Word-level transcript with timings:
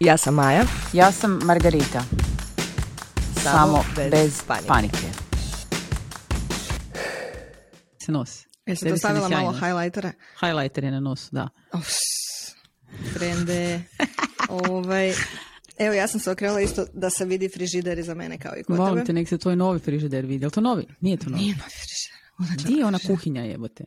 Ja 0.00 0.16
sam 0.16 0.34
Maja. 0.34 0.64
Ja 0.92 1.12
sam 1.12 1.40
Margarita. 1.44 2.04
Samo, 3.42 3.84
bez, 4.10 4.42
panike. 4.66 4.96
Se 8.02 8.12
nos. 8.12 8.44
Jesi 8.66 8.84
to 8.84 8.90
se 8.90 8.98
stavila 8.98 9.28
malo 9.28 9.52
highlightera? 9.52 10.12
Highlighter 10.40 10.84
je 10.84 10.90
na 10.90 11.00
nosu, 11.00 11.28
da. 11.32 11.48
Of, 11.72 11.86
frende. 13.14 13.82
ovaj, 14.48 15.12
evo, 15.78 15.94
ja 15.94 16.08
sam 16.08 16.20
se 16.20 16.30
okrenula 16.30 16.60
isto 16.60 16.86
da 16.92 17.10
se 17.10 17.24
vidi 17.24 17.48
frižider 17.48 17.98
iza 17.98 18.14
mene 18.14 18.38
kao 18.38 18.52
i 18.56 18.62
kod 18.62 18.76
Molim 18.76 18.94
tebe. 18.94 19.06
te, 19.06 19.12
nek 19.12 19.28
se 19.28 19.38
tvoj 19.38 19.56
novi 19.56 19.78
frižider 19.78 20.26
vidi. 20.26 20.44
Jel 20.44 20.50
to 20.50 20.60
novi? 20.60 20.86
Nije 21.00 21.16
to 21.16 21.30
novi. 21.30 21.42
Nije 21.42 21.56
novi 21.56 21.70
frižider. 21.70 22.18
Ona 22.38 22.50
Di 22.66 22.72
je 22.78 22.86
ona 22.86 22.98
kuhinja 23.06 23.42
jebote? 23.42 23.84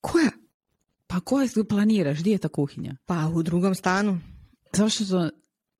Koja? 0.00 0.30
Pa 1.06 1.20
koja 1.20 1.48
tu 1.48 1.64
planiraš? 1.64 2.18
Di 2.18 2.30
je 2.30 2.38
ta 2.38 2.48
kuhinja? 2.48 2.96
Pa 3.06 3.30
u 3.34 3.42
drugom 3.42 3.74
stanu. 3.74 4.20
Zašto 4.76 5.04
to... 5.04 5.30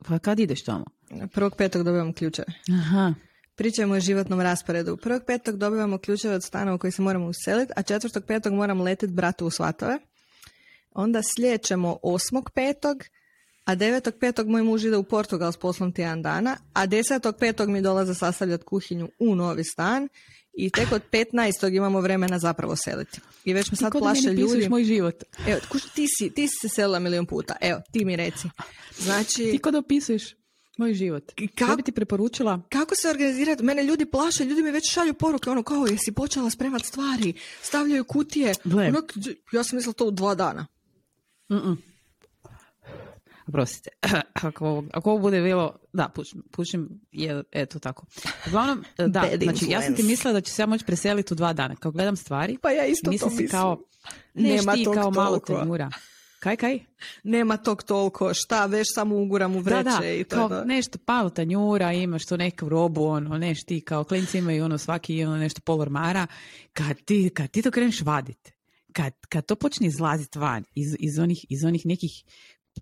Pa 0.09 0.19
kad 0.19 0.41
ideš 0.41 0.65
tamo? 0.65 0.85
Prvog 1.33 1.57
petog 1.57 1.83
dobivamo 1.83 2.13
ključeve. 2.13 2.47
Aha. 2.73 3.15
Pričamo 3.55 3.95
o 3.95 4.01
životnom 4.01 4.41
rasporedu. 4.41 4.97
Prvog 4.97 5.23
petog 5.27 5.57
dobivamo 5.57 5.99
ključeve 5.99 6.35
od 6.35 6.45
stana 6.45 6.75
u 6.75 6.79
koji 6.79 6.93
se 6.93 7.03
moramo 7.03 7.27
useliti, 7.27 7.73
a 7.77 7.83
četvrtog 7.83 8.25
petog 8.25 8.53
moram 8.53 8.81
letit 8.81 9.11
bratu 9.11 9.47
u 9.47 9.51
svatove. 9.51 9.99
Onda 10.91 11.21
slijećemo 11.37 11.97
osmog 12.03 12.51
petog, 12.55 13.05
a 13.65 13.75
devetog 13.75 14.15
petog 14.21 14.49
moj 14.49 14.63
muž 14.63 14.85
ide 14.85 14.97
u 14.97 15.05
Portugal 15.05 15.53
s 15.53 15.57
poslom 15.57 15.93
tjedan 15.93 16.23
dana, 16.23 16.57
a 16.73 16.87
desetog 16.87 17.37
petog 17.41 17.71
mi 17.71 17.83
dolaze 17.83 18.15
sastavljati 18.15 18.65
kuhinju 18.65 19.09
u 19.19 19.35
novi 19.35 19.65
stan 19.65 20.09
i 20.57 20.71
tek 20.71 20.93
od 20.93 21.03
15. 21.13 21.77
imamo 21.77 22.01
vremena 22.01 22.39
zapravo 22.39 22.77
seliti. 22.77 23.21
I 23.45 23.55
već 23.55 23.67
me 23.67 23.71
Ti 23.71 23.77
sad 23.77 23.93
da 23.93 23.99
plaše 23.99 24.23
meni 24.25 24.41
ljudi. 24.43 24.69
moj 24.69 24.85
život. 24.85 25.15
Evo, 25.47 25.61
kuš, 25.69 25.83
ti, 25.85 26.07
si, 26.09 26.31
ti 26.31 26.49
si 26.49 26.55
se 26.61 26.69
selila 26.69 26.99
milion 26.99 27.27
puta. 27.27 27.57
Evo, 27.61 27.81
ti 27.93 28.05
mi 28.05 28.17
reci. 28.17 28.49
Znači, 28.99 29.51
Ti 29.53 29.59
ko 29.59 29.71
da 29.71 29.79
opisuješ 29.79 30.23
moj 30.79 30.95
život. 30.95 31.33
Ka- 31.33 31.71
Ja 31.71 31.77
bi 31.77 31.83
ti 31.83 31.93
preporučila 31.93 32.61
kako 32.69 32.95
se 32.95 33.09
organizirati? 33.09 33.63
Mene 33.63 33.83
ljudi 33.85 34.07
plaše, 34.07 34.45
ljudi 34.45 34.63
mi 34.63 34.71
već 34.71 34.93
šalju 34.93 35.15
poruke, 35.15 35.51
ono 35.51 35.63
kao, 35.63 35.87
jesi 35.87 36.13
počela 36.13 36.51
spremati 36.51 36.87
stvari, 36.87 37.33
stavljaju 37.63 38.05
kutije. 38.05 38.53
Ono, 38.67 39.03
ja 39.53 39.65
sam 39.65 39.77
mislila 39.77 39.93
to 39.93 40.05
u 40.05 40.11
dva 40.11 40.35
dana. 40.35 40.67
Mm-mm. 41.51 41.83
Oprostite. 43.47 43.91
ako, 44.49 44.67
ovo, 44.67 44.85
ako 44.93 45.11
ovo 45.11 45.19
bude 45.21 45.43
bilo... 45.43 45.77
Da, 45.93 46.09
pušim, 46.09 46.43
pušim 46.51 47.01
je, 47.13 47.43
eto 47.53 47.79
tako. 47.79 48.07
Uglavnom, 48.47 48.85
da, 48.99 49.07
Bad 49.07 49.43
znači 49.43 49.67
ja 49.69 49.83
sam 49.83 49.95
ti 49.95 50.03
mislila 50.03 50.33
da 50.33 50.41
ću 50.41 50.53
se 50.53 50.63
ja 50.63 50.67
moći 50.67 50.85
preseliti 50.85 51.35
u 51.35 51.37
dva 51.37 51.53
dana. 51.53 51.77
Kao 51.77 51.93
gledam 51.93 52.17
stvari, 52.17 52.59
Pa 52.63 52.71
ja 52.71 52.87
isto 52.87 53.11
mislim 53.11 53.31
to 53.31 53.43
mislim. 53.43 53.49
kao... 53.49 53.83
Neš 54.35 54.61
Nema 54.61 54.75
ti 54.75 54.85
tog 54.85 54.95
kao 54.95 55.11
malo 55.11 55.39
tanjura. 55.39 55.91
Kaj, 56.45 56.57
kaj? 56.57 56.79
Nema 57.23 57.57
tog 57.57 57.83
toliko, 57.83 58.35
šta, 58.35 58.67
veš 58.67 58.87
samo 58.95 59.17
uguram 59.17 59.57
u 59.57 59.59
vreće 59.59 59.83
da, 59.83 59.99
da, 60.01 60.11
i 60.11 60.25
to. 60.25 60.37
kao 60.37 60.49
to. 60.49 60.65
nešto 60.65 60.99
malo 61.07 61.31
tanjura, 61.31 61.93
imaš 61.93 62.27
tu 62.27 62.37
neku 62.37 62.69
robu, 62.69 63.05
ono, 63.05 63.39
neš 63.39 63.65
ti, 63.65 63.81
kao 63.81 64.05
klinci 64.05 64.39
imaju 64.39 64.65
ono 64.65 64.79
svaki 64.79 65.25
ono 65.25 65.37
nešto 65.37 65.61
pol 65.61 65.81
ormara. 65.81 66.27
Kad 66.73 67.01
ti, 67.01 67.31
kad 67.35 67.51
ti 67.51 67.63
to 67.63 67.71
kreneš 67.71 68.01
vadit, 68.01 68.53
kad, 68.93 69.13
kad 69.29 69.47
to 69.47 69.57
počne 69.57 69.87
izlazit 69.87 70.37
van 70.37 70.65
iz, 70.75 70.97
iz, 70.99 71.19
onih, 71.19 71.47
iz 71.49 71.65
onih 71.65 71.87
nekih, 71.87 72.25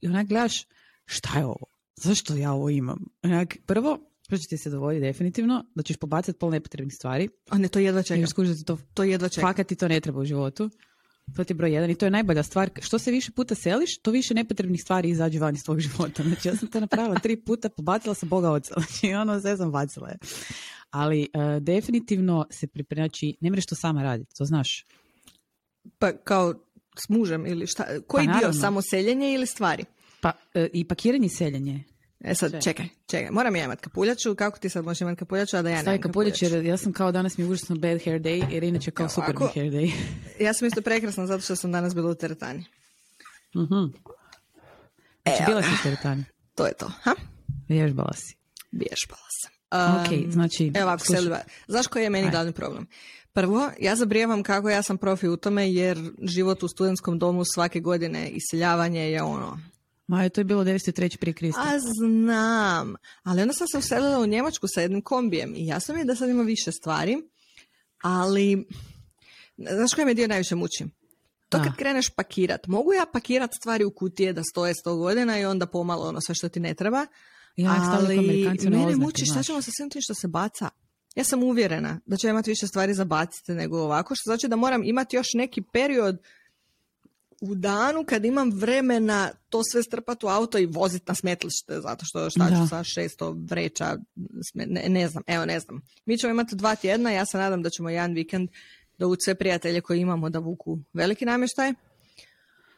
i 0.01 0.09
onak 0.09 0.27
gledaš, 0.27 0.67
šta 1.05 1.39
je 1.39 1.45
ovo? 1.45 1.67
Zašto 1.97 2.37
ja 2.37 2.53
ovo 2.53 2.71
imam? 2.71 2.99
Onak, 3.23 3.57
prvo, 3.67 3.99
što 4.27 4.39
će 4.39 4.49
ti 4.49 4.57
se 4.59 4.71
dogoditi 4.71 5.01
definitivno, 5.01 5.65
da 5.75 5.83
ćeš 5.83 5.97
pobacati 5.97 6.39
pol 6.39 6.51
nepotrebnih 6.51 6.95
stvari, 6.95 7.29
A 7.49 7.59
ne, 7.59 7.69
to 7.69 7.79
jedva 7.79 8.03
ti 8.03 8.09
to 8.67 8.79
To 8.95 9.05
jedva 9.05 9.29
čekam. 9.29 9.49
fakat 9.51 9.67
ti 9.67 9.77
to 9.77 9.89
ne 9.89 10.01
treba 10.01 10.21
u 10.21 10.25
životu. 10.25 10.71
To 11.37 11.45
ti 11.45 11.51
je 11.53 11.55
broj 11.55 11.73
jedan 11.75 11.91
i 11.91 11.95
to 11.95 12.07
je 12.07 12.11
najbolja 12.11 12.43
stvar. 12.43 12.71
Što 12.81 12.99
se 12.99 13.11
više 13.11 13.33
puta 13.33 13.55
seliš, 13.55 13.99
to 14.03 14.11
više 14.11 14.35
nepotrebnih 14.35 14.83
stvari 14.83 15.09
izađe 15.09 15.39
van 15.39 15.55
iz 15.55 15.65
tvog 15.65 15.81
života. 15.81 16.23
Znači 16.23 16.49
ja 16.49 16.57
sam 16.57 16.69
to 16.69 16.81
napravila 16.81 17.15
tri 17.19 17.37
puta, 17.45 17.69
pobacila 17.69 18.15
sam 18.15 18.29
Boga 18.29 18.51
oca. 18.51 18.75
Znači 18.75 19.15
ono 19.15 19.41
sve 19.41 19.57
sam 19.57 19.73
bacila. 19.73 20.09
je. 20.09 20.19
Ali 20.91 21.23
e, 21.23 21.61
definitivno 21.61 22.47
se 22.51 22.67
priprema, 22.67 23.07
znači 23.07 23.37
ne 23.41 23.51
mreš 23.51 23.67
to 23.67 23.75
sama 23.75 24.03
raditi, 24.03 24.35
to 24.35 24.45
znaš. 24.45 24.87
Pa 25.99 26.13
kao 26.13 26.55
s 26.97 27.09
mužem 27.09 27.47
ili 27.47 27.67
šta? 27.67 27.85
Koji 28.07 28.27
dio, 28.27 28.35
naravno. 28.35 28.61
samo 28.61 28.83
seljenje 28.83 29.35
ili 29.35 29.47
stvari? 29.47 29.85
Pa 30.21 30.33
e, 30.55 30.69
i 30.73 30.89
pakiranje 30.89 31.27
i 31.27 31.29
seljenje. 31.29 31.85
E 32.25 32.35
sad, 32.35 32.65
čekaj, 32.65 32.89
čekaj. 33.07 33.31
Moram 33.31 33.57
ja 33.57 33.65
imat 33.65 33.81
kapuljaču. 33.81 34.35
Kako 34.35 34.59
ti 34.59 34.69
sad 34.69 34.85
možeš 34.85 35.01
imat 35.01 35.19
kapuljaču, 35.19 35.57
a 35.57 35.63
da 35.63 35.71
ja 35.71 35.77
Stavi 35.83 35.87
nemam 35.99 36.03
kapuljač 36.03 36.35
kapuljaču? 36.35 36.57
jer 36.57 36.65
ja 36.67 36.77
sam 36.77 36.93
kao 36.93 37.13
danas 37.13 37.39
mi 37.39 37.45
je 37.45 37.49
užasno 37.51 37.77
bad 37.77 38.05
hair 38.05 38.21
day, 38.21 38.53
jer 38.53 38.63
inače 38.65 38.91
kao 38.91 39.05
Evo 39.05 39.09
super 39.11 39.37
ovako. 39.37 39.53
hair 39.55 39.73
day. 39.73 39.93
Ja 40.41 40.55
sam 40.55 40.69
isto 40.69 40.83
prekrasna 40.83 41.27
zato 41.27 41.43
što 41.43 41.57
sam 41.57 41.73
danas 41.73 41.95
bila 41.95 42.11
u 42.11 42.15
teretani. 42.15 42.65
Mhm. 43.57 43.93
Znači 45.23 45.43
Evo. 45.43 45.47
bila 45.47 45.63
si 45.63 45.69
u 45.69 45.83
teretani. 45.83 46.25
To 46.55 46.67
je 46.67 46.73
to. 46.73 46.91
Ha? 47.03 47.15
Vježbala 47.69 48.13
si. 48.13 48.37
Vježbala 48.73 49.27
sam. 49.43 49.53
Ok, 50.01 50.33
znači, 50.33 50.73
Evo 50.75 50.85
ovako, 50.87 51.05
znaš 51.69 51.87
koji 51.87 52.03
je 52.03 52.11
meni 52.11 52.25
Ajde. 52.25 52.31
glavni 52.35 52.53
problem? 52.53 52.87
Prvo, 53.33 53.71
ja 53.81 53.97
zabrijevam 53.97 54.43
kako 54.43 54.71
ja 54.71 54.83
sam 54.83 54.99
profi 54.99 55.29
u 55.29 55.37
tome 55.37 55.73
jer 55.73 56.13
život 56.23 56.63
u 56.63 56.69
studentskom 56.69 57.19
domu 57.19 57.45
svake 57.45 57.81
godine 57.81 58.31
iseljavanje 58.31 59.11
je 59.11 59.23
ono... 59.23 59.59
Maja, 60.07 60.29
to 60.29 60.41
je 60.41 60.45
bilo 60.45 60.65
903. 60.65 61.17
prije 61.17 61.35
Krista. 61.35 61.61
A 61.61 61.79
znam, 61.79 62.95
ali 63.23 63.43
onda 63.43 63.55
sam 63.55 63.67
se 63.69 63.79
uselila 63.79 64.19
u 64.19 64.27
Njemačku 64.27 64.67
sa 64.75 64.81
jednim 64.81 65.03
kombijem 65.03 65.55
i 65.57 65.67
jasno 65.67 65.95
mi 65.95 66.01
je 66.01 66.05
da 66.05 66.15
sad 66.15 66.29
ima 66.29 66.43
više 66.43 66.73
stvari, 66.73 67.17
ali 68.03 68.67
znaš 69.77 69.95
koji 69.95 70.05
me 70.05 70.15
dio 70.15 70.29
najviše 70.29 70.55
muči? 70.55 70.85
To 71.49 71.59
kad 71.65 71.77
kreneš 71.77 72.09
pakirat, 72.09 72.67
mogu 72.67 72.93
ja 72.93 73.07
pakirat 73.13 73.51
stvari 73.61 73.85
u 73.85 73.91
kutije 73.91 74.33
da 74.33 74.43
stoje 74.45 74.75
100 74.87 74.99
godina 74.99 75.39
i 75.39 75.45
onda 75.45 75.67
pomalo 75.67 76.09
ono 76.09 76.21
sve 76.21 76.35
što 76.35 76.49
ti 76.49 76.61
ne 76.61 76.75
treba, 76.75 77.07
Ja 77.57 77.91
ali 77.93 78.17
na 78.63 78.71
mene 78.71 78.97
muči 78.97 79.27
šta 79.27 79.43
ćemo 79.43 79.63
sa 79.63 79.71
svim 79.77 79.91
tim 79.91 80.03
što 80.03 80.15
se 80.15 80.29
baca. 80.29 80.69
Ja 81.15 81.25
sam 81.25 81.43
uvjerena 81.43 82.01
da 82.07 82.17
ću 82.17 82.29
imati 82.29 82.51
više 82.51 82.67
stvari 82.67 82.95
za 82.95 83.05
baciti 83.05 83.53
nego 83.53 83.79
ovako, 83.83 84.15
što 84.15 84.23
znači 84.29 84.49
da 84.49 84.57
moram 84.57 84.85
imati 84.85 85.17
još 85.17 85.27
neki 85.35 85.63
period 85.63 86.19
u 87.41 87.55
danu 87.55 88.05
kad 88.07 88.25
imam 88.25 88.51
vremena 88.51 89.31
to 89.49 89.61
sve 89.73 89.83
strpati 89.83 90.27
u 90.27 90.29
auto 90.29 90.59
i 90.59 90.67
voziti 90.67 91.05
na 91.09 91.15
smetlište, 91.15 91.81
zato 91.81 92.05
što 92.05 92.31
šta 92.31 92.51
Da. 92.51 92.57
ću 92.57 92.69
sa 92.69 92.79
600 93.01 93.49
vreća, 93.51 93.97
ne, 94.55 94.85
ne 94.89 95.09
znam, 95.09 95.23
evo 95.27 95.45
ne 95.45 95.61
znam. 95.61 95.81
Mi 96.07 96.19
ćemo 96.19 96.31
imati 96.31 96.57
dva 96.57 96.75
tjedna, 96.75 97.11
ja 97.11 97.27
se 97.27 97.39
nadam 97.39 97.63
da 97.63 97.71
ćemo 97.71 97.91
jedan 97.91 98.13
vikend 98.15 98.49
dovući 98.99 99.21
sve 99.25 99.35
prijatelje 99.35 99.81
koje 99.81 99.99
imamo 100.01 100.31
da 100.31 100.39
vuku 100.39 100.79
veliki 100.93 101.25
namještaj, 101.25 101.73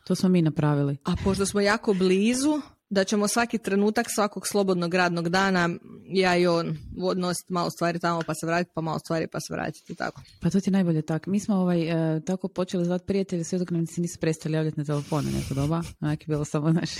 To 0.07 0.15
smo 0.15 0.29
mi 0.29 0.43
napravili. 0.43 0.97
a 1.05 1.13
pošto 1.25 1.47
smo 1.47 1.61
jako 1.61 1.95
blizu, 1.95 2.61
da 2.91 3.05
ćemo 3.05 3.29
svaki 3.29 3.59
trenutak 3.59 4.07
svakog 4.11 4.47
slobodnog 4.47 4.95
radnog 4.95 5.29
dana, 5.29 5.71
ja 6.07 6.37
i 6.37 6.47
on, 6.47 6.77
odnositi 7.03 7.53
malo 7.53 7.71
stvari 7.71 7.99
tamo 7.99 8.23
pa 8.27 8.35
se 8.35 8.47
vratiti, 8.47 8.73
pa 8.75 8.81
malo 8.81 8.99
stvari 8.99 9.27
pa 9.33 9.41
se 9.41 9.55
vratiti 9.55 9.95
tako. 9.95 10.23
Pa 10.41 10.51
to 10.51 10.61
ti 10.61 10.69
je 10.69 10.73
najbolje 10.73 11.03
tako. 11.03 11.31
Mi 11.31 11.41
smo 11.41 11.57
ovaj, 11.57 12.17
e, 12.17 12.21
tako 12.21 12.49
počeli 12.49 12.85
zvati 12.85 13.07
prijatelje 13.07 13.45
sve 13.45 13.59
dok 13.59 13.71
nam 13.71 13.87
se 13.87 14.01
nisu 14.01 14.19
prestali 14.19 14.55
javljati 14.55 14.79
na 14.79 14.85
telefone 14.85 15.31
neko 15.31 15.55
doba. 15.55 15.83
Onak 16.01 16.23
je 16.23 16.27
bilo 16.27 16.45
samo 16.45 16.71
naš... 16.71 16.91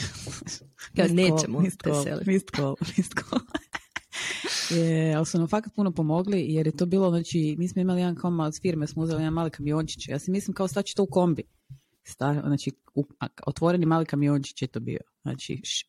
Ja, 0.95 1.09
nećemo 1.09 1.63
te 1.63 1.91
call, 1.91 2.05
seliti. 2.05 2.31
missed 2.31 2.51
call, 2.57 2.77
je, 4.81 5.15
ali 5.15 5.27
su 5.27 5.39
nam 5.39 5.49
fakat 5.49 5.75
puno 5.75 5.93
pomogli 5.93 6.47
jer 6.49 6.67
je 6.67 6.77
to 6.77 6.87
bilo, 6.87 7.11
znači, 7.11 7.57
mi 7.59 7.69
smo 7.69 7.83
imali 7.83 8.01
jedan 8.01 8.15
kao 8.15 8.31
od 8.31 8.55
firme, 8.63 8.87
smo 8.87 9.03
uzeli 9.03 9.23
jedan 9.23 9.35
mali 9.35 9.51
kamiončić. 9.51 10.09
Ja 10.09 10.19
si 10.19 10.31
mislim 10.31 10.55
kao 10.55 10.69
staći 10.69 10.95
to 10.95 11.03
u 11.03 11.07
kombi. 11.07 11.43
Sta, 12.05 12.33
znači, 12.47 12.71
otvoreni 13.47 13.87
mali 13.87 14.07
kamiončić 14.07 14.63
je 14.63 14.69
to 14.69 14.81
bio. 14.81 15.01
Znači, 15.23 15.61
š- 15.65 15.87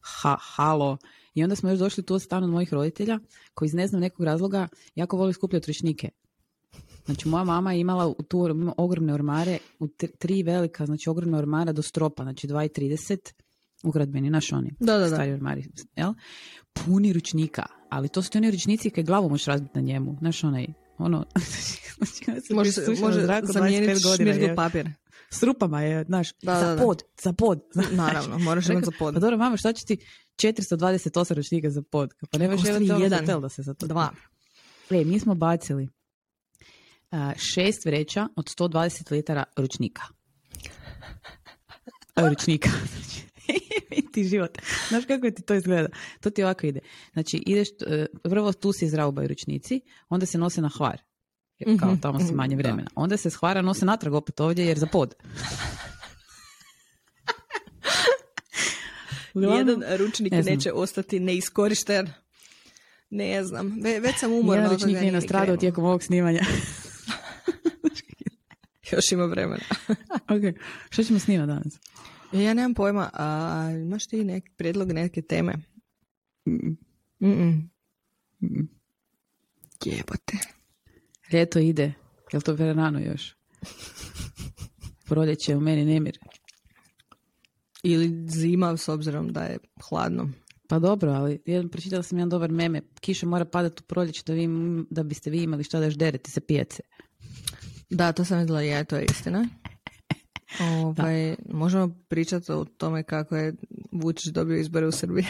ha, 0.00 0.36
halo. 0.40 0.96
I 1.34 1.42
onda 1.42 1.56
smo 1.56 1.70
još 1.70 1.78
došli 1.78 2.04
tu 2.04 2.14
od 2.14 2.22
stan 2.22 2.44
od 2.44 2.50
mojih 2.50 2.72
roditelja, 2.72 3.18
koji 3.54 3.66
iz 3.66 3.74
ne 3.74 3.86
znam 3.86 4.00
nekog 4.00 4.24
razloga 4.24 4.68
jako 4.94 5.16
voli 5.16 5.32
skupljati 5.32 5.66
ručnike. 5.66 6.08
Znači, 7.04 7.28
moja 7.28 7.44
mama 7.44 7.72
je 7.72 7.80
imala 7.80 8.06
u 8.06 8.22
tu 8.22 8.48
ima 8.48 8.74
ogromne 8.76 9.14
ormare, 9.14 9.58
u 9.78 9.88
tri, 9.88 10.08
tri 10.08 10.42
velika, 10.42 10.86
znači 10.86 11.10
ogromne 11.10 11.38
ormara 11.38 11.72
do 11.72 11.82
stropa, 11.82 12.22
znači 12.22 12.46
2,30, 12.48 13.32
ugradbeni, 13.82 14.30
naš 14.30 14.52
oni, 14.52 14.72
Da, 14.80 14.92
da, 14.92 14.98
da. 14.98 15.08
stari 15.08 15.32
ormari, 15.32 15.64
jel? 15.96 16.12
Puni 16.74 17.12
ručnika, 17.12 17.62
ali 17.88 18.08
to 18.08 18.22
su 18.22 18.30
ti 18.30 18.38
oni 18.38 18.50
ručnici 18.50 18.90
kad 18.90 19.04
glavu 19.04 19.30
možeš 19.30 19.46
razbiti 19.46 19.72
na 19.74 19.80
njemu, 19.80 20.16
znaš 20.20 20.44
onaj, 20.44 20.66
ono, 20.98 21.24
znači, 21.96 22.54
Može, 22.54 22.70
može 23.00 23.20
zraku 23.20 23.46
25 23.46 23.52
zamijeniti 23.52 24.00
šmirgl 24.16 24.42
je. 24.42 24.54
papir. 24.56 24.88
S 25.30 25.42
rupama 25.42 25.82
je, 25.82 26.04
znaš, 26.04 26.32
Da, 26.42 26.60
za 26.60 26.66
da, 26.66 26.74
da. 26.74 26.82
pod, 26.82 27.02
za 27.22 27.32
pod. 27.32 27.60
znaš. 27.74 27.90
Naravno, 27.92 28.38
moraš 28.38 28.68
imati 28.68 28.84
za 28.84 28.92
pod. 28.98 29.14
Pa 29.14 29.20
dobro, 29.20 29.36
mama, 29.36 29.56
šta 29.56 29.72
će 29.72 29.84
ti 29.84 29.96
428 30.42 31.34
ručnika 31.34 31.70
za 31.70 31.82
pod? 31.82 32.14
Pa 32.30 32.38
nemaš 32.38 32.60
Ostavi 32.60 32.86
jedan 32.86 33.02
jedan. 33.02 33.18
hotel 33.20 33.40
da 33.40 33.48
se 33.48 33.62
za 33.62 33.74
to 33.74 33.86
Dva. 33.86 34.10
E, 34.90 35.04
mi 35.04 35.20
smo 35.20 35.34
bacili 35.34 35.88
šest 37.36 37.84
vreća 37.84 38.28
od 38.36 38.44
120 38.58 39.12
litara 39.12 39.44
ručnika. 39.56 40.02
Ručnika. 42.30 42.68
Znači, 43.88 44.12
ti 44.12 44.24
život. 44.24 44.58
Znaš 44.88 45.04
kako 45.04 45.30
ti 45.30 45.42
to 45.42 45.54
izgleda? 45.54 45.88
To 46.20 46.30
ti 46.30 46.42
ovako 46.42 46.66
ide. 46.66 46.80
Znači, 47.12 47.42
ideš, 47.46 47.68
e, 47.86 48.06
prvo 48.22 48.52
tu 48.52 48.72
se 48.72 48.84
izraubaju 48.84 49.28
ručnici, 49.28 49.80
onda 50.08 50.26
se 50.26 50.38
nose 50.38 50.60
na 50.60 50.70
hvar. 50.76 51.00
Jer 51.58 51.78
kao 51.78 51.88
Mhm, 51.88 51.96
tamo 51.96 52.20
si 52.20 52.32
manje 52.32 52.52
da. 52.52 52.56
vremena. 52.58 52.90
Onda 52.94 53.16
se 53.16 53.30
s 53.30 53.34
hvara 53.34 53.62
nose 53.62 53.84
natrag 53.84 54.14
opet 54.14 54.40
ovdje 54.40 54.66
jer 54.66 54.78
za 54.78 54.86
pod. 54.86 55.14
Jedan 59.34 59.82
ručnik 59.96 60.32
ne 60.32 60.42
neće 60.42 60.72
ostati 60.72 61.20
neiskorišten. 61.20 62.08
Ne 63.10 63.44
znam, 63.44 63.78
Ve- 63.82 64.00
već 64.00 64.16
sam 64.16 64.32
umorna. 64.32 64.54
Jedan 64.54 64.70
ručnik 64.72 64.90
nije 64.90 65.02
ni 65.02 65.10
nastradao 65.10 65.56
tijekom 65.56 65.84
ovog 65.84 66.02
snimanja. 66.02 66.40
Još 68.92 69.12
ima 69.12 69.24
vremena. 69.24 69.62
ok, 70.28 70.54
što 70.90 71.04
ćemo 71.04 71.18
snimati 71.18 71.46
danas? 71.46 71.74
E, 72.32 72.34
Ja 72.34 72.54
nemam 72.54 72.74
pojma, 72.74 73.10
a 73.12 73.28
imaš 73.76 74.06
ti 74.06 74.24
neki 74.24 74.50
prijedlog 74.50 74.92
neke 74.92 75.22
teme? 75.22 75.54
Mm, 76.46 76.76
Mm-mm. 77.20 77.70
mm. 78.40 78.68
Jebote. 79.84 80.36
Ljeto 81.32 81.58
ide, 81.58 81.92
jel 82.32 82.42
to 82.42 82.56
rano 82.56 82.98
još? 83.00 83.34
Proljeće 85.08 85.56
u 85.56 85.60
meni 85.60 85.84
nemir. 85.84 86.18
Ili 87.82 88.30
zima 88.30 88.76
s 88.76 88.88
obzirom 88.88 89.28
da 89.28 89.42
je 89.42 89.58
hladno. 89.88 90.30
Pa 90.68 90.78
dobro, 90.78 91.10
ali 91.10 91.42
jedan, 91.46 91.68
pročitala 91.68 92.02
sam 92.02 92.18
jedan 92.18 92.28
dobar 92.28 92.50
meme. 92.50 92.82
Kiša 93.00 93.26
mora 93.26 93.44
padati 93.44 93.82
u 93.82 93.86
proljeće 93.86 94.22
da, 94.26 94.32
vi, 94.32 94.48
da 94.90 95.02
biste 95.02 95.30
vi 95.30 95.42
imali 95.42 95.64
šta 95.64 95.78
da 95.78 95.84
još 95.84 95.94
dereti 95.94 96.30
se 96.30 96.40
pijace. 96.40 96.82
Da, 97.90 98.12
to 98.12 98.24
sam 98.24 98.38
vidjela 98.38 98.62
je, 98.62 98.84
to 98.84 98.96
je 98.96 99.04
istina. 99.04 99.48
Ovaj, 100.72 101.36
možemo 101.48 101.96
pričati 102.08 102.52
o 102.52 102.64
tome 102.64 103.02
kako 103.02 103.36
je 103.36 103.54
Vučić 103.92 104.32
dobio 104.32 104.56
izbore 104.56 104.86
u 104.86 104.92
Srbiji. 104.92 105.24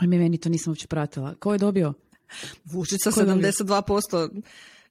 Ali 0.00 0.08
mi 0.08 0.18
meni 0.18 0.38
to 0.38 0.48
nisam 0.48 0.70
uopće 0.70 0.86
pratila. 0.86 1.34
Ko 1.34 1.52
je 1.52 1.58
dobio? 1.58 1.94
Vučić 2.64 2.98
sa 3.02 3.10
Ko 3.10 3.20
je 3.20 3.26
dobio? 3.26 3.52
72% 3.52 4.42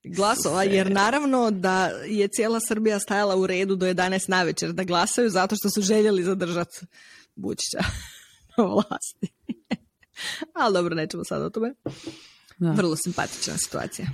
glasova, 0.06 0.64
jer 0.64 0.92
naravno 0.92 1.52
da 1.52 1.86
je 2.08 2.28
cijela 2.28 2.60
Srbija 2.60 3.00
stajala 3.00 3.36
u 3.36 3.48
redu 3.48 3.76
do 3.76 3.86
11 3.86 4.30
navečer 4.30 4.74
da 4.74 4.84
glasaju 4.84 5.30
zato 5.30 5.56
što 5.56 5.70
su 5.70 5.82
željeli 5.82 6.24
zadržati 6.24 6.80
Vučića 7.36 7.78
na 8.58 8.64
vlasti. 8.64 9.28
Ali 10.62 10.74
dobro, 10.74 10.96
nećemo 10.96 11.24
sad 11.24 11.42
o 11.42 11.50
tome. 11.50 11.74
Da. 12.58 12.72
Vrlo 12.72 12.96
simpatična 12.96 13.58
situacija. 13.58 14.08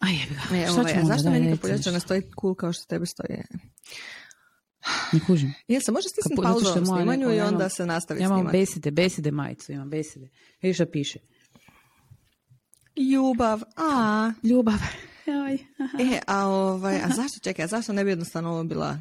A 0.00 0.08
jebi 0.08 0.34
ga. 0.34 0.56
E, 0.56 0.62
Šta 0.62 0.72
ovaj, 0.72 0.92
ćemo 0.92 1.00
a 1.00 1.02
onda? 1.02 1.14
zašto 1.14 1.30
Daj, 1.30 1.40
meni 1.40 1.58
nešto. 1.64 1.90
ne 1.90 2.00
stoji 2.00 2.22
cool 2.40 2.54
kao 2.54 2.72
što 2.72 2.84
tebi 2.84 3.06
stoji? 3.06 3.38
Ne 5.12 5.20
kužim. 5.26 5.54
Jel 5.68 5.80
se 5.80 5.92
može 5.92 6.08
stisnuti 6.08 6.36
Pa, 6.36 6.42
pauzu 6.42 6.66
u 6.72 6.86
snimanju 6.86 7.26
i 7.26 7.30
ja 7.30 7.36
imam- 7.36 7.54
onda 7.54 7.68
se 7.68 7.86
nastavi 7.86 8.20
Ja 8.20 8.26
imam 8.26 8.38
snimati? 8.38 8.58
besede, 8.58 8.90
besede 8.90 9.30
majicu, 9.30 9.72
imam 9.72 9.90
besede. 9.90 10.28
Vidiš 10.62 10.76
šta 10.76 10.86
piše? 10.86 11.18
Ljubav, 12.96 13.62
a... 13.76 14.32
Ljubav. 14.42 14.78
E, 15.98 16.20
a, 16.26 16.46
ovaj, 16.46 16.96
a 16.96 17.08
zašto, 17.08 17.40
čekaj, 17.42 17.64
a 17.64 17.68
zašto 17.68 17.92
ne 17.92 18.04
bi 18.04 18.10
jednostavno 18.10 18.50
ovo 18.50 18.64
bila 18.64 18.98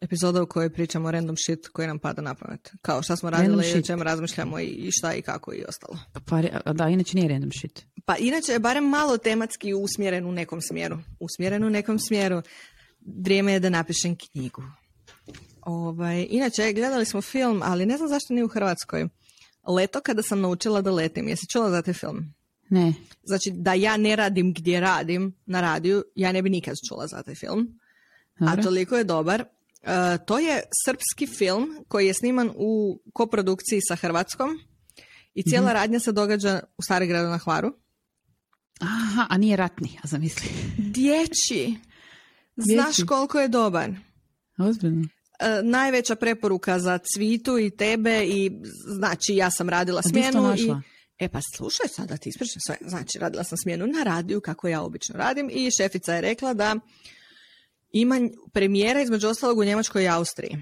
epizoda 0.00 0.42
u 0.42 0.46
kojoj 0.46 0.72
pričamo 0.72 1.10
random 1.10 1.36
shit 1.36 1.68
koji 1.68 1.88
nam 1.88 1.98
pada 1.98 2.22
na 2.22 2.34
pamet? 2.34 2.72
Kao 2.82 3.02
šta 3.02 3.16
smo 3.16 3.30
Random 3.30 3.50
radili, 3.50 3.70
o 3.70 3.70
shit. 3.70 3.86
čemu 3.86 4.02
razmišljamo 4.02 4.60
i, 4.60 4.64
i 4.64 4.90
šta 4.90 5.14
i 5.14 5.22
kako 5.22 5.54
i 5.54 5.64
ostalo. 5.68 5.98
Pa, 6.26 6.72
da, 6.72 6.88
inače 6.88 7.16
nije 7.16 7.28
random 7.28 7.50
shit. 7.52 7.86
Pa 8.04 8.16
inače 8.16 8.52
je 8.52 8.58
barem 8.58 8.84
malo 8.84 9.18
tematski 9.18 9.74
usmjeren 9.74 10.26
u 10.26 10.32
nekom 10.32 10.60
smjeru. 10.60 10.98
Usmjeren 11.20 11.64
u 11.64 11.70
nekom 11.70 11.98
smjeru. 11.98 12.42
Vrijeme 13.22 13.52
je 13.52 13.60
da 13.60 13.70
napišem 13.70 14.16
knjigu. 14.16 14.62
Ovaj, 15.62 16.26
inače, 16.30 16.72
gledali 16.72 17.04
smo 17.04 17.22
film, 17.22 17.62
ali 17.64 17.86
ne 17.86 17.96
znam 17.96 18.08
zašto 18.08 18.34
nije 18.34 18.44
u 18.44 18.48
Hrvatskoj. 18.48 19.08
Leto 19.66 20.00
kada 20.00 20.22
sam 20.22 20.40
naučila 20.40 20.80
da 20.80 20.90
letim. 20.90 21.28
Jesi 21.28 21.46
čula 21.46 21.70
za 21.70 21.82
taj 21.82 21.94
film? 21.94 22.34
Ne. 22.70 22.94
Znači, 23.22 23.50
da 23.54 23.74
ja 23.74 23.96
ne 23.96 24.16
radim 24.16 24.52
gdje 24.52 24.80
radim 24.80 25.36
na 25.46 25.60
radiju, 25.60 26.04
ja 26.14 26.32
ne 26.32 26.42
bi 26.42 26.50
nikad 26.50 26.76
čula 26.88 27.06
za 27.06 27.22
taj 27.22 27.34
film. 27.34 27.80
A 28.38 28.46
Dobro. 28.46 28.62
toliko 28.62 28.96
je 28.96 29.04
dobar. 29.04 29.40
E, 29.40 29.46
to 30.26 30.38
je 30.38 30.62
srpski 30.86 31.26
film 31.28 31.84
koji 31.88 32.06
je 32.06 32.14
sniman 32.14 32.50
u 32.56 33.00
koprodukciji 33.12 33.80
sa 33.80 33.96
Hrvatskom 33.96 34.50
i 35.34 35.42
cijela 35.42 35.66
Mhm. 35.66 35.74
radnja 35.74 36.00
se 36.00 36.12
događa 36.12 36.60
u 36.78 36.82
Starigradu 36.82 37.28
na 37.28 37.38
Hvaru. 37.38 37.72
Aha, 38.80 39.26
a 39.30 39.38
nije 39.38 39.56
ratni, 39.56 39.98
a 40.02 40.06
zamisli. 40.06 40.48
Dječji. 40.94 41.76
Znaš 42.56 42.86
Dječji. 42.86 43.06
koliko 43.06 43.40
je 43.40 43.48
dobar. 43.48 43.90
Ozbiljno. 44.58 45.08
E, 45.38 45.62
najveća 45.62 46.14
preporuka 46.14 46.78
za 46.78 46.98
Cvitu 47.06 47.58
i 47.58 47.70
tebe 47.70 48.24
i 48.24 48.50
znači 48.86 49.34
ja 49.34 49.50
sam 49.50 49.68
radila 49.68 49.98
A 49.98 50.08
smjenu 50.08 50.38
i 50.38 50.42
našla? 50.42 50.82
E 51.20 51.28
pa 51.28 51.40
slušaj 51.56 51.88
sad 51.88 52.08
da 52.08 52.16
ti 52.16 52.28
ispričam 52.28 52.60
sve. 52.66 52.76
Znači 52.80 53.18
radila 53.18 53.44
sam 53.44 53.58
smjenu 53.58 53.86
na 53.86 54.02
radiju 54.02 54.40
kako 54.40 54.68
ja 54.68 54.82
obično 54.82 55.16
radim 55.18 55.50
i 55.52 55.70
šefica 55.70 56.14
je 56.14 56.20
rekla 56.20 56.54
da 56.54 56.76
ima 57.92 58.20
premijera 58.52 59.02
između 59.02 59.28
ostalog 59.28 59.58
u 59.58 59.64
Njemačkoj 59.64 60.04
i 60.04 60.08
Austriji. 60.08 60.56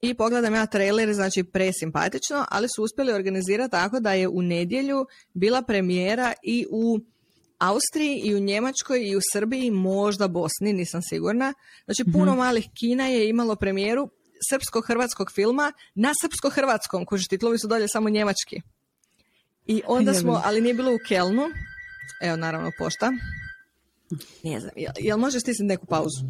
I 0.00 0.14
pogledam 0.14 0.54
ja 0.54 0.66
trailer, 0.66 1.14
znači 1.14 1.44
presimpatično, 1.44 2.44
ali 2.48 2.68
su 2.76 2.82
uspjeli 2.82 3.12
organizirati 3.12 3.70
tako 3.70 4.00
da 4.00 4.12
je 4.12 4.28
u 4.28 4.42
nedjelju 4.42 5.06
bila 5.34 5.62
premijera 5.62 6.32
i 6.42 6.66
u 6.70 6.98
Austriji 7.58 8.20
i 8.24 8.34
u 8.34 8.40
Njemačkoj 8.40 9.08
i 9.08 9.16
u 9.16 9.20
Srbiji, 9.32 9.70
možda 9.70 10.28
Bosni, 10.28 10.72
nisam 10.72 11.02
sigurna. 11.02 11.54
Znači 11.84 12.04
puno 12.12 12.36
malih 12.36 12.64
kina 12.80 13.06
je 13.06 13.28
imalo 13.28 13.56
premijeru 13.56 14.10
srpsko-hrvatskog 14.50 15.32
filma 15.34 15.72
na 15.94 16.12
srpsko-hrvatskom, 16.22 17.06
kuži 17.06 17.28
titlovi 17.28 17.58
su 17.58 17.68
dolje 17.68 17.88
samo 17.88 18.10
njemački. 18.10 18.60
I 19.66 19.82
onda 19.86 20.14
smo, 20.14 20.42
ali 20.44 20.60
nije 20.60 20.74
bilo 20.74 20.94
u 20.94 20.98
Kelnu, 21.08 21.42
evo 22.22 22.36
naravno 22.36 22.70
pošta. 22.78 23.12
Ne 24.44 24.60
znam, 24.60 24.72
jel, 24.76 24.92
jel 24.98 25.18
možeš 25.18 25.42
stisnuti 25.42 25.66
neku 25.66 25.86
pauzu? 25.86 26.24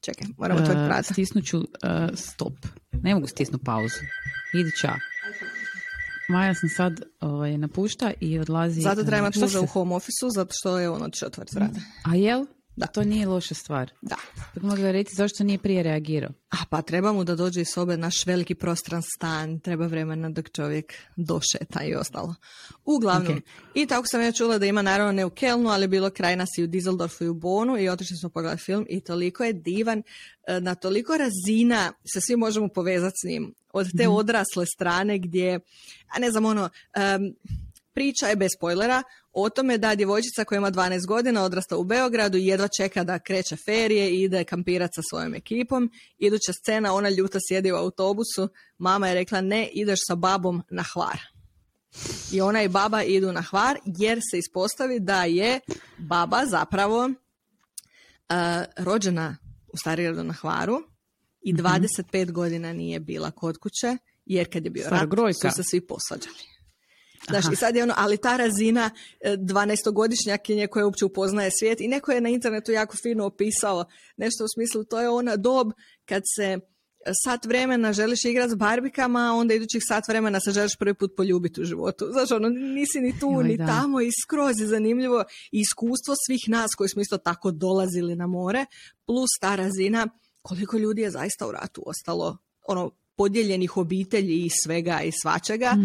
Čekaj, 0.00 0.26
moram 0.38 0.56
otvoriti 0.56 0.98
Uh, 0.98 1.04
stisnut 1.12 1.44
ću 1.44 1.58
uh, 1.58 1.64
stop. 2.14 2.52
Ne 2.92 3.14
mogu 3.14 3.26
stisnuti 3.26 3.64
pauzu. 3.64 4.00
Idi 4.54 4.70
ča. 4.80 4.92
Maja 6.28 6.54
sam 6.54 6.68
sad 6.68 7.02
ovaj, 7.20 7.58
napušta 7.58 8.12
i 8.20 8.38
odlazi... 8.38 8.80
Zato 8.80 9.02
treba 9.02 9.18
imati 9.18 9.38
muža 9.38 9.60
u 9.60 9.66
home 9.66 9.94
office 9.94 10.26
zato 10.34 10.50
što 10.52 10.78
je 10.78 10.90
on 10.90 11.02
otišao 11.02 11.26
otvoriti 11.26 11.56
vrata. 11.56 11.80
A 12.04 12.14
jel? 12.14 12.46
Da. 12.76 12.86
To 12.86 13.04
nije 13.04 13.26
loša 13.26 13.54
stvar. 13.54 13.90
Da. 14.02 14.16
Tako 14.54 14.66
mogla 14.66 14.90
reći 14.90 15.14
zašto 15.14 15.44
nije 15.44 15.58
prije 15.58 15.82
reagirao. 15.82 16.30
A 16.50 16.56
pa 16.70 16.82
treba 16.82 17.12
mu 17.12 17.24
da 17.24 17.34
dođe 17.34 17.60
iz 17.60 17.68
sobe 17.68 17.96
naš 17.96 18.26
veliki 18.26 18.54
prostran 18.54 19.02
stan, 19.16 19.60
treba 19.60 19.86
vremena 19.86 20.30
dok 20.30 20.50
čovjek 20.50 20.94
došeta 21.16 21.84
i 21.84 21.94
ostalo. 21.94 22.34
Uglavnom, 22.84 23.36
Ok. 23.36 23.42
i 23.74 23.86
tako 23.86 24.06
sam 24.06 24.22
ja 24.22 24.32
čula 24.32 24.58
da 24.58 24.66
ima 24.66 24.82
naravno 24.82 25.12
ne 25.12 25.24
u 25.24 25.30
Kelnu, 25.30 25.70
ali 25.70 25.88
bilo 25.88 26.10
kraj 26.10 26.36
nas 26.36 26.48
i 26.58 26.64
u 26.64 26.66
Dizeldorfu 26.66 27.24
i 27.24 27.28
u 27.28 27.34
Bonu 27.34 27.78
i 27.78 27.88
otišli 27.88 28.16
smo 28.16 28.28
pogledati 28.28 28.62
film 28.62 28.86
i 28.88 29.00
toliko 29.00 29.44
je 29.44 29.52
divan, 29.52 30.02
e, 30.46 30.60
na 30.60 30.74
toliko 30.74 31.16
razina 31.16 31.92
se 32.12 32.20
svi 32.20 32.36
možemo 32.36 32.68
povezati 32.68 33.16
s 33.22 33.28
njim. 33.28 33.54
Od 33.72 33.86
te 33.98 34.08
odrasle 34.08 34.66
strane 34.66 35.18
gdje, 35.18 35.60
a 36.08 36.18
ne 36.18 36.30
znam 36.30 36.44
ono, 36.44 36.68
em, 36.94 37.34
Priča 37.92 38.26
je 38.26 38.36
bez 38.36 38.48
spoilera 38.56 39.02
o 39.32 39.48
tome 39.48 39.78
da 39.78 39.94
djevojčica 39.94 40.44
koja 40.44 40.56
ima 40.56 40.70
12 40.70 41.06
godina 41.06 41.42
odrasta 41.42 41.76
u 41.76 41.84
Beogradu 41.84 42.38
i 42.38 42.46
jedva 42.46 42.68
čeka 42.68 43.04
da 43.04 43.18
kreće 43.18 43.56
ferije 43.56 44.10
i 44.10 44.22
ide 44.22 44.44
kampirati 44.44 44.92
sa 44.94 45.02
svojom 45.10 45.34
ekipom. 45.34 45.90
Iduća 46.18 46.52
scena, 46.52 46.94
ona 46.94 47.08
ljuta 47.08 47.38
sjedi 47.48 47.72
u 47.72 47.76
autobusu, 47.76 48.48
mama 48.78 49.08
je 49.08 49.14
rekla 49.14 49.40
ne, 49.40 49.68
ideš 49.72 49.98
sa 50.06 50.14
babom 50.14 50.62
na 50.70 50.84
hvar. 50.92 51.20
I 52.32 52.40
ona 52.40 52.62
i 52.62 52.68
baba 52.68 53.02
idu 53.02 53.32
na 53.32 53.42
hvar 53.42 53.78
jer 53.84 54.20
se 54.30 54.38
ispostavi 54.38 55.00
da 55.00 55.24
je 55.24 55.60
baba 55.98 56.46
zapravo 56.46 57.04
uh, 57.04 57.14
rođena 58.76 59.36
u 59.72 59.76
Starigradu 59.76 60.24
na 60.24 60.32
hvaru 60.32 60.82
i 61.40 61.54
25 61.54 62.30
godina 62.32 62.72
nije 62.72 63.00
bila 63.00 63.30
kod 63.30 63.58
kuće 63.58 63.96
jer 64.26 64.52
kad 64.52 64.64
je 64.64 64.70
bio 64.70 64.84
rat 64.84 64.98
Starogrojka. 64.98 65.50
su 65.50 65.56
se 65.56 65.62
svi 65.62 65.80
posvađali. 65.80 66.59
Znaš, 67.28 67.44
Aha. 67.44 67.52
i 67.52 67.56
sad 67.56 67.76
je 67.76 67.82
ono, 67.82 67.94
ali 67.96 68.16
ta 68.16 68.36
razina 68.36 68.90
e, 69.20 69.36
12-godišnjakinje 69.36 70.66
koja 70.66 70.84
uopće 70.84 71.04
upoznaje 71.04 71.50
svijet 71.58 71.80
i 71.80 71.88
neko 71.88 72.12
je 72.12 72.20
na 72.20 72.28
internetu 72.28 72.72
jako 72.72 72.96
fino 73.02 73.26
opisao 73.26 73.84
nešto 74.16 74.44
u 74.44 74.48
smislu, 74.54 74.84
to 74.84 75.00
je 75.00 75.08
ona 75.08 75.36
dob 75.36 75.72
kad 76.04 76.22
se 76.36 76.44
e, 76.44 76.58
sat 77.24 77.44
vremena 77.44 77.92
želiš 77.92 78.24
igrati 78.24 78.50
s 78.50 78.54
barbikama, 78.54 79.20
a 79.20 79.32
onda 79.32 79.54
idućih 79.54 79.82
sat 79.88 80.08
vremena 80.08 80.40
se 80.40 80.50
želiš 80.50 80.76
prvi 80.78 80.94
put 80.94 81.12
poljubiti 81.16 81.60
u 81.60 81.64
životu. 81.64 82.08
Znaš, 82.12 82.30
ono, 82.30 82.48
nisi 82.48 83.00
ni 83.00 83.18
tu, 83.20 83.30
Joj, 83.30 83.44
ni 83.44 83.56
da. 83.56 83.66
tamo 83.66 84.00
i 84.00 84.10
skroz 84.22 84.60
je 84.60 84.66
zanimljivo 84.66 85.24
iskustvo 85.52 86.14
svih 86.26 86.40
nas 86.48 86.70
koji 86.76 86.88
smo 86.88 87.02
isto 87.02 87.18
tako 87.18 87.50
dolazili 87.50 88.16
na 88.16 88.26
more, 88.26 88.66
plus 89.06 89.30
ta 89.40 89.56
razina 89.56 90.08
koliko 90.42 90.78
ljudi 90.78 91.02
je 91.02 91.10
zaista 91.10 91.46
u 91.46 91.52
ratu 91.52 91.82
ostalo, 91.86 92.38
ono, 92.68 92.90
podijeljenih 93.20 93.76
obitelji 93.76 94.44
i 94.44 94.50
svega 94.64 95.00
i 95.04 95.12
svačega, 95.22 95.76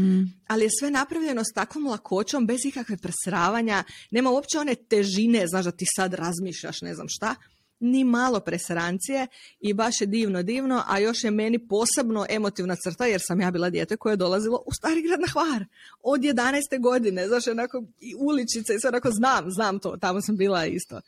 ali 0.48 0.64
je 0.66 0.70
sve 0.80 0.92
napravljeno 0.92 1.44
s 1.44 1.54
takvom 1.54 1.88
lakoćom, 1.88 2.48
bez 2.48 2.66
ikakve 2.66 2.98
presravanja, 2.98 3.84
nema 4.12 4.30
uopće 4.30 4.60
one 4.60 4.76
težine, 4.76 5.48
znaš 5.48 5.66
da 5.66 5.72
ti 5.72 5.86
sad 5.96 6.14
razmišljaš 6.14 6.82
ne 6.82 6.96
znam 6.96 7.08
šta, 7.10 7.36
ni 7.80 8.04
malo 8.04 8.40
presrancije 8.40 9.28
i 9.60 9.74
baš 9.74 10.02
je 10.02 10.08
divno, 10.08 10.44
divno, 10.44 10.84
a 10.88 11.00
još 11.00 11.24
je 11.24 11.32
meni 11.32 11.68
posebno 11.68 12.26
emotivna 12.30 12.76
crta 12.84 13.06
jer 13.06 13.22
sam 13.28 13.42
ja 13.42 13.52
bila 13.52 13.70
dijete 13.70 13.98
koje 13.98 14.14
je 14.14 14.18
dolazilo 14.18 14.64
u 14.66 14.74
Stari 14.74 15.02
grad 15.02 15.20
na 15.20 15.28
Hvar 15.28 15.66
od 16.04 16.22
11. 16.22 16.82
godine, 16.82 17.28
znaš, 17.28 17.48
onako 17.48 17.84
i 18.00 18.16
uličice 18.18 18.76
i 18.76 18.80
sve 18.80 18.88
onako 18.88 19.12
znam, 19.12 19.52
znam 19.52 19.80
to, 19.80 19.98
tamo 20.02 20.22
sam 20.22 20.38
bila 20.38 20.66
isto. 20.66 21.02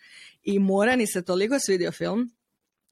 I 0.44 0.60
Morani 0.60 1.08
se 1.08 1.22
toliko 1.22 1.56
svidio 1.60 1.92
film, 1.92 2.32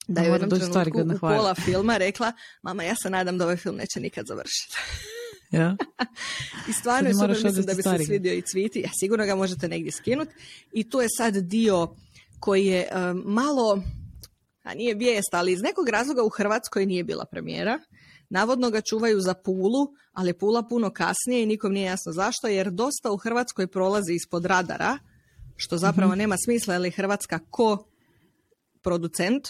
da 0.07 0.21
je 0.21 0.31
u 0.31 0.33
jednom 0.33 0.49
trenutku 0.49 0.99
u 1.15 1.19
pola 1.19 1.55
filma 1.55 1.97
rekla 1.97 2.31
mama 2.61 2.83
ja 2.83 2.95
se 2.95 3.09
nadam 3.09 3.37
da 3.37 3.43
ovaj 3.43 3.57
film 3.57 3.75
neće 3.75 3.99
nikad 3.99 4.25
završiti. 4.27 4.77
Ja? 5.51 5.75
I 6.69 6.73
stvarno 6.73 7.09
je 7.09 7.13
super, 7.13 7.29
mislim 7.29 7.65
da 7.65 7.73
bi 7.73 7.83
se 7.83 8.05
svidio 8.05 8.33
i 8.33 8.41
cviti. 8.41 8.79
Ja, 8.79 8.89
sigurno 8.99 9.25
ga 9.25 9.35
možete 9.35 9.67
negdje 9.67 9.91
skinuti. 9.91 10.33
I 10.71 10.89
tu 10.89 11.01
je 11.01 11.07
sad 11.17 11.35
dio 11.35 11.95
koji 12.39 12.65
je 12.65 12.87
um, 13.11 13.23
malo, 13.25 13.81
a 14.63 14.73
nije 14.73 14.95
vijest, 14.95 15.33
ali 15.33 15.51
iz 15.51 15.61
nekog 15.61 15.89
razloga 15.89 16.23
u 16.23 16.29
Hrvatskoj 16.29 16.85
nije 16.85 17.03
bila 17.03 17.25
premijera. 17.31 17.79
Navodno 18.29 18.69
ga 18.69 18.81
čuvaju 18.81 19.21
za 19.21 19.33
Pulu, 19.33 19.87
ali 20.13 20.29
je 20.29 20.37
Pula 20.37 20.63
puno 20.67 20.89
kasnije 20.93 21.43
i 21.43 21.45
nikom 21.45 21.73
nije 21.73 21.85
jasno 21.85 22.11
zašto, 22.11 22.47
jer 22.47 22.71
dosta 22.71 23.11
u 23.11 23.17
Hrvatskoj 23.17 23.67
prolazi 23.67 24.13
ispod 24.13 24.45
radara, 24.45 24.97
što 25.55 25.77
zapravo 25.77 26.11
Mhm. 26.11 26.17
nema 26.17 26.35
smisla, 26.45 26.73
jer 26.73 26.85
je 26.85 26.91
Hrvatska 26.91 27.39
ko 27.49 27.87
producent, 28.81 29.47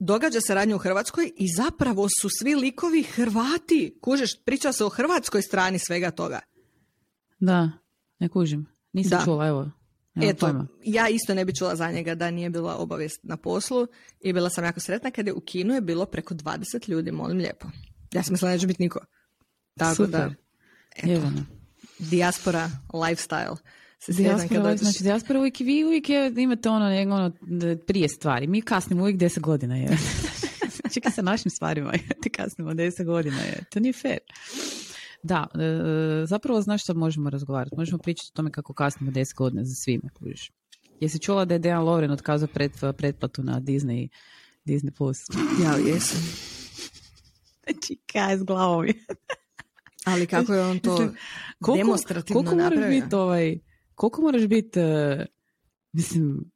događa 0.00 0.40
se 0.40 0.54
radnje 0.54 0.74
u 0.74 0.78
Hrvatskoj 0.78 1.32
i 1.36 1.46
zapravo 1.56 2.08
su 2.20 2.28
svi 2.38 2.54
likovi 2.54 3.02
Hrvati. 3.02 3.98
Kužeš, 4.00 4.30
priča 4.44 4.72
se 4.72 4.84
o 4.84 4.88
hrvatskoj 4.88 5.42
strani 5.42 5.78
svega 5.78 6.10
toga. 6.10 6.40
Da, 7.38 7.70
ne 8.18 8.28
kužim. 8.28 8.66
Nisam 8.92 9.18
Da. 9.18 9.24
čula, 9.24 9.46
evo. 9.46 9.70
Nemam 10.14 10.30
Eto, 10.30 10.46
pojma. 10.46 10.66
ja 10.84 11.08
isto 11.08 11.34
ne 11.34 11.44
bi 11.44 11.54
čula 11.54 11.76
za 11.76 11.90
njega 11.90 12.14
da 12.14 12.30
nije 12.30 12.50
bila 12.50 12.76
obavijest 12.76 13.20
na 13.22 13.36
poslu 13.36 13.86
i 14.20 14.32
bila 14.32 14.50
sam 14.50 14.64
jako 14.64 14.80
sretna 14.80 15.10
kad 15.10 15.26
je 15.26 15.32
u 15.32 15.40
kinu 15.40 15.74
je 15.74 15.80
bilo 15.80 16.06
preko 16.06 16.34
20 16.34 16.88
ljudi, 16.88 17.12
molim 17.12 17.38
lijepo. 17.38 17.66
Ja 18.12 18.22
sam 18.22 18.32
mislila 18.32 18.48
da 18.50 18.54
neće 18.54 18.66
biti 18.66 18.82
niko. 18.82 19.00
Tako 19.78 19.94
Super. 19.94 20.10
da, 20.10 20.30
eto, 20.96 21.30
dijaspora 21.98 22.70
lifestyle. 22.92 23.56
Dijaspora, 24.08 24.60
dođeš- 24.62 24.78
znači 24.78 25.02
dijaspora 25.02 25.38
uvijek, 25.38 25.60
vi 25.60 25.84
uvijek 25.84 26.08
je, 26.08 26.32
imate 26.36 26.68
ono, 26.68 26.86
ono 27.14 27.32
prije 27.86 28.08
stvari. 28.08 28.46
Mi 28.46 28.62
kasnimo 28.62 29.02
uvijek 29.02 29.16
10 29.18 29.40
godina. 29.40 29.76
Je. 29.76 29.88
znači 30.80 31.00
kad 31.00 31.14
sa 31.14 31.22
našim 31.22 31.50
stvarima 31.50 31.92
ti 32.22 32.30
kasnimo 32.30 32.70
10 32.70 33.04
godina. 33.04 33.36
Je. 33.36 33.64
To 33.70 33.80
nije 33.80 33.92
fair. 33.92 34.18
Da, 35.22 35.46
e, 35.54 36.26
zapravo 36.26 36.60
znaš 36.60 36.82
što 36.82 36.94
možemo 36.94 37.30
razgovarati? 37.30 37.76
Možemo 37.76 37.98
pričati 37.98 38.30
o 38.32 38.36
tome 38.36 38.50
kako 38.50 38.72
kasnimo 38.74 39.12
10 39.12 39.34
godina 39.36 39.64
za 39.64 39.74
svime. 39.74 40.08
Kužiš. 40.14 40.50
Jesi 41.00 41.18
čula 41.18 41.44
da 41.44 41.54
je 41.54 41.58
Dejan 41.58 41.82
Lovren 41.84 42.10
otkazao 42.10 42.48
pred, 42.48 42.72
pretplatu 42.96 43.42
na 43.42 43.60
Disney, 43.60 44.08
Disney 44.64 44.90
Plus? 44.90 45.18
Ja, 45.64 45.92
jesam. 45.92 46.20
Znači, 47.64 47.98
kaj 48.12 48.36
s 48.36 48.42
glavom 48.42 48.86
je. 48.86 48.94
Ali 50.04 50.26
kako 50.26 50.54
je 50.54 50.62
on 50.62 50.78
to 50.78 50.90
Mislim, 50.92 51.16
demonstrativno 51.76 52.42
koliko 52.42 52.54
moraš 52.54 52.70
napravio? 52.76 53.00
biti 53.00 53.14
ovaj, 53.14 53.58
koliko 54.00 54.22
moraš 54.22 54.46
biti, 54.46 54.80
e, 54.80 55.26
mislim, 55.92 56.50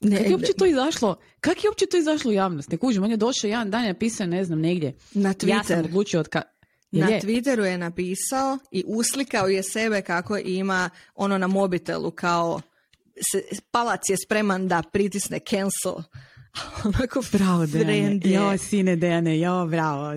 Ne, 0.00 0.16
Kako 0.16 0.28
je 0.28 0.34
uopće 0.34 0.52
to 0.52 0.66
izašlo? 0.66 1.16
Kako 1.40 1.60
je 1.64 1.68
uopće 1.70 1.86
to 1.86 1.96
izašlo 1.96 2.30
u 2.30 2.34
javnost? 2.34 2.70
Ne 2.70 2.76
kužim, 2.76 3.02
on 3.02 3.10
je 3.10 3.16
došao 3.16 3.48
jedan 3.48 3.70
dan 3.70 3.84
i 3.84 3.88
napisao, 3.88 4.26
ne 4.26 4.44
znam, 4.44 4.60
negdje. 4.60 4.94
na 5.14 5.28
Ja 5.28 5.34
sam 5.34 5.76
Twitter. 5.76 5.84
odlučio 5.84 6.20
od 6.20 6.28
ka... 6.28 6.42
Na 6.90 7.08
je? 7.08 7.20
Twitteru 7.20 7.62
je 7.62 7.78
napisao 7.78 8.58
i 8.70 8.84
uslikao 8.86 9.48
je 9.48 9.62
sebe 9.62 10.02
kako 10.02 10.36
ima 10.36 10.90
ono 11.14 11.38
na 11.38 11.46
mobitelu 11.46 12.10
kao 12.10 12.60
se, 13.32 13.42
palac 13.70 14.00
je 14.08 14.16
spreman 14.26 14.68
da 14.68 14.82
pritisne 14.92 15.38
cancel. 15.38 16.02
Onako 16.84 17.22
Bravo, 17.32 17.66
Dejane. 17.66 18.20
Jo, 18.24 18.58
sine 18.58 18.96
Dejane, 18.96 19.40
jo, 19.40 19.66
bravo. 19.66 20.12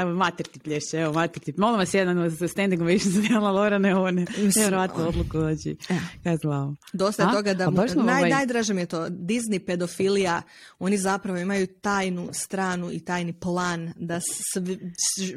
Evo, 0.00 0.14
mater 0.14 0.46
ti 0.46 0.58
plješe, 0.58 0.96
evo, 0.96 1.12
mater 1.12 1.42
ti. 1.42 1.54
Molim 1.56 1.78
vas 1.78 1.94
jedan 1.94 2.36
sa 2.36 2.48
standing 2.48 2.82
ovation 2.82 3.12
za 3.12 3.20
Dijana 3.20 3.50
Lorane, 3.50 3.96
ovo 3.96 4.10
ne, 4.10 4.26
nevjerojatnu 4.38 5.08
odluku, 5.08 5.38
znači, 5.38 5.76
kaj 6.22 6.36
s 6.36 6.40
glavom. 6.40 6.76
Dosta 6.92 7.22
je 7.22 7.32
toga 7.32 7.54
da 7.54 7.70
mu, 7.70 7.76
naj, 7.76 8.18
ovaj- 8.18 8.30
najdraže 8.30 8.74
mi 8.74 8.80
je 8.82 8.86
to 8.86 9.08
Disney 9.08 9.58
pedofilija, 9.66 10.42
oni 10.78 10.98
zapravo 10.98 11.38
imaju 11.38 11.66
tajnu 11.66 12.28
stranu 12.32 12.92
i 12.92 13.04
tajni 13.04 13.32
plan 13.32 13.92
da 13.96 14.20
svi, 14.20 14.78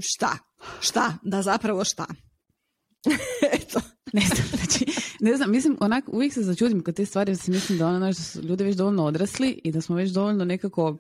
šta, 0.02 0.38
šta, 0.80 1.14
da 1.24 1.42
zapravo 1.42 1.84
šta. 1.84 2.06
Eto. 3.54 3.82
Ne 4.20 4.22
znam, 4.22 4.48
znači, 4.54 4.86
ne 5.20 5.38
znam, 5.38 5.52
mislim, 5.52 5.78
onak, 5.80 6.04
uvijek 6.08 6.34
se 6.34 6.44
začudim 6.44 6.84
kod 6.84 6.96
te 6.96 7.06
stvari, 7.06 7.32
jer 7.32 7.40
mislim 7.48 7.78
da 7.78 7.88
ono, 7.88 7.98
znaš, 7.98 8.18
da 8.18 8.24
su 8.24 8.42
ljudi 8.42 8.64
već 8.64 8.76
dovoljno 8.76 9.06
odrasli 9.06 9.62
i 9.64 9.72
da 9.72 9.82
smo 9.82 9.96
već 9.96 10.12
dovoljno 10.12 10.46
nekako 10.46 10.98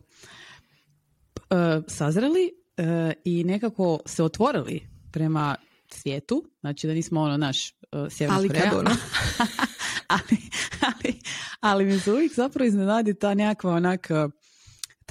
e, 1.50 1.82
sazreli 1.88 2.51
e, 2.77 3.13
i 3.24 3.44
nekako 3.44 4.00
se 4.06 4.24
otvorili 4.24 4.88
prema 5.12 5.56
svijetu, 5.94 6.44
znači 6.60 6.88
da 6.88 6.94
nismo 6.94 7.22
ono 7.22 7.38
naš 7.38 7.72
uh, 7.72 8.08
Sjeverna 8.10 8.38
Ali 8.38 8.48
Koreja, 8.48 8.70
kad 8.70 8.80
ono? 8.80 8.89
ali, 10.15 10.38
ali, 10.82 11.20
ali 11.60 11.86
mi 11.86 12.00
se 12.00 12.12
uvijek 12.12 12.34
zapravo 12.34 12.68
iznenadi 12.68 13.13
ta 13.13 13.34
nekakva 13.34 13.72
onak 13.72 14.08
uh, 14.10 14.32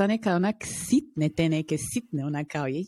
ta 0.00 0.07
neka 0.07 0.35
onak 0.35 0.57
sitne, 0.88 1.28
te 1.28 1.49
neke 1.49 1.76
sitne, 1.78 2.25
onak 2.26 2.47
kao 2.47 2.66
je 2.66 2.85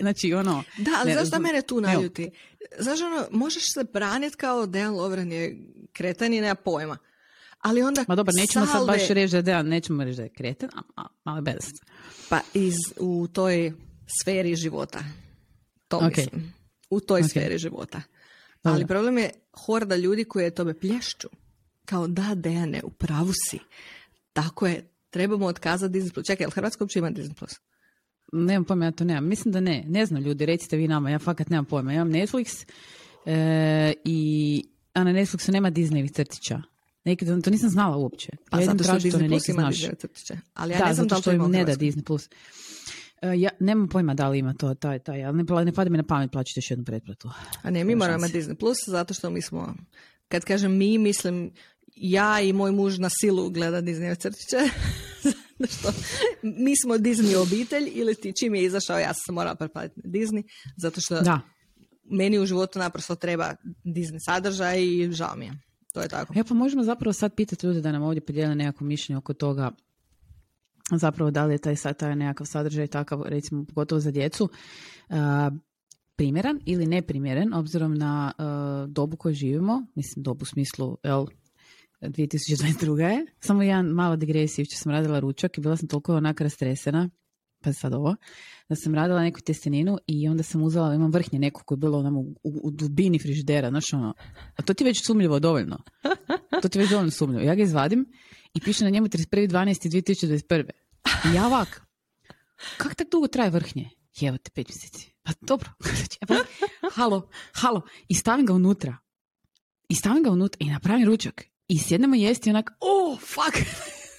znači 0.00 0.34
ono 0.34 0.62
Da, 0.78 0.90
ali 0.96 1.08
Ne, 1.08 1.14
zašto 1.14 1.28
zna- 1.28 1.38
mene 1.38 1.62
tu 1.62 1.80
naljuti? 1.80 2.30
Znaš 2.78 3.00
ono, 3.00 3.26
možeš 3.30 3.62
se 3.74 3.84
braniti 3.84 4.36
kao 4.36 4.66
Dejan 4.66 4.94
Lovren 4.94 5.32
je 5.32 5.56
kretan 5.92 6.32
i 6.34 6.40
nema 6.40 6.54
pojma. 6.54 6.96
Ali 7.58 7.82
onda 7.82 8.04
Ma 8.08 8.14
dobro, 8.16 8.32
nećemo 8.36 8.66
sad 8.66 8.86
baš 8.86 9.00
salve- 9.00 9.14
reći 9.14 9.30
da 9.30 9.36
je 9.36 9.42
Dejan, 9.42 9.68
nećemo 9.68 10.04
reći 10.04 10.16
da 10.16 10.22
je 10.22 10.28
a, 10.96 11.06
ali 11.24 11.42
bez. 11.42 11.64
Pa 12.28 12.40
iz, 12.54 12.74
u 13.00 13.28
toj 13.28 13.72
sferi 14.22 14.56
života. 14.56 14.98
To 15.88 15.96
Ok. 15.96 16.16
mislim. 16.16 16.54
U 16.90 17.00
toj 17.00 17.20
Ok. 17.20 17.30
sferi 17.30 17.58
života. 17.58 18.02
Dobro. 18.64 18.74
Ali 18.74 18.86
problem 18.86 19.18
je 19.18 19.30
horda 19.66 19.96
ljudi 19.96 20.24
koji 20.24 20.44
je 20.44 20.54
tome 20.54 20.74
plješću. 20.74 21.28
Kao 21.84 22.06
da, 22.08 22.34
Dejane, 22.34 22.80
u 22.84 22.90
pravu 22.90 23.32
si. 23.50 23.58
Tako 24.32 24.66
je, 24.66 24.88
trebamo 25.14 25.46
otkazati 25.46 25.92
Disney+. 25.92 26.12
Plus. 26.12 26.26
Čekaj, 26.26 26.44
jel 26.44 26.50
Hrvatska 26.50 26.84
uopće 26.84 26.98
ima 26.98 27.10
Disney+. 27.10 27.34
Plus? 27.34 27.52
Nemam 28.32 28.64
pojma, 28.64 28.84
ja 28.84 28.92
to 28.92 29.04
nemam. 29.04 29.28
Mislim 29.28 29.52
da 29.52 29.60
ne. 29.60 29.84
Ne 29.86 30.06
znam 30.06 30.22
ljudi, 30.22 30.46
recite 30.46 30.76
vi 30.76 30.88
nama, 30.88 31.10
ja 31.10 31.18
fakat 31.18 31.50
nemam 31.50 31.64
pojma. 31.64 31.92
Ja 31.92 31.96
imam 31.96 32.10
Netflix 32.12 32.66
e, 33.26 33.92
i 34.04 34.18
a 34.92 35.04
na 35.04 35.12
Netflixu 35.12 35.52
nema 35.52 35.70
Disneyvih 35.70 36.12
crtića. 36.12 36.62
Neki 37.04 37.24
dan 37.24 37.42
to 37.42 37.50
nisam 37.50 37.70
znala 37.70 37.96
uopće. 37.96 38.32
Pa 38.50 38.60
ja 38.60 38.66
zato 38.66 38.84
što 38.84 38.92
Disney 38.92 39.28
Plus 39.28 39.48
ima 39.48 39.72
crtiće. 39.72 40.38
Ali 40.54 40.72
ja 40.72 40.78
da, 40.78 40.84
ne 40.84 40.94
znam 40.94 41.08
da 41.08 41.14
zato 41.14 41.16
li 41.16 41.22
što 41.22 41.30
to 41.30 41.34
ima 41.34 41.44
u 41.44 41.46
im 41.46 41.52
ne 41.52 41.64
da. 41.64 41.72
Disney+. 41.72 42.04
Plus. 42.04 42.28
E, 43.22 43.32
ja 43.36 43.50
nemam 43.60 43.88
pojma 43.88 44.14
da 44.14 44.28
li 44.28 44.38
ima 44.38 44.54
to, 44.54 44.74
taj, 44.74 44.98
taj, 44.98 45.24
ali 45.24 45.36
ne, 45.36 45.64
ne 45.64 45.72
pada 45.72 45.90
mi 45.90 45.96
na 45.96 46.02
pamet 46.02 46.32
plaćati 46.32 46.58
još 46.58 46.70
jednu 46.70 46.84
pretplatu. 46.84 47.30
A 47.62 47.70
ne, 47.70 47.84
mi 47.84 47.94
moramo 47.94 48.18
imati 48.18 48.38
Disney 48.38 48.54
Plus 48.54 48.78
zato 48.86 49.14
što 49.14 49.30
mi 49.30 49.42
smo, 49.42 49.74
kad 50.28 50.44
kažem 50.44 50.76
mi, 50.76 50.98
mislim 50.98 51.52
ja 51.94 52.40
i 52.40 52.52
moj 52.52 52.72
muž 52.72 52.98
na 52.98 53.08
silu 53.20 53.50
gleda 53.50 53.82
Disney 53.82 54.18
crtiće. 54.18 54.56
što 55.78 55.92
mi 56.42 56.72
smo 56.84 56.94
Disney 56.94 57.36
obitelj 57.36 57.90
ili 57.92 58.14
ti 58.14 58.32
čim 58.40 58.54
je 58.54 58.64
izašao 58.64 58.98
ja 58.98 59.14
sam 59.14 59.34
morala 59.34 59.54
pretplatiti 59.54 60.00
na 60.04 60.10
Disney 60.10 60.42
zato 60.76 61.00
što 61.00 61.20
Da. 61.20 61.40
meni 62.10 62.38
u 62.38 62.46
životu 62.46 62.78
naprosto 62.78 63.14
treba 63.14 63.54
Disney 63.84 64.18
sadržaj 64.26 64.82
i 64.82 65.12
žao 65.12 65.36
mi 65.36 65.44
je. 65.44 65.52
To 65.92 66.00
je 66.00 66.08
tako. 66.08 66.34
E 66.36 66.44
pa 66.44 66.54
možemo 66.54 66.82
zapravo 66.82 67.12
sad 67.12 67.34
pitati 67.34 67.66
ljude 67.66 67.80
da 67.80 67.92
nam 67.92 68.02
ovdje 68.02 68.20
podijele 68.20 68.54
nekako 68.54 68.84
mišljenje 68.84 69.18
oko 69.18 69.34
toga 69.34 69.70
zapravo 70.92 71.30
da 71.30 71.44
li 71.44 71.54
je 71.54 71.58
taj, 71.58 71.74
taj 71.98 72.16
nekakav 72.16 72.46
sadržaj 72.46 72.86
takav, 72.86 73.22
recimo 73.26 73.64
pogotovo 73.64 74.00
za 74.00 74.10
djecu, 74.10 74.48
a, 75.08 75.50
primjeran 76.16 76.60
ili 76.66 76.86
neprimjeren 76.86 77.54
obzirom 77.54 77.94
na 77.94 78.32
a, 78.38 78.86
dobu 78.88 79.16
koju 79.16 79.34
živimo, 79.34 79.86
mislim 79.94 80.22
dobu 80.22 80.42
u 80.42 80.46
smislu, 80.46 80.96
jel, 81.04 81.26
2022. 82.08 82.98
je, 82.98 83.26
samo 83.40 83.62
jedan 83.62 83.86
mala 83.86 84.16
digresija, 84.16 84.62
jučer 84.62 84.78
sam 84.78 84.92
radila 84.92 85.18
ručak 85.18 85.58
i 85.58 85.60
bila 85.60 85.76
sam 85.76 85.88
toliko 85.88 86.16
onak 86.16 86.40
rastresena, 86.40 87.10
pa 87.64 87.72
sad 87.72 87.94
ovo, 87.94 88.16
da 88.68 88.76
sam 88.76 88.94
radila 88.94 89.22
neku 89.22 89.40
testeninu 89.40 89.98
i 90.06 90.28
onda 90.28 90.42
sam 90.42 90.62
uzela, 90.62 90.94
imam 90.94 91.10
vrhnje 91.10 91.38
neko 91.38 91.62
koje 91.64 91.76
je 91.76 91.80
bilo 91.80 91.98
onamo 91.98 92.20
u, 92.20 92.34
u, 92.42 92.70
dubini 92.70 93.18
frižidera, 93.18 93.70
znaš 93.70 93.92
ono, 93.92 94.14
a 94.56 94.62
to 94.62 94.74
ti 94.74 94.84
je 94.84 94.86
već 94.86 95.06
sumljivo 95.06 95.38
dovoljno. 95.38 95.78
To 96.62 96.68
ti 96.68 96.78
je 96.78 96.82
već 96.82 96.90
dovoljno 96.90 97.10
sumnjivo. 97.10 97.42
Ja 97.42 97.54
ga 97.54 97.62
izvadim 97.62 98.06
i 98.54 98.60
piše 98.60 98.84
na 98.84 98.90
njemu 98.90 99.06
31.12.2021. 99.06 100.70
I 101.32 101.34
ja 101.34 101.46
ovak, 101.46 101.86
kak 102.76 102.94
tak 102.94 103.10
dugo 103.10 103.28
traje 103.28 103.50
vrhnje? 103.50 103.90
Evo 104.22 104.38
te 104.38 104.50
pet 104.50 104.68
mjeseci. 104.68 105.14
Pa 105.22 105.32
dobro. 105.40 105.70
E 106.20 106.26
pa, 106.26 106.34
halo, 106.94 107.28
halo. 107.52 107.82
I 108.08 108.14
stavim 108.14 108.46
ga 108.46 108.52
unutra. 108.52 108.96
I 109.88 109.94
stavim 109.94 110.22
ga 110.22 110.30
unutra 110.30 110.58
i 110.60 110.70
napravim 110.70 111.06
ručak. 111.06 111.44
I 111.68 111.78
sjednemo 111.78 112.14
jesti 112.14 112.50
onak, 112.50 112.70
oh, 112.80 113.20
fuck. 113.20 113.66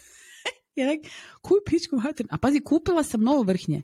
I 0.75 0.83
onak, 0.83 0.99
koju 1.41 1.61
pičku 1.65 1.95
materinu. 1.95 2.29
A 2.31 2.37
pazi, 2.37 2.59
kupila 2.59 3.03
sam 3.03 3.21
novo 3.21 3.43
vrhnje. 3.43 3.81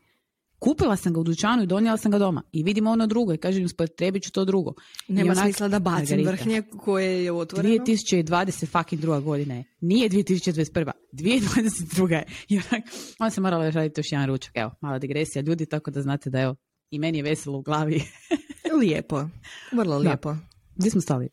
Kupila 0.60 0.98
sam 0.98 1.13
ga 1.13 1.20
u 1.20 1.24
dućanu 1.24 1.63
i 1.63 1.68
donijela 1.68 1.98
sam 1.98 2.12
ga 2.12 2.18
doma. 2.18 2.44
I 2.51 2.63
vidimo 2.63 2.91
ono 2.91 3.08
drugo 3.08 3.34
i 3.34 3.38
kažem, 3.38 3.68
trebit 3.98 4.24
ću 4.24 4.32
to 4.32 4.46
drugo. 4.46 4.74
Nema 5.08 5.32
onak, 5.32 5.44
smisla 5.44 5.68
da 5.68 5.80
bacim 5.80 6.18
Margarita, 6.18 6.32
vrhnje 6.32 6.63
koje 6.80 7.24
je 7.24 7.32
otvoreno. 7.32 7.75
2020 7.75 8.68
fucking 8.68 9.01
druga 9.01 9.20
godina 9.20 9.56
je. 9.56 9.63
Nije 9.82 10.10
2021. 10.10 10.91
2022. 11.13 12.12
je. 12.12 12.25
I 12.50 12.58
onak, 12.58 12.84
onda 13.20 13.30
sam 13.30 13.41
morala 13.41 13.65
još 13.65 13.75
raditi 13.75 14.00
još 14.00 14.12
jedan 14.12 14.27
ručak. 14.27 14.51
Evo, 14.56 14.72
mala 14.82 15.00
digresija 15.00 15.41
ljudi, 15.41 15.65
tako 15.65 15.91
da 15.91 16.01
znate 16.01 16.30
da 16.30 16.39
evo, 16.39 16.56
i 16.91 17.00
meni 17.00 17.18
je 17.18 17.24
veselo 17.24 17.58
u 17.58 17.62
glavi. 17.62 18.03
Lijepo. 18.82 19.27
Vrlo 19.72 20.00
Da. 20.00 20.10
lijepo. 20.10 20.36
Gdje 20.75 20.91
smo 20.91 21.01
stali? 21.01 21.30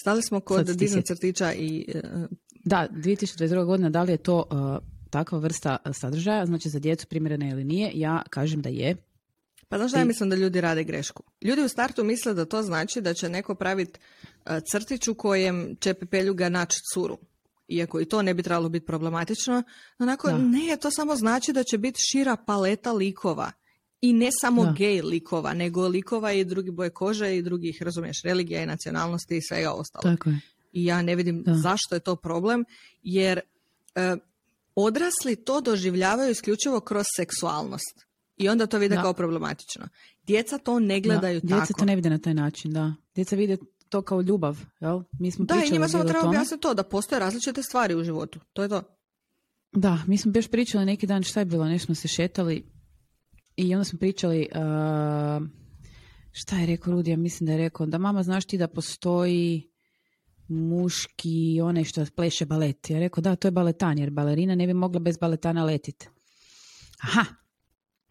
Stali 0.00 0.22
smo 0.22 0.40
kod 0.40 0.66
Disney 0.66 1.06
crtića 1.06 1.52
i 1.52 1.84
e, 1.94 2.00
Da, 2.64 2.88
2022. 2.92 3.64
godina, 3.64 3.90
da 3.90 4.02
li 4.02 4.12
je 4.12 4.16
to 4.16 4.36
uh, 4.50 4.78
takva 5.10 5.38
vrsta 5.38 5.76
sadržaja, 5.92 6.46
znači 6.46 6.68
za 6.68 6.78
djecu 6.78 7.06
primjerena 7.06 7.48
ili 7.48 7.64
nije, 7.64 7.90
ja 7.94 8.22
kažem 8.30 8.62
da 8.62 8.68
je. 8.68 8.96
Pa 9.68 9.78
znaš 9.78 9.92
da 9.92 9.98
ja 9.98 10.04
mislim 10.04 10.30
da 10.30 10.36
ljudi 10.36 10.60
rade 10.60 10.84
grešku? 10.84 11.22
Ljudi 11.40 11.62
u 11.62 11.68
startu 11.68 12.04
misle 12.04 12.34
da 12.34 12.44
to 12.44 12.62
znači 12.62 13.00
da 13.00 13.14
će 13.14 13.28
neko 13.28 13.54
praviti 13.54 14.00
e, 14.46 14.60
crtić 14.70 15.08
u 15.08 15.14
kojem 15.14 15.76
će 15.80 15.94
pepeljuga 15.94 16.48
naći 16.48 16.80
curu. 16.94 17.18
Iako 17.68 18.00
i 18.00 18.04
to 18.04 18.22
ne 18.22 18.34
bi 18.34 18.42
trebalo 18.42 18.68
biti 18.68 18.86
problematično. 18.86 19.62
Onako, 19.98 20.32
ne, 20.32 20.76
to 20.80 20.90
samo 20.90 21.16
znači 21.16 21.52
da 21.52 21.62
će 21.64 21.78
biti 21.78 22.00
šira 22.10 22.36
paleta 22.36 22.92
likova. 22.92 23.52
I 24.00 24.12
ne 24.12 24.28
samo 24.40 24.64
da. 24.64 24.72
gej 24.72 25.02
likova, 25.02 25.54
nego 25.54 25.88
likova 25.88 26.32
i 26.32 26.44
drugi 26.44 26.70
boje 26.70 26.90
kože 26.90 27.36
i 27.36 27.42
drugih, 27.42 27.82
razumiješ, 27.82 28.22
religija 28.22 28.62
i 28.62 28.66
nacionalnosti 28.66 29.36
i 29.36 29.42
svega 29.48 29.72
ostalo. 29.72 30.02
Tako 30.02 30.30
je. 30.30 30.40
I 30.72 30.84
ja 30.84 31.02
ne 31.02 31.16
vidim 31.16 31.44
zašto 31.46 31.94
je 31.94 32.00
to 32.00 32.16
problem, 32.16 32.64
jer 33.02 33.40
e, 33.94 34.16
odrasli 34.74 35.36
to 35.36 35.60
doživljavaju 35.60 36.30
isključivo 36.30 36.80
kroz 36.80 37.04
seksualnost. 37.16 38.06
I 38.36 38.48
onda 38.48 38.66
to 38.66 38.78
vide 38.78 38.96
kao 38.96 39.12
problematično. 39.12 39.88
Djeca 40.26 40.58
to 40.58 40.78
ne 40.78 41.00
gledaju 41.00 41.40
da. 41.40 41.48
tako. 41.48 41.60
Djeca 41.60 41.74
to 41.78 41.84
ne 41.84 41.96
vide 41.96 42.10
na 42.10 42.18
taj 42.18 42.34
način, 42.34 42.72
da. 42.72 42.94
Djeca 43.14 43.36
vide 43.36 43.56
to 43.88 44.02
kao 44.02 44.20
ljubav, 44.20 44.58
jel? 44.80 45.02
Mi 45.18 45.30
smo 45.30 45.44
da, 45.44 45.54
i 45.66 45.72
njima 45.72 45.88
samo 45.88 46.04
treba 46.04 46.28
objasniti 46.28 46.60
to, 46.60 46.74
da 46.74 46.82
postoje 46.82 47.20
različite 47.20 47.62
stvari 47.62 47.94
u 47.94 48.04
životu. 48.04 48.40
To 48.52 48.62
je 48.62 48.68
to. 48.68 48.82
Da, 49.72 49.98
mi 50.06 50.18
smo 50.18 50.32
još 50.34 50.48
pričali 50.48 50.84
neki 50.84 51.06
dan 51.06 51.22
šta 51.22 51.40
je 51.40 51.46
bilo, 51.46 51.64
nešto 51.64 51.86
smo 51.86 51.94
se 51.94 52.08
šetali 52.08 52.79
i 53.60 53.74
onda 53.74 53.84
smo 53.84 53.98
pričali, 53.98 54.48
uh, 54.54 55.46
šta 56.32 56.56
je 56.56 56.66
rekao 56.66 56.92
Rudija, 56.92 57.16
mislim 57.16 57.46
da 57.46 57.52
je 57.52 57.58
rekao, 57.58 57.86
da 57.86 57.98
mama 57.98 58.22
znaš 58.22 58.44
ti 58.44 58.58
da 58.58 58.68
postoji 58.68 59.70
muški, 60.48 61.60
onaj 61.62 61.84
što 61.84 62.04
pleše 62.16 62.46
balet. 62.46 62.90
Ja 62.90 62.98
rekao, 62.98 63.22
da, 63.22 63.36
to 63.36 63.48
je 63.48 63.52
baletan, 63.52 63.98
jer 63.98 64.10
balerina 64.10 64.54
ne 64.54 64.66
bi 64.66 64.74
mogla 64.74 65.00
bez 65.00 65.18
baletana 65.18 65.64
letiti. 65.64 66.08
Aha, 67.00 67.24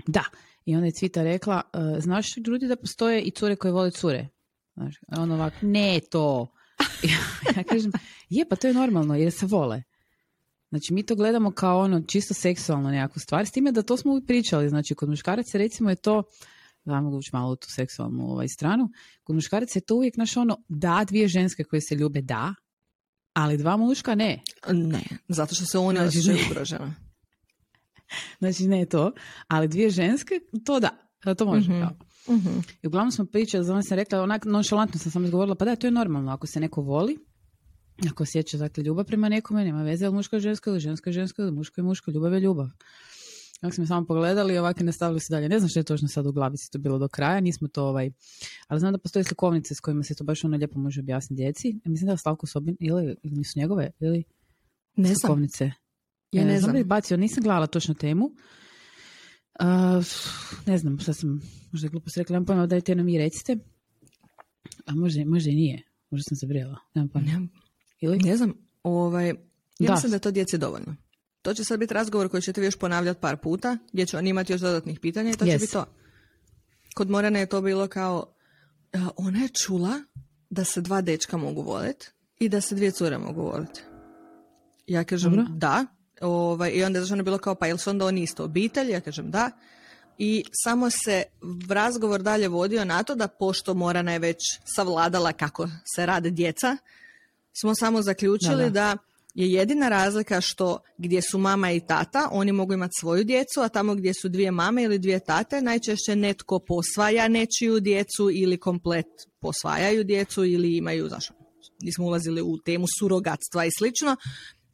da. 0.08 0.24
I 0.66 0.76
onda 0.76 0.86
je 0.86 0.92
Cvita 0.92 1.24
rekla, 1.24 1.62
uh, 1.74 2.00
znaš 2.00 2.38
ljudi 2.48 2.68
da 2.68 2.76
postoje 2.76 3.22
i 3.22 3.32
cure 3.32 3.56
koje 3.56 3.72
vole 3.72 3.92
cure? 3.92 4.28
Znaš, 4.74 4.96
on 5.18 5.32
ovak, 5.32 5.54
ne 5.62 6.00
to. 6.12 6.48
ja 7.58 7.64
kažem, 7.64 7.92
je, 8.30 8.46
pa 8.50 8.56
to 8.56 8.68
je 8.68 8.74
normalno, 8.74 9.16
jer 9.16 9.32
se 9.32 9.46
vole. 9.46 9.84
Znači, 10.70 10.94
mi 10.94 11.04
to 11.04 11.16
gledamo 11.16 11.52
kao 11.52 11.80
ono 11.80 12.02
čisto 12.02 12.34
seksualno 12.34 12.90
nekakvu 12.90 13.20
stvar, 13.20 13.46
s 13.46 13.52
time 13.52 13.72
da 13.72 13.82
to 13.82 13.98
smo 13.98 14.22
pričali. 14.28 14.70
Znači, 14.70 14.96
kod 14.96 15.10
muškaraca 15.10 15.58
recimo 15.58 15.90
je 15.90 15.96
to, 15.96 16.24
da 16.86 17.02
mogu 17.02 17.18
ući 17.18 17.30
malo 17.34 17.52
u 17.52 17.56
tu 17.56 17.68
seksualnu 17.70 18.32
ovaj, 18.32 18.48
stranu, 18.48 18.90
kod 19.24 19.36
muškaraca 19.36 19.80
je 19.80 19.84
to 19.84 19.96
uvijek 19.96 20.18
naš 20.18 20.38
ono, 20.38 20.58
da, 20.68 21.06
dvije 21.08 21.28
ženske 21.28 21.64
koje 21.64 21.82
se 21.82 21.96
ljube, 21.96 22.22
da, 22.22 22.54
ali 23.34 23.58
dva 23.58 23.78
muška 23.78 24.16
ne. 24.16 24.42
Ne, 24.72 25.04
zato 25.28 25.56
što 25.56 25.66
se 25.66 25.78
oni 25.78 26.00
znači, 26.00 26.20
osjećaju 26.20 26.38
znači, 28.40 28.68
ne 28.68 28.86
to, 28.86 29.12
ali 29.48 29.68
dvije 29.68 29.90
ženske, 29.90 30.40
to 30.66 30.80
da, 30.80 30.90
to 31.36 31.46
može. 31.46 31.72
Mm-hmm. 31.72 32.64
I 32.82 32.88
uglavnom 32.88 33.12
smo 33.12 33.26
pričali, 33.26 33.66
znam 33.66 33.84
sam 33.84 33.98
rekla, 33.98 34.22
onak 34.22 34.46
nonšalantno 34.46 35.00
sam 35.00 35.12
samo 35.12 35.26
izgovorila, 35.26 35.56
pa 35.56 35.66
da, 35.66 35.76
to 35.76 35.88
je 35.88 35.92
normalno, 35.92 36.32
ako 36.32 36.48
se 36.48 36.60
neko 36.60 36.82
voli, 36.82 37.18
ako 38.12 38.24
osjeća 38.24 38.58
dakle, 38.58 38.84
ljubav 38.84 39.06
prema 39.06 39.30
nekome, 39.30 39.66
nema 39.66 39.84
veze 39.84 40.06
ali 40.06 40.16
muško 40.16 40.36
je 40.36 40.40
žensko 40.40 40.70
ili 40.70 40.80
žensko 40.80 41.10
je 41.10 41.14
žensko 41.14 41.42
ili 41.42 41.52
muško 41.52 41.82
je 41.82 41.86
muško, 41.86 42.12
ljubav 42.12 42.34
je 42.34 42.40
ljubav. 42.40 42.68
Ako 43.62 43.76
smo 43.76 43.86
samo 43.86 44.06
pogledali 44.06 44.54
i 44.54 44.58
ovako 44.58 44.84
nastavili 44.84 45.20
se 45.20 45.34
dalje. 45.34 45.50
Ne 45.50 45.60
znam 45.60 45.70
što 45.70 45.80
je 45.80 45.84
točno 45.84 46.08
sad 46.08 46.26
u 46.26 46.32
glavici 46.32 46.72
to 46.72 46.80
bilo 46.80 47.00
do 47.00 47.08
kraja, 47.08 47.40
nismo 47.40 47.68
to 47.68 47.84
ovaj... 47.84 48.12
Ali 48.68 48.80
znam 48.80 48.94
da 48.94 48.98
postoje 48.98 49.24
slikovnice 49.24 49.76
s 49.76 49.80
kojima 49.80 50.04
se 50.04 50.16
to 50.16 50.24
baš 50.24 50.44
ono 50.44 50.58
lijepo 50.58 50.80
može 50.80 51.00
objasniti 51.00 51.44
djeci. 51.44 51.80
mislim 51.86 52.06
da 52.06 52.12
je 52.12 52.18
Slavko 52.18 52.48
Sobin, 52.48 52.78
ili, 52.80 53.16
ili 53.24 53.36
nisu 53.36 53.60
njegove, 53.60 53.92
ili 54.00 54.24
ne 54.96 55.06
znam. 55.06 55.16
slikovnice. 55.16 55.72
Ja 56.32 56.44
ne, 56.46 56.52
ne 56.52 56.60
znam. 56.60 56.72
znam. 56.72 56.88
bacio, 56.88 57.18
nisam 57.18 57.44
gledala 57.44 57.68
točno 57.68 57.94
temu. 57.94 58.26
Uh, 58.26 60.06
ne 60.66 60.78
znam, 60.78 61.00
šta 61.00 61.14
sam 61.14 61.42
možda 61.72 61.86
je 61.86 61.90
glupo 61.90 62.10
rekla, 62.16 62.34
nemam 62.34 62.46
pojma, 62.46 62.66
dajte 62.66 62.92
jedno 62.92 63.04
mi 63.04 63.18
recite. 63.18 63.58
A 64.86 64.96
možda, 64.96 65.26
možda 65.26 65.50
i 65.50 65.56
nije, 65.56 65.84
možda 66.10 66.24
sam 66.24 66.38
zabrijala, 66.42 66.78
nemam 66.96 67.10
pojma. 67.10 67.48
Ili? 68.00 68.18
Ne 68.18 68.38
znam, 68.38 68.54
ovaj, 68.84 69.28
ja 69.28 69.36
da. 69.80 69.94
mislim 69.94 70.10
da 70.10 70.16
je 70.16 70.20
to 70.20 70.32
djece 70.32 70.58
dovoljno. 70.58 70.96
To 71.42 71.54
će 71.54 71.64
sad 71.64 71.80
biti 71.80 71.94
razgovor 71.94 72.30
koji 72.30 72.42
ćete 72.42 72.62
vi 72.62 72.68
još 72.68 72.76
ponavljati 72.76 73.22
par 73.22 73.38
puta, 73.38 73.78
gdje 73.94 74.06
će 74.06 74.18
on 74.18 74.28
imati 74.28 74.54
još 74.54 74.62
dodatnih 74.62 75.00
pitanja 75.00 75.30
i 75.30 75.34
to 75.34 75.46
yes. 75.46 75.52
će 75.52 75.58
biti 75.58 75.74
to. 75.74 75.86
Kod 76.96 77.10
Morana 77.10 77.40
je 77.40 77.46
to 77.46 77.62
bilo 77.62 77.88
kao, 77.88 78.34
ona 79.16 79.40
je 79.40 79.50
čula 79.50 80.02
da 80.50 80.66
se 80.66 80.82
dva 80.82 81.02
dečka 81.02 81.38
mogu 81.38 81.62
voliti 81.62 82.08
i 82.40 82.50
da 82.50 82.62
se 82.62 82.76
dvije 82.76 82.92
cure 82.92 83.18
mogu 83.18 83.42
voliti. 83.42 83.82
Ja 84.88 85.04
kažem 85.04 85.32
Dobro. 85.32 85.46
da, 85.50 85.86
ovaj, 86.22 86.72
i 86.72 86.84
onda 86.84 87.00
je 87.00 87.14
ono 87.14 87.24
bilo 87.24 87.38
kao, 87.38 87.56
pa 87.56 87.68
jel 87.68 87.78
su 87.78 87.90
onda 87.90 88.06
oni 88.06 88.24
isto 88.24 88.44
obitelj? 88.44 88.92
Ja 88.92 89.02
kažem 89.02 89.32
da. 89.32 89.52
I 90.18 90.44
samo 90.64 90.90
se 90.90 91.24
razgovor 91.70 92.22
dalje 92.22 92.48
vodio 92.48 92.86
na 92.86 93.04
to 93.04 93.16
da 93.16 93.28
pošto 93.28 93.74
Morana 93.74 94.14
je 94.14 94.20
već 94.20 94.38
savladala 94.76 95.34
kako 95.34 95.68
se 95.96 96.06
rade 96.06 96.30
djeca, 96.30 96.78
smo 97.62 97.76
samo 97.76 98.02
zaključili 98.02 98.70
da, 98.70 98.98
je 99.36 99.52
jedina 99.52 99.90
razlika 99.90 100.42
što 100.42 100.80
gdje 100.98 101.22
su 101.22 101.38
mama 101.38 101.72
i 101.72 101.80
tata, 101.80 102.30
oni 102.32 102.52
mogu 102.52 102.74
imati 102.74 102.92
svoju 103.00 103.24
djecu, 103.24 103.62
a 103.62 103.70
tamo 103.70 103.96
gdje 103.96 104.14
su 104.14 104.30
dvije 104.30 104.52
mame 104.52 104.84
ili 104.84 105.00
dvije 105.00 105.20
tate, 105.20 105.62
najčešće 105.62 106.16
netko 106.16 106.60
posvaja 106.60 107.28
nečiju 107.28 107.80
djecu 107.80 108.30
ili 108.32 108.58
komplet 108.58 109.06
posvajaju 109.40 110.04
djecu 110.04 110.46
ili 110.46 110.78
imaju, 110.78 111.10
zašto 111.10 111.34
nismo 111.82 112.06
ulazili 112.06 112.42
u 112.42 112.58
temu 112.66 112.86
surogatstva 113.00 113.66
i 113.66 113.70
slično, 113.78 114.16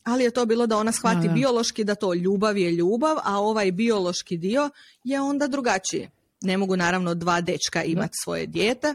ali 0.04 0.24
je 0.24 0.32
to 0.32 0.46
bilo 0.46 0.68
da 0.68 0.78
ona 0.78 0.92
shvati 0.92 1.30
biološki 1.30 1.84
da 1.84 1.96
to 1.96 2.14
ljubav 2.14 2.58
je 2.58 2.72
ljubav, 2.72 3.18
a 3.24 3.40
ovaj 3.40 3.72
biološki 3.72 4.38
dio 4.38 4.70
je 5.04 5.22
onda 5.22 5.48
drugačiji. 5.48 6.10
Ne 6.42 6.58
mogu 6.58 6.76
naravno 6.76 7.16
dva 7.16 7.42
dečka 7.42 7.84
imati 7.84 8.14
svoje 8.24 8.46
dijete, 8.46 8.94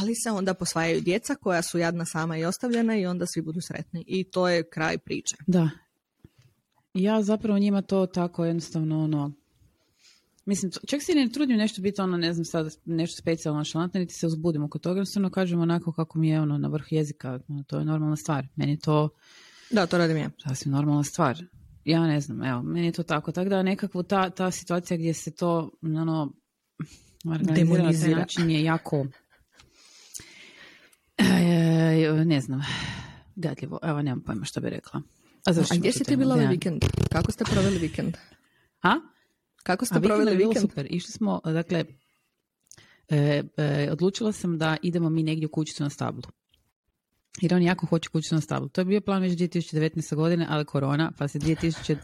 ali 0.00 0.14
se 0.14 0.30
onda 0.30 0.54
posvajaju 0.54 1.00
djeca 1.00 1.34
koja 1.34 1.62
su 1.62 1.78
jadna 1.78 2.04
sama 2.04 2.36
i 2.36 2.44
ostavljena 2.44 2.96
i 2.96 3.06
onda 3.06 3.26
svi 3.26 3.42
budu 3.42 3.60
sretni. 3.60 4.04
I 4.06 4.24
to 4.24 4.48
je 4.48 4.70
kraj 4.70 4.98
priče. 4.98 5.36
Da. 5.46 5.70
Ja 6.94 7.22
zapravo 7.22 7.58
njima 7.58 7.82
to 7.82 8.06
tako 8.06 8.44
jednostavno 8.44 9.04
ono, 9.04 9.32
Mislim, 10.44 10.72
čak 10.86 11.00
si 11.02 11.14
ne 11.14 11.28
trudim 11.28 11.56
nešto 11.56 11.82
biti 11.82 12.00
ono, 12.00 12.16
ne 12.16 12.32
znam 12.32 12.44
sad, 12.44 12.68
nešto 12.84 13.22
specijalno 13.22 13.64
šalantno, 13.64 14.00
niti 14.00 14.14
se 14.14 14.26
uzbudimo 14.26 14.68
kod 14.68 14.80
toga, 14.80 14.98
jednostavno 14.98 15.30
kažem 15.30 15.60
onako 15.60 15.92
kako 15.92 16.18
mi 16.18 16.28
je 16.28 16.40
ono 16.40 16.58
na 16.58 16.68
vrh 16.68 16.84
jezika, 16.90 17.40
ono, 17.48 17.62
to 17.62 17.78
je 17.78 17.84
normalna 17.84 18.16
stvar. 18.16 18.46
Meni 18.56 18.78
to... 18.78 19.08
Da, 19.70 19.86
to 19.86 19.98
radim 19.98 20.16
ja. 20.16 20.30
Sasvim 20.48 20.72
normalna 20.72 21.04
stvar. 21.04 21.42
Ja 21.84 22.06
ne 22.06 22.20
znam, 22.20 22.42
evo, 22.44 22.62
meni 22.62 22.86
je 22.86 22.92
to 22.92 23.02
tako. 23.02 23.32
Tako 23.32 23.50
da 23.50 23.62
nekakvo 23.62 24.02
ta, 24.02 24.30
ta 24.30 24.50
situacija 24.50 24.96
gdje 24.96 25.14
se 25.14 25.30
to, 25.30 25.70
ono, 25.82 26.32
demonizira 27.40 28.14
na 28.14 28.18
način 28.18 28.50
je 28.50 28.62
jako 28.62 29.06
E, 31.20 32.24
ne 32.24 32.40
znam, 32.40 32.60
gadljivo, 33.36 33.78
evo 33.82 34.02
nemam 34.02 34.20
pojma 34.20 34.44
što 34.44 34.60
bi 34.60 34.70
rekla. 34.70 35.02
A, 35.46 35.50
A 35.70 35.76
gdje 35.76 35.92
si 35.92 36.04
ti 36.04 36.16
bila 36.16 36.34
ovaj 36.34 36.46
vikend? 36.46 36.84
Kako 37.12 37.32
ste 37.32 37.44
proveli 37.44 37.78
vikend? 37.78 38.16
A? 38.82 38.94
Kako 39.62 39.84
ste 39.84 39.98
A, 39.98 40.00
proveli 40.00 40.36
vikend? 40.36 40.52
Bilo 40.52 40.60
super. 40.60 40.86
Išli 40.90 41.12
smo, 41.12 41.40
dakle, 41.44 41.84
e, 43.08 43.42
e, 43.56 43.88
odlučila 43.92 44.32
sam 44.32 44.58
da 44.58 44.76
idemo 44.82 45.10
mi 45.10 45.22
negdje 45.22 45.46
u 45.46 45.50
kućicu 45.50 45.82
na 45.82 45.90
stablu. 45.90 46.22
Jer 47.40 47.54
on 47.54 47.62
jako 47.62 47.86
hoće 47.86 48.08
kućicu 48.08 48.34
na 48.34 48.40
stablu. 48.40 48.68
To 48.68 48.80
je 48.80 48.84
bio 48.84 49.00
plan 49.00 49.22
već 49.22 49.32
2019. 49.32 50.14
godine, 50.14 50.46
ali 50.50 50.64
korona, 50.64 51.12
pa 51.18 51.28
se 51.28 51.38
2019. 51.38 51.98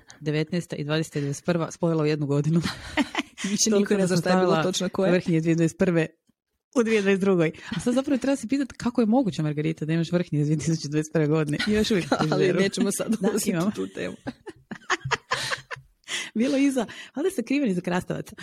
i 0.76 0.84
2021. 0.84 1.70
spojila 1.70 2.02
u 2.02 2.06
jednu 2.06 2.26
godinu. 2.26 2.60
Niko 3.78 3.94
ne 3.94 4.06
bilo 4.40 4.62
točno 4.62 4.88
koje. 4.88 5.12
Vrhnje 5.12 5.40
2021 5.40 6.06
u 6.80 6.84
2022. 6.84 7.50
A 7.76 7.80
sad 7.80 7.94
zapravo 7.94 8.18
treba 8.18 8.36
se 8.36 8.48
pitati 8.48 8.74
kako 8.74 9.00
je 9.00 9.06
moguće, 9.06 9.42
Margarita, 9.42 9.84
da 9.84 9.92
imaš 9.92 10.12
vrhnje 10.12 10.40
iz 10.40 10.48
2021. 10.48 11.28
godine. 11.28 11.58
I 11.68 11.72
još 11.72 11.90
uvijek 11.90 12.06
Ali 12.32 12.52
nećemo 12.52 12.92
sad 12.92 13.16
da, 13.20 13.70
tu 13.70 13.86
temu. 13.94 14.16
Bilo 16.34 16.56
iza, 16.56 16.86
ali 17.14 17.30
se 17.30 17.42
kriven 17.42 17.70
iza 17.70 17.80
krastavaca. 17.80 18.36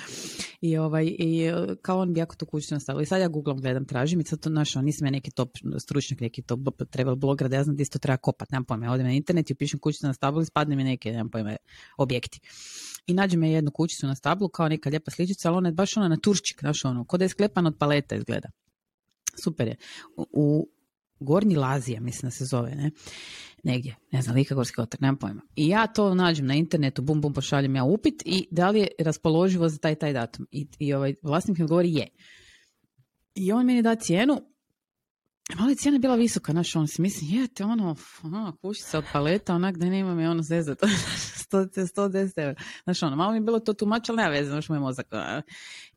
I, 0.62 0.78
ovaj, 0.78 1.06
I 1.06 1.52
kao 1.82 2.00
on 2.00 2.14
bi 2.14 2.20
jako 2.20 2.36
to 2.36 2.46
kućno 2.46 2.76
nastavilo. 2.76 3.02
I 3.02 3.06
sad 3.06 3.22
ja 3.22 3.28
googlom 3.28 3.62
gledam, 3.62 3.86
tražim 3.86 4.20
i 4.20 4.24
sad 4.24 4.40
to 4.40 4.50
našao, 4.50 4.82
nisam 4.82 5.08
ja 5.08 5.12
neki 5.12 5.32
top 5.32 5.50
stručnjak, 5.80 6.20
neki 6.20 6.42
top 6.42 6.60
treba 6.90 7.16
blogra 7.16 7.48
da 7.48 7.56
ja 7.56 7.64
znam 7.64 7.76
da 7.76 7.82
isto 7.82 8.00
treba 8.00 8.18
kopat, 8.18 8.52
nemam 8.52 8.66
pojma. 8.66 8.92
Odem 8.92 9.06
na 9.06 9.14
internet 9.14 9.50
i 9.50 9.54
upišem 9.54 9.80
kućno 9.80 10.08
na 10.08 10.14
stablo 10.14 10.42
i 10.42 10.46
spadne 10.46 10.76
mi 10.76 10.84
neke, 10.84 11.12
nemam 11.12 11.30
pojma, 11.30 11.56
objekti 11.98 12.40
i 13.08 13.14
nađe 13.14 13.38
me 13.38 13.52
jednu 13.52 13.72
kućicu 13.72 14.08
na 14.08 14.16
stablu 14.16 14.50
kao 14.50 14.70
neka 14.70 14.90
lijepa 14.90 15.12
sličica, 15.12 15.50
ali 15.50 15.58
ona 15.58 15.70
je 15.70 15.74
baš 15.74 15.98
ona 15.98 16.08
na 16.08 16.18
turščik, 16.18 16.60
znaš 16.60 16.86
ono, 16.86 17.06
kod 17.06 17.22
je 17.22 17.30
sklepan 17.30 17.68
od 17.68 17.78
paleta 17.80 18.16
izgleda. 18.16 18.50
Super 19.44 19.68
je. 19.68 19.76
U, 20.18 20.70
Gornji 21.20 21.56
Lazija, 21.56 22.02
mislim 22.02 22.28
da 22.28 22.32
se 22.32 22.46
zove, 22.46 22.76
ne? 22.76 22.92
Negdje, 23.64 23.96
ne 24.12 24.22
znam, 24.22 24.36
Lika 24.36 24.56
Gorski 24.56 24.82
otok, 24.82 25.02
nemam 25.02 25.18
pojma. 25.18 25.42
I 25.56 25.68
ja 25.68 25.88
to 25.88 26.16
nađem 26.16 26.46
na 26.46 26.56
internetu, 26.56 27.02
bum, 27.02 27.22
bum, 27.22 27.34
pošaljem 27.34 27.76
ja 27.76 27.84
upit 27.84 28.24
i 28.26 28.48
da 28.52 28.70
li 28.70 28.80
je 28.80 28.88
raspoloživo 29.00 29.70
za 29.70 29.78
taj, 29.78 29.96
taj 29.96 30.14
datum. 30.14 30.48
I, 30.52 30.68
i 30.80 30.94
ovaj 30.94 31.16
vlasnik 31.22 31.58
mi 31.58 31.68
govori 31.68 31.94
je. 31.94 32.08
I 33.36 33.52
on 33.52 33.66
meni 33.66 33.82
da 33.82 33.96
cijenu 33.96 34.42
Malo 35.58 35.70
je 35.70 35.76
cijena 35.76 36.00
bila 36.00 36.16
visoka, 36.16 36.52
znaš, 36.52 36.76
on 36.76 36.88
si 36.88 37.02
misli, 37.02 37.28
jete, 37.30 37.64
ono, 37.64 37.96
ono, 38.24 38.58
kućica 38.62 38.98
od 38.98 39.06
paleta, 39.14 39.56
onak 39.56 39.78
da 39.78 39.86
nema 39.86 40.16
me 40.16 40.30
ono 40.30 40.44
zezat, 40.44 40.80
110 41.52 42.32
eura. 42.38 42.56
Znaš, 42.84 43.04
ono, 43.04 43.16
malo 43.16 43.32
mi 43.32 43.38
je 43.38 43.42
bilo 43.42 43.60
to 43.60 43.74
tumač, 43.74 44.10
ali 44.10 44.18
nema 44.18 44.30
veze, 44.30 44.50
znaš, 44.50 44.70
moj 44.70 44.80
mozak. 44.80 45.08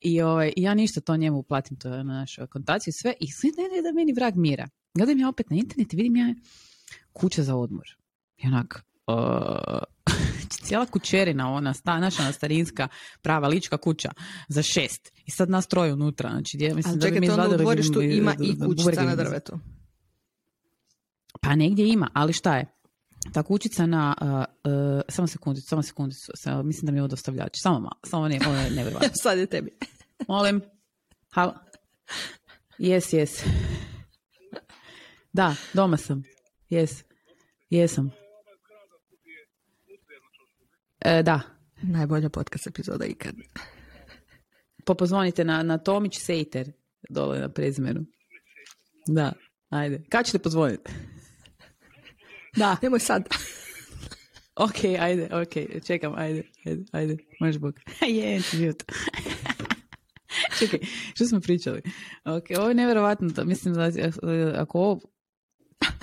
I, 0.00 0.22
ovaj, 0.22 0.52
ja 0.56 0.74
ništa 0.74 1.00
to 1.00 1.16
njemu 1.16 1.38
uplatim, 1.38 1.76
to 1.76 1.88
je 1.88 2.04
na 2.04 2.14
našu 2.14 2.46
kontaciju, 2.46 2.92
sve, 2.92 3.14
i 3.20 3.32
sve 3.32 3.50
ne, 3.56 3.76
ne 3.76 3.82
da 3.82 3.92
meni 3.92 4.12
vrag 4.12 4.36
mira. 4.36 4.68
Gledam 4.94 5.18
ja 5.18 5.28
opet 5.28 5.50
na 5.50 5.56
internet 5.56 5.92
i 5.92 5.96
vidim 5.96 6.16
ja 6.16 6.34
kuća 7.12 7.42
za 7.42 7.56
odmor. 7.56 7.86
I 8.36 8.46
onak, 8.46 8.84
uh, 9.06 9.78
cijela 10.64 10.86
kućerina, 10.86 11.52
ona 11.52 11.74
sta, 11.74 11.98
naša 11.98 12.32
starinska 12.32 12.88
prava 13.22 13.48
lička 13.48 13.76
kuća 13.76 14.10
za 14.48 14.62
šest. 14.62 15.15
I 15.26 15.30
sad 15.30 15.50
nas 15.50 15.66
troje 15.66 15.92
unutra. 15.92 16.30
Znači, 16.30 16.56
gdje, 16.56 16.74
mislim, 16.74 16.90
Ali 16.92 17.00
da 17.00 17.06
bi 17.06 17.20
mi 17.20 17.26
čekajte, 17.26 17.42
onda 17.42 17.54
u 17.54 17.58
dvorištu 17.58 17.98
bi- 17.98 18.16
ima 18.16 18.34
i 18.40 18.58
kućica 18.60 19.02
na 19.02 19.16
drvetu. 19.16 19.58
Pa 21.40 21.54
negdje 21.54 21.88
ima, 21.88 22.10
ali 22.12 22.32
šta 22.32 22.56
je? 22.56 22.66
Ta 23.32 23.42
kućica 23.42 23.86
na, 23.86 24.14
uh, 24.20 24.26
uh, 24.72 25.00
samo 25.08 25.28
sekundicu, 25.28 25.68
samo 25.68 25.82
sekundicu, 25.82 26.32
sa- 26.34 26.62
mislim 26.62 26.86
da 26.86 26.92
mi 26.92 26.98
je 26.98 27.02
ovo 27.02 27.08
dostavljač, 27.08 27.50
samo 27.54 27.78
malo, 27.78 27.96
samo 28.04 28.28
ne, 28.28 28.38
ovo 28.46 28.56
je 28.56 28.70
nevjerojatno. 28.70 29.10
Sad 29.22 29.38
je 29.38 29.46
tebi. 29.46 29.70
Molim. 30.28 30.60
Halo. 31.30 31.54
Jes, 32.78 33.12
jes. 33.12 33.42
Da, 35.32 35.54
doma 35.72 35.96
sam. 35.96 36.22
Jes. 36.70 37.04
Jesam. 37.70 38.10
E, 41.00 41.22
da. 41.22 41.40
Najbolja 41.82 42.28
podcast 42.28 42.66
epizoda 42.66 43.04
ikad. 43.04 43.34
Pa 44.86 44.94
pozvonite 44.94 45.44
na, 45.44 45.62
na 45.62 45.78
Tomić 45.78 46.18
Sejter, 46.18 46.72
dole 47.10 47.40
na 47.40 47.48
prezimenu. 47.48 48.04
Da, 49.06 49.32
ajde. 49.70 50.02
Kad 50.08 50.26
ćete 50.26 50.38
pozvoniti? 50.38 50.92
Da, 52.56 52.76
Nemoj 52.82 53.00
sad. 53.00 53.28
ok, 54.66 54.84
ajde, 55.00 55.28
ok, 55.32 55.84
čekam, 55.86 56.14
ajde, 56.16 56.42
ajde, 56.66 56.84
ajde, 56.92 57.16
možeš 57.40 57.60
bog. 57.60 57.74
je, 58.18 58.40
život. 58.40 58.82
Čekaj, 60.58 60.80
što 61.14 61.26
smo 61.26 61.40
pričali? 61.40 61.82
Ok, 62.24 62.44
ovo 62.58 62.68
je 62.68 62.74
nevjerovatno, 62.74 63.30
to, 63.30 63.44
mislim 63.44 63.74
da 63.74 63.90
ako 64.56 64.78
ovo 64.78 65.00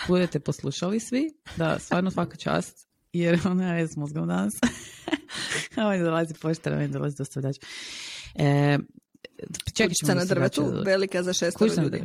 budete 0.07 0.39
poslušali 0.39 0.99
svi, 0.99 1.29
da 1.57 1.79
stvarno 1.79 2.11
svaka 2.11 2.37
čast, 2.37 2.87
jer 3.13 3.39
ona 3.45 3.77
je 3.77 3.87
s 3.87 3.95
mozgom 3.95 4.27
danas. 4.27 4.53
Ovo 5.77 5.97
dolazi 5.97 6.33
poštara, 6.41 6.77
meni 6.77 6.93
dolazi 6.93 7.17
dostavljač. 7.17 7.55
E, 8.35 8.77
ćemo 9.75 10.13
na 10.13 10.25
drvetu, 10.25 10.63
velika 10.85 11.23
za 11.23 11.33
šest 11.33 11.57
Kućica 11.57 11.81
na 11.81 11.83
ljudi. 11.83 12.01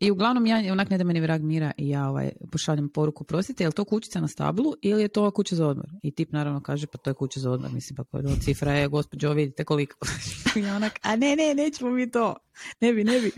I 0.00 0.10
uglavnom 0.10 0.46
ja 0.46 0.72
onak 0.72 0.90
ne 0.90 0.98
da 0.98 1.04
meni 1.04 1.20
vrag 1.20 1.42
mira 1.42 1.72
i 1.78 1.88
ja 1.88 2.08
ovaj, 2.08 2.32
pošaljem 2.52 2.88
poruku, 2.88 3.24
prostite, 3.24 3.64
je 3.64 3.68
li 3.68 3.74
to 3.74 3.84
kućica 3.84 4.20
na 4.20 4.28
stablu 4.28 4.72
ili 4.82 5.02
je 5.02 5.08
to 5.08 5.30
kuća 5.30 5.56
za 5.56 5.66
odmor? 5.66 5.86
I 6.02 6.10
tip 6.10 6.32
naravno 6.32 6.60
kaže, 6.60 6.86
pa 6.86 6.98
to 6.98 7.10
je 7.10 7.14
kuća 7.14 7.40
za 7.40 7.50
odmor. 7.50 7.72
Mislim, 7.72 7.96
pa 7.96 8.04
koja 8.04 8.36
cifra 8.40 8.72
je, 8.72 8.88
gospođo, 8.88 9.32
vidite 9.32 9.64
koliko. 9.64 9.96
I 10.56 10.60
ja 10.60 10.76
onak, 10.76 10.92
a 11.02 11.16
ne, 11.16 11.36
ne, 11.36 11.54
nećemo 11.54 11.90
mi 11.90 12.10
to. 12.10 12.36
Ne 12.80 12.92
bi, 12.92 13.04
ne 13.04 13.20
bi. 13.20 13.32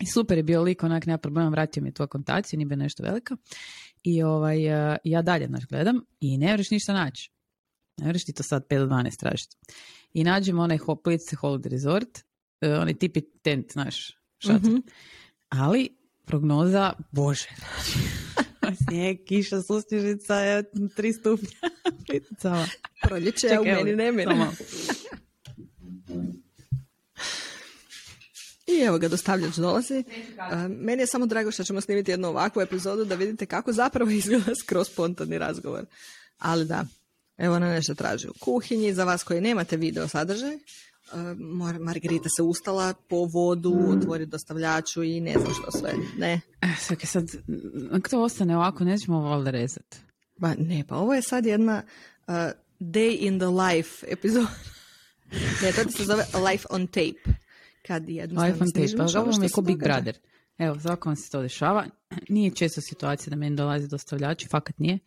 I 0.00 0.06
super 0.06 0.36
je 0.36 0.42
bio 0.42 0.62
lik, 0.62 0.82
onak, 0.82 1.06
nema 1.06 1.18
problema, 1.18 1.48
vratio 1.48 1.82
mi 1.82 1.88
je 1.88 1.92
tu 1.92 2.02
akontaciju, 2.02 2.58
nije 2.58 2.76
nešto 2.76 3.02
velika. 3.02 3.36
I 4.02 4.22
ovaj, 4.22 4.92
eh, 4.92 4.96
ja 5.04 5.22
dalje, 5.22 5.46
znaš, 5.46 5.66
gledam 5.66 6.00
i 6.20 6.38
ne 6.38 6.52
vreš 6.52 6.70
ništa 6.70 6.92
naći. 6.92 7.35
Ne 7.96 8.08
vreš 8.08 8.24
ti 8.24 8.32
to 8.32 8.42
sad 8.42 8.66
5 8.66 8.78
do 8.78 8.86
12 8.86 9.16
tražiti. 9.16 9.56
I 10.12 10.24
nađemo 10.24 10.62
onaj 10.62 10.78
ho, 10.78 10.94
Holiday 10.94 11.68
Resort, 11.68 12.18
eh, 12.60 12.74
onaj 12.74 12.94
tipi 12.94 13.20
tent, 13.42 13.72
znaš, 13.72 14.18
šator. 14.38 14.70
Mhm. 14.70 14.76
Ali 15.48 15.88
prognoza, 16.24 16.92
bože, 17.12 17.48
snijeg, 18.86 19.18
kiša, 19.28 19.62
susnježica, 19.62 20.34
je 20.34 20.64
tri 20.96 21.12
stupnja, 21.12 21.48
Plitvicama. 22.06 22.66
Proljeće, 23.02 23.48
a 23.56 23.60
u 23.60 23.64
meni 23.64 24.24
samo. 24.24 24.52
I 28.66 28.80
evo 28.80 28.98
ga, 28.98 29.08
dostavljač 29.08 29.56
dolazi. 29.56 30.04
A, 30.38 30.68
meni 30.68 31.02
je 31.02 31.06
samo 31.06 31.26
drago 31.26 31.50
što 31.50 31.64
ćemo 31.64 31.80
snimiti 31.80 32.10
jednu 32.10 32.28
ovakvu 32.28 32.62
epizodu 32.62 33.04
da 33.04 33.14
vidite 33.14 33.46
kako 33.46 33.72
zapravo 33.72 34.10
izgleda 34.20 34.54
skroz 34.54 34.88
spontani 34.88 35.38
razgovor. 35.38 35.84
Ali 36.38 36.64
da, 36.64 36.84
evo 37.38 37.54
ona 37.54 37.66
nešto 37.68 37.94
traži 37.94 38.28
u 38.28 38.32
kuhinji. 38.40 38.94
Za 38.94 39.04
vas 39.04 39.22
koji 39.24 39.40
nemate 39.40 39.76
video 39.76 40.08
sadržaj, 40.08 40.58
Mar- 41.36 41.78
Margarita 41.78 42.28
se 42.36 42.42
ustala 42.42 42.94
po 43.08 43.16
vodu, 43.24 43.78
otvori 43.88 44.26
dostavljaču 44.26 45.02
i 45.02 45.20
ne 45.20 45.32
znam 45.32 45.52
što 45.54 45.78
sve. 45.78 45.92
Ne, 46.18 46.40
E, 46.62 46.66
sad, 47.06 47.24
ako 47.92 48.08
to 48.08 48.22
ostane 48.22 48.56
ovako, 48.56 48.84
nećemo 48.84 49.16
ovo 49.16 49.28
valjda 49.28 49.50
rezati. 49.50 49.96
ba 50.38 50.54
ne, 50.58 50.84
pa 50.88 50.96
ovo 50.96 51.14
je 51.14 51.22
sad 51.22 51.46
jedna 51.46 51.82
uh, 52.28 52.34
day 52.80 53.16
in 53.20 53.38
the 53.38 53.46
life 53.46 54.06
epizoda. 54.08 54.46
ne, 55.62 55.72
to 55.72 55.90
se 55.90 56.04
zove 56.04 56.24
life 56.50 56.66
on 56.70 56.86
tape. 56.86 57.30
Kad 57.86 58.08
jednostavno 58.08 58.54
iPhone 58.54 58.70
tape, 58.74 58.96
pa 58.96 59.20
ovo 59.20 59.38
mi 59.38 59.44
je 59.46 59.48
ko 59.50 59.60
Big 59.62 59.76
događa. 59.78 59.94
Brother. 59.94 60.18
Evo, 60.58 60.80
svako 60.80 61.08
vam 61.08 61.16
se 61.16 61.30
to 61.30 61.42
dešava. 61.42 61.86
Nije 62.28 62.50
često 62.50 62.80
situacija 62.80 63.30
da 63.30 63.36
meni 63.36 63.56
dolazi 63.56 63.88
dostavljači, 63.88 64.48
fakat 64.50 64.78
nije. 64.78 64.98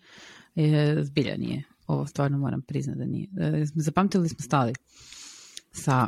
E, 0.56 0.96
zbilja 1.04 1.38
nije. 1.38 1.64
Ovo 1.90 2.06
stvarno 2.08 2.38
moram 2.38 2.62
priznati 2.62 3.00
da 3.00 3.06
nije. 3.06 3.28
E, 3.40 3.66
zapamtili 3.76 4.30
smo 4.30 4.40
stali 4.40 4.74
sa 5.72 6.08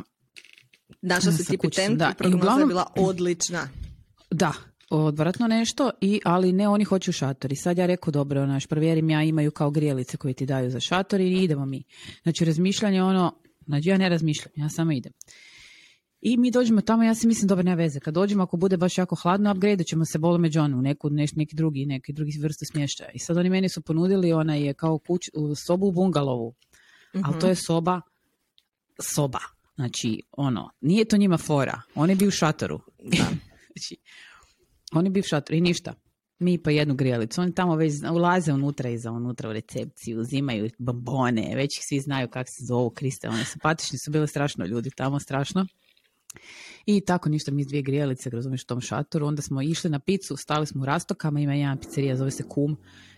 Našla 1.02 1.32
se 1.32 1.44
Sa 1.44 1.50
tipi 1.50 1.56
kućicom, 1.66 1.84
tent 1.84 1.98
da. 1.98 2.14
i 2.24 2.34
uglavnom- 2.34 2.60
je 2.60 2.66
bila 2.66 2.86
odlična. 2.96 3.68
Da, 4.30 4.52
odvratno 4.90 5.46
nešto, 5.48 5.90
i, 6.00 6.20
ali 6.24 6.52
ne 6.52 6.68
oni 6.68 6.84
hoću 6.84 7.12
šator. 7.12 7.52
I 7.52 7.56
sad 7.56 7.78
ja 7.78 7.86
rekao, 7.86 8.10
dobro, 8.10 8.46
naš 8.46 8.66
provjerim 8.66 9.10
ja, 9.10 9.22
imaju 9.22 9.50
kao 9.50 9.70
grijelice 9.70 10.16
koje 10.16 10.34
ti 10.34 10.46
daju 10.46 10.70
za 10.70 10.80
šator 10.80 11.20
i 11.20 11.42
idemo 11.44 11.66
mi. 11.66 11.82
Znači, 12.22 12.44
razmišljanje 12.44 13.02
ono, 13.02 13.34
znači 13.66 13.88
ja 13.88 13.98
ne 13.98 14.08
razmišljam, 14.08 14.52
ja 14.56 14.68
samo 14.68 14.92
idem. 14.92 15.12
I 16.22 16.36
mi 16.36 16.50
dođemo 16.50 16.80
tamo, 16.80 17.02
ja 17.02 17.14
si 17.14 17.26
mislim, 17.26 17.48
dobro, 17.48 17.62
nema 17.62 17.76
veze. 17.76 18.00
Kad 18.00 18.14
dođemo, 18.14 18.42
ako 18.42 18.56
bude 18.56 18.76
baš 18.76 18.98
jako 18.98 19.14
hladno, 19.14 19.52
upgrade 19.52 19.84
ćemo 19.84 20.04
se 20.04 20.18
bolo 20.18 20.38
među 20.38 20.60
u 20.60 20.68
neku, 20.68 21.10
neš, 21.10 21.32
neki 21.32 21.56
drugi, 21.56 21.86
neki 21.86 22.12
drugi 22.12 22.32
vrstu 22.42 22.64
smještaja. 22.64 23.10
I 23.14 23.18
sad 23.18 23.36
oni 23.36 23.50
meni 23.50 23.68
su 23.68 23.82
ponudili, 23.82 24.32
ona 24.32 24.54
je 24.54 24.74
kao 24.74 24.98
kuć, 24.98 25.28
u 25.34 25.54
sobu 25.54 25.86
u 25.86 25.92
bungalovu, 25.92 26.54
ali 27.24 27.40
to 27.40 27.46
je 27.46 27.54
soba, 27.54 28.00
soba. 29.00 29.38
Znači, 29.74 30.22
ono, 30.32 30.70
nije 30.80 31.04
to 31.04 31.16
njima 31.16 31.38
fora. 31.38 31.80
Oni 31.94 32.14
bi 32.14 32.26
u 32.26 32.30
šatoru. 32.30 32.80
znači, 33.72 33.96
oni 34.92 35.10
bi 35.10 35.20
u 35.20 35.22
šatoru 35.22 35.56
i 35.56 35.60
ništa. 35.60 35.94
Mi 36.38 36.62
pa 36.62 36.70
jednu 36.70 36.94
grijalicu. 36.94 37.40
Oni 37.40 37.54
tamo 37.54 37.76
već 37.76 37.92
ulaze 38.12 38.52
unutra 38.52 38.90
i 38.90 38.98
za 38.98 39.10
unutra 39.10 39.48
u 39.48 39.52
recepciju, 39.52 40.20
uzimaju 40.20 40.70
bombone, 40.78 41.52
već 41.56 41.76
ih 41.76 41.84
svi 41.88 42.00
znaju 42.00 42.28
kako 42.28 42.48
se 42.48 42.64
zovu, 42.68 42.90
Kriste, 42.90 43.28
oni 43.28 43.44
simpatični 43.44 43.98
su 44.04 44.10
bili 44.10 44.28
strašno 44.28 44.66
ljudi 44.66 44.90
tamo, 44.96 45.20
strašno. 45.20 45.66
I 46.86 47.00
tako 47.00 47.28
ništa, 47.28 47.50
mi 47.50 47.64
s 47.64 47.66
dvije 47.66 47.82
grijalice, 47.82 48.30
razumiješ, 48.30 48.62
u 48.62 48.66
tom 48.66 48.80
šatoru. 48.80 49.26
Onda 49.26 49.42
smo 49.42 49.62
išli 49.62 49.90
na 49.90 49.98
picu, 49.98 50.36
stali 50.36 50.66
smo 50.66 50.82
u 50.82 50.86
Rastokama, 50.86 51.40
ima 51.40 51.54
jedan 51.54 51.78
pizzerija, 51.78 52.16
zove 52.16 52.30
se 52.30 52.42
Kum, 52.48 52.76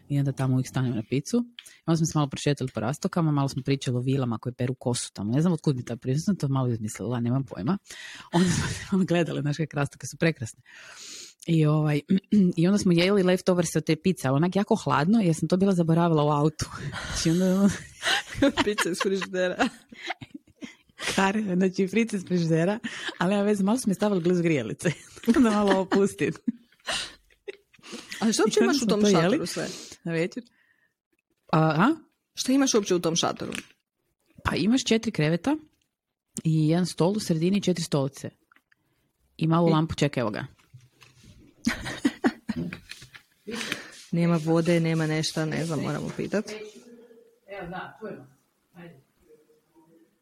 i 0.09 0.19
onda 0.19 0.33
tamo 0.33 0.55
uvijek 0.55 0.69
stanemo 0.69 0.95
na 0.95 1.03
picu. 1.11 1.45
Onda 1.87 1.97
smo 1.97 2.07
se 2.07 2.13
malo 2.15 2.29
prošetali 2.29 2.71
po 2.75 2.81
Rastokama, 2.81 3.31
malo 3.31 3.49
smo 3.49 3.63
pričali 3.63 3.97
o 3.97 4.01
vilama 4.01 4.39
koje 4.39 4.53
peru 4.53 4.75
kosu 4.75 5.13
tamo. 5.13 5.33
Ne 5.33 5.41
znam 5.41 5.53
otkud 5.53 5.77
mi 5.77 5.85
ta 5.85 5.97
priča, 5.97 6.21
sam 6.21 6.37
to 6.37 6.49
malo 6.49 6.69
izmislila, 6.69 7.21
nemam 7.21 7.45
pojma. 7.45 7.79
Onda 8.33 8.49
smo 8.49 8.67
se 8.67 8.85
malo 8.93 9.05
gledali, 9.05 9.43
naše 9.43 9.67
kakve 9.67 9.81
rastoke 9.81 10.07
su 10.07 10.17
prekrasne. 10.17 10.63
I, 11.47 11.67
ovaj, 11.67 12.01
I 12.57 12.67
onda 12.67 12.79
smo 12.79 12.93
jeli 12.93 13.23
leftovers 13.23 13.77
od 13.77 13.85
te 13.85 13.97
pice, 13.97 14.29
ali 14.29 14.37
onak 14.37 14.57
jako 14.57 14.77
hladno, 14.77 15.21
jer 15.21 15.35
sam 15.35 15.49
to 15.49 15.57
bila 15.57 15.73
zaboravila 15.73 16.25
u 16.25 16.31
autu. 16.31 16.67
Znači 17.15 17.31
onda 17.31 17.69
Pica 18.65 18.91
iz 18.91 18.99
frižidera. 19.03 19.69
kare, 21.15 21.43
znači 21.57 21.89
frice 21.89 22.17
iz 22.17 22.25
frižidera, 22.25 22.79
ali 23.19 23.31
nema 23.31 23.43
veze, 23.43 23.65
malo 23.65 23.79
smo 23.79 23.91
je 23.91 23.95
stavili 23.95 24.21
blizu 24.21 24.43
grijalice. 24.43 24.93
da 25.35 25.41
malo 25.41 25.81
opustim. 25.81 26.33
A 28.21 28.33
što 28.33 28.43
uopće 28.43 28.61
imaš 28.63 28.83
u 28.83 28.87
tom 28.87 29.01
to 29.01 29.09
jeli. 29.09 29.23
šatoru 29.23 29.47
sve? 29.47 29.69
Na 30.05 30.13
večer. 30.13 30.43
A, 31.53 31.59
a? 31.61 31.95
Što 32.35 32.53
imaš 32.53 32.75
uopće 32.75 32.95
u 32.95 33.01
tom 33.01 33.17
šatoru? 33.17 33.53
Pa 34.45 34.57
imaš 34.57 34.85
četiri 34.85 35.13
kreveta 35.13 35.57
i 36.45 36.69
jedan 36.69 36.87
stol 36.87 37.13
u 37.17 37.21
sredini 37.21 37.59
i 37.59 37.61
četiri 37.61 37.85
stolice. 37.85 38.31
I 39.37 39.47
malu 39.47 39.69
lampu, 39.69 39.95
čekaj, 39.95 40.21
evo 40.21 40.31
ga. 40.31 40.47
Nema 44.13 44.41
vode, 44.45 44.81
nema 44.81 45.07
nešto, 45.07 45.47
ne 45.47 45.65
znam, 45.65 45.81
moramo 45.81 46.11
pitat. 46.17 46.51
Evo 47.47 47.67
da, 47.71 47.99
čujemo. 48.01 48.34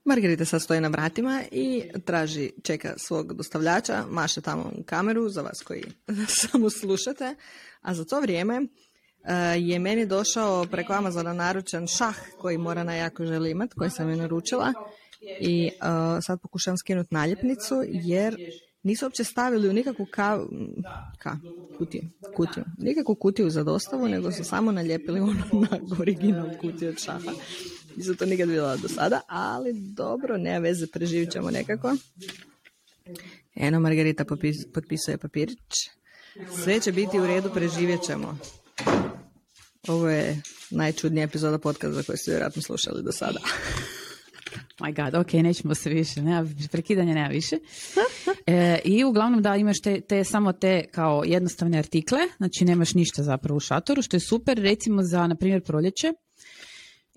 Margarita 0.04 0.44
sad 0.44 0.62
stoji 0.62 0.80
na 0.80 0.88
vratima 0.88 1.42
i 1.50 1.82
traži, 2.04 2.50
čeka 2.62 2.94
svog 2.96 3.32
dostavljača, 3.32 4.04
maše 4.10 4.40
tamo 4.40 4.72
u 4.78 4.82
kameru 4.82 5.28
za 5.28 5.42
vas 5.42 5.62
koji 5.62 5.84
samo 6.40 6.70
slušate, 6.70 7.34
a 7.80 7.94
za 7.94 8.04
to 8.04 8.20
vrijeme 8.20 8.56
eh, 8.56 9.34
je 9.58 9.78
meni 9.78 10.06
došao 10.06 10.66
preko 10.66 10.92
Amazona 10.92 11.32
naručen 11.32 11.86
šah 11.86 12.16
koji 12.38 12.58
Morana 12.58 12.94
jako 12.94 13.26
želi 13.26 13.50
imat, 13.50 13.74
koji 13.74 13.90
sam 13.90 14.08
joj 14.08 14.16
naručila. 14.16 14.72
I 15.40 15.66
eh, 15.66 16.20
sad 16.22 16.40
pokušavam 16.40 16.78
skinuti 16.78 17.14
naljepnicu 17.14 17.82
jer 17.86 18.36
nisu 18.82 19.06
uopće 19.06 19.24
stavili 19.24 19.68
u 19.68 19.72
nikakvu 19.72 20.06
ka, 20.10 20.38
ka, 21.18 21.36
kutiju, 21.78 22.02
kutiju, 22.36 22.64
nikakvu 22.78 23.14
kutiju 23.14 23.50
za 23.50 23.64
dostavu, 23.64 24.08
nego 24.08 24.32
su 24.32 24.44
samo 24.44 24.72
nalijepili 24.72 25.20
ono 25.20 25.44
na 25.52 25.78
original 26.00 26.48
kutiju 26.60 26.88
od 26.88 26.98
šaha. 26.98 27.32
Nisam 27.96 28.16
to 28.16 28.26
nikad 28.26 28.48
vidjela 28.48 28.76
do 28.76 28.88
sada, 28.88 29.20
ali 29.28 29.72
dobro, 29.72 30.38
nema 30.38 30.58
veze, 30.58 30.86
preživit 30.86 31.30
ćemo 31.30 31.50
nekako. 31.50 31.96
Eno, 33.54 33.80
Margarita 33.80 34.24
popis, 34.24 34.56
potpisuje 34.74 35.18
papirić. 35.18 35.58
Sve 36.64 36.80
će 36.80 36.92
biti 36.92 37.18
u 37.18 37.26
redu, 37.26 37.50
preživjet 37.54 38.00
ćemo. 38.06 38.38
Ovo 39.88 40.08
je 40.08 40.42
najčudnija 40.70 41.24
epizoda 41.24 41.58
podcaza 41.58 41.94
za 41.94 42.02
koju 42.02 42.16
ste 42.16 42.30
vjerojatno 42.30 42.62
slušali 42.62 43.02
do 43.02 43.12
sada. 43.12 43.40
My 44.80 45.04
god, 45.04 45.14
ok, 45.14 45.32
nećemo 45.32 45.74
se 45.74 45.90
više, 45.90 46.22
nema, 46.22 46.48
prekidanja 46.70 47.14
nema 47.14 47.28
više. 47.28 47.56
E, 48.46 48.78
I 48.84 49.04
uglavnom 49.04 49.42
da 49.42 49.56
imaš 49.56 49.80
te, 49.80 50.00
te, 50.00 50.24
samo 50.24 50.52
te 50.52 50.84
kao 50.92 51.22
jednostavne 51.26 51.78
artikle, 51.78 52.18
znači 52.36 52.64
nemaš 52.64 52.94
ništa 52.94 53.22
zapravo 53.22 53.56
u 53.56 53.60
šatoru, 53.60 54.02
što 54.02 54.16
je 54.16 54.20
super 54.20 54.58
recimo 54.58 55.02
za, 55.02 55.26
na 55.26 55.36
primjer, 55.36 55.62
proljeće. 55.62 56.12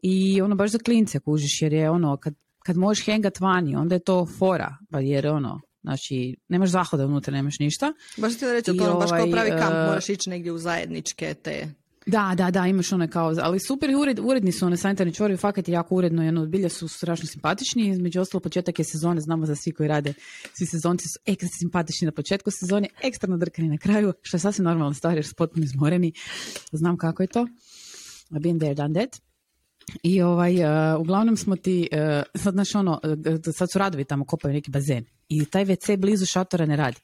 I 0.01 0.41
ono 0.41 0.55
baš 0.55 0.71
za 0.71 0.79
klince 0.79 1.19
kužiš, 1.19 1.61
jer 1.61 1.73
je 1.73 1.89
ono, 1.89 2.17
kad, 2.17 2.33
kad 2.59 2.77
možeš 2.77 3.05
hengat 3.05 3.39
vani, 3.39 3.75
onda 3.75 3.95
je 3.95 3.99
to 3.99 4.25
fora, 4.37 4.77
pa 4.91 4.99
jer 4.99 5.27
ono, 5.27 5.61
Znači, 5.81 6.35
nemaš 6.47 6.69
zahoda 6.69 7.05
unutra, 7.05 7.33
nemaš 7.33 7.59
ništa. 7.59 7.93
Baš 8.17 8.37
ti 8.37 8.45
da 8.45 8.53
reći, 8.53 8.77
to 8.77 8.83
ono, 8.83 8.99
baš 8.99 9.09
kao 9.09 9.27
pravi 9.31 9.49
kamp, 9.49 9.75
uh, 9.75 9.87
moraš 9.87 10.09
ići 10.09 10.29
negdje 10.29 10.51
u 10.51 10.57
zajedničke 10.57 11.33
te 11.33 11.67
da, 12.05 12.33
da, 12.37 12.51
da, 12.51 12.67
imaš 12.67 12.91
one 12.91 13.11
kao, 13.11 13.33
ali 13.41 13.59
super 13.59 13.95
ured, 13.95 14.19
uredni 14.19 14.51
su 14.51 14.65
one 14.65 14.77
sanitarni 14.77 15.13
čvorovi, 15.13 15.37
fakat 15.37 15.67
je 15.67 15.73
jako 15.73 15.95
uredno 15.95 16.25
i 16.25 16.27
ono, 16.27 16.45
bilja 16.45 16.69
su 16.69 16.87
strašno 16.87 17.27
simpatični, 17.27 17.89
između 17.89 18.21
ostalo 18.21 18.41
početak 18.41 18.79
je 18.79 18.85
sezone, 18.85 19.21
znamo 19.21 19.45
za 19.45 19.55
svi 19.55 19.71
koji 19.71 19.89
rade, 19.89 20.13
svi 20.57 20.65
sezonci 20.65 21.07
su 21.07 21.19
ekstra 21.25 21.49
simpatični 21.59 22.05
na 22.05 22.11
početku 22.11 22.51
sezone, 22.51 22.87
ekstra 23.03 23.29
nadrkani 23.29 23.67
na 23.67 23.77
kraju, 23.77 24.13
što 24.21 24.37
je 24.37 24.41
sasvim 24.41 24.65
normalna 24.65 24.93
stvar 24.93 25.15
jer 25.15 25.25
su 25.25 25.35
potpuno 25.35 25.63
izmoreni, 25.63 26.13
znam 26.71 26.97
kako 26.97 27.23
je 27.23 27.27
to, 27.27 27.47
I've 28.31 28.39
been 28.39 28.59
there, 28.59 28.73
done 28.73 28.93
that. 28.93 29.21
I 30.03 30.21
ovaj, 30.21 30.63
uh, 30.63 30.99
uglavnom 30.99 31.37
smo 31.37 31.55
ti, 31.55 31.89
uh, 31.91 32.23
sad 32.41 32.53
znaš 32.53 32.75
ono, 32.75 32.99
uh, 33.03 33.53
sad 33.53 33.71
su 33.71 33.79
radovi 33.79 34.05
tamo, 34.05 34.25
kopaju 34.25 34.53
neki 34.53 34.71
bazen 34.71 35.05
i 35.29 35.45
taj 35.45 35.65
WC 35.65 35.97
blizu 35.97 36.25
šatora 36.25 36.65
ne 36.65 36.75
radi. 36.75 36.97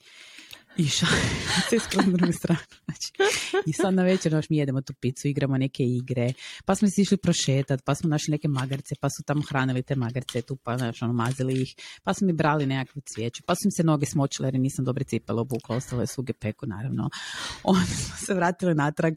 I 0.77 0.87
sve 1.69 1.79
skroz 1.79 2.05
drugu 2.05 2.33
stranu. 2.33 2.59
Znači, 2.85 3.33
I 3.65 3.73
sad 3.73 3.93
na 3.93 4.03
večer 4.03 4.45
mi 4.49 4.57
jedemo 4.57 4.81
tu 4.81 4.93
picu, 4.93 5.27
igramo 5.27 5.57
neke 5.57 5.83
igre, 5.83 6.33
pa 6.65 6.75
smo 6.75 6.87
se 6.89 7.01
išli 7.01 7.17
prošetat, 7.17 7.81
pa 7.85 7.95
smo 7.95 8.09
našli 8.09 8.31
neke 8.31 8.47
magarce, 8.47 8.95
pa 8.99 9.09
su 9.09 9.23
tamo 9.23 9.41
hranili 9.49 9.83
te 9.83 9.95
magarce 9.95 10.41
tu, 10.41 10.55
pa 10.55 10.77
znači, 10.77 11.03
ono, 11.03 11.13
mazili 11.13 11.61
ih, 11.61 11.75
pa 12.03 12.13
smo 12.13 12.27
mi 12.27 12.33
brali 12.33 12.65
nekakve 12.65 13.01
cvijeće, 13.05 13.43
pa 13.45 13.55
su 13.55 13.61
mi 13.65 13.71
se 13.71 13.83
noge 13.83 14.05
smočile 14.05 14.47
jer 14.47 14.59
nisam 14.59 14.85
dobre 14.85 15.03
cipele 15.03 15.41
obukla, 15.41 15.75
ostalo 15.75 16.01
je 16.01 16.07
suge 16.07 16.33
peku 16.33 16.65
naravno. 16.65 17.09
Onda 17.63 17.85
smo 17.85 18.15
se 18.25 18.33
vratili 18.33 18.75
natrag 18.75 19.13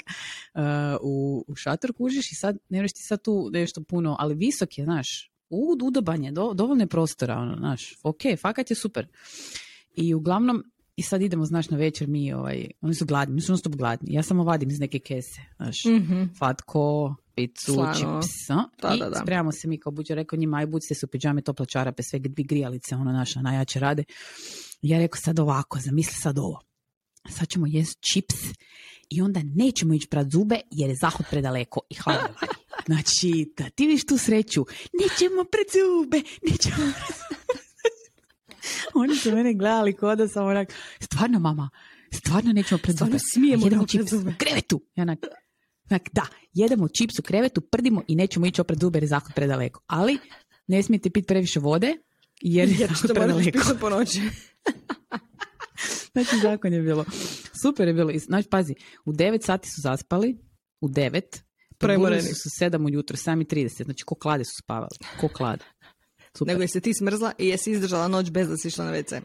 uh, 0.55 0.63
u, 1.03 1.45
u 1.49 1.55
šator, 1.55 1.93
kužiš 1.93 2.33
i 2.33 2.35
sad, 2.35 2.57
ne 2.69 2.89
ti 2.89 3.03
sad 3.09 3.23
tu 3.23 3.51
nešto 3.53 3.83
puno, 3.83 4.17
ali 4.19 4.35
visok 4.35 4.79
je, 4.79 4.85
znaš, 4.85 5.31
u, 5.51 5.77
udoban 5.87 6.25
je, 6.25 6.33
do, 6.33 6.55
dovoljno 6.55 6.83
je 6.83 6.89
prostora, 6.89 7.37
ono, 7.37 7.57
znaš, 7.57 7.97
ok, 8.03 8.21
fakat 8.41 8.71
je 8.71 8.77
super. 8.77 9.07
I 9.97 10.15
uglavnom, 10.15 10.65
i 10.97 11.03
sad 11.03 11.23
idemo, 11.23 11.45
znaš, 11.45 11.71
na 11.71 11.77
večer 11.77 12.09
mi, 12.09 12.33
ovaj, 12.33 12.67
oni 12.81 12.95
su 12.95 13.05
gladni, 13.05 13.33
oni 13.33 13.41
su 13.41 13.53
non 13.53 13.61
gladni. 13.65 14.15
Ja 14.15 14.23
samo 14.23 14.45
vadim 14.45 14.71
iz 14.71 14.81
neke 14.81 14.99
kese, 14.99 15.41
znaš, 15.57 15.85
mm-hmm. 15.85 16.31
fatko, 16.39 17.15
picu, 17.35 17.75
čips, 17.99 18.49
da, 18.83 18.95
i 18.95 18.99
da, 18.99 19.09
da. 19.09 19.21
spremamo 19.23 19.53
se 19.53 19.69
mi, 19.69 19.81
kao 19.81 19.93
buđe 19.93 20.15
rekao 20.15 20.37
njima, 20.37 20.57
aj 20.57 20.67
buđite 20.67 20.95
se 20.95 21.07
u 21.07 21.09
pijame, 21.09 21.43
topla 21.43 21.67
čarape, 21.67 22.03
sve 22.03 22.19
grijalice, 22.19 22.95
ono 22.95 23.13
naša 23.13 23.43
najjače 23.43 23.81
rade. 23.81 24.05
Ja 24.83 24.99
rekao 24.99 25.21
sad 25.21 25.41
ovako, 25.41 25.79
zamisli 25.79 26.15
sad 26.15 26.39
ovo. 26.39 26.61
Sad 27.29 27.49
ćemo 27.49 27.67
jest 27.67 27.99
čips 28.13 28.35
i 29.11 29.23
onda 29.23 29.41
nećemo 29.55 29.95
ići 29.95 30.09
prat 30.09 30.31
zube 30.31 30.61
jer 30.71 30.91
je 30.91 30.97
zahod 30.97 31.27
predaleko 31.31 31.81
i 31.91 31.95
hladno 31.95 32.29
Znači, 32.87 33.53
da 33.57 33.71
ti 33.71 33.87
viš 33.87 34.07
tu 34.07 34.19
sreću, 34.19 34.67
nećemo 35.01 35.45
pred 35.45 35.67
zube, 35.73 36.23
nećemo 36.51 36.77
pred 36.77 37.39
Oni 39.03 39.17
su 39.17 39.33
mene 39.33 39.55
gledali 39.55 39.93
kao 39.93 40.17
da 40.17 40.29
sam 40.29 40.47
onak, 40.47 40.73
stvarno 41.01 41.39
mama, 41.39 41.71
stvarno 42.13 42.53
nećemo 42.53 42.79
pred 42.79 42.97
Stvarno 42.97 43.19
smijemo 43.35 43.67
jedemo 43.67 43.87
čips 43.87 44.13
u 44.13 44.33
krevetu. 44.39 44.83
Ja 44.95 45.03
onak, 45.03 46.09
da, 46.13 46.27
jedemo 46.53 46.89
čips 46.89 47.19
u 47.19 47.23
krevetu, 47.23 47.61
prdimo 47.61 48.03
i 48.09 48.15
nećemo 48.15 48.47
ići 48.47 48.61
opred 48.61 48.81
zube 48.81 48.97
jer 48.97 49.03
je 49.03 49.09
zahod 49.09 49.33
predaleko. 49.35 49.81
Ali 49.87 50.19
ne 50.67 50.83
smijete 50.83 51.11
piti 51.11 51.27
previše 51.27 51.61
vode 51.61 51.95
jer 52.41 52.69
je 52.69 52.87
zahod 52.87 53.11
predaleko. 53.15 53.59
po 53.81 53.91
noći. 53.91 54.21
znači, 56.13 56.39
zakon 56.43 56.73
je 56.73 56.83
bilo. 56.83 57.05
Super 57.63 57.89
je 57.89 57.95
bilo. 57.95 58.13
Znači, 58.19 58.49
pazi, 58.49 58.75
u 59.05 59.13
9 59.13 59.45
sati 59.45 59.69
su 59.69 59.81
zaspali, 59.81 60.39
u 60.81 60.89
9, 60.89 61.23
Premoreni 61.79 62.23
su 62.23 62.51
se 62.59 62.65
7 62.65 62.87
ujutro, 62.87 63.17
sami 63.17 63.45
30, 63.45 63.85
znači 63.85 64.05
ko 64.05 64.15
klade 64.15 64.45
su 64.45 64.53
spavali, 64.63 64.97
ko 65.21 65.29
klade. 65.29 65.65
Super. 66.39 66.53
Nego 66.53 66.63
jesi 66.63 66.81
ti 66.81 66.95
smrzla 66.95 67.33
i 67.39 67.49
jesi 67.49 67.71
izdržala 67.71 68.09
noć 68.09 68.31
bez 68.31 68.49
da 68.49 68.57
si 68.57 68.69
išla 68.69 68.85
na 68.85 68.93
WC. 68.93 69.21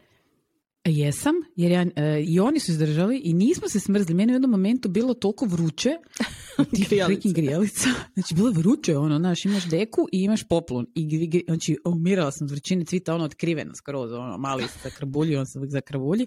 Jesam, 0.84 1.34
jer 1.56 1.72
ja, 1.72 1.86
e, 1.96 2.22
i 2.22 2.40
oni 2.40 2.60
su 2.60 2.72
izdržali 2.72 3.20
i 3.24 3.34
nismo 3.34 3.68
se 3.68 3.80
smrzli. 3.80 4.14
Meni 4.14 4.32
u 4.32 4.34
jednom 4.34 4.50
momentu 4.50 4.88
bilo 4.88 5.14
toliko 5.14 5.46
vruće, 5.46 5.90
tih 6.76 6.88
freaking 6.88 7.34
grijalica. 7.34 7.88
Znači, 8.14 8.34
bilo 8.34 8.50
vruće, 8.50 8.96
ono, 8.96 9.18
znaš, 9.18 9.44
imaš 9.44 9.68
deku 9.68 10.08
i 10.12 10.22
imaš 10.22 10.42
poplun. 10.48 10.86
I, 10.94 11.30
znači, 11.46 11.76
umirala 11.84 12.32
sam 12.32 12.44
od 12.44 12.50
vrućine, 12.50 12.84
cvita 12.84 13.14
ono 13.14 13.24
otkriveno 13.24 13.74
skroz, 13.74 14.12
ono, 14.12 14.38
mali 14.38 14.62
se 14.72 14.78
zakrbulji, 14.82 15.36
on 15.36 15.46
se 15.46 15.58
zakrbulji. 15.68 16.26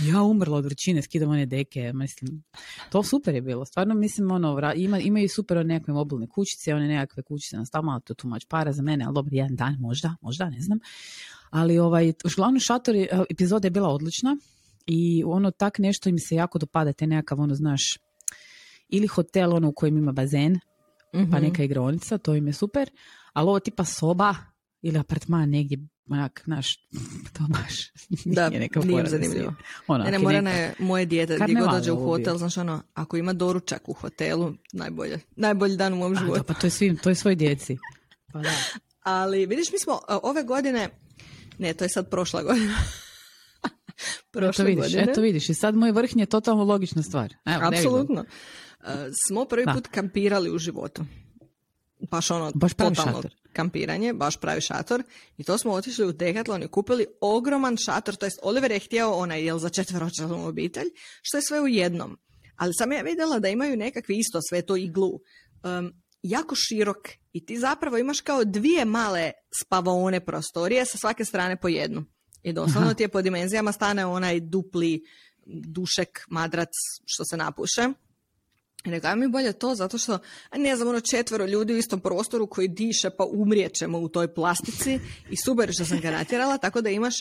Ja 0.00 0.22
umrla 0.22 0.58
od 0.58 0.64
vrućine, 0.64 1.02
skidam 1.02 1.30
one 1.30 1.46
deke, 1.46 1.92
mislim, 1.92 2.44
to 2.90 3.02
super 3.02 3.34
je 3.34 3.42
bilo. 3.42 3.64
Stvarno, 3.64 3.94
mislim, 3.94 4.30
ono, 4.30 4.72
ima, 4.76 4.98
imaju 4.98 5.28
super 5.28 5.66
nekakve 5.66 5.94
mobilne 5.94 6.28
kućice, 6.28 6.74
one 6.74 6.88
nekakve 6.88 7.22
kućice, 7.22 7.56
nas 7.56 7.70
tamo, 7.70 8.00
to 8.00 8.14
tu 8.14 8.28
mač 8.28 8.44
para 8.48 8.72
za 8.72 8.82
mene, 8.82 9.04
ali 9.04 9.14
dobro, 9.14 9.30
jedan 9.32 9.56
dan, 9.56 9.76
možda, 9.80 10.16
možda, 10.20 10.50
ne 10.50 10.60
znam. 10.60 10.78
Ali 11.50 11.78
ovaj, 11.78 12.12
uglavnom 12.24 12.60
šator 12.60 12.94
epizoda 13.30 13.66
je 13.66 13.70
bila 13.70 13.88
odlična 13.88 14.36
i 14.86 15.24
ono 15.26 15.50
tak 15.50 15.78
nešto 15.78 16.08
im 16.08 16.18
se 16.18 16.34
jako 16.34 16.58
dopada, 16.58 16.92
te 16.92 17.06
nekakav 17.06 17.40
ono 17.40 17.54
znaš 17.54 17.98
ili 18.88 19.06
hotel 19.06 19.54
ono 19.54 19.68
u 19.68 19.72
kojem 19.72 19.96
ima 19.96 20.12
bazen, 20.12 20.58
pa 21.12 21.18
mhm. 21.18 21.42
neka 21.42 21.64
igronica, 21.64 22.18
to 22.18 22.34
im 22.34 22.46
je 22.46 22.52
super, 22.52 22.90
ali 23.32 23.48
ovo 23.48 23.60
tipa 23.60 23.84
soba 23.84 24.34
ili 24.82 24.98
apartman 24.98 25.50
negdje 25.50 25.78
onak, 26.08 26.42
znaš, 26.44 26.76
to 27.38 27.44
baš 27.48 27.92
da, 28.24 28.48
nije 28.48 28.60
neka 28.60 28.80
nije 28.80 29.06
zanimljivo. 29.06 29.54
Ono, 29.86 30.04
ne, 30.04 30.10
ne, 30.10 30.18
mora 30.18 30.50
je 30.50 30.74
moje 30.78 31.06
dijete, 31.06 31.38
gdje 31.42 31.54
god 31.54 31.70
dođe 31.70 31.92
u 31.92 32.04
hotel, 32.04 32.36
znaš 32.36 32.56
ono, 32.56 32.82
ako 32.94 33.16
ima 33.16 33.32
doručak 33.32 33.88
u 33.88 33.92
hotelu, 33.92 34.52
najbolje, 34.72 35.20
najbolji 35.36 35.76
dan 35.76 35.92
u 35.92 35.96
mom 35.96 36.16
životu. 36.16 36.44
pa 36.44 36.54
to 36.54 36.66
je, 36.66 36.70
svim, 36.70 36.96
to 36.96 37.08
je 37.08 37.14
svoj 37.14 37.34
djeci. 37.34 37.76
Pa 38.32 38.38
da. 38.38 38.50
Ali 39.02 39.46
vidiš, 39.46 39.72
mi 39.72 39.78
smo 39.78 40.00
ove 40.22 40.42
godine 40.42 40.88
ne, 41.58 41.74
to 41.74 41.84
je 41.84 41.88
sad 41.88 42.10
prošla 42.10 42.42
godina. 42.42 42.74
prošle 44.32 44.62
eto 44.62 44.68
vidiš, 44.68 44.82
godine. 44.82 45.12
Eto 45.12 45.20
vidiš, 45.20 45.48
i 45.48 45.54
sad 45.54 45.74
moj 45.74 45.92
vrhnje 45.92 46.22
je 46.22 46.26
totalno 46.26 46.64
logična 46.64 47.02
stvar. 47.02 47.34
Evo, 47.44 47.66
Apsolutno. 47.66 48.20
Uh, 48.20 48.88
smo 49.26 49.44
prvi 49.44 49.66
put 49.74 49.86
kampirali 49.86 50.50
u 50.50 50.58
životu. 50.58 51.04
Baš 52.10 52.30
ono, 52.30 52.52
baš 52.54 52.74
totalno 52.74 52.94
šator. 52.94 53.34
kampiranje, 53.52 54.12
baš 54.12 54.36
pravi 54.36 54.60
šator. 54.60 55.02
I 55.36 55.44
to 55.44 55.58
smo 55.58 55.72
otišli 55.72 56.06
u 56.06 56.12
Decathlon 56.12 56.62
i 56.62 56.68
kupili 56.68 57.06
ogroman 57.20 57.76
šator, 57.76 58.16
to 58.16 58.26
jest 58.26 58.38
Oliver 58.42 58.70
je 58.70 58.78
htio 58.78 59.12
onaj, 59.12 59.44
jel 59.44 59.58
za 59.58 59.68
četveročasnu 59.68 60.46
obitelj, 60.48 60.86
što 61.22 61.38
je 61.38 61.42
sve 61.42 61.60
u 61.60 61.68
jednom. 61.68 62.18
Ali 62.56 62.72
sam 62.74 62.92
ja 62.92 63.02
vidjela 63.02 63.38
da 63.38 63.48
imaju 63.48 63.76
nekakvi 63.76 64.18
isto 64.18 64.40
sve 64.48 64.62
to 64.62 64.76
iglu. 64.76 65.12
Um, 65.64 65.92
jako 66.28 66.54
širok 66.54 67.08
i 67.32 67.46
ti 67.46 67.58
zapravo 67.58 67.98
imaš 67.98 68.20
kao 68.20 68.44
dvije 68.44 68.84
male 68.84 69.32
spavaone 69.62 70.20
prostorije 70.24 70.84
sa 70.84 70.98
svake 70.98 71.24
strane 71.24 71.56
po 71.56 71.68
jednu. 71.68 72.04
I 72.42 72.52
doslovno 72.52 72.94
ti 72.94 73.02
je 73.02 73.08
po 73.08 73.22
dimenzijama 73.22 73.72
stane 73.72 74.06
onaj 74.06 74.40
dupli 74.40 75.02
dušek, 75.46 76.24
madrac 76.28 76.70
što 77.06 77.24
se 77.24 77.36
napuše. 77.36 77.88
Nego 78.86 79.16
mi 79.16 79.28
bolje 79.28 79.52
to 79.52 79.74
zato 79.74 79.98
što, 79.98 80.18
ne 80.56 80.76
znam, 80.76 80.88
ono 80.88 81.00
četvero 81.00 81.46
ljudi 81.46 81.72
u 81.72 81.76
istom 81.76 82.00
prostoru 82.00 82.46
koji 82.46 82.68
diše 82.68 83.10
pa 83.10 83.24
umrijećemo 83.24 83.98
u 83.98 84.08
toj 84.08 84.34
plastici 84.34 84.98
i 85.30 85.36
super 85.44 85.72
što 85.72 85.84
sam 85.84 86.00
ga 86.00 86.10
natjerala, 86.10 86.58
tako 86.58 86.80
da 86.80 86.90
imaš 86.90 87.14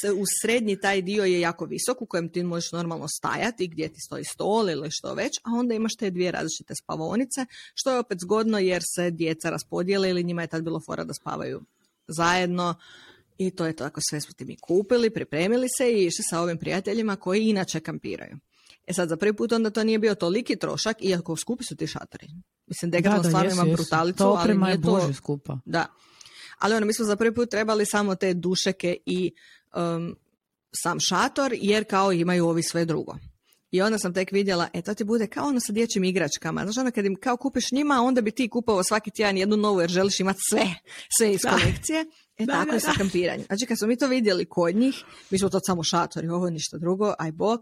se, 0.00 0.12
u 0.12 0.24
srednji 0.42 0.80
taj 0.80 1.02
dio 1.02 1.24
je 1.24 1.40
jako 1.40 1.64
visok 1.64 2.02
u 2.02 2.06
kojem 2.06 2.28
ti 2.28 2.42
možeš 2.42 2.72
normalno 2.72 3.06
stajati 3.08 3.68
gdje 3.68 3.88
ti 3.88 4.00
stoji 4.00 4.24
stol 4.24 4.70
ili 4.70 4.88
što 4.90 5.14
već, 5.14 5.32
a 5.42 5.50
onda 5.58 5.74
imaš 5.74 5.96
te 5.96 6.10
dvije 6.10 6.30
različite 6.30 6.74
spavonice, 6.82 7.46
što 7.74 7.90
je 7.90 7.98
opet 7.98 8.18
zgodno 8.20 8.58
jer 8.58 8.82
se 8.96 9.10
djeca 9.10 9.50
raspodijele 9.50 10.10
ili 10.10 10.24
njima 10.24 10.42
je 10.42 10.48
tad 10.48 10.62
bilo 10.62 10.80
fora 10.86 11.04
da 11.04 11.14
spavaju 11.14 11.62
zajedno. 12.08 12.74
I 13.38 13.50
to 13.50 13.66
je 13.66 13.76
to, 13.76 13.84
ako 13.84 14.00
sve 14.10 14.20
smo 14.20 14.32
ti 14.32 14.44
mi 14.44 14.56
kupili, 14.56 15.10
pripremili 15.10 15.66
se 15.78 15.92
i 15.92 16.06
išli 16.06 16.24
sa 16.30 16.40
ovim 16.40 16.58
prijateljima 16.58 17.16
koji 17.16 17.44
inače 17.44 17.80
kampiraju. 17.80 18.38
E 18.86 18.92
sad, 18.92 19.08
za 19.08 19.16
prvi 19.16 19.36
put 19.36 19.52
onda 19.52 19.70
to 19.70 19.84
nije 19.84 19.98
bio 19.98 20.14
toliki 20.14 20.56
trošak, 20.56 20.96
iako 21.00 21.36
skupi 21.36 21.64
su 21.64 21.76
ti 21.76 21.86
šatori. 21.86 22.26
Mislim, 22.66 22.90
Decathlon 22.90 23.24
stvarno 23.24 23.52
ima 23.52 23.64
brutalicu, 23.64 24.24
ali 24.24 24.58
nije 24.58 24.82
to... 24.82 25.12
skupa. 25.12 25.58
Da. 25.64 25.86
Ali 26.58 26.74
ono, 26.74 26.86
mi 26.86 26.94
smo 26.94 27.04
za 27.04 27.16
prvi 27.16 27.34
put 27.34 27.50
trebali 27.50 27.86
samo 27.86 28.14
te 28.14 28.34
dušeke 28.34 28.96
i 29.06 29.32
um, 29.76 30.16
sam 30.82 31.00
šator 31.00 31.52
jer 31.56 31.84
kao 31.84 32.12
imaju 32.12 32.46
ovi 32.46 32.62
sve 32.62 32.84
drugo. 32.84 33.16
I 33.70 33.82
onda 33.82 33.98
sam 33.98 34.14
tek 34.14 34.32
vidjela, 34.32 34.68
e 34.72 34.82
to 34.82 34.94
ti 34.94 35.04
bude 35.04 35.26
kao 35.26 35.46
ono 35.46 35.60
sa 35.60 35.72
dječjim 35.72 36.04
igračkama. 36.04 36.62
Znaš 36.62 36.78
onda 36.78 36.90
kad 36.90 37.04
im 37.04 37.16
kao 37.16 37.36
kupiš 37.36 37.72
njima, 37.72 38.02
onda 38.02 38.20
bi 38.20 38.30
ti 38.30 38.48
kupovao 38.48 38.82
svaki 38.82 39.10
tjedan 39.10 39.36
jednu 39.36 39.56
novu 39.56 39.80
jer 39.80 39.90
želiš 39.90 40.20
imati 40.20 40.38
sve, 40.50 40.66
sve 41.18 41.32
iz 41.32 41.40
kolekcije. 41.50 42.04
E 42.38 42.46
Da, 42.46 42.52
tako 42.52 42.66
da, 42.66 42.74
je 42.74 42.80
sa 42.80 42.90
da. 42.90 42.98
kampiranjem. 42.98 43.46
Znači 43.46 43.66
kad 43.66 43.78
smo 43.78 43.88
mi 43.88 43.96
to 43.96 44.06
vidjeli 44.06 44.44
kod 44.44 44.76
njih, 44.76 45.04
mi 45.30 45.38
smo 45.38 45.48
to 45.48 45.60
samo 45.66 45.82
šatori, 45.82 46.28
ovo 46.28 46.50
ništa 46.50 46.78
drugo, 46.78 47.14
aj 47.18 47.32
bog. 47.32 47.60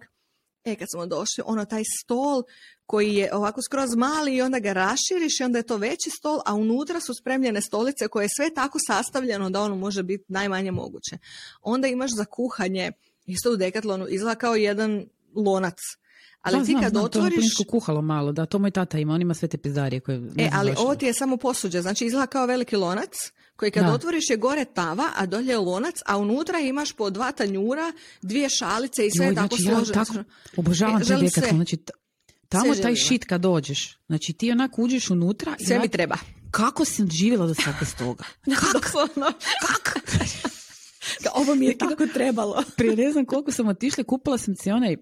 E 0.64 0.74
kad 0.77 0.88
smo 0.94 1.07
došli, 1.07 1.44
ono 1.46 1.64
taj 1.64 1.83
stol 2.03 2.42
koji 2.87 3.14
je 3.14 3.35
ovako 3.35 3.62
skroz 3.62 3.94
mali 3.96 4.37
i 4.37 4.42
onda 4.42 4.59
ga 4.59 4.72
raširiš 4.72 5.40
i 5.40 5.44
onda 5.44 5.59
je 5.59 5.62
to 5.62 5.77
veći 5.77 6.11
stol, 6.18 6.40
a 6.46 6.55
unutra 6.55 7.00
su 7.00 7.14
spremljene 7.20 7.61
stolice 7.61 8.09
koje 8.09 8.24
je 8.24 8.29
sve 8.37 8.55
tako 8.55 8.79
sastavljeno 8.87 9.50
da 9.50 9.62
ono 9.62 9.77
može 9.77 10.03
biti 10.03 10.24
najmanje 10.29 10.70
moguće. 10.70 11.18
Onda 11.62 11.88
imaš 11.88 12.11
za 12.16 12.24
kuhanje, 12.24 12.92
isto 13.27 13.53
u 13.53 13.57
Decathlonu, 13.57 14.07
izgleda 14.09 14.35
kao 14.35 14.55
jedan 14.55 15.07
lonac. 15.35 15.77
Ali 16.42 16.59
Da, 16.59 16.64
ti 16.64 16.77
kad 16.83 16.90
znam, 16.90 16.92
to 16.92 16.98
je 16.98 17.05
otvoriš... 17.05 17.35
plinsko 17.35 17.64
kuhalo 17.64 18.03
malo, 18.03 18.33
da, 18.33 18.46
to 18.46 18.59
moj 18.59 18.70
tata 18.70 18.98
ima, 18.98 19.14
on 19.14 19.22
ima 19.22 19.35
sve 19.35 19.48
te 19.48 19.59
pizdarije 19.59 20.00
koje... 20.00 20.16
E, 20.37 20.50
ali 20.53 20.74
ovo 20.79 20.94
ti 20.94 21.07
je 21.07 21.14
samo 21.14 21.37
posuđe, 21.37 21.83
znači 21.83 22.07
izgleda 22.07 22.27
kao 22.27 22.46
veliki 22.46 22.77
lonac 22.77 23.11
koji 23.57 23.71
kad 23.71 23.85
Da. 23.85 23.93
otvoriš 23.93 24.31
je 24.31 24.37
gore 24.37 24.64
tava, 24.64 25.05
a 25.17 25.27
dolje 25.27 25.51
je 25.51 25.59
lonac, 25.59 25.95
a 26.07 26.19
unutra 26.19 26.59
imaš 26.59 26.93
po 26.93 27.11
dva 27.11 27.33
tanjura, 27.33 27.93
dvije 28.23 28.49
šalice 28.51 29.07
i 29.07 29.11
sve 29.11 29.27
Joj, 29.27 29.35
tako 29.35 29.57
znači, 29.57 29.62
ja 29.64 29.77
složeno. 29.77 30.05
tako 30.05 30.25
obožavam 30.57 30.97
E, 30.97 30.99
Decathlon, 30.99 31.31
sve. 31.31 31.49
znači 31.51 31.77
tamo 32.49 32.75
taj 32.75 32.97
shit 32.97 33.25
kad 33.25 33.40
dođeš, 33.40 33.99
znači 34.07 34.33
ti 34.33 34.51
onako 34.51 34.83
uđeš 34.83 35.11
unutra 35.11 35.57
i 35.61 35.64
Sve 35.64 35.79
mi 35.79 35.88
treba. 35.88 36.17
kako 36.51 36.85
sam 36.85 37.11
živjela 37.11 37.47
do 37.47 37.55
sad 37.55 37.75
bez 37.81 37.95
toga? 38.05 38.25
Doslovno. 38.47 39.33
Kako? 39.61 40.01
Ovo 41.40 41.55
mi 41.55 41.67
je 41.67 41.79
tako 41.88 42.07
trebalo. 42.07 42.62
Prije 42.77 42.97
ne 42.97 43.12
znam 43.12 43.25
koliko 43.25 43.53
sam 43.53 43.69
otišla, 43.69 44.05
kupila 44.05 44.38
sam 44.38 44.55
si 44.57 44.71
onaj 44.71 44.97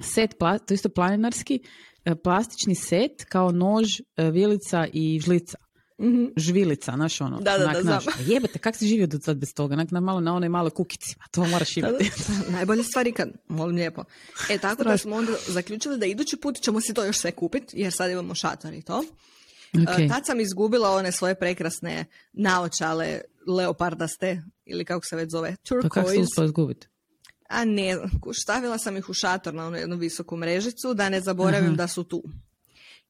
set, 0.00 0.30
to 0.66 0.74
isto 0.74 0.88
planinarski, 0.88 1.60
e, 2.04 2.14
plastični 2.14 2.74
set 2.74 3.24
kao 3.28 3.52
nož, 3.52 3.86
e, 4.16 4.30
vilica 4.30 4.86
i 4.92 5.20
žlica. 5.20 5.58
Mhm. 6.00 6.24
Žvilica, 6.36 6.92
znaš 6.92 7.20
ono. 7.20 7.40
Da, 7.40 7.58
da, 7.58 7.82
da, 7.82 8.00
jebate, 8.26 8.58
kak 8.58 8.76
si 8.76 8.86
živio 8.86 9.06
do 9.06 9.18
sad 9.20 9.36
bez 9.36 9.54
toga? 9.54 9.74
Onak 9.74 9.90
na 9.90 10.00
malo 10.00 10.20
na 10.20 10.34
onoj 10.34 10.48
maloj 10.48 10.70
kukici, 10.70 11.14
ma 11.18 11.24
to 11.30 11.44
moraš 11.44 11.76
imati. 11.76 12.10
Najbolje 12.52 12.82
stvari 12.82 13.12
kad, 13.12 13.28
molim 13.48 13.76
lijepo. 13.76 14.04
E, 14.50 14.58
tako 14.58 14.84
da 14.84 14.98
smo 14.98 15.16
onda 15.16 15.32
zaključili 15.48 15.98
da 15.98 16.06
idući 16.06 16.36
put 16.36 16.60
ćemo 16.60 16.80
si 16.80 16.94
to 16.94 17.04
još 17.04 17.18
sve 17.18 17.32
kupiti, 17.32 17.76
jer 17.80 17.92
sad 17.92 18.10
imamo 18.10 18.34
šator 18.34 18.74
i 18.74 18.82
to. 18.82 19.04
E, 19.98 20.08
Tad 20.08 20.26
sam 20.26 20.40
izgubila 20.40 20.90
one 20.90 21.12
svoje 21.12 21.34
prekrasne 21.34 22.04
naočale 22.32 23.20
leopardaste, 23.46 24.42
ili 24.64 24.84
kako 24.84 25.04
se 25.06 25.16
već 25.16 25.30
zove, 25.30 25.56
To 25.62 25.80
kako 25.82 26.08
se 26.08 26.14
turquoise. 26.16 26.22
uspio 26.22 26.44
izgubiti? 26.44 26.86
A 27.48 27.64
ne, 27.64 27.98
stavila 28.42 28.78
sam 28.78 28.96
ih 28.96 29.08
u 29.08 29.14
šator 29.14 29.54
na 29.54 29.66
onu 29.66 29.76
jednu 29.76 29.96
visoku 29.96 30.36
mrežicu 30.36 30.94
da 30.94 31.08
ne 31.08 31.20
zaboravim 31.20 31.66
Aha. 31.68 31.76
da 31.76 31.88
su 31.88 32.04
tu. 32.04 32.22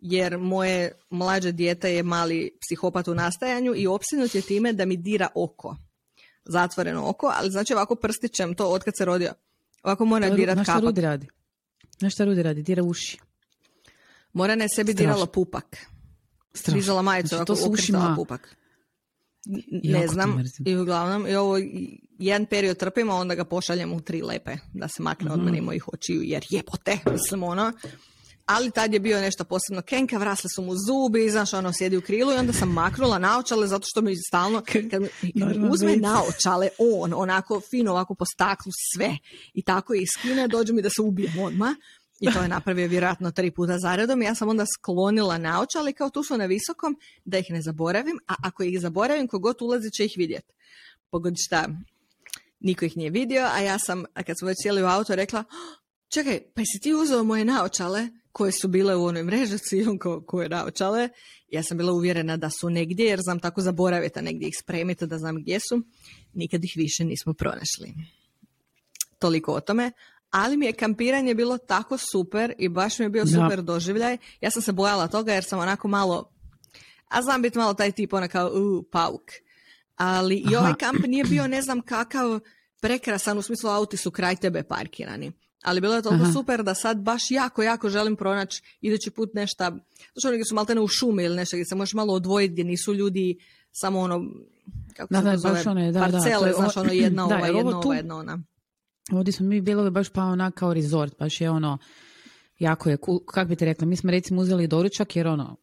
Jer 0.05 0.39
moje 0.39 0.93
mlađe 1.11 1.53
dijete 1.53 1.91
je 1.91 2.03
mali 2.03 2.51
psihopat 2.61 3.09
u 3.09 3.15
nastajanju 3.15 3.75
i 3.77 3.87
opsinut 3.87 4.35
je 4.35 4.43
time 4.43 4.73
da 4.73 4.85
mi 4.85 4.97
dira 4.97 5.29
oko. 5.35 5.77
Zatvoreno 6.45 7.09
oko, 7.09 7.33
ali 7.35 7.51
znači 7.51 7.73
ovako 7.73 7.95
prstićem 7.95 8.55
to 8.55 8.67
otkad 8.67 8.95
se 8.99 9.05
rodio. 9.05 9.33
Ovako 9.83 10.05
mora 10.05 10.31
dirat 10.31 10.55
Znaš 10.55 10.65
šta 10.67 10.73
kapak. 10.73 10.85
Rudi 10.85 11.01
radi? 11.01 11.27
Znaš 11.99 12.13
šta 12.13 12.25
Rudi 12.25 12.43
radi? 12.43 12.63
Dira 12.63 12.83
uši. 12.83 13.19
Morana 14.33 14.65
je 14.65 14.69
sebi 14.69 14.93
Strašno. 14.93 15.07
dirala 15.07 15.27
pupak. 15.27 15.77
Strašno. 16.55 16.79
Dizala 16.79 17.03
majicu, 17.03 17.29
Znači, 17.29 17.53
ovako 17.53 17.55
to 17.57 17.71
ušima- 17.71 18.15
pupak. 18.17 18.57
Jako 19.73 19.99
Ne 19.99 20.07
to 20.07 20.13
znam. 20.13 20.45
I 20.67 20.77
uglavnom, 20.77 21.27
i 21.27 21.35
ovo 21.35 21.57
jedan 22.11 22.47
period 22.47 22.77
trpimo, 22.77 23.15
onda 23.15 23.35
ga 23.35 23.45
pošaljem 23.45 23.93
u 23.93 24.01
tri 24.01 24.23
lepe, 24.23 24.57
da 24.75 24.89
se 24.89 25.03
makne 25.03 25.31
od 25.31 25.37
Mhm. 25.37 25.45
mene 25.45 25.61
mojih 25.61 25.89
očiju, 25.89 26.23
jer 26.23 26.45
jebote, 26.51 26.99
mislim 27.13 27.43
ono. 27.43 27.73
Ali 28.47 28.71
tad 28.71 28.93
je 28.93 29.01
bio 29.01 29.21
nešto 29.21 29.45
posebno 29.45 29.83
kenka, 29.83 30.19
vrasle 30.19 30.51
su 30.55 30.63
mu 30.63 30.73
zubi, 30.77 31.31
znaš, 31.31 31.53
ono, 31.55 31.73
sjedi 31.73 31.97
u 31.97 32.01
krilu 32.01 32.33
i 32.33 32.37
onda 32.37 32.53
sam 32.53 32.69
maknula 32.73 33.19
naočale 33.19 33.67
zato 33.67 33.85
što 33.87 34.01
mi 34.01 34.17
stalno, 34.29 34.63
kad 34.73 34.83
mi, 35.03 35.09
kad 35.41 35.57
mi 35.57 35.69
uzme 35.71 35.97
naočale, 35.97 36.69
on, 36.79 37.13
onako 37.17 37.61
fino, 37.71 37.91
ovako 37.91 38.15
po 38.15 38.25
staklu, 38.25 38.73
sve, 38.95 39.17
i 39.55 39.63
tako 39.63 39.95
i 39.95 40.07
skine, 40.07 40.49
dođe 40.49 40.73
mi 40.73 40.83
da 40.83 40.91
se 40.91 41.03
ubijem 41.03 41.39
odmah. 41.39 41.75
I 42.21 42.33
to 42.33 42.43
je 42.43 42.49
napravio 42.49 42.89
vjerojatno 42.89 43.31
tri 43.31 43.51
puta 43.51 43.79
zaredom. 43.79 44.23
Ja 44.23 44.35
sam 44.35 44.49
onda 44.49 44.65
sklonila 44.67 45.39
naočale 45.39 45.93
kao 45.93 46.11
tu 46.11 46.23
su 46.23 46.39
na 46.39 46.47
visokom, 46.47 46.97
da 47.25 47.39
ih 47.39 47.47
ne 47.51 47.63
zaboravim, 47.63 48.19
a 48.29 48.35
ako 48.43 48.63
ih 48.63 48.81
zaboravim, 48.81 49.29
kogod 49.29 49.57
ulazi 49.63 49.91
će 49.91 50.05
ih 50.05 50.15
vidjeti. 50.17 50.53
Pogodi 51.11 51.37
šta, 51.47 51.69
niko 52.61 52.85
ih 52.85 52.97
nije 52.97 53.11
vidio, 53.11 53.49
a 53.53 53.61
ja 53.61 53.79
sam, 53.79 54.05
a 54.15 54.23
kad 54.23 54.39
smo 54.39 54.49
već 54.49 54.57
sjeli 54.63 54.83
u 54.83 54.87
auto, 54.87 55.15
rekla, 55.15 55.41
"Oh, 55.41 55.79
čekaj, 56.09 56.41
pa 56.55 56.61
jesi 56.61 56.81
ti 56.83 56.95
uzeo 56.95 57.25
moje 57.25 57.45
naočale 57.45 58.09
koje 58.35 58.53
su 58.53 58.69
bile 58.69 58.97
u 58.97 59.05
onoj 59.05 59.23
mrežici, 59.23 59.85
koje 60.27 60.49
naočale. 60.49 61.09
Ja 61.49 61.63
sam 61.63 61.77
bila 61.79 61.93
uvjerena 61.93 62.37
da 62.37 62.51
su 62.51 62.71
negdje, 62.71 63.07
jer 63.07 63.21
znam 63.23 63.41
tako 63.41 63.61
zaboraviti, 63.61 64.19
a 64.19 64.23
negdje 64.23 64.49
ih 64.49 64.55
spremiti 64.63 65.07
da 65.07 65.19
znam 65.19 65.37
gdje 65.37 65.61
su. 65.61 65.83
Nikad 66.33 66.65
ih 66.65 66.73
više 66.77 67.05
nismo 67.05 67.35
pronašli. 67.35 67.95
Toliko 69.19 69.53
o 69.53 69.61
tome. 69.61 69.93
Ali 70.31 70.57
mi 70.57 70.67
je 70.67 70.73
kampiranje 70.73 71.35
bilo 71.35 71.59
tako 71.59 71.99
super 71.99 72.55
i 72.59 72.69
baš 72.69 72.99
mi 72.99 73.05
je 73.05 73.11
bio 73.11 73.25
Da. 73.25 73.31
super 73.31 73.63
doživljaj. 73.63 74.17
Ja 74.41 74.51
sam 74.51 74.63
se 74.63 74.73
bojala 74.73 75.09
toga 75.09 75.35
jer 75.35 75.45
sam 75.45 75.59
onako 75.59 75.89
malo, 75.89 76.31
a 77.09 77.23
znam 77.23 77.43
biti 77.43 77.59
malo 77.59 77.75
taj 77.75 77.93
tip, 77.93 78.13
ona 78.13 78.29
kao, 78.29 78.51
u, 78.55 78.83
pauk. 78.93 79.31
Ali 79.97 80.45
i 80.51 80.57
ovaj 80.57 80.75
kamp 80.75 81.07
nije 81.07 81.25
bio 81.25 81.47
ne 81.47 81.63
znam 81.63 81.81
kakav 81.81 82.41
prekrasan, 82.81 83.39
u 83.39 83.43
smislu 83.43 83.71
auti 83.71 83.97
su 83.97 84.11
kraj 84.11 84.37
tebe 84.37 84.63
parkirani. 84.63 85.33
Ali 85.65 85.81
bilo 85.81 85.95
je 85.95 86.03
toliko 86.03 86.23
Aha. 86.25 86.33
super 86.33 86.63
da 86.63 86.75
sad 86.75 86.99
baš 86.99 87.31
jako, 87.31 87.63
jako 87.63 87.89
želim 87.89 88.17
pronaći 88.17 88.63
idući 88.81 89.11
put 89.11 89.35
nešto, 89.35 89.65
znači 89.65 90.27
oni 90.27 90.45
su 90.45 90.55
maltene 90.55 90.81
u 90.81 90.89
šumi 90.89 91.25
ili 91.25 91.37
nešto 91.37 91.57
gdje 91.57 91.65
se 91.65 91.75
možeš 91.75 91.95
malo 91.95 92.15
odvojiti 92.15 92.53
gdje 92.53 92.65
nisu 92.65 92.95
ljudi 92.95 93.39
samo 93.73 94.01
ono, 94.01 94.25
kako 94.97 95.15
Da, 95.15 95.19
se 95.19 95.25
da, 95.25 95.33
to 95.33 95.39
zove, 95.39 95.55
baš 95.55 95.67
one, 95.67 95.93
da, 95.93 96.01
da, 96.01 96.01
parcele, 96.01 96.39
to 96.39 96.47
je 96.47 96.53
znaš 96.53 96.77
ono 96.77 96.93
jedna 96.93 97.27
da, 97.29 97.35
ova, 97.37 97.47
jedna 97.47 97.71
tu- 97.73 97.89
ova, 97.89 97.95
jedna 97.95 98.17
ona. 98.17 98.39
Ovdje 99.13 99.33
smo 99.33 99.47
mi 99.47 99.61
bili 99.61 99.91
baš 99.91 100.09
pa 100.09 100.23
onak 100.23 100.55
kao 100.55 100.75
resort, 100.75 101.19
baš 101.19 101.41
je 101.41 101.51
ono, 101.51 101.79
jako 102.59 102.91
je, 102.91 102.97
cool. 102.97 103.19
kak 103.27 103.49
bi 103.49 103.57
ti 103.57 103.65
rekla, 103.65 103.87
mi 103.87 103.97
smo 103.97 104.11
recimo 104.11 104.41
uzeli 104.41 104.67
doručak 104.67 105.17
jer 105.17 105.27
ono, 105.27 105.57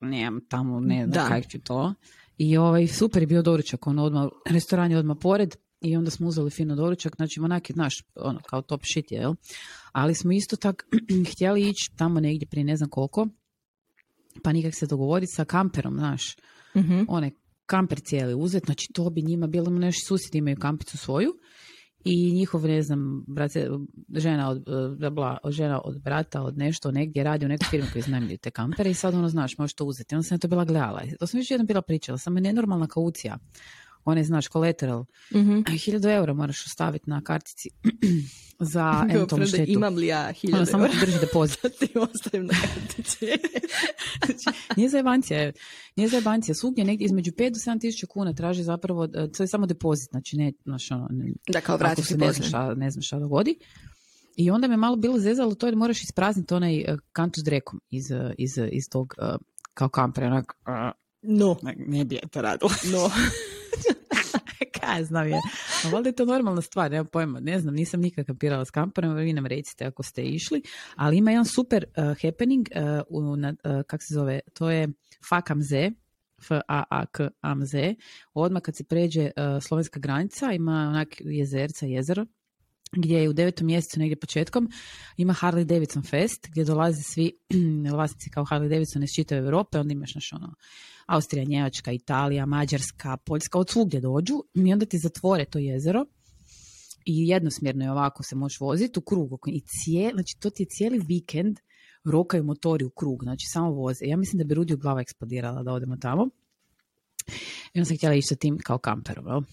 nemam 0.00 0.40
tamo, 0.48 0.80
ne 0.80 1.06
Da. 1.06 1.12
znam 1.12 1.28
kak 1.28 1.50
ću 1.50 1.58
to. 1.60 1.94
I 2.38 2.56
ovaj, 2.56 2.86
super 2.86 3.22
je 3.22 3.26
bio 3.26 3.42
doručak, 3.42 3.86
ono 3.86 4.04
odmah, 4.04 4.24
restoran 4.46 4.90
je 4.90 4.98
odmah 4.98 5.16
pored 5.20 5.56
i 5.84 5.96
onda 5.96 6.10
smo 6.10 6.28
uzeli 6.28 6.50
fino 6.50 6.76
doručak, 6.76 7.16
znači 7.16 7.40
onak 7.40 7.70
je, 7.70 7.74
znaš, 7.74 7.94
ono, 8.14 8.40
kao 8.40 8.62
top 8.62 8.80
shit 8.92 9.12
je, 9.12 9.18
jel? 9.18 9.34
Ali 9.92 10.14
smo 10.14 10.32
isto 10.32 10.56
tak 10.56 10.86
htjeli 11.32 11.60
ići 11.62 11.90
tamo 11.96 12.20
negdje 12.20 12.46
prije 12.48 12.64
ne 12.64 12.76
znam 12.76 12.90
koliko, 12.90 13.28
pa 14.42 14.52
nikak 14.52 14.74
se 14.74 14.86
dogovoriti 14.86 15.32
sa 15.36 15.44
kamperom, 15.44 15.94
znaš, 15.94 16.36
Mhm. 16.76 17.02
onaj 17.08 17.30
kamper 17.66 18.00
cijeli 18.00 18.34
uzet, 18.34 18.62
znači 18.64 18.86
to 18.94 19.10
bi 19.10 19.22
njima 19.22 19.46
bilo, 19.46 19.70
naši 19.70 19.98
susjedi 20.08 20.38
imaju 20.38 20.56
kampicu 20.56 20.98
svoju 20.98 21.30
i 22.04 22.32
njihov, 22.32 22.62
ne 22.66 22.82
znam, 22.82 23.24
brate, 23.28 23.70
žena 24.16 24.50
od, 24.50 24.64
eh, 25.02 25.10
bla, 25.10 25.38
žena 25.48 25.80
od 25.84 26.02
brata, 26.02 26.42
od 26.42 26.58
nešto, 26.58 26.90
negdje 26.90 27.24
radi 27.24 27.44
u 27.44 27.48
nekoj 27.48 27.66
firmi 27.70 27.86
koji 27.92 28.00
iznajmljuju 28.00 28.38
te 28.38 28.50
kampere 28.50 28.90
i 28.90 28.94
sad 28.94 29.14
ono, 29.14 29.28
znaš, 29.28 29.58
možeš 29.58 29.74
to 29.74 29.84
uzeti. 29.84 30.14
Onda 30.14 30.22
sam 30.22 30.34
ja 30.34 30.38
to 30.38 30.48
bila 30.48 30.64
gledala. 30.64 31.02
To 31.20 31.26
sam 31.26 31.40
još 31.40 31.50
jednom 31.50 31.66
bila 31.66 31.82
pričala, 31.82 32.18
samo 32.18 32.38
je 32.38 32.42
nenormalna 32.42 32.86
kaucija. 32.86 33.38
One, 34.04 34.24
znaš, 34.24 34.48
collateral. 34.48 35.04
Mhm. 35.34 35.60
Hiljadu 35.84 36.08
eura 36.08 36.34
moraš 36.34 36.66
ostaviti 36.66 37.10
na 37.10 37.20
kartici 37.20 37.68
za 38.60 39.06
eventualnu 39.10 39.44
da 39.44 39.48
štetu. 39.48 39.72
imam 39.72 39.94
li 39.94 40.06
ja 40.06 40.22
Ono, 40.22 40.32
hiljadu 40.32 40.66
samo 40.66 40.88
ti 40.88 40.96
drži 41.00 41.18
depozit. 41.20 41.58
da 41.62 41.68
ti 41.68 41.88
ostavim 41.98 42.46
na 42.46 42.52
kartici? 42.74 43.26
Nije 44.76 44.88
zajebancija, 44.88 45.52
nije 45.96 46.08
zajebancija. 46.08 46.54
Svugdje 46.54 46.84
negdje 46.84 47.04
između 47.04 47.30
5 47.32 47.50
do 47.50 47.72
7 47.72 47.80
tisuća 47.80 48.06
kuna 48.06 48.32
traži 48.32 48.62
zapravo, 48.62 49.04
eh, 49.04 49.28
to 49.36 49.42
je 49.42 49.46
samo 49.46 49.66
depozit, 49.66 50.10
znači 50.10 50.36
ne, 50.36 50.52
znaš, 50.64 50.90
ono, 50.90 51.08
ne, 51.10 51.32
da 51.48 51.60
kao 51.60 51.78
ako 51.80 52.02
se 52.02 52.16
ne 52.16 52.32
znam 52.32 52.48
šta, 52.48 52.74
ne 52.74 52.90
znam 52.90 53.02
šta 53.02 53.18
dogodi. 53.18 53.58
I 54.36 54.50
onda 54.50 54.68
me 54.68 54.76
malo 54.76 54.96
bilo 54.96 55.18
zezalo 55.18 55.54
to 55.54 55.66
jer 55.66 55.76
moraš 55.76 56.02
isprazniti 56.02 56.54
onaj 56.54 56.76
eh, 56.78 56.96
kantu 57.12 57.40
s 57.40 57.44
drekom 57.44 57.80
iz, 57.90 58.10
eh, 58.10 58.34
iz, 58.38 58.58
iz 58.72 58.88
tog 58.90 59.14
kao 59.74 59.88
kampera, 59.88 60.26
onak, 60.26 60.52
No, 61.22 61.56
ne 61.76 62.04
bi 62.04 62.14
je 62.14 62.20
to 62.30 62.42
radilo. 62.42 62.70
no. 62.92 63.10
Kaj 64.86 65.04
znam 65.04 65.28
je. 65.28 65.40
A 65.84 65.88
valjda 65.88 66.08
je 66.08 66.16
to 66.16 66.24
normalna 66.24 66.62
stvar, 66.62 66.90
nemam 66.90 67.06
pojma. 67.06 67.40
Ne 67.40 67.60
znam, 67.60 67.74
nisam 67.74 68.00
nikad 68.00 68.26
kampirala 68.26 68.64
s 68.64 68.70
kamperom, 68.70 69.14
vi 69.14 69.32
nam 69.32 69.46
recite 69.46 69.84
ako 69.84 70.02
ste 70.02 70.22
išli. 70.22 70.62
Ali 70.96 71.16
ima 71.16 71.30
jedan 71.30 71.44
super 71.44 71.84
uh, 71.84 72.04
happening, 72.22 72.68
uh, 73.08 73.20
uh, 73.20 73.82
kak 73.86 74.02
se 74.02 74.14
zove, 74.14 74.40
to 74.54 74.70
je 74.70 74.88
Fakamze, 75.28 75.90
F-A-A-K-A-M-Z. 76.38 77.94
Odmah 78.34 78.62
kad 78.62 78.76
se 78.76 78.84
pređe 78.84 79.30
slovenska 79.60 80.00
granica, 80.00 80.52
ima 80.52 80.72
onak 80.72 81.08
jezerca, 81.20 81.86
jezero, 81.86 82.26
gdje 82.92 83.18
je 83.18 83.28
u 83.28 83.32
devetom 83.32 83.66
mjesecu 83.66 84.00
negdje 84.00 84.16
početkom 84.16 84.70
ima 85.16 85.34
Harley 85.34 85.64
Davidson 85.64 86.02
Fest 86.02 86.48
gdje 86.50 86.64
dolaze 86.64 87.02
svi 87.02 87.38
vlasnici 87.94 88.30
kao 88.30 88.44
Harley 88.44 88.68
Davidson 88.68 89.02
iz 89.02 89.10
čitave 89.16 89.40
Europe, 89.40 89.78
onda 89.78 89.92
imaš 89.92 90.14
naš 90.14 90.32
ono 90.32 90.54
Austrija, 91.06 91.44
Njemačka, 91.44 91.92
Italija, 91.92 92.46
Mađarska, 92.46 93.16
Poljska, 93.16 93.58
od 93.58 93.70
svugdje 93.70 94.00
dođu 94.00 94.34
i 94.54 94.72
onda 94.72 94.86
ti 94.86 94.98
zatvore 94.98 95.44
to 95.44 95.58
jezero 95.58 96.06
i 97.04 97.28
jednosmjerno 97.28 97.84
je 97.84 97.90
ovako 97.90 98.22
se 98.22 98.36
možeš 98.36 98.60
voziti 98.60 98.98
u 98.98 99.02
krug. 99.02 99.30
I 99.46 99.60
cije, 99.60 100.10
znači 100.14 100.36
to 100.40 100.50
ti 100.50 100.62
je 100.62 100.66
cijeli 100.70 100.98
vikend 101.08 101.58
rokaju 102.04 102.44
motori 102.44 102.84
u 102.84 102.90
krug, 102.90 103.22
znači 103.22 103.46
samo 103.52 103.70
voze. 103.70 104.06
Ja 104.06 104.16
mislim 104.16 104.38
da 104.38 104.44
bi 104.44 104.54
Rudiju 104.54 104.76
glava 104.76 105.00
eksplodirala 105.00 105.62
da 105.62 105.72
odemo 105.72 105.96
tamo. 105.96 106.28
I 107.74 107.78
onda 107.78 107.84
sam 107.84 107.96
htjela 107.96 108.14
ići 108.14 108.28
sa 108.28 108.36
tim 108.36 108.58
kao 108.58 108.78
kamperom. 108.78 109.46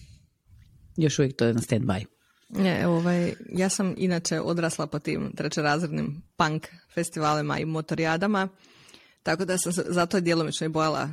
Još 0.96 1.18
uvijek 1.18 1.36
to 1.36 1.44
je 1.44 1.54
na 1.54 1.60
stand-by. 1.60 2.04
Ne, 2.52 2.86
ovaj, 2.86 3.34
ja 3.48 3.68
sam 3.68 3.94
inače 3.96 4.40
odrasla 4.40 4.86
po 4.86 4.98
tim 4.98 5.32
trećerazrednim 5.36 6.22
punk 6.36 6.66
festivalima 6.94 7.58
i 7.58 7.64
motorijadama, 7.64 8.48
tako 9.22 9.44
da 9.44 9.58
sam 9.58 9.72
zato 9.72 10.20
djelomično 10.20 10.64
i 10.64 10.70
bojala 10.70 11.10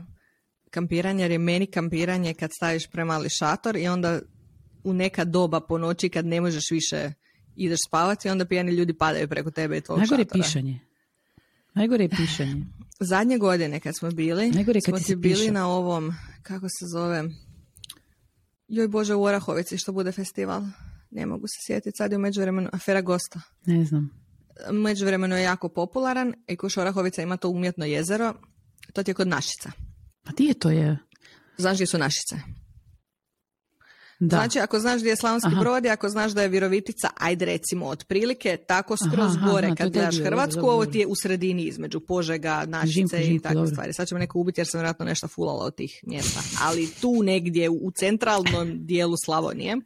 kampiranja, 0.69 1.21
jer 1.21 1.31
je 1.31 1.37
meni 1.37 1.65
kampiranje 1.65 2.33
kad 2.33 2.49
staviš 2.53 2.87
premali 2.87 3.29
šator 3.29 3.77
i 3.77 3.87
onda 3.87 4.19
u 4.83 4.93
neka 4.93 5.25
doba 5.25 5.59
po 5.59 5.77
noći 5.77 6.09
kad 6.09 6.25
ne 6.25 6.41
možeš 6.41 6.63
više 6.71 7.11
ideš 7.55 7.79
spavati 7.87 8.27
i 8.27 8.31
onda 8.31 8.45
pijani 8.45 8.71
ljudi 8.71 8.93
padaju 8.93 9.27
preko 9.27 9.51
tebe 9.51 9.77
i 9.77 9.81
tvojeg 9.81 9.99
Najgore 9.99 10.21
je 10.21 10.25
šatora. 10.25 10.43
pišanje. 10.43 10.79
Najgore 11.73 12.03
je 12.03 12.09
pišanje. 12.09 12.65
Zadnje 12.99 13.37
godine 13.37 13.79
kad 13.79 13.97
smo 13.97 14.11
bili, 14.11 14.51
Najgore 14.51 14.79
kad 14.85 14.95
smo 14.95 14.99
ti 14.99 15.15
bili 15.15 15.35
piše. 15.35 15.51
na 15.51 15.67
ovom, 15.67 16.13
kako 16.43 16.65
se 16.69 16.85
zove, 16.93 17.23
joj 18.67 18.87
Bože 18.87 19.15
u 19.15 19.23
Orahovici 19.23 19.77
što 19.77 19.91
bude 19.91 20.11
festival. 20.11 20.61
Ne 21.11 21.25
mogu 21.25 21.47
se 21.47 21.57
sjetiti, 21.65 21.97
sad 21.97 22.11
je 22.11 22.17
u 22.17 22.21
međuvremenu 22.21 22.69
Afera 22.73 23.01
Gosta. 23.01 23.41
Ne 23.65 23.85
znam. 23.85 24.09
U 24.69 24.73
međuvremenu 24.73 25.35
je 25.35 25.43
jako 25.43 25.69
popularan 25.69 26.33
i 26.47 26.55
kuš 26.55 26.77
Orahovica 26.77 27.21
ima 27.21 27.37
to 27.37 27.49
umjetno 27.49 27.85
jezero, 27.85 28.33
to 28.93 29.03
ti 29.03 29.11
je 29.11 29.15
kod 29.15 29.27
Našica. 29.27 29.71
Pa 30.23 30.31
di 30.31 30.43
je 30.43 30.53
to 30.53 30.69
je? 30.69 30.97
Znaš 31.57 31.77
gdje 31.77 31.87
su 31.87 31.97
Našice? 31.97 32.35
Da. 34.19 34.35
Znači, 34.35 34.59
ako 34.59 34.79
znaš 34.79 34.99
gdje 34.99 35.09
je 35.09 35.15
Slavonski 35.15 35.49
Aha. 35.51 35.59
Brod 35.59 35.85
i 35.85 35.89
ako 35.89 36.09
znaš 36.09 36.31
da 36.31 36.41
je 36.41 36.47
Virovitica, 36.47 37.09
ajde 37.17 37.45
recimo 37.45 37.85
otprilike, 37.85 38.57
tako 38.57 38.97
skroz 38.97 39.35
Aha, 39.35 39.51
gore 39.51 39.67
aha, 39.67 39.75
kad 39.75 39.91
gledaš 39.91 40.15
dio, 40.15 40.25
Hrvatsku, 40.25 40.61
dobro, 40.61 40.73
ovo 40.73 40.85
ti 40.85 40.99
je 40.99 41.07
u 41.07 41.15
sredini 41.15 41.63
između 41.63 41.99
Požega, 41.99 42.65
Našice 42.67 43.23
i 43.23 43.39
takve 43.39 43.55
dobro. 43.55 43.71
stvari. 43.71 43.93
Sad 43.93 44.07
će 44.07 44.15
me 44.15 44.19
neko 44.19 44.39
ubiti 44.39 44.59
jer 44.61 44.67
sam 44.67 44.79
vjerojatno 44.79 45.05
nešto 45.05 45.27
fulala 45.27 45.65
od 45.65 45.75
tih 45.75 45.99
mjesta. 46.07 46.39
Ali 46.61 46.89
tu 47.01 47.23
negdje 47.23 47.69
u 47.69 47.91
centralnom 47.95 48.85
dijelu 48.85 49.15
Slavonije 49.25 49.77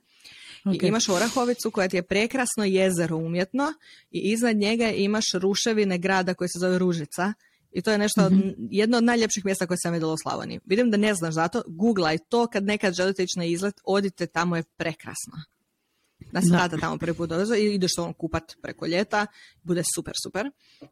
Ok. 0.65 0.73
i 0.73 0.87
imaš 0.87 1.09
Orahovicu 1.09 1.71
koja 1.71 1.87
ti 1.87 1.95
je 1.95 2.03
prekrasno 2.03 2.63
jezero 2.65 3.17
umjetno 3.17 3.73
i 4.11 4.19
iznad 4.21 4.55
njega 4.57 4.89
imaš 4.89 5.25
ruševine 5.33 5.97
grada 5.97 6.33
koji 6.33 6.47
se 6.47 6.59
zove 6.59 6.77
Ružica. 6.79 7.33
I 7.71 7.81
to 7.81 7.91
je 7.91 7.97
nešto, 7.97 8.25
od- 8.25 8.31
Mhm. 8.33 8.49
jedno 8.71 8.97
od 8.97 9.03
najljepših 9.03 9.45
mjesta 9.45 9.67
koje 9.67 9.77
sam 9.77 9.93
vidjela 9.93 10.13
u 10.13 10.17
Slavoniji. 10.17 10.59
Vidim 10.65 10.91
da 10.91 10.97
ne 10.97 11.13
znaš 11.13 11.33
zato, 11.33 11.63
googlaj 11.67 12.17
to 12.19 12.47
kad 12.47 12.63
nekad 12.63 12.93
želite 12.93 13.23
ići 13.23 13.39
na 13.39 13.45
izlet, 13.45 13.75
odite, 13.85 14.27
tamo 14.27 14.55
je 14.55 14.63
prekrasno. 14.77 15.33
Da 16.31 16.41
se 16.41 16.47
tata 16.51 16.77
tamo 16.77 16.97
prvi 16.97 17.13
put 17.13 17.29
dovezo 17.29 17.55
i 17.55 17.73
ideš 17.73 17.91
on 17.97 18.13
kupat 18.13 18.55
preko 18.61 18.85
ljeta, 18.85 19.25
bude 19.63 19.83
super, 19.95 20.13
super. 20.23 20.49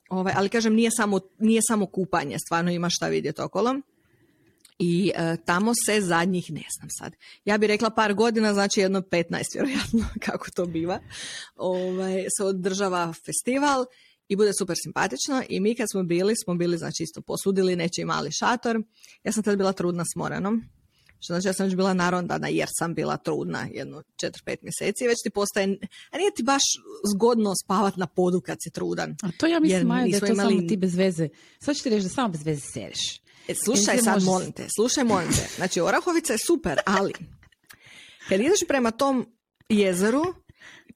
Ovaj, 0.10 0.34
ali 0.36 0.50
kažem, 0.50 0.74
nije 0.74 0.90
samo, 0.92 1.20
nije 1.40 1.62
samo 1.64 1.86
kupanje, 1.86 2.36
stvarno 2.40 2.72
ima 2.72 2.88
šta 2.90 3.08
vidjeti 3.08 3.42
okolo. 3.42 3.76
I 4.82 5.12
e, 5.16 5.38
tamo 5.46 5.72
se 5.86 6.02
zadnjih, 6.02 6.52
ne 6.52 6.64
znam 6.78 6.90
sad, 7.00 7.16
ja 7.46 7.58
bih 7.58 7.68
rekla 7.68 7.90
par 7.90 8.14
godina, 8.14 8.54
znači 8.54 8.80
jedno 8.80 9.02
15 9.02 9.44
vjerojatno, 9.54 10.06
kako 10.26 10.52
to 10.52 10.66
biva, 10.66 11.00
ovaj, 11.56 12.26
se 12.38 12.44
održava 12.44 13.14
festival 13.26 13.86
i 14.28 14.36
bude 14.36 14.52
super 14.60 14.76
simpatično 14.84 15.44
i 15.50 15.60
mi 15.60 15.76
kad 15.76 15.88
smo 15.92 16.04
bili, 16.04 16.34
smo 16.44 16.56
bili 16.56 16.78
znači 16.78 17.04
isto 17.04 17.22
posudili 17.22 17.76
nečiji 17.76 18.06
mali 18.06 18.30
šator. 18.32 18.82
Ja 19.24 19.32
sam 19.32 19.44
tad 19.44 19.58
bila 19.58 19.74
trudna 19.74 20.04
s 20.06 20.16
Moranom, 20.16 20.64
što 21.20 21.34
znači 21.34 21.48
ja 21.48 21.54
sam 21.54 21.66
već 21.66 21.76
bila 21.76 21.94
narondana 21.94 22.48
jer 22.48 22.68
sam 22.80 22.94
bila 22.94 23.18
trudna 23.18 23.68
jedno 23.74 24.04
4-5 24.24 24.56
mjeseci 24.62 25.04
i 25.04 25.08
već 25.08 25.18
ti 25.24 25.30
postaje, 25.30 25.78
a 26.12 26.18
nije 26.18 26.34
ti 26.36 26.44
baš 26.44 26.62
zgodno 27.16 27.54
spavat 27.66 27.98
na 27.98 28.08
podu 28.08 28.42
kad 28.42 28.58
si 28.64 28.72
trudan. 28.72 29.16
A 29.24 29.30
to 29.38 29.48
ja 29.48 29.60
mislim, 29.60 29.88
Maja, 29.88 30.08
da 30.08 30.16
je 30.16 30.20
to 30.20 30.26
imali- 30.26 30.56
samo 30.56 30.68
ti 30.68 30.78
bez 30.78 30.96
veze. 30.96 31.30
Sad 31.60 31.76
ću 31.76 31.84
ti 31.84 31.90
reći 31.90 32.04
da 32.04 32.10
samo 32.10 32.30
bez 32.30 32.46
veze 32.46 32.62
sereš. 32.74 33.22
E, 33.48 33.56
slušaj 33.56 33.98
sad, 33.98 34.14
možeš- 34.14 34.26
molim 34.26 34.52
te, 34.52 34.68
slušaj, 34.70 35.04
molim 35.04 35.28
te. 35.30 35.48
Znači, 35.58 35.82
Orahovica 35.82 36.34
je 36.34 36.40
super, 36.40 36.80
ali 36.86 37.14
kad 38.30 38.40
ideš 38.40 38.60
prema 38.68 38.92
tom 38.92 39.28
jezeru, 39.70 40.24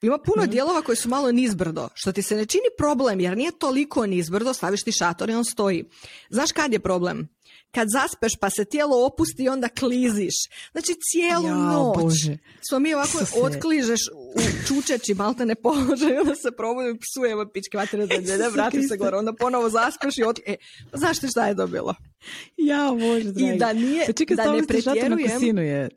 ima 0.01 0.17
puno 0.17 0.41
Mhm. 0.43 0.51
dijelova 0.51 0.81
koji 0.81 0.95
su 0.95 1.09
malo 1.09 1.31
nizbrdo, 1.31 1.89
što 1.93 2.11
ti 2.11 2.21
se 2.21 2.35
ne 2.35 2.45
čini 2.45 2.63
problem, 2.77 3.19
jer 3.19 3.37
nije 3.37 3.51
toliko 3.51 4.05
nizbrdo, 4.05 4.53
staviš 4.53 4.83
ti 4.83 4.91
šator 4.91 5.29
i 5.29 5.33
on 5.33 5.45
stoji. 5.45 5.85
Znaš 6.29 6.51
kad 6.51 6.73
je 6.73 6.79
problem? 6.79 7.27
Kad 7.75 7.87
zaspeš 7.89 8.33
pa 8.39 8.49
se 8.49 8.65
tijelo 8.65 9.05
opusti 9.05 9.43
i 9.43 9.49
onda 9.49 9.67
kliziš. 9.67 10.33
Znači 10.71 10.93
cijelu 11.11 11.47
Jao, 11.47 11.93
noć 11.93 12.03
Bože. 12.03 12.37
smo 12.69 12.79
mi 12.79 12.93
ovako 12.93 13.17
Isuse. 13.17 13.39
otkližeš 13.41 13.99
u 14.35 14.41
čučeći 14.67 15.13
malte 15.13 15.45
ne 15.45 15.55
položaj 15.63 16.13
i 16.13 16.17
onda 16.17 16.35
se 16.35 16.51
probudim 16.51 16.99
psujemo 17.01 17.45
pičke 17.53 17.77
vatre 17.77 18.07
za 18.07 18.17
djelja, 18.21 18.47
vratim 18.47 18.87
se 18.87 18.97
gore, 18.97 19.17
onda 19.17 19.33
ponovo 19.33 19.69
zaspeš 19.69 20.17
i 20.17 20.23
ot... 20.23 20.39
E, 20.45 20.55
pa 20.91 20.97
znaš 20.97 21.19
ti 21.19 21.27
šta 21.27 21.47
je 21.47 21.53
dobilo? 21.53 21.95
Ja, 22.57 22.91
Bože, 22.91 23.29
I 23.37 23.57
da 23.57 23.73
nije, 23.73 24.13
čekaj, 24.13 24.37
da 24.37 24.51
ne 24.51 24.67
pretjerujem, 24.67 25.57
je. 25.57 25.89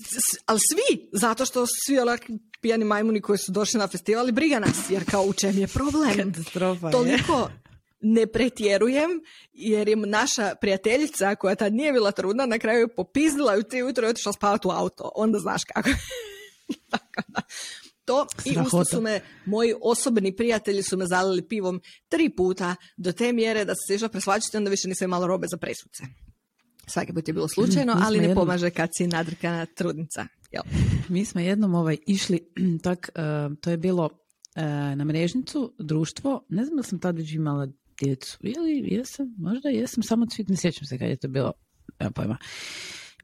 S- 0.00 0.38
ali 0.46 0.60
svi, 0.60 1.08
zato 1.12 1.46
što 1.46 1.66
svi 1.86 1.98
onaki 1.98 2.32
pijani 2.60 2.84
majmuni 2.84 3.20
koji 3.20 3.38
su 3.38 3.52
došli 3.52 3.78
na 3.78 3.88
festival 3.88 4.28
i 4.28 4.32
briga 4.32 4.58
nas, 4.58 4.90
jer 4.90 5.10
kao 5.10 5.22
u 5.22 5.32
čem 5.32 5.58
je 5.58 5.66
problem. 5.66 6.32
Katastrofa 6.32 6.86
je. 6.86 7.48
Ne 8.06 8.26
pretjerujem, 8.26 9.10
jer 9.52 9.88
im 9.88 10.04
naša 10.06 10.54
prijateljica 10.60 11.34
koja 11.34 11.54
tad 11.54 11.74
nije 11.74 11.92
bila 11.92 12.12
trudna, 12.12 12.46
na 12.46 12.58
kraju 12.58 12.80
je 12.80 12.94
popizdila 12.94 13.56
i 13.56 13.60
u 13.60 13.62
tri 13.62 13.82
ujutro 13.82 14.06
je 14.06 14.10
otišla 14.10 14.32
spavati 14.32 14.68
u 14.68 14.70
auto. 14.70 15.10
Onda 15.14 15.38
znaš 15.38 15.62
kako. 15.64 15.88
Tako 16.90 17.22
da, 17.28 17.40
to 18.04 18.26
i 18.44 18.58
usto 18.60 18.84
su 18.84 19.00
me, 19.00 19.20
moji 19.44 19.74
osobni 19.82 20.36
prijatelji 20.36 20.82
su 20.82 20.96
me 20.96 21.06
zalili 21.06 21.48
pivom 21.48 21.80
tri 22.08 22.30
puta 22.36 22.76
do 22.96 23.12
te 23.12 23.32
mjere 23.32 23.64
da 23.64 23.74
se 23.88 23.94
išla 23.94 24.08
presvačiti, 24.08 24.56
onda 24.56 24.70
više 24.70 24.88
nisam 24.88 25.04
imala 25.04 25.26
robe 25.26 25.46
za 25.50 25.56
presuce. 25.56 26.02
Svaki 26.86 27.12
put 27.12 27.28
je 27.28 27.34
bilo 27.34 27.48
slučajno, 27.48 27.96
ali 28.02 28.18
ne 28.18 28.24
jednom- 28.24 28.34
pomaže 28.34 28.70
kad 28.70 28.88
si 28.98 29.06
nadrkana 29.06 29.66
trudnica. 29.66 30.26
Jel? 30.50 30.62
Mi 31.08 31.24
smo 31.24 31.40
jednom 31.40 31.74
ovaj 31.74 31.96
išli, 32.06 32.40
tak, 32.84 33.10
eh, 33.14 33.22
to 33.60 33.70
je 33.70 33.76
bilo 33.76 34.10
eh, 34.54 34.62
na 34.96 35.04
mrežnicu, 35.04 35.72
društvo, 35.78 36.44
ne 36.48 36.64
znam 36.64 36.76
da 36.76 36.82
sam 36.82 36.98
tad 36.98 37.16
već 37.16 37.32
imala 37.32 37.68
djecu, 38.00 38.38
ili 38.40 38.94
jesam, 38.94 39.34
možda 39.38 39.68
jesam, 39.68 40.02
samo 40.02 40.26
cvit, 40.26 40.48
ne 40.48 40.56
sjećam 40.56 40.86
se 40.86 40.98
kad 40.98 41.08
je 41.08 41.16
to 41.16 41.28
bilo, 41.28 41.52
nema 42.00 42.10
pojma. 42.10 42.38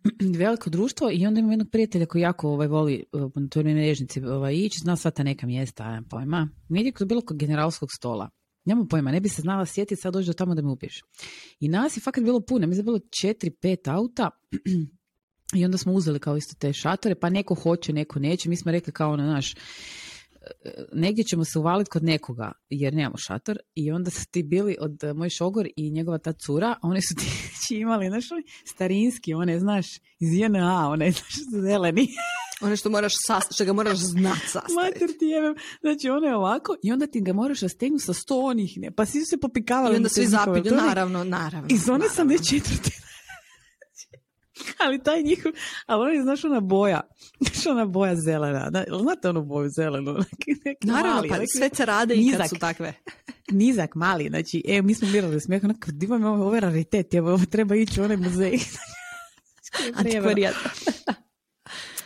Veliko 0.39 0.71
društvo 0.71 1.11
i 1.12 1.27
onda 1.27 1.41
imam 1.41 1.53
jednog 1.53 1.71
prijatelja 1.71 2.07
koji 2.07 2.23
jako 2.23 2.49
ovaj, 2.49 2.66
voli 2.66 3.05
na 3.12 3.49
toj 3.51 3.64
mrežnici 3.64 4.21
ovaj, 4.25 4.55
ići, 4.55 4.79
zna 4.83 4.97
sva 4.97 5.11
ta 5.11 5.23
neka 5.23 5.47
mjesta, 5.47 5.91
nema 5.91 6.07
pojma. 6.11 6.49
Negdje 6.68 6.93
kod 6.93 7.09
bilo 7.09 7.21
kod 7.21 7.37
generalskog 7.37 7.89
stola. 7.97 8.31
Nemam 8.64 8.89
pojma, 8.89 9.12
ne 9.12 9.21
bi 9.21 9.29
se 9.29 9.43
znala 9.43 9.66
sjetiti, 9.66 10.01
sad 10.01 10.12
dođe 10.12 10.27
do 10.27 10.33
tamo 10.33 10.55
da 10.55 10.62
me 10.62 10.71
ubiješ. 10.71 11.03
I 11.61 11.68
nas 11.68 11.97
je 11.97 12.01
fakat 12.01 12.25
bilo 12.25 12.41
puno, 12.41 12.66
da 12.66 12.77
je 12.77 12.83
bilo 12.83 13.01
četiri, 13.21 13.51
pet 13.51 13.89
auta 13.89 14.31
i 15.59 15.64
onda 15.64 15.79
smo 15.79 15.93
uzeli 15.93 16.18
kao 16.18 16.37
isto 16.37 16.55
te 16.59 16.73
šatore, 16.73 17.14
pa 17.14 17.31
neko 17.31 17.55
hoće, 17.55 17.93
neko 17.93 18.18
neće. 18.18 18.49
Mi 18.49 18.57
smo 18.57 18.73
rekli 18.73 18.93
kao 18.93 19.12
ono, 19.12 19.23
naš, 19.23 19.55
negdje 20.93 21.24
ćemo 21.24 21.45
se 21.45 21.59
uvaliti 21.59 21.91
kod 21.91 22.05
nekoga, 22.05 22.53
jer 22.70 22.95
nemamo 22.95 23.16
šator. 23.18 23.59
I 23.74 23.91
onda 23.91 24.11
su 24.11 24.26
ti 24.30 24.43
bili 24.43 24.76
od 24.80 25.05
eh, 25.05 25.12
moj 25.12 25.30
šogor 25.30 25.68
i 25.76 25.91
njegova 25.91 26.18
ta 26.18 26.32
cura, 26.32 26.68
a 26.70 26.88
oni 26.88 27.03
su 27.03 27.14
ti 27.68 27.76
imali, 27.76 28.09
znaš, 28.09 28.24
starinski, 28.66 29.34
one, 29.34 29.59
znaš, 29.59 29.86
iz 30.18 30.34
JNA, 30.34 30.88
one, 30.88 31.11
znaš, 31.16 31.34
zeleni. 31.62 32.07
Ono 32.62 32.76
što 32.76 32.91
moraš 32.91 33.12
sas, 33.26 33.45
što 33.55 33.64
ga 33.64 33.72
moraš 33.72 33.99
znat 33.99 34.38
sastaviti. 34.47 34.74
Mater 34.74 35.18
ti 35.18 35.24
jebem. 35.24 35.55
Znači, 35.80 36.09
ono 36.09 36.26
je 36.26 36.36
ovako 36.36 36.76
i 36.82 36.93
onda 36.93 37.07
ti 37.07 37.20
ga 37.20 37.32
moraš 37.32 37.61
rastegnuti 37.61 38.05
sa 38.05 38.12
sto 38.12 38.41
onih, 38.41 38.72
ne, 38.76 38.91
pa 38.91 39.07
svi 39.07 39.20
su 39.20 39.26
se 39.30 39.41
popikavali. 39.41 39.95
I 39.95 39.97
onda 39.97 40.09
svi 40.09 40.22
je- 40.22 40.28
naravno, 40.76 41.24
naravno. 41.24 41.68
I 41.70 41.76
zone 41.76 42.09
sam 42.09 42.28
već 42.28 42.51
četvrti. 42.51 42.91
ali 44.85 45.03
taj 45.03 45.23
njihov, 45.23 45.53
ali 45.87 46.07
on 46.11 46.17
je, 46.17 46.23
znaš, 46.23 46.45
ona 46.45 46.61
boja, 46.61 47.01
znaš, 47.41 47.67
ona 47.67 47.85
boja 47.85 48.17
zelena, 48.17 48.71
da, 48.71 48.85
znate 49.03 49.29
onu 49.29 49.45
boju 49.45 49.69
zelenu? 49.69 50.13
Neki, 50.33 50.61
neki 50.65 50.87
Naravno, 50.87 51.15
mali, 51.15 51.29
pa 51.29 51.39
neki 51.39 51.51
sve 51.57 51.71
se 51.75 51.87
rade 51.87 52.15
i 52.15 52.33
kad 52.37 52.49
su 52.49 52.57
takve. 52.59 52.93
nizak, 53.51 53.95
mali, 53.95 54.29
znači, 54.29 54.63
e, 54.69 54.83
mi 54.83 54.95
smo 54.95 55.09
mirali 55.09 55.41
smijeh, 55.41 55.65
onako, 55.65 55.87
ovo, 56.27 56.45
ovo 56.47 56.55
je 56.55 56.61
raritet, 56.61 57.15
je, 57.15 57.23
ovo 57.23 57.45
treba 57.51 57.75
ići 57.77 58.01
u 58.01 58.05
onaj 58.05 58.17
muzej. 58.17 58.59
Antikvarijat. 59.95 60.55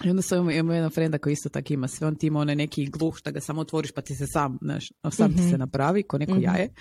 I 0.05 0.11
onda 0.11 0.23
sam 0.23 0.37
imamo, 0.39 0.51
imamo 0.51 0.73
jedan 0.73 0.91
frenda 0.91 1.19
koji 1.19 1.33
isto 1.33 1.49
tako 1.49 1.73
ima 1.73 1.89
sve, 1.89 2.07
on 2.07 2.17
ti 2.17 2.27
ima 2.27 2.41
onaj 2.41 2.57
neki 2.57 2.87
gluh 2.87 3.21
da 3.25 3.31
ga 3.31 3.41
samo 3.41 3.61
otvoriš 3.61 3.93
pa 3.93 4.01
ti 4.01 4.15
se 4.15 4.27
sam, 4.27 4.59
znaš, 4.63 4.89
sam 5.11 5.37
ti 5.37 5.43
se 5.51 5.59
napravi 5.59 6.03
ko 6.03 6.19
neko 6.19 6.33
Mhm. 6.33 6.43
jaje. 6.43 6.75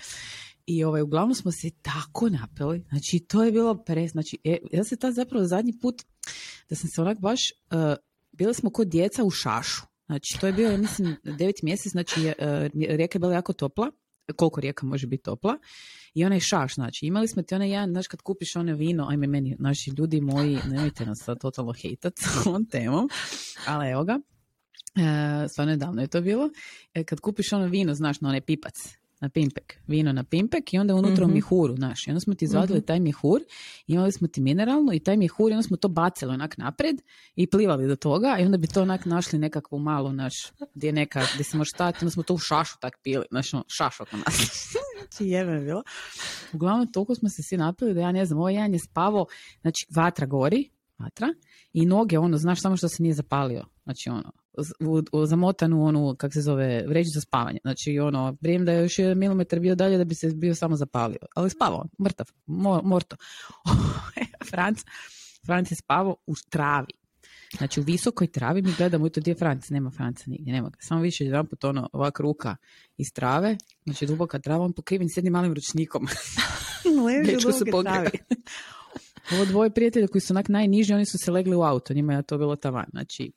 I 0.66 0.84
ovaj, 0.84 1.02
uglavnom 1.02 1.34
smo 1.34 1.52
se 1.52 1.70
tako 1.82 2.28
napili, 2.28 2.84
znači 2.88 3.18
to 3.18 3.44
je 3.44 3.52
bilo 3.52 3.84
pre, 3.84 4.08
znači 4.08 4.38
e, 4.44 4.58
ja 4.72 4.84
se 4.84 4.96
tad 4.96 5.14
zapravo 5.14 5.46
zadnji 5.46 5.78
put 5.80 6.02
da 6.70 6.76
sam 6.76 6.90
se 6.90 7.02
onak 7.02 7.20
baš, 7.20 7.50
uh, 7.50 7.94
bili 8.32 8.54
smo 8.54 8.70
kod 8.70 8.88
djeca 8.88 9.24
u 9.24 9.30
šašu, 9.30 9.82
znači 10.06 10.40
to 10.40 10.46
je 10.46 10.52
bio, 10.52 10.70
ja 10.70 10.78
mislim, 10.78 11.16
devet 11.38 11.62
mjesec, 11.62 11.92
znači 11.92 12.20
uh, 12.20 12.34
rijeka 12.74 13.16
je 13.16 13.20
bila 13.20 13.34
jako 13.34 13.52
topla, 13.52 13.90
koliko 14.36 14.60
rijeka 14.60 14.86
može 14.86 15.06
biti 15.06 15.22
topla, 15.22 15.58
i 16.14 16.24
onaj 16.24 16.40
šaš, 16.40 16.74
znači. 16.74 17.06
Imali 17.06 17.28
smo 17.28 17.42
ti 17.42 17.54
onaj 17.54 17.70
jedan, 17.70 17.90
znaš 17.90 18.06
kad 18.06 18.22
kupiš 18.22 18.56
ono 18.56 18.74
vino, 18.74 19.06
ajme 19.08 19.26
meni, 19.26 19.56
naši 19.58 19.90
ljudi 19.90 20.20
moji, 20.20 20.58
nemojte 20.70 21.06
nas 21.06 21.18
sad 21.24 21.40
totalno 21.40 21.72
hejtat 21.72 22.12
s 22.18 22.46
ovom 22.46 22.66
temom, 22.66 23.08
ali 23.66 23.90
evo 23.90 24.04
ga, 24.04 24.18
E, 24.96 25.48
stvarno 25.48 25.72
je 25.72 25.76
davno 25.76 26.02
je 26.02 26.08
to 26.08 26.20
bilo. 26.20 26.50
E, 26.94 27.04
kad 27.04 27.20
kupiš 27.20 27.52
ono 27.52 27.66
vino, 27.66 27.94
znaš, 27.94 28.20
na 28.20 28.28
onaj 28.28 28.40
pipac, 28.40 28.96
na 29.24 29.28
pimpek, 29.28 29.78
vino 29.86 30.12
na 30.12 30.24
pimpek 30.24 30.74
i 30.74 30.78
onda 30.78 30.94
unutra 30.94 31.24
u 31.24 31.28
Mhm. 31.28 31.34
mihuru, 31.34 31.76
znaš. 31.76 32.06
I 32.06 32.10
onda 32.10 32.20
smo 32.20 32.34
ti 32.34 32.44
izvadili 32.44 32.82
taj 32.82 33.00
mihur, 33.00 33.40
imali 33.86 34.12
smo 34.12 34.28
ti 34.28 34.40
mineralno 34.40 34.92
i 34.92 35.00
taj 35.00 35.16
mihur 35.16 35.50
i 35.50 35.54
onda 35.54 35.62
smo 35.62 35.76
to 35.76 35.88
bacili 35.88 36.34
onak 36.34 36.58
napred 36.58 37.02
i 37.36 37.46
plivali 37.46 37.88
do 37.88 37.96
toga 37.96 38.36
i 38.40 38.44
onda 38.44 38.56
bi 38.58 38.66
to 38.66 38.82
onak 38.82 39.04
našli 39.04 39.38
nekakvu 39.38 39.78
malu, 39.78 40.12
naš, 40.12 40.34
gdje 40.74 40.88
je 40.88 40.92
neka, 40.92 41.26
gdje 41.34 41.44
se 41.44 41.56
može 41.56 41.70
stati, 41.70 41.98
onda 42.00 42.10
smo 42.10 42.22
to 42.22 42.34
u 42.34 42.38
šašu 42.38 42.76
tak 42.80 42.94
pili, 43.02 43.24
znaš, 43.30 43.54
ono, 43.54 43.64
šaš 43.68 44.00
oko 44.00 44.16
nas. 44.16 44.34
znači, 44.98 45.30
jebe 45.30 45.60
bilo. 45.60 45.82
Uglavnom, 46.52 46.92
toliko 46.92 47.14
smo 47.14 47.28
se 47.28 47.42
svi 47.42 47.56
napili 47.56 47.94
da 47.94 48.00
ja 48.00 48.12
ne 48.12 48.26
znam, 48.26 48.38
ovaj 48.38 48.54
jedan 48.54 48.72
je 48.72 48.78
spavao, 48.78 49.26
znači, 49.60 49.86
vatra 49.90 50.26
gori, 50.26 50.70
vatra, 50.98 51.28
i 51.72 51.86
noge, 51.86 52.18
ono, 52.18 52.36
znaš, 52.38 52.60
samo 52.60 52.76
što 52.76 52.88
se 52.88 53.02
nije 53.02 53.14
zapalio. 53.14 53.64
Znači, 53.84 54.08
ono, 54.10 54.32
zamotanu 55.26 55.84
onu, 55.84 56.14
kak 56.18 56.32
se 56.32 56.40
zove, 56.40 56.84
vreću 56.88 57.10
za 57.14 57.20
spavanje. 57.20 57.58
Znači, 57.62 57.98
ono, 57.98 58.36
vrijeme 58.40 58.64
da 58.64 58.72
je 58.72 58.82
još 58.82 58.98
jedan 58.98 59.18
milimetar 59.18 59.60
bio 59.60 59.74
dalje 59.74 59.98
da 59.98 60.04
bi 60.04 60.14
se 60.14 60.30
bio 60.34 60.54
samo 60.54 60.76
zapalio. 60.76 61.18
Ali 61.34 61.50
spavao, 61.50 61.84
mrtav, 62.04 62.26
mo, 62.46 62.80
morto. 62.84 63.16
Franc, 64.50 64.78
Franc 65.46 65.70
je 65.70 65.76
spavao 65.76 66.16
u 66.26 66.34
travi. 66.50 66.92
Znači, 67.56 67.80
u 67.80 67.82
visokoj 67.82 68.26
travi 68.26 68.62
mi 68.62 68.72
gledamo 68.78 69.06
i 69.06 69.10
to 69.10 69.20
gdje 69.20 69.30
je 69.30 69.36
Franc, 69.36 69.68
nema 69.70 69.90
Franca 69.90 70.24
nigdje, 70.26 70.52
nema 70.52 70.68
ga. 70.68 70.76
Samo 70.80 71.00
više 71.00 71.24
jedan 71.24 71.46
put 71.46 71.64
ono, 71.64 71.88
ovak 71.92 72.20
ruka 72.20 72.56
iz 72.96 73.06
trave, 73.14 73.56
znači 73.84 74.06
duboka 74.06 74.38
trava, 74.38 74.64
on 74.64 74.72
pokriven 74.72 75.08
s 75.08 75.16
jednim 75.16 75.32
malim 75.32 75.54
ručnikom. 75.54 76.06
Dečko 77.26 77.52
se 77.52 77.64
pokriva. 77.70 78.10
Ovo 79.32 79.44
dvoje 79.44 79.70
prijatelja 79.70 80.06
koji 80.06 80.22
su 80.22 80.32
onak 80.32 80.48
najniži, 80.48 80.94
oni 80.94 81.06
su 81.06 81.18
se 81.18 81.30
legli 81.30 81.56
u 81.56 81.62
auto, 81.62 81.94
njima 81.94 82.14
je 82.14 82.22
to 82.22 82.38
bilo 82.38 82.56
tavan. 82.56 82.86
Znači, 82.90 83.32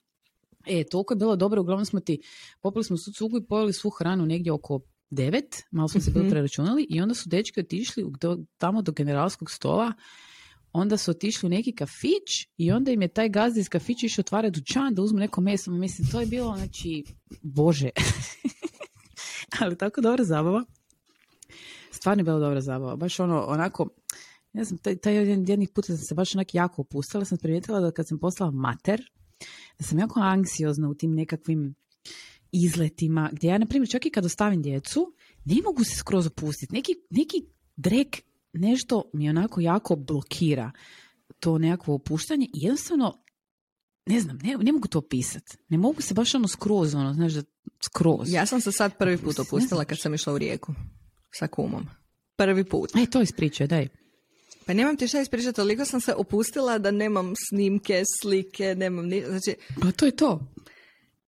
e, 0.70 0.84
toliko 0.84 1.13
je 1.13 1.18
bilo 1.18 1.36
dobro, 1.36 1.61
uglavnom 1.61 1.86
smo 1.86 1.99
ti, 1.99 2.20
popili 2.61 2.84
smo 2.84 2.97
svu 2.97 3.11
cugu 3.13 3.38
i 3.38 3.45
pojeli 3.45 3.74
svu 3.74 3.89
hranu 3.89 4.26
negdje 4.26 4.51
oko 4.51 4.80
devet, 5.09 5.63
malo 5.72 5.88
smo 5.88 6.01
se 6.01 6.11
bilo 6.11 6.24
Mhm. 6.24 6.32
preračunali 6.32 6.88
i 6.89 7.01
onda 7.01 7.15
su 7.15 7.30
dečki 7.30 7.59
otišli 7.59 8.05
do, 8.22 8.39
tamo 8.57 8.82
do 8.82 8.91
generalskog 8.91 9.51
stola, 9.51 9.93
onda 10.74 10.97
su 10.97 11.11
otišli 11.11 11.47
u 11.47 11.49
neki 11.49 11.72
kafić 11.72 12.47
i 12.57 12.72
onda 12.72 12.91
im 12.91 13.01
je 13.01 13.07
taj 13.07 13.30
gazda 13.30 13.59
iz 13.59 13.70
kafića 13.70 14.05
išao 14.05 14.22
otvarati 14.22 14.59
dućan 14.59 14.93
da 14.95 15.01
uzmu 15.01 15.20
neko 15.20 15.41
meso. 15.41 15.72
Mislim, 15.72 16.07
to 16.11 16.20
je 16.20 16.26
bilo, 16.26 16.57
znači, 16.57 17.03
bože. 17.41 17.89
Ali 19.61 19.78
tako 19.78 20.01
dobra 20.01 20.24
zabava. 20.24 20.63
Stvarno 21.91 22.20
je 22.20 22.24
bila 22.24 22.39
dobra 22.39 22.61
zabava. 22.61 22.95
Baš 22.95 23.20
ono, 23.20 23.45
onako, 23.47 23.89
ne 24.53 24.63
znam, 24.63 24.78
taj, 24.78 24.97
taj 24.97 25.15
jedan 25.15 25.45
jednih 25.49 25.70
puta 25.76 25.88
sam 25.88 25.97
se 25.97 26.15
baš 26.15 26.36
onak 26.36 26.55
jako 26.55 26.82
opustila. 26.82 27.26
Sam 27.26 27.38
primijetila 27.38 27.80
da 27.80 27.91
kad 27.91 28.07
sam 28.07 28.20
postala 28.20 28.51
mater, 28.51 29.01
da 29.80 29.84
sam 29.86 30.00
jako 30.00 30.20
anksiozna 30.20 30.90
u 30.90 30.94
tim 30.94 31.14
nekakvim 31.14 31.76
izletima, 32.52 33.30
gdje 33.34 33.48
ja, 33.48 33.58
na 33.58 33.66
primjer, 33.66 33.90
čak 33.90 34.06
i 34.06 34.10
kad 34.10 34.26
ostavim 34.26 34.62
djecu, 34.62 35.14
ne 35.46 35.56
mogu 35.66 35.84
se 35.84 35.96
skroz 35.96 36.28
opustiti. 36.28 36.74
Neki, 36.74 36.96
neki 37.10 37.38
drek, 37.76 38.22
nešto 38.54 39.04
mi 39.14 39.30
onako 39.30 39.62
jako 39.62 39.96
blokira 39.96 40.72
to 41.40 41.58
nekakvo 41.58 41.96
opuštanje 41.96 42.46
i 42.46 42.50
jednostavno, 42.64 43.24
ne 44.06 44.20
znam, 44.20 44.38
ne, 44.44 44.58
ne 44.58 44.72
mogu 44.72 44.88
to 44.88 45.00
opisati. 45.00 45.58
Ne 45.70 45.78
mogu 45.78 46.02
se 46.02 46.14
baš 46.14 46.36
ono 46.36 46.48
skroz, 46.48 46.96
ono, 46.96 47.14
znaš, 47.14 47.34
da 47.34 47.42
skroz. 47.82 48.34
Ja 48.34 48.46
sam 48.46 48.62
se 48.62 48.72
sad 48.72 48.98
prvi 48.98 49.18
put 49.18 49.40
opustila 49.40 49.86
kad 49.86 50.00
sam 50.00 50.14
išla 50.14 50.34
u 50.34 50.38
rijeku 50.38 50.74
sa 51.32 51.48
kumom. 51.48 51.86
Prvi 52.36 52.64
put. 52.64 52.96
E, 52.96 53.06
to 53.06 53.22
ispričaj, 53.22 53.68
daj. 53.68 53.88
Pa 54.68 54.74
nemam 54.74 54.97
ti 54.97 55.07
šta 55.07 55.22
ispričati, 55.22 55.55
toliko 55.55 55.86
sam 55.86 56.01
se 56.01 56.13
opustila 56.13 56.78
da 56.78 56.91
nemam 56.91 57.34
snimke, 57.49 58.03
slike, 58.22 58.76
nemam 58.76 59.05
ni... 59.05 59.24
Znači, 59.28 59.55
Pa 59.82 59.91
to 59.91 60.05
je 60.05 60.11
to. 60.11 60.39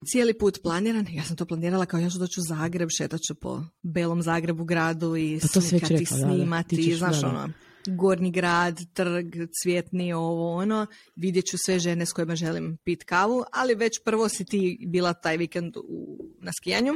cijeli 0.06 0.38
put 0.38 0.62
planiran. 0.62 1.06
Ja 1.10 1.24
sam 1.24 1.36
to 1.36 1.46
planirala 1.46 1.86
kao 1.86 2.00
ja 2.00 2.10
ću 2.10 2.18
doći 2.18 2.40
u 2.40 2.42
Zagreb, 2.42 2.88
šetat 2.98 3.20
ću 3.20 3.34
po 3.34 3.62
belom 3.82 4.22
Zagrebu 4.22 4.64
gradu 4.64 5.16
i 5.16 5.38
Pa 5.42 5.48
to 5.48 5.60
slikati, 5.60 5.96
rekla, 5.96 6.16
da, 6.16 6.26
da. 6.26 6.32
snimati, 6.32 6.76
Ti 6.76 6.94
znaš 6.94 7.20
da, 7.20 7.20
da. 7.20 7.28
ono, 7.28 7.52
gornji 7.86 8.30
grad, 8.30 8.80
trg, 8.92 9.26
cvjetni, 9.62 10.12
ovo, 10.12 10.54
ono. 10.54 10.86
Vidjet 11.16 11.44
ću 11.44 11.56
sve 11.66 11.78
žene 11.78 12.06
s 12.06 12.12
kojima 12.12 12.36
želim 12.36 12.78
pit 12.84 13.04
kavu, 13.04 13.44
ali 13.52 13.74
već 13.74 13.92
prvo 14.04 14.28
si 14.28 14.44
ti 14.44 14.86
bila 14.88 15.12
taj 15.12 15.36
vikend 15.36 15.76
u, 15.76 16.18
na 16.40 16.52
skijanju. 16.52 16.92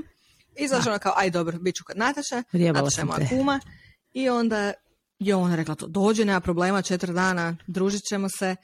I 0.56 0.68
znaš 0.68 0.86
ono 0.86 0.98
kao, 0.98 1.12
aj 1.16 1.30
dobro, 1.30 1.58
bit 1.58 1.74
ću 1.74 1.84
kod 1.84 1.96
Rjebala 2.52 2.84
Nataša 2.84 3.00
je 3.00 3.04
moja 3.04 3.28
kuma. 3.28 3.60
I 4.12 4.28
onda 4.28 4.72
je 5.18 5.34
ona 5.34 5.56
rekla 5.56 5.74
to, 5.74 5.86
dođe, 5.86 6.24
nema 6.24 6.40
problema, 6.40 6.82
četiri 6.82 7.12
dana, 7.12 7.56
družit 7.66 8.02
ćemo 8.08 8.28
se. 8.38 8.56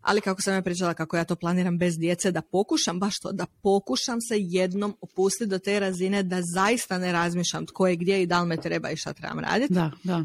Ali 0.00 0.20
kako 0.20 0.42
sam 0.42 0.54
ja 0.54 0.62
pričala 0.62 0.94
kako 0.94 1.16
ja 1.16 1.24
to 1.24 1.36
planiram 1.36 1.78
bez 1.78 1.98
djece, 1.98 2.32
da 2.32 2.42
pokušam 2.42 3.00
baš 3.00 3.18
to, 3.22 3.32
da 3.32 3.46
pokušam 3.62 4.20
se 4.20 4.34
jednom 4.38 4.96
opustiti 5.00 5.46
do 5.50 5.58
te 5.58 5.80
razine 5.80 6.22
da 6.22 6.42
zaista 6.54 6.98
ne 6.98 7.12
razmišljam 7.12 7.66
tko 7.66 7.86
je 7.86 7.96
gdje 7.96 8.22
i 8.22 8.26
da 8.26 8.40
li 8.40 8.48
me 8.48 8.56
treba 8.56 8.90
i 8.90 8.96
šta 8.96 9.12
trebam 9.12 9.38
raditi. 9.38 9.74
Da, 9.74 9.90
da. 10.04 10.24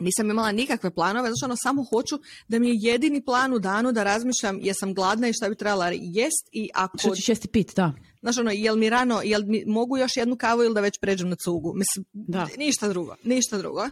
Nisam 0.00 0.30
imala 0.30 0.52
nikakve 0.52 0.90
planove, 0.90 1.28
zato 1.28 1.36
što 1.36 1.46
ono 1.46 1.56
samo 1.56 1.84
hoću 1.84 2.18
da 2.48 2.58
mi 2.58 2.68
je 2.68 2.74
jedini 2.78 3.24
plan 3.24 3.52
u 3.54 3.58
danu 3.58 3.92
da 3.92 4.04
razmišljam 4.04 4.58
jesam 4.60 4.94
gladna 4.94 5.28
i 5.28 5.32
šta 5.32 5.48
bi 5.48 5.54
trebala 5.54 5.90
jest 5.92 6.48
i 6.52 6.68
ako, 6.74 6.98
Što 6.98 7.14
ćeš 7.14 7.28
jesti 7.28 7.48
pit, 7.48 7.72
da. 7.76 7.92
znaš 8.20 8.38
ono, 8.38 8.50
jel 8.50 8.76
mi 8.76 8.90
rano, 8.90 9.20
jel 9.24 9.42
mi 9.46 9.64
mogu 9.66 9.98
još 9.98 10.16
jednu 10.16 10.36
kavu 10.36 10.62
ili 10.62 10.74
da 10.74 10.80
već 10.80 10.98
pređem 11.00 11.28
na 11.28 11.36
cugu. 11.44 11.72
Mislim, 11.74 12.04
Da. 12.12 12.48
ništa 12.58 12.88
drugo, 12.88 13.16
ništa 13.24 13.58
drugo. 13.58 13.88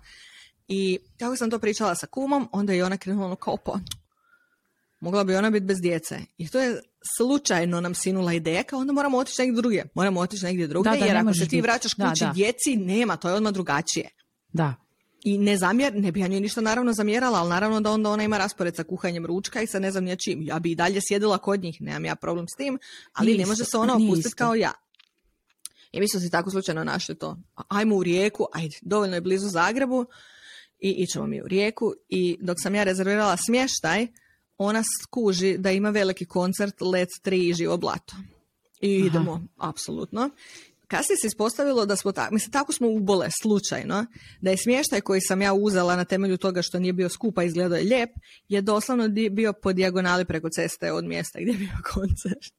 I 0.72 0.98
kako 1.18 1.36
sam 1.36 1.50
to 1.50 1.58
pričala 1.58 1.94
sa 1.94 2.06
kumom, 2.06 2.48
onda 2.52 2.72
je 2.72 2.84
ona 2.84 2.96
krenula 2.96 3.26
ono 3.26 3.36
kao 3.36 3.56
pa, 3.56 3.78
mogla 5.00 5.24
bi 5.24 5.36
ona 5.36 5.50
biti 5.50 5.66
bez 5.66 5.80
djece. 5.80 6.18
I 6.38 6.48
to 6.48 6.60
je 6.60 6.82
slučajno 7.16 7.80
nam 7.80 7.94
sinula 7.94 8.32
ideja, 8.32 8.62
kao 8.62 8.78
onda 8.78 8.92
moramo 8.92 9.18
otići 9.18 9.42
negdje 9.42 9.56
drugdje. 9.56 9.88
Moramo 9.94 10.20
otići 10.20 10.44
negdje 10.44 10.66
drugdje, 10.66 10.92
Da, 10.92 10.98
da, 10.98 11.04
jer 11.04 11.16
ako 11.16 11.34
se 11.34 11.40
ti 11.40 11.44
biti. 11.44 11.60
vraćaš 11.60 11.94
kući 11.94 12.24
da. 12.24 12.32
djeci, 12.34 12.76
nema, 12.76 13.16
to 13.16 13.28
je 13.28 13.34
odmah 13.34 13.52
drugačije. 13.52 14.08
Da. 14.52 14.74
I 15.24 15.38
ne 15.38 15.56
zamjer, 15.56 15.94
ne 15.94 16.12
bi 16.12 16.20
ja 16.20 16.26
njoj 16.26 16.40
ništa 16.40 16.60
naravno 16.60 16.92
zamjerala, 16.92 17.38
ali 17.38 17.48
naravno 17.50 17.80
da 17.80 17.90
onda 17.90 18.10
ona 18.10 18.22
ima 18.24 18.38
raspored 18.38 18.76
sa 18.76 18.84
kuhanjem 18.84 19.26
ručka 19.26 19.62
i 19.62 19.66
sa 19.66 19.78
ne 19.78 19.90
znam 19.90 20.06
ja 20.06 20.16
čim. 20.16 20.42
Ja 20.42 20.58
bi 20.58 20.70
i 20.70 20.74
dalje 20.74 21.00
sjedila 21.08 21.38
kod 21.38 21.62
njih, 21.62 21.80
nemam 21.80 22.04
ja 22.04 22.14
problem 22.14 22.46
s 22.54 22.56
tim, 22.56 22.78
ali 23.12 23.26
Nije 23.26 23.38
ne 23.38 23.46
može 23.46 23.62
isto, 23.62 23.70
se 23.70 23.78
ona 23.78 23.96
opustiti 23.96 24.34
kao 24.34 24.54
ja. 24.54 24.72
I 25.92 26.00
mi 26.00 26.08
smo 26.08 26.20
si 26.20 26.30
tako 26.30 26.50
slučajno 26.50 26.84
našli 26.84 27.18
to. 27.18 27.36
Ajmo 27.68 27.96
u 27.96 28.02
rijeku, 28.02 28.46
ajde, 28.52 28.76
dovoljno 28.82 29.14
je 29.14 29.20
blizu 29.20 29.48
Zagrebu 29.48 30.06
i 30.80 30.90
ićemo 30.90 31.26
mi 31.26 31.42
u 31.42 31.48
rijeku. 31.48 31.94
I 32.08 32.38
dok 32.40 32.56
sam 32.60 32.74
ja 32.74 32.84
rezervirala 32.84 33.36
smještaj, 33.36 34.06
ona 34.58 34.82
skuži 35.02 35.58
da 35.58 35.70
ima 35.70 35.90
veliki 35.90 36.24
koncert 36.24 36.80
Let 36.80 37.08
3 37.24 37.50
i 37.50 37.54
Živo 37.54 37.76
blato. 37.76 38.14
I 38.80 38.98
Aha. 38.98 39.06
idemo, 39.06 39.42
apsolutno. 39.56 40.30
Kasnije 40.86 41.16
se 41.16 41.26
ispostavilo 41.26 41.86
da 41.86 41.96
smo 41.96 42.12
tako, 42.12 42.34
mislim, 42.34 42.52
tako 42.52 42.72
smo 42.72 42.88
ubole 42.88 43.28
slučajno, 43.42 44.06
da 44.40 44.50
je 44.50 44.56
smještaj 44.56 45.00
koji 45.00 45.20
sam 45.20 45.42
ja 45.42 45.52
uzela 45.52 45.96
na 45.96 46.04
temelju 46.04 46.36
toga 46.36 46.62
što 46.62 46.78
nije 46.78 46.92
bio 46.92 47.08
skupa, 47.08 47.42
izgledao 47.42 47.78
je 47.78 47.84
lijep, 47.84 48.10
je 48.48 48.60
doslovno 48.60 49.08
bio 49.30 49.52
po 49.52 49.72
dijagonali 49.72 50.24
preko 50.24 50.48
ceste 50.48 50.92
od 50.92 51.04
mjesta 51.04 51.38
gdje 51.40 51.52
je 51.52 51.58
bio 51.58 51.76
koncert. 51.92 52.54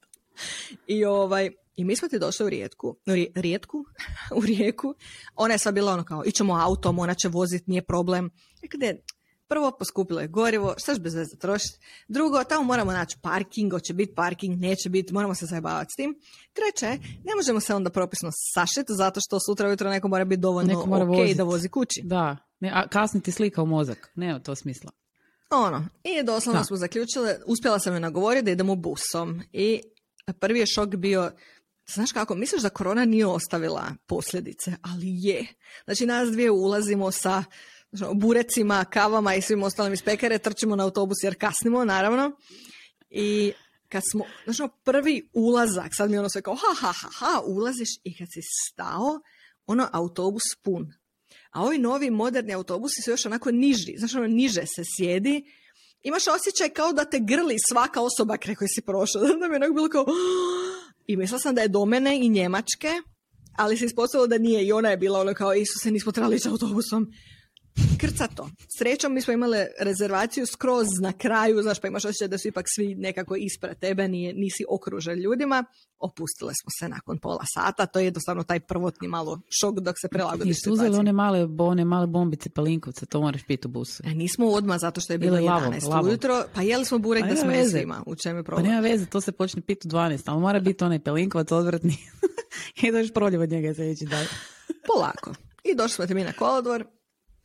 I 0.88 1.06
ovaj, 1.06 1.50
i 1.76 1.84
mi 1.84 1.96
smo 1.96 2.08
ti 2.08 2.20
došli 2.20 2.46
u 2.46 2.50
rijetku, 2.50 2.96
rijetku, 3.36 3.86
u 4.40 4.42
rijeku. 4.42 4.94
Ona 5.36 5.54
je 5.54 5.58
sva 5.58 5.72
bila 5.72 5.94
ono 5.94 6.04
kao, 6.04 6.24
ićemo 6.26 6.54
autom, 6.56 7.00
ona 7.00 7.14
će 7.14 7.28
voziti, 7.28 7.64
nije 7.68 7.82
problem. 7.82 8.30
"Ne, 8.78 9.02
prvo 9.48 9.72
poskupilo 9.72 10.22
je 10.22 10.28
gorivo, 10.28 10.76
šta 10.78 10.96
bez 11.00 11.14
veze 11.14 11.38
trošiti. 11.38 11.80
Drugo, 12.08 12.44
tamo 12.44 12.64
moramo 12.64 12.92
naći 12.92 13.18
parking, 13.22 13.72
hoće 13.74 13.94
biti 13.94 14.16
parking, 14.16 14.60
neće 14.60 14.90
biti, 14.90 15.14
moramo 15.14 15.36
se 15.36 15.46
zajebavati 15.46 15.90
s 15.92 15.96
tim. 15.96 16.16
Treće, 16.54 16.88
ne 17.24 17.36
možemo 17.36 17.60
se 17.60 17.76
onda 17.76 17.90
propisno 17.90 18.30
sašeti 18.54 18.94
zato 18.94 19.20
što 19.22 19.40
sutra 19.40 19.68
ujutro 19.68 19.90
neko 19.90 20.08
mora 20.08 20.26
biti 20.26 20.40
dovoljno 20.42 20.68
Neko 20.68 20.86
mora 20.86 21.04
ok 21.04 21.10
vozit. 21.10 21.38
da 21.38 21.44
vozi 21.44 21.70
kući. 21.70 22.02
Da. 22.04 22.38
Ne, 22.60 22.72
a 22.74 22.88
kasni 22.88 23.22
ti 23.22 23.32
slika 23.32 23.62
u 23.62 23.66
mozak. 23.66 24.12
Nema 24.16 24.40
to 24.40 24.56
smisla. 24.56 24.92
Ono, 25.52 25.88
i 26.04 26.24
doslovno 26.24 26.60
Da. 26.60 26.66
smo 26.66 26.78
zaključile, 26.78 27.36
uspjela 27.46 27.80
sam 27.80 27.94
je 27.94 28.00
nagovoriti 28.00 28.46
da 28.46 28.52
idemo 28.52 28.76
busom. 28.76 29.42
I 29.54 29.82
prvi 30.40 30.60
je 30.60 30.66
šok 30.66 30.90
bio, 30.90 31.32
znaš 31.88 32.12
kako, 32.12 32.36
misliš 32.36 32.62
da 32.62 32.70
korona 32.70 33.06
nije 33.06 33.26
ostavila 33.26 33.96
posljedice, 34.06 34.74
ali 34.82 35.08
je. 35.08 35.48
Znači 35.86 36.06
nas 36.06 36.30
dvije 36.30 36.52
ulazimo 36.52 37.12
sa 37.12 37.44
znaš, 37.92 38.10
ono, 38.10 38.14
burecima, 38.14 38.86
kavama 38.86 39.36
i 39.36 39.42
svim 39.42 39.64
ostalim 39.64 39.94
iz 39.94 40.02
pekare, 40.02 40.38
trčimo 40.38 40.76
na 40.76 40.84
autobus 40.84 41.18
jer 41.24 41.36
kasnimo, 41.40 41.86
naravno. 41.86 42.32
I 43.10 43.54
kad 43.90 44.02
smo, 44.12 44.26
znači 44.44 44.74
prvi 44.84 45.30
ulazak, 45.34 45.90
sad 45.98 46.12
mi 46.12 46.18
ono 46.18 46.30
sve 46.30 46.42
kao 46.42 46.56
ha, 46.56 46.74
ha, 46.80 46.92
ha, 46.92 47.10
ha, 47.14 47.42
ulaziš 47.46 47.90
i 48.04 48.18
kad 48.18 48.28
si 48.34 48.40
stao, 48.72 49.20
ono, 49.66 49.90
autobus 49.92 50.44
pun. 50.64 50.94
A 51.52 51.64
ovi 51.64 51.78
novi 51.78 52.10
moderni 52.10 52.54
autobusi 52.54 53.02
su 53.02 53.12
još 53.12 53.26
onako 53.26 53.52
niži, 53.52 53.94
znači 53.98 54.18
ono 54.18 54.28
niže 54.28 54.62
se 54.76 54.84
sjedi. 54.98 55.44
Imaš 56.02 56.28
osjećaj 56.28 56.70
kao 56.70 56.94
da 56.94 57.06
te 57.06 57.20
grli 57.20 57.56
svaka 57.70 58.02
osoba 58.02 58.38
kraj 58.38 58.56
koje 58.56 58.68
si 58.68 58.82
prošao. 58.82 59.22
Da 59.40 59.48
mi 59.48 59.54
je 59.54 59.56
onako 59.56 59.74
bilo 59.74 59.90
kao... 59.90 60.06
I 61.12 61.18
mislila 61.18 61.40
sam 61.40 61.56
da 61.56 61.62
je 61.62 61.68
do 61.68 61.86
mene 61.86 62.26
i 62.26 62.30
Njemačke, 62.30 62.92
ali 63.58 63.78
se 63.78 63.86
ispostavilo 63.86 64.28
da 64.28 64.38
nije 64.38 64.66
i 64.68 64.72
ona 64.72 64.90
je 64.90 64.98
bila 64.98 65.20
ono 65.20 65.34
kao 65.34 65.54
Isuse, 65.54 65.92
nismo 65.92 66.12
trebali 66.12 66.36
ići 66.36 66.50
autobusom. 66.50 67.12
Krcato. 68.02 68.50
Srećom 68.78 69.14
mi 69.14 69.22
smo 69.22 69.34
imali 69.34 69.58
rezervaciju 69.80 70.46
skroz 70.46 70.88
na 71.02 71.14
kraju, 71.14 71.62
znaš 71.62 71.80
pa 71.80 71.88
imaš 71.88 72.06
osjećaj 72.06 72.28
da 72.28 72.38
su 72.38 72.48
ipak 72.48 72.66
svi 72.76 72.96
nekako 72.96 73.36
ispred 73.36 73.80
tebe, 73.80 74.08
nije, 74.08 74.34
nisi 74.34 74.64
okružen 74.70 75.20
ljudima. 75.20 75.64
Opustile 76.00 76.54
smo 76.62 76.70
se 76.80 76.90
nakon 76.90 77.18
pola 77.18 77.44
sata, 77.54 77.86
to 77.86 78.00
je 78.00 78.06
jednostavno 78.06 78.44
taj 78.44 78.60
prvotni 78.60 79.08
malo 79.08 79.42
šok 79.62 79.80
dok 79.80 79.96
se 80.02 80.08
prilagodiš 80.08 80.48
Jeste 80.48 80.72
uzeli 80.72 80.98
one 80.98 81.14
male, 81.14 81.48
one 81.60 81.86
male 81.86 82.08
bombice 82.08 82.50
palinkovce, 82.50 83.06
to 83.06 83.22
moraš 83.22 83.44
piti 83.44 83.68
u 83.68 83.72
busu. 83.72 84.04
E, 84.06 84.14
nismo 84.14 84.48
odmah 84.48 84.80
zato 84.80 85.02
što 85.02 85.14
je 85.14 85.18
bilo 85.18 85.38
Ili 85.38 85.46
lavo, 85.46 85.66
11 85.66 85.90
lavo. 85.90 86.08
ujutro, 86.08 86.44
pa 86.54 86.62
jeli 86.62 86.86
smo 86.86 86.98
burek 86.98 87.24
Pa 87.24 87.30
da 87.30 87.36
smo 87.36 87.52
svima, 87.70 88.04
u 88.06 88.16
čemu 88.16 88.40
je 88.40 88.44
Pa 88.44 88.46
problem. 88.46 88.68
nema 88.68 88.82
veze, 88.82 89.06
to 89.06 89.22
se 89.22 89.32
počne 89.32 89.62
piti 89.62 89.88
u 89.88 89.92
12, 89.92 90.22
ali 90.26 90.42
mora 90.42 90.60
biti 90.60 90.84
onaj 90.84 91.00
pelinkovac 91.00 91.52
odvratni. 91.52 91.98
I 92.84 92.92
daš 92.92 93.12
proljev 93.14 93.42
od 93.42 93.50
njega 93.50 93.74
sljedeći 93.74 94.06
dan. 94.06 94.26
Polako. 94.88 95.34
I 95.64 95.76
došli 95.76 95.96
smo 95.96 96.06
ti 96.06 96.14
mi 96.14 96.24
na 96.24 96.34
kolodvor, 96.34 96.86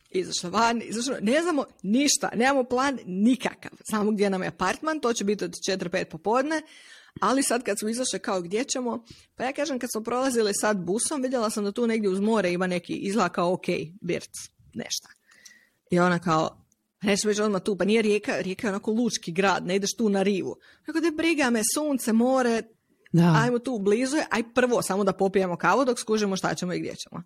izašli 0.09 0.49
van, 0.49 0.81
izašli, 0.85 1.15
ne 1.21 1.41
znamo 1.41 1.65
ništa, 1.83 2.29
nemamo 2.35 2.63
plan 2.63 2.99
nikakav. 3.05 3.71
Znamo 3.89 4.11
gdje 4.11 4.29
nam 4.29 4.41
je 4.41 4.47
apartman, 4.47 4.99
to 4.99 5.13
će 5.13 5.23
biti 5.23 5.45
od 5.45 5.51
4-5 5.69 6.05
popodne, 6.05 6.61
ali 7.21 7.43
sad 7.43 7.63
kad 7.63 7.79
smo 7.79 7.89
izašli 7.89 8.19
kao 8.19 8.41
gdje 8.41 8.63
ćemo, 8.63 9.05
pa 9.35 9.43
ja 9.43 9.53
kažem 9.53 9.79
kad 9.79 9.89
smo 9.91 10.03
prolazili 10.03 10.53
sad 10.53 10.77
busom, 10.77 11.21
vidjela 11.21 11.49
sam 11.49 11.63
da 11.63 11.71
tu 11.71 11.87
negdje 11.87 12.09
uz 12.09 12.19
more 12.19 12.51
ima 12.51 12.67
neki 12.67 12.93
izgleda 12.93 13.29
kao 13.29 13.53
ok, 13.53 13.65
birc, 14.01 14.33
nešto. 14.73 15.07
I 15.91 15.99
ona 15.99 16.19
kao, 16.19 16.65
nećemo 17.01 17.31
ići 17.31 17.41
odmah 17.41 17.61
tu, 17.61 17.77
pa 17.77 17.85
nije 17.85 18.01
rijeka, 18.01 18.39
rijeka 18.39 18.67
je 18.67 18.71
onako 18.71 18.91
lučki 18.91 19.31
grad, 19.31 19.65
ne 19.65 19.75
ideš 19.75 19.95
tu 19.97 20.09
na 20.09 20.23
rivu. 20.23 20.55
Rekao, 20.87 21.01
da 21.01 21.11
briga 21.17 21.49
me, 21.49 21.61
sunce, 21.73 22.13
more, 22.13 22.63
Da. 23.11 23.39
ajmo 23.43 23.59
tu 23.59 23.79
blizu 23.79 24.17
aj 24.29 24.43
prvo 24.53 24.81
samo 24.81 25.03
da 25.03 25.13
popijemo 25.13 25.55
kavu 25.57 25.85
dok 25.85 25.99
skužimo 25.99 26.35
šta 26.35 26.55
ćemo 26.55 26.73
i 26.73 26.79
gdje 26.79 26.95
ćemo. 26.95 27.23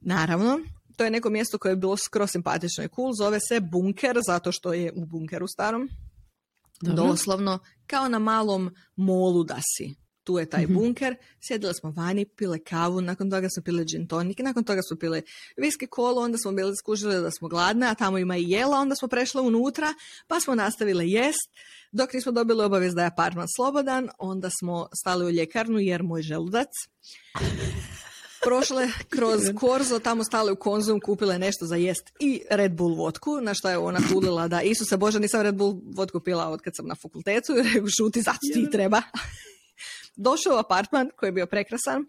Naravno, 0.00 0.60
to 0.98 1.04
je 1.04 1.10
neko 1.10 1.30
mjesto 1.30 1.58
koje 1.58 1.72
je 1.72 1.76
bilo 1.76 1.96
skroz 1.96 2.30
simpatično 2.30 2.84
i 2.84 2.88
cool, 2.96 3.12
zove 3.18 3.38
se 3.48 3.60
Bunker, 3.60 4.18
zato 4.26 4.52
što 4.52 4.72
je 4.72 4.92
u 4.96 5.06
bunkeru 5.06 5.46
starom. 5.46 5.88
Dobro. 6.80 7.04
Doslovno, 7.04 7.58
kao 7.86 8.08
na 8.08 8.18
malom 8.18 8.70
molu 8.96 9.44
da 9.44 9.58
si. 9.76 9.94
Tu 10.24 10.38
je 10.38 10.46
taj 10.50 10.64
Mhm. 10.64 10.74
bunker, 10.74 11.16
sjedili 11.48 11.74
smo 11.74 11.90
vani, 11.90 12.24
pile 12.36 12.58
kavu, 12.58 13.00
nakon 13.00 13.30
toga 13.30 13.48
smo 13.54 13.62
pile 13.62 13.84
gin 13.84 14.06
tonic, 14.06 14.38
nakon 14.38 14.64
toga 14.64 14.80
smo 14.88 14.96
pile 14.98 15.22
viski 15.56 15.86
kolo, 15.86 16.22
onda 16.22 16.38
smo 16.38 16.52
bili 16.52 16.76
skužili 16.76 17.22
da 17.22 17.30
smo 17.30 17.48
gladne, 17.48 17.86
a 17.86 17.94
tamo 17.94 18.18
ima 18.18 18.36
i 18.36 18.50
jela, 18.50 18.76
onda 18.78 18.94
smo 18.94 19.08
prešle 19.08 19.40
unutra, 19.42 19.94
pa 20.26 20.40
smo 20.40 20.54
nastavile 20.54 21.08
jest. 21.08 21.50
Dok 21.92 22.12
nismo 22.12 22.32
dobili 22.32 22.64
obavijest 22.64 22.96
da 22.96 23.02
je 23.02 23.08
apartman 23.08 23.46
slobodan, 23.56 24.08
onda 24.18 24.50
smo 24.60 24.88
stali 25.00 25.26
u 25.26 25.30
ljekarnu 25.30 25.78
jer 25.78 26.02
moj 26.02 26.22
želudac. 26.22 26.68
Prošle 28.42 28.88
kroz 29.14 29.40
Korzo, 29.60 29.98
tamo 29.98 30.24
stale 30.24 30.52
u 30.52 30.56
Konzum, 30.56 31.00
kupile 31.00 31.38
nešto 31.38 31.66
za 31.66 31.76
jest 31.76 32.10
i 32.20 32.42
Red 32.50 32.72
Bull 32.72 32.94
vodku, 32.94 33.40
na 33.40 33.54
što 33.54 33.70
je 33.70 33.78
ona 33.78 34.00
kulila 34.12 34.48
da 34.48 34.62
Isuse 34.62 34.96
Bože, 34.96 35.20
nisam 35.20 35.42
Red 35.42 35.54
Bull 35.54 35.80
vodku 35.96 36.20
pila 36.20 36.48
od 36.48 36.60
kad 36.60 36.76
sam 36.76 36.86
na 36.86 36.94
fakultetu, 37.02 37.52
jer 37.52 37.66
je 37.66 37.82
šuti, 37.98 38.22
zato 38.22 38.38
ti 38.54 38.70
treba. 38.72 39.02
Došao 40.26 40.56
u 40.56 40.58
apartman 40.58 41.10
koji 41.16 41.28
je 41.28 41.32
bio 41.32 41.46
prekrasan, 41.46 42.04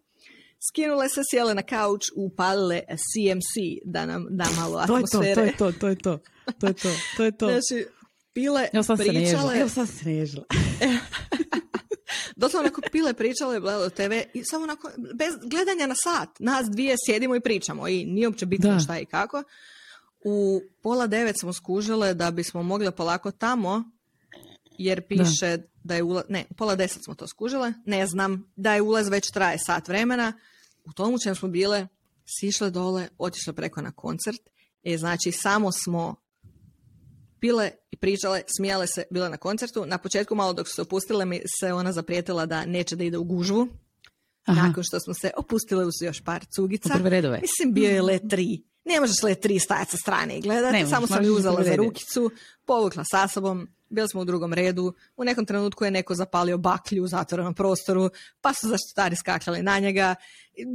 skinule 0.70 1.10
se, 1.10 1.22
sjele 1.32 1.54
na 1.54 1.62
kauč, 1.62 2.02
upalile 2.16 2.82
CMC 2.88 3.82
da 3.86 4.06
nam 4.06 4.26
da 4.30 4.46
malo 4.60 4.86
To 4.88 4.98
je 4.98 5.04
to, 5.12 5.18
atmosfere. 5.18 5.36
to 5.36 5.42
je 5.42 5.58
to, 5.58 5.72
to 5.80 5.88
je 5.88 5.96
to, 5.96 6.20
to 6.60 6.68
je 6.68 6.74
to, 6.74 6.90
to 7.18 7.24
je 7.24 7.32
to. 7.32 7.48
Znači, 7.48 7.88
pile, 8.34 8.68
Evo 8.74 8.84
se 8.84 8.94
nežila, 8.94 9.20
pričale, 9.20 9.60
evo 9.60 9.70
sad 9.70 9.90
se. 9.90 10.04
doslovno 12.36 12.68
onako 12.68 12.82
pile, 12.92 13.14
pričale, 13.14 13.60
gledale 13.60 13.90
TV 13.90 14.12
i 14.34 14.44
samo 14.44 14.64
onako, 14.64 14.92
bez 15.14 15.34
gledanja 15.44 15.88
na 15.88 15.96
sat, 15.96 16.30
nas 16.40 16.70
dvije 16.70 16.96
sjedimo 17.06 17.36
i 17.36 17.40
pričamo 17.40 17.88
i 17.88 18.06
nije 18.06 18.28
uopće 18.28 18.46
bitno 18.46 18.74
Da. 18.74 18.80
šta 18.80 19.00
i 19.00 19.06
kako. 19.06 19.44
U 20.24 20.62
pola 20.82 21.08
devet 21.08 21.36
smo 21.40 21.54
skužile 21.54 22.14
da 22.14 22.32
bismo 22.32 22.64
mogli 22.64 22.92
polako 22.92 23.32
tamo, 23.32 23.84
jer 24.78 25.08
piše 25.08 25.58
da, 25.84 25.96
je 25.96 26.04
ulaz, 26.04 26.24
ne, 26.30 26.46
u 26.50 26.54
pola 26.54 26.76
deset 26.76 27.04
smo 27.04 27.16
to 27.16 27.28
skužile, 27.28 27.74
ne 27.86 28.08
znam, 28.08 28.52
da 28.56 28.74
je 28.74 28.82
ulaz 28.82 29.10
već 29.10 29.32
traje 29.32 29.58
sat 29.66 29.88
vremena, 29.88 30.34
u 30.86 30.94
tomu 30.94 31.18
čem 31.24 31.36
smo 31.36 31.50
bile, 31.50 31.88
sišle 32.26 32.70
dole, 32.70 33.08
otišle 33.18 33.54
preko 33.54 33.82
na 33.82 33.92
koncert, 33.92 34.42
e, 34.84 34.98
znači 34.98 35.32
samo 35.32 35.72
smo 35.72 36.16
pile 37.40 37.72
i 37.92 37.98
pričale, 37.98 38.42
smijale 38.58 38.88
se, 38.88 39.04
bile 39.12 39.30
na 39.30 39.38
koncertu. 39.38 39.86
Na 39.86 39.98
početku 39.98 40.36
malo 40.36 40.54
dok 40.54 40.68
su 40.68 40.76
se 40.76 40.82
opustile 40.82 41.26
mi 41.26 41.42
se 41.60 41.74
ona 41.74 41.92
zaprijetila 41.92 42.46
da 42.46 42.66
neće 42.66 42.96
da 42.96 43.04
ide 43.04 43.18
u 43.18 43.24
gužvu. 43.24 43.68
Aha. 44.46 44.68
Nakon 44.68 44.84
što 44.84 45.00
smo 45.00 45.14
se 45.14 45.32
opustile 45.38 45.86
uz 45.86 45.94
još 46.02 46.22
par 46.22 46.46
cugica. 46.46 46.90
U 46.94 46.98
prve 46.98 47.10
redove. 47.10 47.40
Mislim, 47.42 47.74
bio 47.74 47.90
je 47.90 48.02
let 48.02 48.22
tri. 48.30 48.64
Ne 48.86 49.00
možeš 49.00 49.24
let 49.24 49.40
tri 49.40 49.60
stajati 49.60 49.92
sa 49.92 49.98
strane 49.98 50.38
i 50.38 50.42
gledati. 50.42 50.74
Ne 50.74 50.88
Samo 50.88 51.08
sam 51.08 51.26
ju 51.26 51.36
uzela 51.36 51.64
za 51.64 51.76
rukicu, 51.76 52.32
povukla 52.66 53.04
sa 53.12 53.28
sobom, 53.28 53.68
bili 53.90 54.08
smo 54.10 54.22
u 54.22 54.26
drugom 54.26 54.54
redu, 54.54 54.94
u 55.18 55.24
nekom 55.24 55.46
trenutku 55.46 55.86
je 55.86 55.92
neko 55.92 56.16
zapalio 56.16 56.58
baklju 56.58 57.04
u 57.04 57.08
zatvorenom 57.08 57.54
prostoru, 57.54 58.10
pa 58.42 58.54
su 58.54 58.68
zaštitari 58.68 59.16
skakali 59.16 59.64
na 59.64 59.80
njega, 59.80 60.16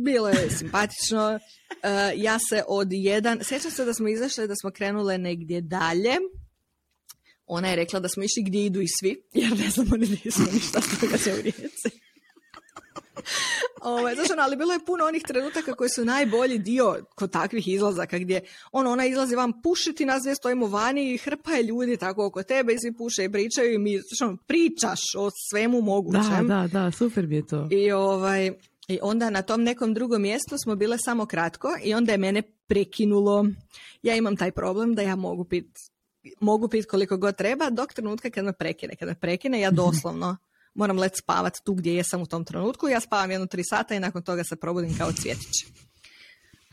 bilo 0.04 0.28
je 0.28 0.50
simpatično. 0.50 1.38
E, 1.82 2.12
ja 2.16 2.38
se 2.48 2.62
od 2.68 2.88
jedan, 2.90 3.38
sjećam 3.42 3.70
se 3.70 3.84
da 3.84 3.94
smo 3.94 4.08
izašle, 4.08 4.46
da 4.46 4.54
smo 4.56 4.70
krenule 4.70 5.18
negdje 5.18 5.60
dalje, 5.60 6.16
ona 7.46 7.68
je 7.68 7.76
rekla 7.76 8.00
da 8.00 8.08
smo 8.08 8.22
išli 8.22 8.42
gdje 8.42 8.66
idu 8.66 8.80
i 8.80 8.86
svi, 9.00 9.22
jer 9.34 9.58
ne 9.58 9.70
znamo 9.70 9.96
ni 9.96 10.06
gdje 10.06 10.30
smo 10.32 10.46
ništa 10.52 10.80
s 10.80 11.00
toga 11.00 11.18
se 11.18 11.32
u 11.32 11.42
rijeci. 11.42 11.90
Ovaj, 13.82 14.14
znaš, 14.14 14.30
ono, 14.30 14.42
ali 14.42 14.56
bilo 14.56 14.72
je 14.72 14.84
puno 14.86 15.04
onih 15.04 15.22
trenutaka 15.22 15.74
koji 15.74 15.90
su 15.90 16.04
najbolji 16.04 16.58
dio 16.58 17.04
kod 17.14 17.30
takvih 17.30 17.68
izlazaka 17.68 18.18
gdje 18.18 18.40
ono, 18.72 18.90
ona 18.90 19.06
izlazi 19.06 19.36
vam 19.36 19.62
pušiti, 19.62 20.04
nas 20.06 20.22
dvije 20.22 20.34
stojimo 20.34 20.66
vani 20.66 21.14
i 21.14 21.18
hrpa 21.18 21.50
je 21.50 21.62
ljudi 21.62 21.96
tako 21.96 22.26
oko 22.26 22.42
tebe 22.42 22.72
i 22.72 22.78
svi 22.78 22.96
puše 22.96 23.24
i 23.24 23.32
pričaju 23.32 23.74
i 23.74 23.78
mi 23.78 24.00
ono, 24.22 24.36
pričaš 24.46 25.00
o 25.18 25.30
svemu 25.50 25.80
Da, 25.80 25.84
mogućem. 25.84 26.48
da, 26.48 26.68
da, 26.72 26.90
super 26.90 27.26
bi 27.26 27.36
je 27.36 27.46
to. 27.46 27.68
I, 27.70 27.92
ovaj, 27.92 28.52
I 28.88 28.98
onda 29.02 29.30
na 29.30 29.42
tom 29.42 29.62
nekom 29.62 29.94
drugom 29.94 30.22
mjestu 30.22 30.56
smo 30.64 30.76
bile 30.76 30.98
samo 30.98 31.26
kratko 31.26 31.68
i 31.84 31.94
onda 31.94 32.12
je 32.12 32.18
mene 32.18 32.42
prekinulo. 32.66 33.46
Ja 34.02 34.16
imam 34.16 34.36
taj 34.36 34.50
problem 34.52 34.94
da 34.94 35.02
ja 35.02 35.16
mogu 35.16 35.44
pit, 35.44 35.66
mogu 36.40 36.68
pit 36.68 36.86
koliko 36.86 37.16
god 37.16 37.36
treba 37.36 37.70
dok 37.70 37.94
trenutka 37.94 38.30
kad 38.30 38.44
me 38.44 38.52
prekine. 38.52 38.96
Kad 38.96 39.08
me 39.08 39.14
prekine 39.14 39.60
ja 39.60 39.70
doslovno 39.70 40.36
moram 40.74 40.98
let 40.98 41.16
spavat 41.16 41.54
tu 41.64 41.74
gdje 41.74 41.94
jesam 41.94 42.22
u 42.22 42.26
tom 42.26 42.44
trenutku. 42.44 42.88
Ja 42.88 43.00
spavam 43.00 43.30
jedno 43.30 43.46
tri 43.46 43.64
sata 43.64 43.94
i 43.94 44.00
nakon 44.00 44.22
toga 44.22 44.44
se 44.44 44.56
probudim 44.56 44.98
kao 44.98 45.12
cvjetić. 45.12 45.64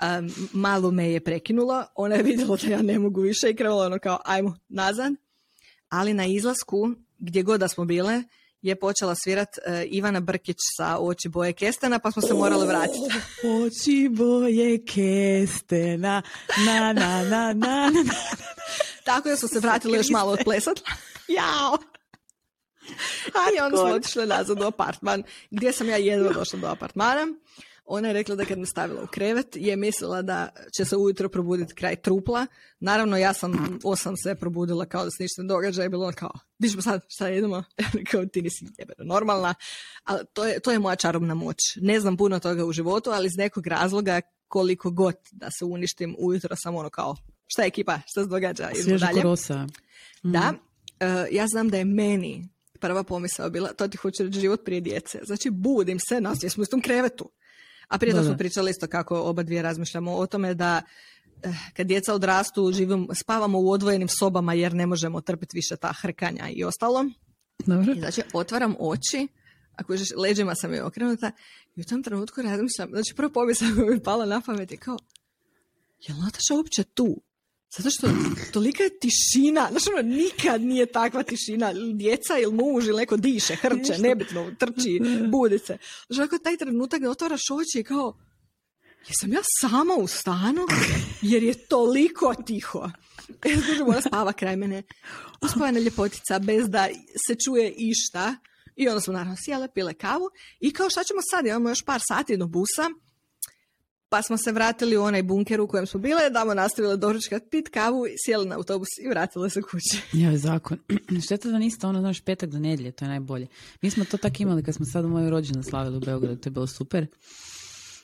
Um, 0.02 0.34
malo 0.54 0.92
me 0.92 1.12
je 1.12 1.20
prekinulo, 1.20 1.86
ona 1.96 2.16
je 2.16 2.24
vidjela 2.24 2.58
da 2.58 2.68
ja 2.68 2.82
ne 2.82 3.00
mogu 3.00 3.22
više 3.22 3.50
i 3.50 3.56
krenula 3.56 3.86
ono 3.86 4.00
kao 4.00 4.20
ajmo 4.26 4.58
nazad. 4.70 5.14
Ali 5.90 6.14
na 6.14 6.26
izlasku, 6.26 6.90
gdje 7.20 7.44
god 7.44 7.60
da 7.60 7.68
smo 7.68 7.86
bile, 7.86 8.24
je 8.62 8.76
počela 8.76 9.16
svirat 9.16 9.58
e, 9.58 9.86
Ivana 9.86 10.20
Brkić 10.20 10.58
sa 10.78 10.98
oči 11.00 11.30
boje 11.30 11.54
kestena, 11.54 12.00
pa 12.00 12.12
smo 12.12 12.22
se 12.22 12.34
morali 12.34 12.68
vratiti. 12.68 13.00
Oči 13.66 14.10
boje 14.12 14.86
kestena, 14.86 16.22
na, 16.66 16.94
na, 16.94 17.24
na, 17.24 17.54
na, 17.54 17.90
na. 17.90 17.92
Tako 19.12 19.30
da 19.30 19.36
smo 19.36 19.48
se 19.48 19.60
vratili 19.60 19.98
još 19.98 20.10
malo 20.10 20.32
odplesat. 20.32 20.80
Jao! 21.38 21.78
A 23.34 23.42
i 23.58 23.60
onda 23.62 23.78
smo 23.78 23.90
otišli 23.90 24.26
nazad 24.26 24.62
u 24.62 24.66
apartman, 24.66 25.24
gdje 25.52 25.74
sam 25.74 25.90
ja 25.90 25.98
jedva 25.98 26.34
došla 26.34 26.60
do 26.60 26.68
apartmana. 26.68 27.28
Ona 27.86 28.08
je 28.08 28.14
rekla 28.14 28.36
da 28.36 28.46
kad 28.46 28.60
me 28.60 28.66
stavila 28.66 29.04
u 29.04 29.08
krevet 29.08 29.48
je 29.56 29.76
mislila 29.76 30.22
da 30.22 30.50
će 30.78 30.86
se 30.86 30.98
ujutro 30.98 31.30
probuditi 31.30 31.76
kraj 31.76 31.96
trupla. 31.96 32.48
Naravno, 32.80 33.18
ja 33.18 33.34
sam 33.34 33.80
osam 33.84 34.18
se 34.18 34.36
probudila 34.36 34.86
kao 34.86 35.04
da 35.04 35.12
se 35.12 35.24
ništa 35.24 35.42
ne 35.42 35.48
događa 35.48 35.84
i 35.84 35.90
bilo 35.90 36.06
ono 36.06 36.16
kao, 36.18 36.32
di 36.60 36.70
ćemo 36.70 36.82
sad, 36.82 37.02
šta 37.08 37.30
idemo? 37.30 37.64
kao 38.12 38.26
ti 38.26 38.42
nisi 38.42 38.66
jebeno 38.78 39.04
normalna. 39.04 39.54
Ali 40.04 40.20
to 40.34 40.46
je, 40.46 40.60
to 40.60 40.72
je 40.72 40.80
moja 40.80 40.96
čarobna 40.96 41.34
moć. 41.34 41.58
Ne 41.76 42.00
znam 42.00 42.18
puno 42.18 42.40
toga 42.40 42.66
u 42.66 42.72
životu, 42.72 43.10
ali 43.10 43.28
iz 43.28 43.38
nekog 43.38 43.68
razloga 43.68 44.22
koliko 44.48 44.92
god 44.92 45.16
da 45.32 45.48
se 45.60 45.66
uništim 45.66 46.16
ujutro 46.20 46.56
sam 46.56 46.76
ono 46.76 46.90
kao, 46.90 47.16
šta 47.52 47.62
je 47.62 47.68
ekipa, 47.68 48.00
šta 48.06 48.24
se 48.24 48.30
događa? 48.30 48.70
Svježa 48.84 49.08
korosa. 49.14 49.68
Da, 50.24 50.54
e, 51.00 51.28
ja 51.32 51.48
znam 51.48 51.70
da 51.70 51.78
je 51.78 51.86
meni 51.86 52.50
prva 52.80 53.04
pomisao 53.04 53.50
bila, 53.50 53.74
to 53.74 53.88
ti 53.88 53.98
hoću 53.98 54.24
reći 54.24 54.40
život 54.40 54.66
prije 54.66 54.82
djece. 54.82 55.20
Znači, 55.24 55.50
budim 55.50 56.00
se, 56.00 56.22
nas 56.22 56.40
smo 56.50 56.62
u 56.62 56.64
istom 56.64 56.82
krevetu. 56.82 57.32
A 57.88 57.98
prije 57.98 58.14
Da, 58.14 58.24
smo 58.24 58.38
pričali 58.38 58.72
isto 58.72 58.88
kako 58.88 59.22
oba 59.22 59.44
dvije 59.44 59.62
razmišljamo 59.62 60.16
o 60.16 60.26
tome 60.26 60.54
da 60.54 60.82
eh, 61.44 61.54
kad 61.74 61.88
djeca 61.88 62.14
odrastu, 62.14 62.72
živim, 62.72 63.08
spavamo 63.14 63.60
u 63.60 63.72
odvojenim 63.72 64.08
sobama 64.08 64.54
jer 64.54 64.74
ne 64.74 64.86
možemo 64.86 65.22
trpiti 65.22 65.58
više 65.58 65.76
ta 65.76 65.94
hrkanja 65.94 66.50
i 66.50 66.64
ostalo. 66.64 67.06
Dobro. 67.66 67.94
I 67.94 68.00
znači, 68.00 68.22
otvaram 68.34 68.76
oči, 68.80 69.28
ako 69.76 69.98
žeš, 69.98 70.10
leđima 70.18 70.56
sam 70.56 70.74
je 70.74 70.84
okrenuta 70.84 71.32
i 71.76 71.82
u 71.82 71.84
tom 71.84 72.04
trenutku 72.04 72.42
razmišljam, 72.42 72.90
znači 72.90 73.14
prvo 73.16 73.30
pomisao 73.30 73.68
mi 73.68 73.94
je 73.94 74.04
pala 74.04 74.26
na 74.26 74.42
pamet 74.42 74.72
je 74.72 74.78
kao, 74.78 74.98
je 76.08 76.16
Nataša 76.16 76.54
uopće 76.56 76.84
tu? 76.84 77.22
Zato 77.78 77.90
što 77.90 78.08
tolika 78.54 78.84
je 78.84 79.00
tišina, 79.00 79.68
znači 79.72 79.90
ono, 79.94 80.02
nikad 80.16 80.62
nije 80.62 80.86
takva 80.86 81.24
tišina, 81.24 81.74
djeca 81.94 82.38
ili 82.38 82.54
muž 82.54 82.88
ili 82.88 82.98
neko 82.98 83.18
diše, 83.18 83.56
hrče, 83.56 83.98
nebitno, 84.00 84.52
trči, 84.60 85.02
budi 85.32 85.60
se. 85.60 85.78
Znači, 86.08 86.22
ako 86.22 86.38
taj 86.38 86.58
trenutak 86.58 87.02
da 87.02 87.10
otvaraš 87.10 87.42
oči 87.52 87.80
i 87.80 87.84
kao, 87.84 88.18
jesam 89.08 89.34
ja 89.34 89.42
sama 89.60 89.94
u 89.94 90.08
stanu, 90.08 90.62
jer 91.22 91.44
je 91.44 91.68
toliko 91.68 92.34
tiho. 92.46 92.90
Duže 93.68 93.84
mora 93.84 94.02
spava 94.02 94.34
kraj 94.34 94.56
mene. 94.56 94.84
Uspavana 95.42 95.80
ljepotica 95.80 96.40
bez 96.40 96.70
da 96.70 96.88
se 97.28 97.36
čuje 97.46 97.74
išta. 97.78 98.36
I 98.76 98.88
onda 98.88 99.02
smo 99.02 99.14
naravno 99.14 99.36
sjele, 99.46 99.68
pile 99.74 99.94
kavu. 99.94 100.30
I 100.60 100.74
kao 100.74 100.90
šta 100.90 101.04
ćemo 101.04 101.20
sad? 101.32 101.46
Imamo 101.46 101.70
još 101.70 101.82
par 101.82 102.02
sati 102.08 102.38
do 102.38 102.48
busa. 102.48 102.90
Pa 104.14 104.22
smo 104.22 104.38
se 104.38 104.52
vratili 104.52 104.98
u 104.98 105.04
onaj 105.04 105.24
bunker 105.24 105.62
u 105.62 105.68
kojem 105.68 105.88
smo 105.88 106.00
bile, 106.00 106.30
damo 106.30 106.54
nastavile 106.54 106.98
doručkat, 106.98 107.44
pit 107.52 107.70
kavu, 107.70 108.06
sjeli 108.26 108.46
na 108.46 108.56
autobus 108.56 108.88
i 109.02 109.08
vratile 109.08 109.50
se 109.50 109.62
kući. 109.62 110.02
Ja, 110.22 110.38
zakon. 110.38 110.78
Šteta 111.26 111.50
da 111.50 111.60
niste 111.60 111.88
ono, 111.88 112.00
znaš, 112.00 112.22
petak 112.22 112.50
do 112.50 112.60
nedjelje, 112.60 112.92
to 112.92 113.06
je 113.06 113.10
najbolje. 113.10 113.48
Mi 113.82 113.90
smo 113.90 114.06
to 114.06 114.18
tako 114.18 114.36
imali 114.40 114.64
kad 114.64 114.76
smo 114.76 114.86
sad 114.86 115.06
moju 115.06 115.30
rođenu 115.30 115.64
slavili 115.64 115.98
u 115.98 116.00
Beogradu, 116.00 116.42
to 116.42 116.48
je 116.48 116.52
bilo 116.52 116.68
super. 116.68 117.08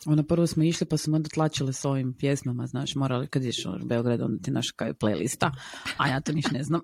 Ono 0.08 0.24
prvo 0.24 0.48
smo 0.48 0.64
išli 0.64 0.88
pa 0.88 0.98
smo 0.98 1.16
onda 1.16 1.30
tlačili 1.30 1.74
s 1.74 1.86
ovim 1.86 2.14
pjesmama, 2.14 2.68
znaš, 2.68 2.96
morali 2.96 3.28
kad 3.28 3.44
ješ 3.44 3.66
u 3.66 3.86
Beograd 3.86 4.22
onda 4.22 4.44
ti 4.44 4.52
naš 4.52 4.72
kao 4.72 4.88
playlista, 4.88 5.52
a 5.98 6.08
ja 6.08 6.22
to 6.22 6.32
niš 6.32 6.46
ne 6.52 6.64
znam. 6.64 6.82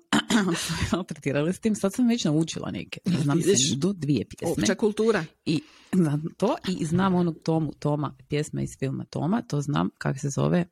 Tretirali 1.08 1.52
s 1.52 1.60
tim, 1.60 1.74
sad 1.74 1.94
sam 1.94 2.08
već 2.08 2.24
naučila 2.24 2.70
neke. 2.70 3.00
Znam 3.22 3.42
se 3.42 3.76
do 3.76 3.92
dvije 3.92 4.24
pjesme. 4.24 4.62
Opća 4.62 4.74
kultura. 4.74 5.24
I 5.44 5.62
znam 5.92 6.22
to 6.36 6.56
i 6.68 6.84
znam 6.84 7.14
onog 7.14 7.36
tomu, 7.44 7.72
Toma, 7.78 8.16
pjesma 8.28 8.62
iz 8.62 8.70
filma 8.78 9.04
Toma, 9.04 9.42
to 9.42 9.60
znam 9.60 9.90
kako 9.98 10.18
se 10.18 10.28
zove, 10.28 10.64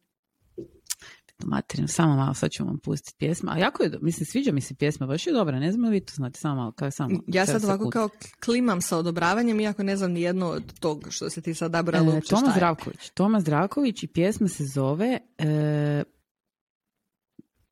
materinu, 1.47 1.89
samo 1.89 2.17
malo, 2.17 2.35
sad 2.35 2.51
ću 2.51 2.65
vam 2.65 2.79
pustiti 2.79 3.17
pjesma. 3.19 3.53
A 3.53 3.59
jako 3.59 3.83
je, 3.83 3.99
mislim, 4.03 4.27
sviđa 4.27 4.53
mi 4.53 4.61
se 4.61 4.75
pjesma, 4.75 5.07
baš 5.07 5.27
je 5.27 5.33
dobra, 5.33 5.59
ne 5.59 5.73
znam 5.73 5.85
li 5.85 5.91
vi 5.91 6.05
to 6.05 6.13
znate, 6.15 6.41
samo 6.41 6.55
malo, 6.55 6.73
kao 6.73 6.91
samo. 6.91 7.21
Ja 7.27 7.47
sad 7.47 7.65
ovako 7.65 7.91
kao 7.91 8.09
klimam 8.45 8.81
sa 8.81 8.99
odobravanjem, 8.99 9.61
iako 9.61 9.83
ne 9.83 9.97
znam 9.97 10.13
ni 10.13 10.23
jedno 10.23 10.47
od 10.47 10.79
tog 10.81 11.07
što 11.11 11.31
se 11.31 11.41
ti 11.41 11.55
sad 11.55 11.71
dabrala 11.71 12.17
e, 12.17 12.21
Toma 12.21 12.53
Zdravković. 12.53 13.11
Toma 13.15 13.41
Zdravković 13.41 14.03
i 14.03 14.07
pjesma 14.07 14.49
se 14.49 14.65
zove 14.65 15.19
e, 15.39 16.03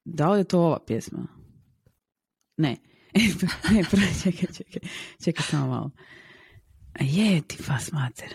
da 0.04 0.30
li 0.30 0.40
je 0.40 0.44
to 0.44 0.60
ova 0.60 0.78
pjesma? 0.86 1.26
Ne. 2.56 2.76
ne, 3.70 3.84
čekaj, 4.22 4.48
čekaj, 4.56 4.90
čekaj 5.24 5.44
samo 5.50 5.66
malo. 5.66 5.90
Je 7.00 7.40
ti 7.40 7.56
fas 7.62 7.92
mater. 7.92 8.34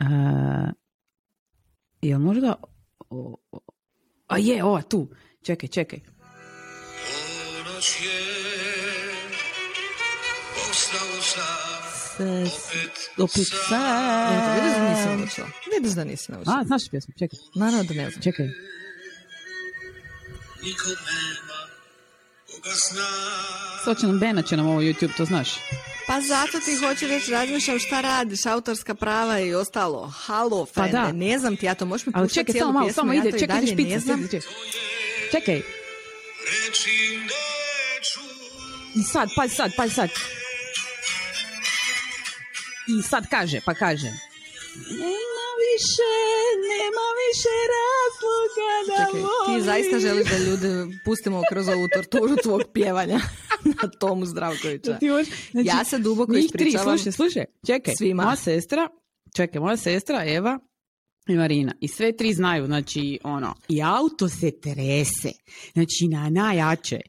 Uh, 0.00 0.70
jel 2.02 2.20
možda 2.20 2.54
o, 3.10 3.36
a 4.32 4.38
je, 4.38 4.64
ova 4.64 4.82
tu. 4.82 5.08
Čekaj, 5.42 5.68
čekaj. 5.68 6.00
opet 13.18 13.46
sad. 13.68 14.54
Vidiš 14.54 14.76
da 14.76 14.90
nisam 14.90 15.18
naučila. 15.18 15.48
Vidiš 15.74 15.92
da 15.92 16.04
nisam 16.04 16.34
naučila. 16.34 16.56
A, 16.60 16.64
znaš 16.64 16.82
pjesmu, 16.90 17.14
čekaj. 17.18 17.38
Naravno 17.54 17.84
da 17.84 17.94
ne 17.94 18.10
znam. 18.10 18.22
Čekaj. 18.22 18.48
Sočan 23.84 24.18
Bena 24.18 24.42
će 24.42 24.56
nam 24.56 24.66
ovo 24.66 24.80
YouTube, 24.80 25.16
to 25.16 25.24
znaš. 25.24 25.48
Pa 26.06 26.20
zato 26.20 26.60
ti 26.60 26.76
hoću 26.76 27.06
reći, 27.06 27.30
razmišljam 27.30 27.78
šta 27.78 28.00
radiš, 28.00 28.46
autorska 28.46 28.94
prava 28.94 29.40
i 29.40 29.54
ostalo. 29.54 30.12
Halo, 30.16 30.66
pa 30.74 30.88
da. 30.88 31.12
ne 31.12 31.38
znam 31.38 31.56
ti, 31.56 31.66
ja 31.66 31.74
to 31.74 31.86
možeš 31.86 32.06
mi 32.06 32.12
puštati 32.12 32.34
čekaj, 32.34 32.52
cijelu 32.52 32.72
samo, 32.72 32.84
pjesmu, 32.84 33.00
samo 33.00 33.12
ja 33.12 33.22
ide, 33.24 33.38
čekaj, 33.38 33.60
dalje 33.60 33.74
ne 33.74 33.98
znam. 33.98 34.28
Čekaj. 35.32 35.62
I 38.94 39.02
sad, 39.02 39.28
pa 39.36 39.48
sad, 39.48 39.70
pa 39.76 39.88
sad. 39.88 40.10
I 42.88 43.02
sad 43.02 43.26
kaže, 43.30 43.60
pa 43.64 43.74
kaže. 43.74 44.12
Više, 45.72 46.12
nema 46.72 47.06
više 47.22 47.54
razloga 47.76 48.70
da 48.88 48.98
Čekaj, 49.04 49.22
ti 49.46 49.62
zaista 49.62 49.98
želiš 49.98 50.26
da 50.30 50.38
ljude 50.38 50.98
pustimo 51.04 51.42
kroz 51.50 51.68
ovu 51.68 51.88
torturu 51.94 52.36
tvog 52.42 52.62
pjevanja 52.72 53.20
na 53.82 53.90
Tomu 54.00 54.26
Zdravkovića. 54.26 54.98
Znači, 55.50 55.68
ja 55.68 55.84
se 55.84 55.98
duboko 55.98 56.32
ispričavam. 56.32 56.98
Slušaj, 56.98 57.12
slušaj, 57.12 57.44
čekaj, 57.66 57.94
Svima. 57.98 58.22
moja 58.22 58.36
sestra, 58.36 58.88
čekaj, 59.36 59.60
moja 59.60 59.76
sestra 59.76 60.24
Eva 60.26 60.58
i 61.28 61.34
Marina. 61.34 61.74
I 61.80 61.88
sve 61.88 62.16
tri 62.16 62.32
znaju, 62.34 62.66
znači, 62.66 63.18
ono, 63.24 63.54
i 63.68 63.82
auto 63.82 64.28
se 64.28 64.60
trese, 64.60 65.32
znači, 65.72 66.08
na 66.10 66.30
najjače. 66.30 67.00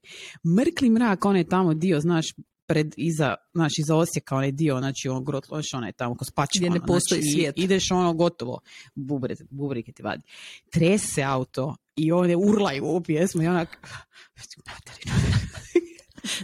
Mrkli 0.57 0.89
mrak, 0.89 1.25
onaj 1.25 1.47
tamo 1.47 1.73
dio, 1.73 1.99
znaš, 1.99 2.25
pred, 2.65 2.93
iza, 2.97 3.35
znači 3.53 3.81
iza 3.81 3.95
Osijeka, 3.95 4.35
onaj 4.35 4.51
dio, 4.51 4.77
znači 4.77 5.09
on 5.09 5.23
grot 5.23 5.49
loš, 5.49 5.73
onaj 5.73 5.91
tamo 5.91 6.15
ko 6.15 6.25
spačka. 6.25 6.53
Gdje 6.55 6.69
ne 6.69 6.75
ono, 6.75 6.85
postoji 6.85 7.21
znači, 7.21 7.33
svijet. 7.33 7.57
Ideš 7.57 7.91
ono 7.91 8.13
gotovo, 8.13 8.59
bubre, 8.95 9.35
bubrike 9.49 9.91
ti 9.91 10.03
vadi. 10.03 10.23
Trese 10.71 11.23
auto 11.23 11.75
i 11.95 12.11
one 12.11 12.35
urlaju 12.35 12.85
u 12.85 13.01
pjesmu 13.01 13.43
i 13.43 13.47
onak, 13.47 13.87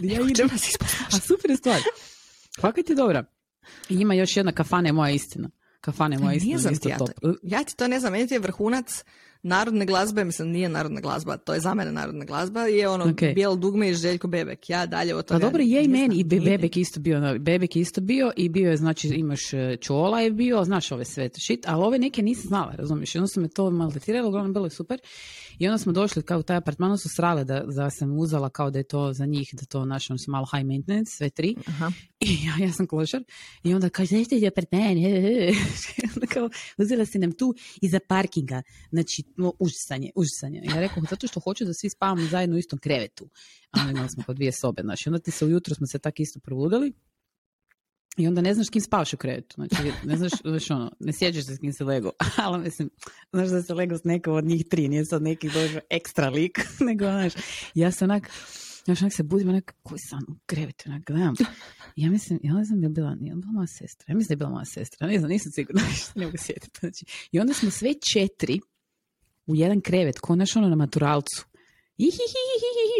ja 0.02 0.20
idem. 0.28 0.48
A 1.12 1.20
super 1.20 1.50
je 1.50 1.56
stvar. 1.56 1.80
Fakat 2.60 2.90
je 2.90 2.96
dobra. 2.96 3.24
I 3.88 3.94
ima 3.94 4.14
još 4.14 4.36
jedna 4.36 4.52
kafana 4.52 4.92
moja 4.92 5.10
istina. 5.10 5.50
Kafane 5.80 6.18
moja 6.18 6.34
istina. 6.34 6.70
Isto 6.70 6.88
ja, 6.88 6.98
top. 6.98 7.10
ja 7.42 7.64
ti 7.64 7.76
to 7.76 7.88
ne 7.88 8.00
znam, 8.00 8.12
meni 8.12 8.26
ti 8.26 8.34
je 8.34 8.40
vrhunac 8.40 9.04
narodne 9.42 9.86
glazbe, 9.86 10.24
mislim 10.24 10.48
nije 10.48 10.68
narodna 10.68 11.00
glazba, 11.00 11.36
to 11.36 11.54
je 11.54 11.60
za 11.60 11.74
mene 11.74 11.92
narodna 11.92 12.24
glazba, 12.24 12.60
je 12.62 12.88
ono 12.88 13.04
okay. 13.04 13.34
Bijel 13.34 13.56
dugme 13.56 13.90
i 13.90 13.94
Željko 13.94 14.28
Bebek. 14.28 14.70
Ja 14.70 14.86
dalje 14.86 15.14
od 15.14 15.24
toga... 15.24 15.40
Pa 15.40 15.46
dobro, 15.46 15.62
je 15.62 15.84
i 15.84 15.88
meni, 15.88 16.16
i 16.16 16.24
Bebek 16.24 16.76
isto 16.76 17.00
bio, 17.00 17.38
Bebek 17.38 17.76
isto 17.76 18.00
bio 18.00 18.32
i 18.36 18.48
bio 18.48 18.70
je, 18.70 18.76
znači 18.76 19.08
imaš 19.08 19.52
e, 19.52 19.76
Čola 19.80 20.20
je 20.20 20.30
bio, 20.30 20.64
znaš 20.64 20.92
ove 20.92 21.04
sve 21.04 21.30
shit, 21.38 21.68
ali 21.68 21.84
ove 21.84 21.98
neke 21.98 22.22
nisam 22.22 22.48
znala, 22.48 22.74
razumiješ, 22.74 23.14
onda 23.14 23.26
su 23.26 23.40
me 23.40 23.48
to 23.48 23.70
maltretiralo, 23.70 24.28
uglavnom 24.28 24.52
bilo 24.52 24.66
je 24.66 24.70
super. 24.70 24.98
I 25.60 25.68
onda 25.68 25.78
smo 25.78 25.92
došli 25.92 26.22
kao 26.22 26.38
u 26.38 26.42
taj 26.42 26.56
apartman, 26.56 26.98
su 26.98 27.08
srale 27.16 27.44
da, 27.44 27.60
da 27.60 27.90
sam 27.90 28.18
uzela 28.18 28.50
kao 28.50 28.70
da 28.70 28.78
je 28.78 28.82
to 28.82 29.12
za 29.12 29.26
njih, 29.26 29.50
da 29.52 29.64
to 29.64 29.84
naš, 29.84 30.06
su 30.06 30.30
malo 30.30 30.46
high 30.54 30.66
maintenance, 30.66 31.10
sve 31.16 31.30
tri. 31.30 31.56
Aha. 31.66 31.92
I 32.20 32.38
ja, 32.46 32.66
ja 32.66 32.72
sam 32.72 32.86
klošar. 32.86 33.24
I 33.62 33.74
onda 33.74 33.88
kaže, 33.88 34.16
nešto 34.16 34.34
je 34.34 34.48
apartman. 34.48 34.80
onda 36.14 36.26
kao, 36.28 36.50
uzela 36.78 37.06
si 37.06 37.18
nam 37.18 37.32
tu 37.32 37.54
iza 37.80 37.98
parkinga. 38.08 38.62
Znači, 38.90 39.22
no, 39.36 39.52
užasanje, 39.58 40.10
užasanje. 40.14 40.62
Ja 40.64 40.80
rekao, 40.80 41.02
zato 41.10 41.26
što 41.26 41.40
hoću 41.40 41.64
da 41.64 41.74
svi 41.74 41.90
spavamo 41.90 42.26
zajedno 42.28 42.56
u 42.56 42.58
istom 42.58 42.78
krevetu. 42.78 43.28
A 43.70 43.90
imali 43.90 44.08
smo 44.08 44.22
kao 44.22 44.34
dvije 44.34 44.52
sobe. 44.52 44.82
Znači, 44.82 45.08
onda 45.08 45.18
ti 45.18 45.30
se 45.30 45.44
ujutro 45.44 45.74
smo 45.74 45.86
se 45.86 45.98
tako 45.98 46.22
isto 46.22 46.40
probudili. 46.40 46.92
I 48.16 48.28
onda 48.28 48.40
ne 48.40 48.54
znaš 48.54 48.68
kim 48.68 48.82
spavaš 48.82 49.12
u 49.12 49.16
krevetu. 49.16 49.54
Znači, 49.54 49.92
ne 50.04 50.16
znaš, 50.16 50.32
znaš 50.44 50.70
ono, 50.70 50.92
ne 51.00 51.12
sjećaš 51.12 51.44
se 51.44 51.54
s 51.54 51.58
kim 51.58 51.72
se 51.72 51.84
lego. 51.84 52.10
Ali 52.44 52.58
mislim, 52.58 52.90
znaš 53.32 53.48
da 53.48 53.62
se 53.62 53.74
lego 53.74 53.98
s 53.98 54.04
nekom 54.04 54.34
od 54.34 54.44
njih 54.44 54.64
tri, 54.70 54.88
nije 54.88 55.04
sad 55.04 55.22
neki 55.22 55.50
došao 55.50 55.80
ekstra 55.90 56.28
lik, 56.28 56.58
nego 56.88 57.04
znaš, 57.04 57.32
ja 57.74 57.92
sam 57.92 58.10
onak, 58.10 58.30
Znaš, 58.84 59.02
onak 59.02 59.12
se 59.12 59.22
budim, 59.22 59.48
onak, 59.48 59.74
koji 59.82 59.98
sam 59.98 60.20
u 60.28 60.34
krevetu, 60.46 60.84
onak, 60.86 61.02
gledam. 61.06 61.34
Ja 61.96 62.10
mislim, 62.10 62.40
ja 62.42 62.54
ne 62.54 62.64
znam 62.64 62.82
je 62.82 62.88
bila, 62.88 63.14
nije 63.14 63.34
bila 63.34 63.52
moja 63.52 63.66
sestra. 63.66 64.04
Ja 64.08 64.16
mislim 64.16 64.28
da 64.28 64.32
je 64.32 64.36
bila 64.36 64.50
moja 64.50 64.64
sestra, 64.64 65.06
ne 65.06 65.18
znam, 65.18 65.30
nisam 65.30 65.52
sigurna, 65.52 65.82
ne 66.14 66.24
mogu 66.24 66.36
sjetiti. 66.38 66.80
Znači, 66.80 67.04
I 67.32 67.40
onda 67.40 67.54
smo 67.54 67.70
sve 67.70 67.94
četiri 68.12 68.60
u 69.46 69.54
jedan 69.54 69.80
krevet, 69.80 70.18
ko 70.20 70.36
naš 70.36 70.56
ono 70.56 70.68
na 70.68 70.76
maturalcu. 70.76 71.44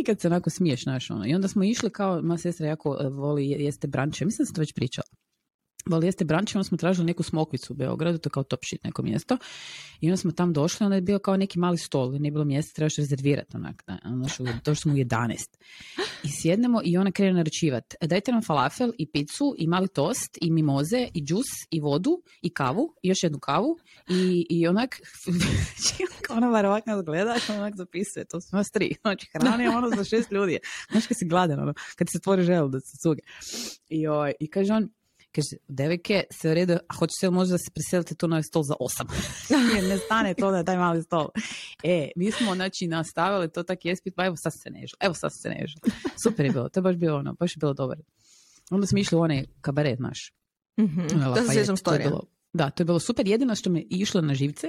Kad 0.06 0.20
se 0.20 0.28
onako 0.28 0.50
smiješ, 0.50 0.82
znaš, 0.82 1.10
ono. 1.10 1.26
I 1.26 1.34
onda 1.34 1.48
smo 1.48 1.64
išli 1.64 1.90
kao, 1.90 2.22
moja 2.22 2.38
sestra 2.38 2.66
jako 2.66 2.98
e, 3.00 3.08
voli 3.08 3.48
jeste 3.48 3.86
branče, 3.86 4.24
mislim 4.24 4.44
da 4.44 4.46
sam 4.46 4.54
to 4.54 4.60
već 4.60 4.72
pričala. 4.72 5.06
Voli 5.86 6.06
jeste 6.06 6.24
branče, 6.24 6.58
onda 6.58 6.64
smo 6.64 6.76
tražili 6.76 7.06
neku 7.06 7.22
smokvicu 7.22 7.72
u 7.72 7.76
Beogradu, 7.76 8.18
to 8.18 8.30
kao 8.30 8.42
top 8.42 8.60
shit 8.64 8.84
neko 8.84 9.02
mjesto. 9.02 9.38
I 10.00 10.06
onda 10.06 10.16
smo 10.16 10.32
tam 10.32 10.52
došli, 10.52 10.84
onda 10.84 10.94
je 10.94 11.02
bio 11.02 11.18
kao 11.18 11.36
neki 11.36 11.58
mali 11.58 11.78
stol, 11.78 12.12
nije 12.12 12.32
bilo 12.32 12.44
mjesta, 12.44 12.74
trebaš 12.74 12.96
rezervirati 12.96 13.56
onak. 13.56 13.82
Da, 13.86 13.98
došli 14.64 14.76
smo 14.76 14.92
u 14.92 14.96
11. 14.96 15.36
I 16.24 16.28
sjednemo 16.42 16.80
i 16.84 16.96
ona 16.96 17.12
krene 17.12 17.32
naručivati. 17.32 17.96
E, 18.00 18.06
dajte 18.06 18.32
nam 18.32 18.42
falafel 18.42 18.92
i 18.98 19.10
picu 19.10 19.54
i 19.58 19.66
mali 19.66 19.88
tost 19.88 20.38
i 20.40 20.50
mimoze 20.50 21.08
i 21.14 21.24
džus 21.24 21.46
i 21.70 21.80
vodu 21.80 22.22
i 22.42 22.50
kavu 22.50 22.94
i 23.02 23.08
još 23.08 23.22
jednu 23.22 23.38
kavu 23.38 23.78
i, 24.08 24.46
i 24.50 24.66
onak 24.66 25.00
ona 26.36 26.50
bar 26.50 26.66
ovak 26.66 26.86
nas 26.86 27.04
gleda 27.04 27.36
i 27.36 27.52
onak 27.58 27.76
zapisuje, 27.76 28.24
to 28.24 28.40
smo 28.40 28.56
nas 28.56 28.70
tri. 28.70 28.94
Znači 29.00 29.26
hrane 29.32 29.64
je 29.64 29.70
ono 29.70 29.88
za 29.96 30.04
šest 30.04 30.32
ljudi. 30.32 30.58
Znaš 30.90 31.06
kad 31.06 31.18
si 31.18 31.28
gladan, 31.28 31.60
ono, 31.60 31.74
kad 31.96 32.08
se 32.12 32.18
stvori 32.18 32.42
žel 32.42 32.68
da 32.68 32.80
se 32.80 32.96
cuge. 33.02 33.22
I, 33.88 34.06
oj, 34.06 34.14
ovaj, 34.14 34.32
i 34.40 34.50
kaže 34.50 34.72
on, 34.72 34.88
Kaže, 35.34 35.56
devojke, 35.68 36.24
se 36.32 36.50
u 36.50 36.54
redu, 36.54 36.72
a 36.72 36.94
hoće 36.94 37.12
se 37.20 37.30
možda 37.30 37.52
da 37.52 37.58
se 37.58 37.70
preselite 37.74 38.14
to 38.14 38.26
na 38.26 38.42
stol 38.42 38.62
za 38.62 38.74
osam. 38.80 39.06
Jer 39.74 39.84
ne 39.84 39.98
stane 39.98 40.34
to 40.34 40.50
na 40.50 40.64
taj 40.64 40.76
mali 40.76 41.02
stol. 41.02 41.28
E, 41.82 42.10
mi 42.16 42.32
smo, 42.32 42.54
znači, 42.54 42.86
nastavili 42.86 43.52
to 43.52 43.62
tako 43.62 43.88
jespit, 43.88 44.14
pa 44.16 44.26
evo 44.26 44.36
sad 44.36 44.52
se 44.62 44.70
nežu, 44.70 44.96
evo 45.00 45.14
sad 45.14 45.30
se 45.42 45.48
nežu. 45.48 45.74
Super 46.24 46.46
je 46.46 46.52
bilo, 46.52 46.68
to 46.68 46.80
je 46.80 46.82
baš 46.82 46.96
bilo 46.96 47.18
ono, 47.18 47.34
baš 47.34 47.56
je 47.56 47.58
bilo 47.60 47.74
dobro. 47.74 47.98
Onda 48.70 48.86
smo 48.86 48.98
išli 48.98 49.18
u 49.18 49.20
onaj 49.20 49.44
kabaret 49.60 49.98
naš. 49.98 50.32
Mm-hmm. 50.80 51.34
Da 51.34 51.42
se 51.42 51.52
sjećam 51.52 51.76
storija. 51.76 52.10
Da, 52.52 52.70
to 52.70 52.80
je 52.82 52.84
bilo 52.84 52.98
super. 52.98 53.28
Jedino 53.28 53.54
što 53.54 53.70
me 53.70 53.84
išlo 53.90 54.20
na 54.20 54.34
živce, 54.34 54.66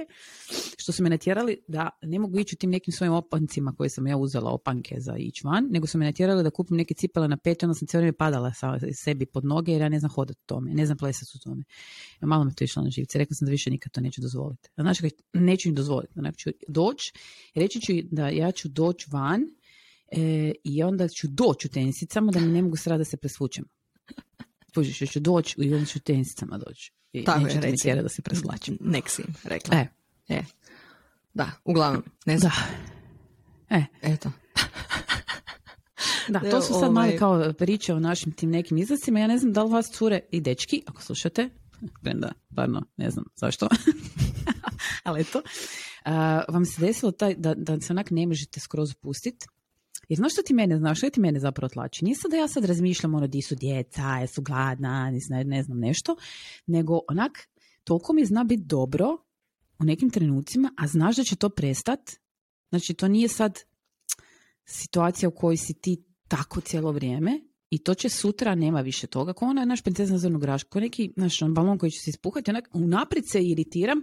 što 0.76 0.92
su 0.92 1.02
me 1.02 1.10
natjerali 1.10 1.64
da 1.68 1.90
ne 2.02 2.18
mogu 2.18 2.38
ići 2.38 2.54
u 2.54 2.58
tim 2.58 2.70
nekim 2.70 2.92
svojim 2.92 3.12
opancima 3.12 3.74
koje 3.76 3.90
sam 3.90 4.06
ja 4.06 4.16
uzela 4.16 4.50
opanke 4.50 4.96
za 4.98 5.16
ići 5.16 5.42
van, 5.44 5.68
nego 5.70 5.86
su 5.86 5.98
me 5.98 6.04
natjerali 6.04 6.42
da 6.42 6.50
kupim 6.50 6.76
neke 6.76 6.94
cipele 6.94 7.28
na 7.28 7.36
pet, 7.36 7.62
onda 7.62 7.74
sam 7.74 7.88
cijelo 7.88 8.00
vrijeme 8.00 8.16
padala 8.16 8.54
sa, 8.54 8.78
sebi 8.92 9.26
pod 9.26 9.44
noge 9.44 9.72
jer 9.72 9.80
ja 9.80 9.88
ne 9.88 9.98
znam 9.98 10.10
hodati 10.10 10.40
u 10.42 10.46
tome, 10.46 10.74
ne 10.74 10.86
znam 10.86 10.98
plesati 10.98 11.32
u 11.34 11.38
tome. 11.38 11.64
Ja, 12.20 12.26
malo 12.26 12.44
me 12.44 12.54
to 12.54 12.64
išlo 12.64 12.82
na 12.82 12.90
živce. 12.90 13.18
Rekla 13.18 13.34
sam 13.34 13.46
da 13.46 13.50
više 13.50 13.70
nikad 13.70 13.92
to 13.92 14.00
neću 14.00 14.20
dozvoliti. 14.20 14.68
Znači, 14.76 15.10
neću 15.32 15.68
im 15.68 15.74
dozvoliti. 15.74 16.12
Znači, 16.12 16.38
ću 16.38 16.50
doći, 16.68 17.12
reći 17.54 17.80
ću 17.80 17.92
da 18.10 18.28
ja 18.28 18.52
ću 18.52 18.68
doći 18.68 19.06
van 19.12 19.42
e, 20.12 20.52
i 20.64 20.82
onda 20.82 21.08
ću 21.08 21.28
doći 21.28 21.66
u 21.66 21.70
tenisicama 21.70 22.32
da 22.32 22.40
mi 22.40 22.46
ne 22.46 22.62
mogu 22.62 22.76
srati 22.76 22.98
da 22.98 23.04
se 23.04 23.16
presvučem. 23.16 23.64
Kužiš, 24.74 25.12
ću 25.12 25.20
doći 25.20 25.54
i 25.58 25.74
onda 25.74 25.86
ću 25.86 26.00
tenisicama 26.00 26.58
doći. 26.58 26.92
I 27.12 27.24
Tako 27.24 27.46
je, 27.46 27.60
reći. 27.60 27.94
da 28.02 28.08
se 28.08 28.22
preslačim. 28.22 28.78
Nek 28.80 29.08
si 29.08 29.22
rekla. 29.44 29.76
E. 29.78 29.86
e. 30.28 30.42
Da, 31.34 31.50
uglavnom, 31.64 32.04
ne 32.26 32.38
znam. 32.38 32.52
Da. 33.70 33.76
E. 33.76 33.84
Eto. 34.02 34.32
Da, 36.28 36.40
to 36.50 36.60
su 36.60 36.72
sad 36.72 36.90
ovaj... 36.90 37.16
kao 37.16 37.52
priče 37.52 37.94
o 37.94 38.00
našim 38.00 38.32
tim 38.32 38.50
nekim 38.50 38.78
izlascima. 38.78 39.20
Ja 39.20 39.26
ne 39.26 39.38
znam 39.38 39.52
da 39.52 39.62
li 39.62 39.72
vas 39.72 39.90
cure 39.90 40.20
i 40.30 40.40
dečki, 40.40 40.82
ako 40.86 41.02
slušate, 41.02 41.48
da, 42.02 42.32
parno, 42.56 42.82
ne 42.96 43.10
znam 43.10 43.24
zašto, 43.36 43.68
ali 45.04 45.20
eto, 45.20 45.38
uh, 45.38 46.12
vam 46.54 46.64
se 46.64 46.80
desilo 46.80 47.12
taj, 47.12 47.34
da, 47.34 47.54
da 47.54 47.80
se 47.80 47.92
onak 47.92 48.10
ne 48.10 48.26
možete 48.26 48.60
skroz 48.60 48.94
pustiti 48.94 49.46
jer 50.08 50.16
znaš 50.16 50.32
što 50.32 50.42
ti 50.42 50.54
mene, 50.54 50.78
znaš 50.78 50.98
što 50.98 51.10
ti 51.10 51.20
mene 51.20 51.40
zapravo 51.40 51.68
tlači? 51.68 52.04
Nije 52.04 52.16
da 52.30 52.36
ja 52.36 52.48
sad 52.48 52.64
razmišljam 52.64 53.14
ono 53.14 53.26
di 53.26 53.42
su 53.42 53.54
djeca, 53.54 54.18
jesu 54.20 54.42
gladna, 54.42 55.12
ne 55.44 55.62
znam 55.62 55.78
nešto, 55.78 56.16
nego 56.66 57.00
onak, 57.08 57.48
toliko 57.84 58.12
mi 58.12 58.24
zna 58.24 58.44
biti 58.44 58.62
dobro 58.66 59.16
u 59.78 59.84
nekim 59.84 60.10
trenucima, 60.10 60.72
a 60.76 60.86
znaš 60.86 61.16
da 61.16 61.24
će 61.24 61.36
to 61.36 61.48
prestat. 61.48 62.10
Znači, 62.68 62.94
to 62.94 63.08
nije 63.08 63.28
sad 63.28 63.58
situacija 64.64 65.28
u 65.28 65.32
kojoj 65.32 65.56
si 65.56 65.74
ti 65.74 66.04
tako 66.28 66.60
cijelo 66.60 66.92
vrijeme 66.92 67.40
i 67.70 67.78
to 67.78 67.94
će 67.94 68.08
sutra, 68.08 68.54
nema 68.54 68.80
više 68.80 69.06
toga. 69.06 69.32
Ko 69.32 69.44
ona 69.44 69.62
je 69.62 69.66
naš 69.66 69.82
princesa 69.82 70.28
na 70.28 70.38
graška, 70.38 70.70
ko 70.70 70.80
neki 70.80 71.12
naš 71.16 71.40
balon 71.40 71.78
koji 71.78 71.90
će 71.90 72.00
se 72.00 72.10
ispuhati, 72.10 72.50
onak, 72.50 72.68
unaprijed 72.72 73.24
se 73.28 73.42
iritiram, 73.42 73.98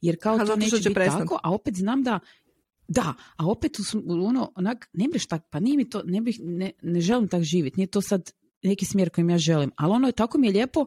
jer 0.00 0.16
kao 0.22 0.46
to 0.46 0.56
neće 0.56 0.76
biti 0.76 0.94
tako, 0.94 1.38
a 1.42 1.54
opet 1.54 1.74
znam 1.74 2.02
da 2.02 2.20
da, 2.88 3.14
a 3.36 3.46
opet 3.46 3.76
ono, 4.08 4.52
onak, 4.56 4.88
ne 4.92 5.08
mreš 5.08 5.26
tak, 5.26 5.42
pa 5.50 5.60
nije 5.60 5.76
mi 5.76 5.90
to, 5.90 6.02
ne, 6.04 6.20
bih, 6.20 6.36
ne, 6.40 6.70
ne 6.82 7.00
želim 7.00 7.28
tak 7.28 7.42
živjeti, 7.42 7.80
nije 7.80 7.86
to 7.86 8.00
sad 8.02 8.30
neki 8.62 8.84
smjer 8.84 9.10
kojim 9.10 9.30
ja 9.30 9.38
želim, 9.38 9.70
ali 9.76 9.92
ono 9.92 10.08
je 10.08 10.12
tako 10.12 10.38
mi 10.38 10.46
je 10.46 10.52
lijepo 10.52 10.86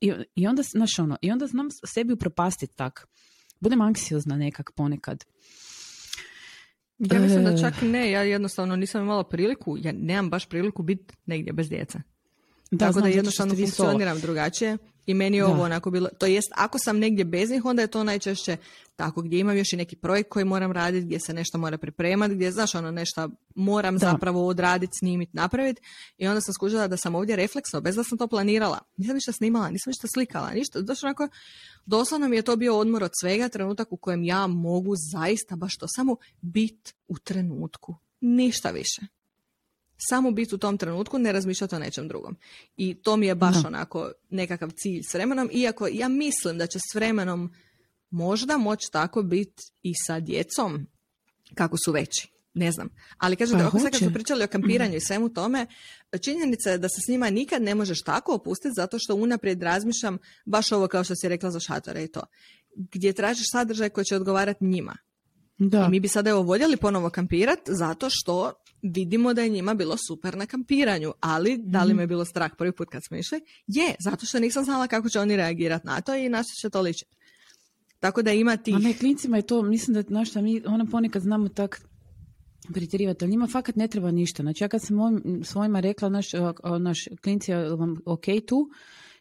i, 0.00 0.12
i 0.34 0.46
onda, 0.46 0.62
znaš 0.62 0.98
ono, 0.98 1.16
i 1.22 1.30
onda 1.30 1.46
znam 1.46 1.68
sebi 1.94 2.12
upropastiti 2.12 2.76
tak. 2.76 3.08
Budem 3.60 3.80
anksiozna 3.80 4.36
nekak 4.36 4.70
ponekad. 4.76 5.24
Ja 6.98 7.20
mislim 7.20 7.44
da 7.44 7.50
e. 7.50 7.58
čak 7.60 7.74
ne, 7.82 8.10
ja 8.10 8.22
jednostavno 8.22 8.76
nisam 8.76 9.02
imala 9.02 9.24
priliku, 9.28 9.76
ja 9.78 9.92
nemam 9.92 10.30
baš 10.30 10.48
priliku 10.48 10.82
biti 10.82 11.14
negdje 11.26 11.52
bez 11.52 11.68
djeca. 11.68 12.00
Da, 12.70 12.86
Tako 12.86 13.00
da 13.00 13.08
jednostavno 13.08 13.54
funkcioniram 13.54 14.20
drugačije 14.20 14.78
i 15.10 15.14
meni 15.14 15.36
je 15.36 15.44
ovo 15.44 15.62
onako 15.62 15.90
bilo, 15.90 16.08
to 16.18 16.26
jest 16.26 16.48
ako 16.56 16.78
sam 16.78 16.98
negdje 16.98 17.24
bez 17.24 17.50
njih, 17.50 17.64
onda 17.64 17.82
je 17.82 17.88
to 17.88 18.04
najčešće 18.04 18.56
tako 18.96 19.22
gdje 19.22 19.38
imam 19.38 19.56
još 19.56 19.72
i 19.72 19.76
neki 19.76 19.96
projekt 19.96 20.30
koji 20.30 20.44
moram 20.44 20.72
raditi, 20.72 21.06
gdje 21.06 21.20
se 21.20 21.34
nešto 21.34 21.58
mora 21.58 21.78
pripremati, 21.78 22.34
gdje 22.34 22.50
znaš 22.52 22.74
ono 22.74 22.90
nešto 22.90 23.28
moram 23.54 23.98
zapravo 23.98 24.46
odraditi, 24.46 24.92
snimiti, 24.98 25.30
napraviti 25.34 25.82
i 26.18 26.26
onda 26.26 26.40
sam 26.40 26.54
skužila 26.54 26.88
da 26.88 26.96
sam 26.96 27.14
ovdje 27.14 27.36
refleksno, 27.36 27.80
bez 27.80 27.96
da 27.96 28.04
sam 28.04 28.18
to 28.18 28.26
planirala. 28.26 28.78
Nisam 28.96 29.14
ništa 29.14 29.32
snimala, 29.32 29.70
nisam 29.70 29.90
ništa 29.90 30.06
slikala, 30.14 30.50
ništa, 30.50 30.80
znači 30.80 31.06
onako 31.06 31.28
doslovno 31.86 32.28
mi 32.28 32.36
je 32.36 32.42
to 32.42 32.56
bio 32.56 32.78
odmor 32.78 33.02
od 33.02 33.10
svega, 33.20 33.48
trenutak 33.48 33.92
u 33.92 33.96
kojem 33.96 34.24
ja 34.24 34.46
mogu 34.46 34.94
zaista 35.12 35.56
baš 35.56 35.76
to 35.76 35.86
samo 35.88 36.16
biti 36.40 36.92
u 37.08 37.18
trenutku, 37.18 37.96
ništa 38.20 38.70
više 38.70 39.19
samo 40.08 40.30
biti 40.30 40.54
u 40.54 40.58
tom 40.58 40.78
trenutku, 40.78 41.18
ne 41.18 41.32
razmišljati 41.32 41.74
o 41.74 41.78
nečem 41.78 42.08
drugom. 42.08 42.36
I 42.76 42.94
to 42.94 43.16
mi 43.16 43.26
je 43.26 43.34
baš 43.34 43.64
onako 43.66 44.12
nekakav 44.30 44.70
cilj 44.70 45.02
s 45.10 45.14
vremenom, 45.14 45.50
iako 45.52 45.88
ja 45.92 46.08
mislim 46.08 46.58
da 46.58 46.66
će 46.66 46.78
s 46.78 46.94
vremenom 46.94 47.52
možda 48.10 48.58
moći 48.58 48.88
tako 48.92 49.22
biti 49.22 49.62
i 49.82 49.92
sa 50.06 50.20
djecom 50.20 50.86
kako 51.54 51.76
su 51.84 51.92
veći. 51.92 52.28
Ne 52.54 52.72
znam. 52.72 52.88
Ali 53.18 53.36
kažem, 53.36 53.58
pa, 53.58 53.66
ako 53.66 53.78
sad 53.78 53.90
kad 53.90 54.00
su 54.00 54.12
pričali 54.12 54.44
o 54.44 54.46
kampiranju 54.46 54.96
i 54.96 55.00
svemu 55.00 55.28
tome, 55.28 55.66
činjenica 56.20 56.70
je 56.70 56.78
da 56.78 56.88
se 56.88 57.00
s 57.06 57.08
njima 57.08 57.30
nikad 57.30 57.62
ne 57.62 57.74
možeš 57.74 58.02
tako 58.02 58.34
opustiti 58.34 58.74
zato 58.76 58.98
što 58.98 59.14
unaprijed 59.14 59.62
razmišljam 59.62 60.18
baš 60.44 60.72
ovo 60.72 60.88
kao 60.88 61.04
što 61.04 61.14
si 61.16 61.28
rekla 61.28 61.50
za 61.50 61.60
šatore 61.60 62.04
i 62.04 62.08
to. 62.08 62.22
Gdje 62.76 63.12
tražiš 63.12 63.46
sadržaj 63.52 63.88
koji 63.88 64.04
će 64.04 64.16
odgovarati 64.16 64.64
njima. 64.64 64.96
Da. 65.58 65.84
I 65.86 65.90
mi 65.90 66.00
bi 66.00 66.08
sada 66.08 66.30
evo 66.30 66.42
voljeli 66.42 66.76
ponovo 66.76 67.10
kampirati 67.10 67.62
zato 67.74 68.08
što 68.10 68.52
vidimo 68.82 69.34
da 69.34 69.42
je 69.42 69.48
njima 69.48 69.74
bilo 69.74 69.96
super 70.08 70.36
na 70.36 70.46
kampiranju, 70.46 71.12
ali 71.20 71.58
da 71.58 71.84
li 71.84 71.88
mhm. 71.88 71.96
me 71.96 72.02
je 72.02 72.06
bilo 72.06 72.24
strah 72.24 72.50
prvi 72.58 72.72
put 72.72 72.88
kad 72.90 73.04
smo 73.04 73.16
išli? 73.16 73.40
Je, 73.66 73.94
zato 74.04 74.26
što 74.26 74.38
nisam 74.38 74.64
znala 74.64 74.86
kako 74.86 75.08
će 75.08 75.20
oni 75.20 75.36
reagirati 75.36 75.86
na 75.86 76.00
to 76.00 76.14
i 76.14 76.28
na 76.28 76.42
što 76.42 76.60
će 76.60 76.70
to 76.70 76.80
ličiti. 76.80 77.16
Tako 78.00 78.22
da 78.22 78.32
ima 78.32 78.56
tih... 78.56 78.74
A 78.74 78.98
klincima 78.98 79.36
je 79.36 79.42
to, 79.42 79.62
mislim 79.62 79.94
da, 79.94 80.02
znaš 80.02 80.30
šta, 80.30 80.40
mi 80.40 80.62
ona 80.66 80.86
ponekad 80.90 81.22
znamo 81.22 81.48
tak 81.48 81.82
pretjerivati, 82.72 83.24
ali 83.24 83.30
njima 83.30 83.46
fakat 83.46 83.76
ne 83.76 83.88
treba 83.88 84.10
ništa. 84.10 84.42
Znači 84.42 84.64
ja 84.64 84.68
kad 84.68 84.82
sam 84.82 84.96
mojim, 84.96 85.44
svojima 85.44 85.80
rekla, 85.80 86.08
naš, 86.08 86.26
naš 86.80 87.04
klinci, 87.22 87.50
je 87.50 87.68
vam 87.68 87.96
ok 88.04 88.24
tu, 88.46 88.70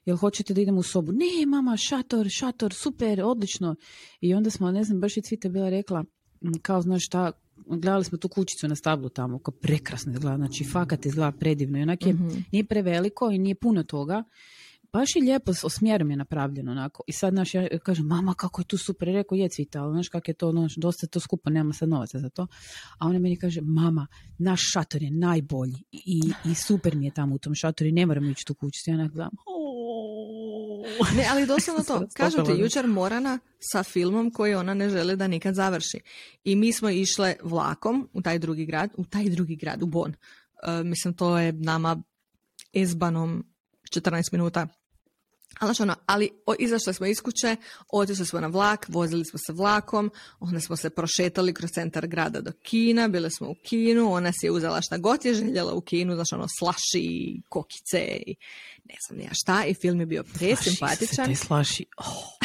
jel 0.05 0.17
hoćete 0.17 0.53
da 0.53 0.61
idemo 0.61 0.79
u 0.79 0.83
sobu? 0.83 1.11
Ne, 1.11 1.45
mama, 1.47 1.77
šator, 1.77 2.27
šator, 2.29 2.73
super, 2.73 3.21
odlično. 3.21 3.75
I 4.21 4.33
onda 4.33 4.49
smo, 4.49 4.71
ne 4.71 4.83
znam, 4.83 4.99
baš 4.99 5.17
i 5.17 5.21
Cvita 5.21 5.49
bila 5.49 5.69
rekla, 5.69 6.03
kao, 6.61 6.81
znaš 6.81 7.05
šta, 7.05 7.31
gledali 7.69 8.03
smo 8.03 8.17
tu 8.17 8.29
kućicu 8.29 8.67
na 8.67 8.75
stablu 8.75 9.09
tamo, 9.09 9.39
kao 9.39 9.51
prekrasno 9.51 10.11
izgleda, 10.11 10.37
znači 10.37 10.63
fakat 10.63 11.05
izgleda 11.05 11.31
predivno 11.31 11.79
i 11.79 11.81
onak 11.81 12.05
je, 12.05 12.13
mm 12.13 12.29
nije 12.51 12.63
preveliko 12.63 13.31
i 13.31 13.37
nije 13.37 13.55
puno 13.55 13.83
toga, 13.83 14.23
baš 14.93 15.15
i 15.15 15.21
lijepo 15.21 15.53
s 15.53 15.63
osmjerom 15.63 16.11
je 16.11 16.17
napravljeno 16.17 16.71
onako. 16.71 17.03
I 17.07 17.11
sad 17.11 17.33
naš, 17.33 17.53
ja 17.53 17.79
kažem, 17.79 18.05
mama 18.05 18.33
kako 18.33 18.61
je 18.61 18.65
tu 18.65 18.77
super, 18.77 19.07
rekao 19.07 19.35
je 19.35 19.49
cvita, 19.49 19.81
ali 19.81 19.93
znaš 19.93 20.09
kako 20.09 20.31
je 20.31 20.35
to, 20.35 20.51
znaš, 20.51 20.75
dosta 20.75 21.05
je 21.05 21.09
to 21.09 21.19
skupo, 21.19 21.49
nema 21.49 21.73
sad 21.73 21.89
novaca 21.89 22.19
za 22.19 22.29
to. 22.29 22.47
A 22.99 23.07
ona 23.07 23.19
meni 23.19 23.37
kaže, 23.37 23.61
mama, 23.61 24.07
naš 24.37 24.61
šator 24.73 25.03
je 25.03 25.11
najbolji 25.11 25.83
i, 25.91 26.21
i 26.45 26.55
super 26.55 26.95
mi 26.95 27.05
je 27.05 27.11
tamo 27.11 27.35
u 27.35 27.37
tom 27.37 27.55
šatoru 27.55 27.87
i 27.87 27.91
ne 27.91 28.05
moramo 28.05 28.29
ići 28.29 28.45
tu 28.45 28.53
kućicu. 28.53 28.89
Ja 28.89 28.95
onak 28.95 29.11
gledam, 29.11 29.31
ne, 31.17 31.27
ali 31.31 31.45
doslovno 31.45 31.83
to. 31.83 32.07
Kažem 32.13 32.45
ti, 32.45 32.51
jučer 32.51 32.87
Morana 32.87 33.39
sa 33.59 33.83
filmom 33.83 34.31
koji 34.31 34.55
ona 34.55 34.73
ne 34.73 34.89
želi 34.89 35.15
da 35.15 35.27
nikad 35.27 35.55
završi. 35.55 35.99
I 36.43 36.55
mi 36.55 36.73
smo 36.73 36.89
išle 36.89 37.35
vlakom 37.43 38.09
u 38.13 38.21
taj 38.21 38.39
drugi 38.39 38.65
grad, 38.65 38.89
u 38.97 39.05
taj 39.05 39.29
drugi 39.29 39.55
grad, 39.55 39.83
u 39.83 39.85
Bon. 39.85 40.11
Uh, 40.11 40.85
mislim, 40.85 41.13
to 41.13 41.37
je 41.39 41.51
nama 41.51 42.01
izbanom 42.73 43.45
14 43.95 44.23
minuta 44.31 44.67
ali, 45.59 45.73
ono, 45.79 45.95
ali 46.05 46.29
izašli 46.59 46.93
smo 46.93 47.05
iz 47.05 47.21
kuće, 47.21 47.55
otišli 47.91 48.25
smo 48.25 48.39
na 48.39 48.47
vlak, 48.47 48.85
vozili 48.89 49.25
smo 49.25 49.39
se 49.45 49.53
vlakom, 49.53 50.11
onda 50.39 50.59
smo 50.59 50.75
se 50.75 50.89
prošetali 50.89 51.53
kroz 51.53 51.69
centar 51.71 52.07
grada 52.07 52.41
do 52.41 52.51
kina, 52.63 53.07
bili 53.07 53.31
smo 53.31 53.49
u 53.49 53.55
kinu, 53.63 54.13
ona 54.13 54.31
si 54.31 54.45
je 54.45 54.51
uzela 54.51 54.81
šta 54.81 54.97
god 54.97 55.25
je 55.25 55.33
željela 55.33 55.73
u 55.73 55.81
kinu, 55.81 56.15
znači 56.15 56.35
ono 56.35 56.45
slaši, 56.59 57.41
kokice 57.49 58.21
i 58.27 58.35
ne 58.89 58.95
znam 59.07 59.19
ja 59.19 59.29
šta 59.33 59.65
i 59.65 59.73
film 59.73 59.99
je 59.99 60.05
bio 60.05 60.23
presimpatičan. 60.23 61.25
Slaši, 61.25 61.35
slaši. 61.35 61.85
Oh, 61.97 62.39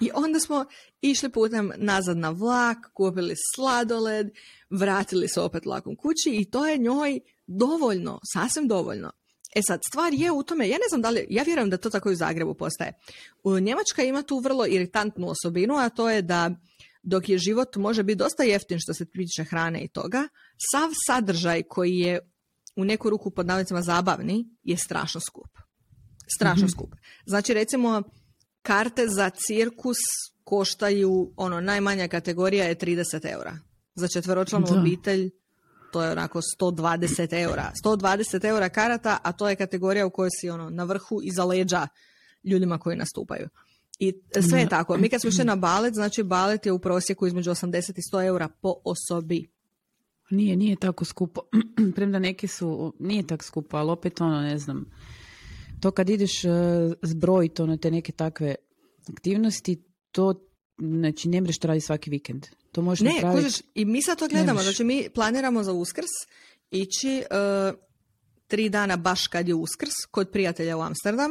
I 0.04 0.10
onda 0.14 0.40
smo 0.40 0.64
išli 1.00 1.28
putem 1.28 1.72
nazad 1.76 2.16
na 2.16 2.30
vlak, 2.30 2.78
kupili 2.92 3.34
sladoled, 3.54 4.26
vratili 4.70 5.28
se 5.28 5.40
opet 5.40 5.64
vlakom 5.64 5.96
kući 5.96 6.30
i 6.30 6.50
to 6.50 6.66
je 6.66 6.78
njoj 6.78 7.20
dovoljno, 7.46 8.20
sasvim 8.32 8.68
dovoljno. 8.68 9.12
E 9.54 9.60
sad, 9.66 9.80
stvar 9.90 10.14
je 10.14 10.32
u 10.32 10.42
tome, 10.42 10.68
ja 10.68 10.76
ne 10.76 10.88
znam 10.88 11.02
da 11.02 11.10
li, 11.10 11.26
ja 11.30 11.42
vjerujem 11.42 11.70
da 11.70 11.76
to 11.76 11.90
tako 11.90 12.10
i 12.10 12.12
u 12.12 12.16
Zagrebu 12.16 12.54
postaje. 12.54 12.92
U 13.44 13.58
Njemačka 13.58 14.02
ima 14.02 14.22
tu 14.22 14.38
vrlo 14.38 14.66
iritantnu 14.66 15.28
osobinu, 15.28 15.74
a 15.76 15.88
to 15.88 16.10
je 16.10 16.22
da 16.22 16.50
dok 17.02 17.28
je 17.28 17.38
život 17.38 17.76
može 17.76 18.02
biti 18.02 18.18
dosta 18.18 18.42
jeftin 18.42 18.78
što 18.80 18.94
se 18.94 19.04
tiče 19.04 19.44
hrane 19.44 19.84
i 19.84 19.88
toga, 19.88 20.28
sav 20.72 20.90
sadržaj 21.06 21.62
koji 21.62 21.98
je 21.98 22.31
u 22.76 22.84
neku 22.84 23.10
ruku 23.10 23.30
pod 23.30 23.46
navodnicima 23.46 23.82
zabavni 23.82 24.48
je 24.62 24.76
strašno 24.76 25.20
skup. 25.20 25.58
Strašno 26.36 26.66
mm 26.66 26.68
skup. 26.68 26.94
Znači 27.26 27.54
recimo 27.54 28.02
karte 28.62 29.08
za 29.08 29.30
cirkus 29.30 29.98
koštaju, 30.44 31.32
ono, 31.36 31.60
najmanja 31.60 32.08
kategorija 32.08 32.64
je 32.64 32.76
30 32.76 33.32
eura. 33.32 33.58
Za 33.94 34.08
četveročlanu 34.08 34.66
obitelj 34.70 35.30
to 35.92 36.02
je 36.02 36.10
onako 36.10 36.40
120 36.60 37.42
eura. 37.42 37.72
120 37.84 38.44
eura 38.44 38.68
karata, 38.68 39.18
a 39.22 39.32
to 39.32 39.48
je 39.48 39.56
kategorija 39.56 40.06
u 40.06 40.10
kojoj 40.10 40.30
si 40.40 40.50
ono 40.50 40.70
na 40.70 40.84
vrhu 40.84 41.20
iza 41.22 41.44
leđa 41.44 41.88
ljudima 42.44 42.78
koji 42.78 42.96
nastupaju. 42.96 43.48
I 43.98 44.14
sve 44.48 44.60
je 44.60 44.68
tako. 44.68 44.96
Mi 44.96 45.08
kad 45.08 45.20
smo 45.20 45.28
išli 45.28 45.44
na 45.44 45.56
balet, 45.56 45.94
znači 45.94 46.22
balet 46.22 46.66
je 46.66 46.72
u 46.72 46.78
prosjeku 46.78 47.26
između 47.26 47.50
80 47.50 47.98
i 47.98 48.02
100 48.12 48.26
eura 48.26 48.48
po 48.48 48.74
osobi. 48.84 49.50
Nije, 50.32 50.56
nije 50.56 50.76
tako 50.76 51.04
skupo. 51.04 51.40
Premda 51.96 52.18
neki 52.18 52.48
su, 52.48 52.94
nije 52.98 53.26
tako 53.26 53.44
skupo, 53.44 53.76
ali 53.76 53.90
opet 53.90 54.20
ono, 54.20 54.40
ne 54.40 54.58
znam, 54.58 54.84
to 55.80 55.90
kad 55.90 56.10
ideš 56.10 56.44
uh, 56.44 56.50
zbrojiti 57.02 57.62
ono 57.62 57.76
te 57.76 57.90
neke 57.90 58.12
takve 58.12 58.54
aktivnosti, 59.12 59.82
to 60.12 60.34
znači 60.78 61.28
ne 61.28 61.40
mreš 61.40 61.58
to 61.58 61.68
raditi 61.68 61.86
svaki 61.86 62.10
vikend. 62.10 62.46
To 62.72 62.82
možeš 62.82 63.00
Ne, 63.00 63.12
napraviti. 63.14 63.42
kužiš, 63.44 63.60
i 63.74 63.84
mi 63.84 64.02
sad 64.02 64.18
to 64.18 64.28
gledamo, 64.28 64.62
znači 64.62 64.84
mi 64.84 65.08
planiramo 65.14 65.62
za 65.62 65.72
uskrs 65.72 66.10
ići 66.70 67.18
e, 67.18 67.24
tri 68.46 68.68
dana 68.68 68.96
baš 68.96 69.26
kad 69.26 69.48
je 69.48 69.54
uskrs 69.54 69.92
kod 70.10 70.30
prijatelja 70.30 70.76
u 70.76 70.80
Amsterdam, 70.82 71.30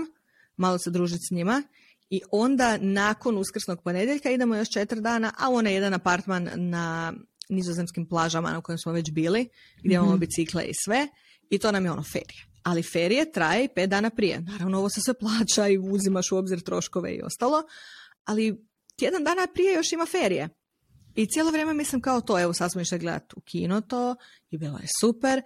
malo 0.58 0.78
se 0.78 0.90
družiti 0.90 1.22
s 1.30 1.32
njima 1.32 1.64
i 2.10 2.22
onda 2.32 2.78
nakon 2.82 3.38
uskrsnog 3.38 3.84
ponedjeljka 3.84 4.30
idemo 4.32 4.56
još 4.56 4.70
četiri 4.70 5.02
dana, 5.02 5.34
a 5.38 5.50
on 5.50 5.68
je 5.68 5.74
jedan 5.74 5.94
apartman 5.94 6.50
na 6.56 7.14
nizozemskim 7.52 8.06
plažama 8.06 8.52
na 8.52 8.62
kojem 8.62 8.80
smo 8.80 8.92
već 8.92 9.12
bili, 9.12 9.50
gdje 9.84 9.96
imamo 9.96 10.18
bicikle 10.18 10.64
i 10.64 10.74
sve 10.86 11.08
i 11.50 11.58
to 11.58 11.72
nam 11.72 11.86
je 11.86 11.92
ono 11.92 12.04
ferije. 12.04 12.46
Ali 12.64 12.84
ferije 12.84 13.32
traje 13.32 13.66
i 13.66 13.70
pet 13.76 13.90
dana 13.90 14.10
prije. 14.10 14.42
Naravno, 14.42 14.78
ovo 14.78 14.90
se 14.90 15.02
sve 15.02 15.14
plaća 15.14 15.68
i 15.68 15.78
uzimaš 15.78 16.32
u 16.32 16.38
obzir 16.38 16.62
troškove 16.62 17.12
i 17.12 17.22
ostalo, 17.22 17.64
ali 18.26 18.66
tjedan 18.96 19.24
dana 19.24 19.48
prije 19.54 19.74
još 19.74 19.92
ima 19.92 20.06
ferije. 20.06 20.50
I 21.16 21.28
cijelo 21.28 21.52
vrijeme 21.52 21.74
mislim 21.74 22.02
kao 22.02 22.22
to, 22.22 22.40
evo 22.40 22.54
sad 22.54 22.72
smo 22.72 22.82
išli 22.82 23.00
gledati 23.00 23.36
u 23.38 23.42
kino 23.42 23.82
to 23.82 24.16
i 24.50 24.58
bilo 24.58 24.78
je 24.78 24.88
super. 25.02 25.42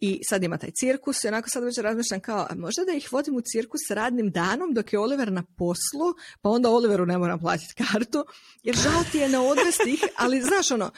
I 0.00 0.20
sad 0.24 0.42
ima 0.42 0.58
taj 0.58 0.70
cirkus 0.72 1.24
i 1.24 1.28
onako 1.28 1.48
sad 1.48 1.64
već 1.64 1.78
razmišljam 1.78 2.20
kao, 2.20 2.46
a 2.50 2.54
možda 2.56 2.84
da 2.84 2.92
ih 2.92 3.12
vodim 3.12 3.36
u 3.36 3.40
cirkus 3.42 3.80
radnim 3.90 4.30
danom 4.30 4.74
dok 4.74 4.92
je 4.92 4.98
Oliver 4.98 5.32
na 5.32 5.42
poslu, 5.42 6.06
pa 6.40 6.48
onda 6.50 6.70
Oliveru 6.70 7.06
ne 7.06 7.18
moram 7.18 7.40
platiti 7.40 7.74
kartu, 7.74 8.24
jer 8.62 8.76
žao 8.76 9.02
ti 9.12 9.18
je 9.18 9.28
ne 9.28 9.38
odvesti 9.38 9.90
ih, 9.90 10.00
ali 10.16 10.42
znaš 10.42 10.70
ono, 10.70 10.90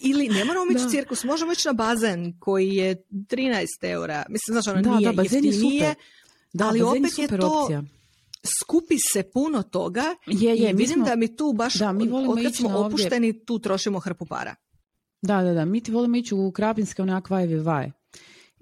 ili 0.00 0.28
ne 0.28 0.44
moramo 0.44 0.70
ići 0.70 0.84
u 0.86 0.90
cirkus, 0.90 1.24
možemo 1.24 1.52
ići 1.52 1.68
na 1.68 1.72
bazen 1.74 2.38
koji 2.38 2.68
je 2.68 2.94
13 3.10 3.64
eura. 3.82 4.24
Mislim, 4.28 4.54
znaš 4.54 4.66
ono, 4.66 4.82
Da, 4.82 4.90
nije 4.90 5.06
da, 5.06 5.12
bazen 5.14 5.44
je 5.44 5.52
super. 5.52 5.94
Da, 6.52 6.66
ali 6.66 6.80
bazen 6.80 6.90
opet 6.92 7.18
je 7.18 7.24
super 7.24 7.40
to 7.40 7.62
opcija. 7.62 7.82
skupi 8.60 8.96
se 9.12 9.22
puno 9.24 9.62
toga 9.62 10.04
Je, 10.26 10.50
je, 10.50 10.70
i 10.70 10.72
vidim 10.72 10.94
smo- 10.94 11.04
da 11.04 11.16
mi 11.16 11.36
tu 11.36 11.52
baš, 11.52 11.74
da, 11.74 11.92
mi 11.92 12.06
volimo 12.06 12.32
od 12.32 12.36
kad 12.36 12.44
ići 12.44 12.56
smo 12.56 12.68
na 12.68 12.76
ovdje- 12.76 12.86
opušteni, 12.94 13.44
tu 13.44 13.58
trošimo 13.58 13.98
hrpu 13.98 14.26
para. 14.26 14.54
Da, 15.22 15.42
da, 15.42 15.52
da. 15.52 15.64
Mi 15.64 15.80
ti 15.80 15.90
volimo 15.92 16.16
ići 16.16 16.34
u 16.34 16.50
Krapinske 16.50 17.02
onak 17.02 17.30
vaj 17.30 17.46
vaj. 17.46 17.90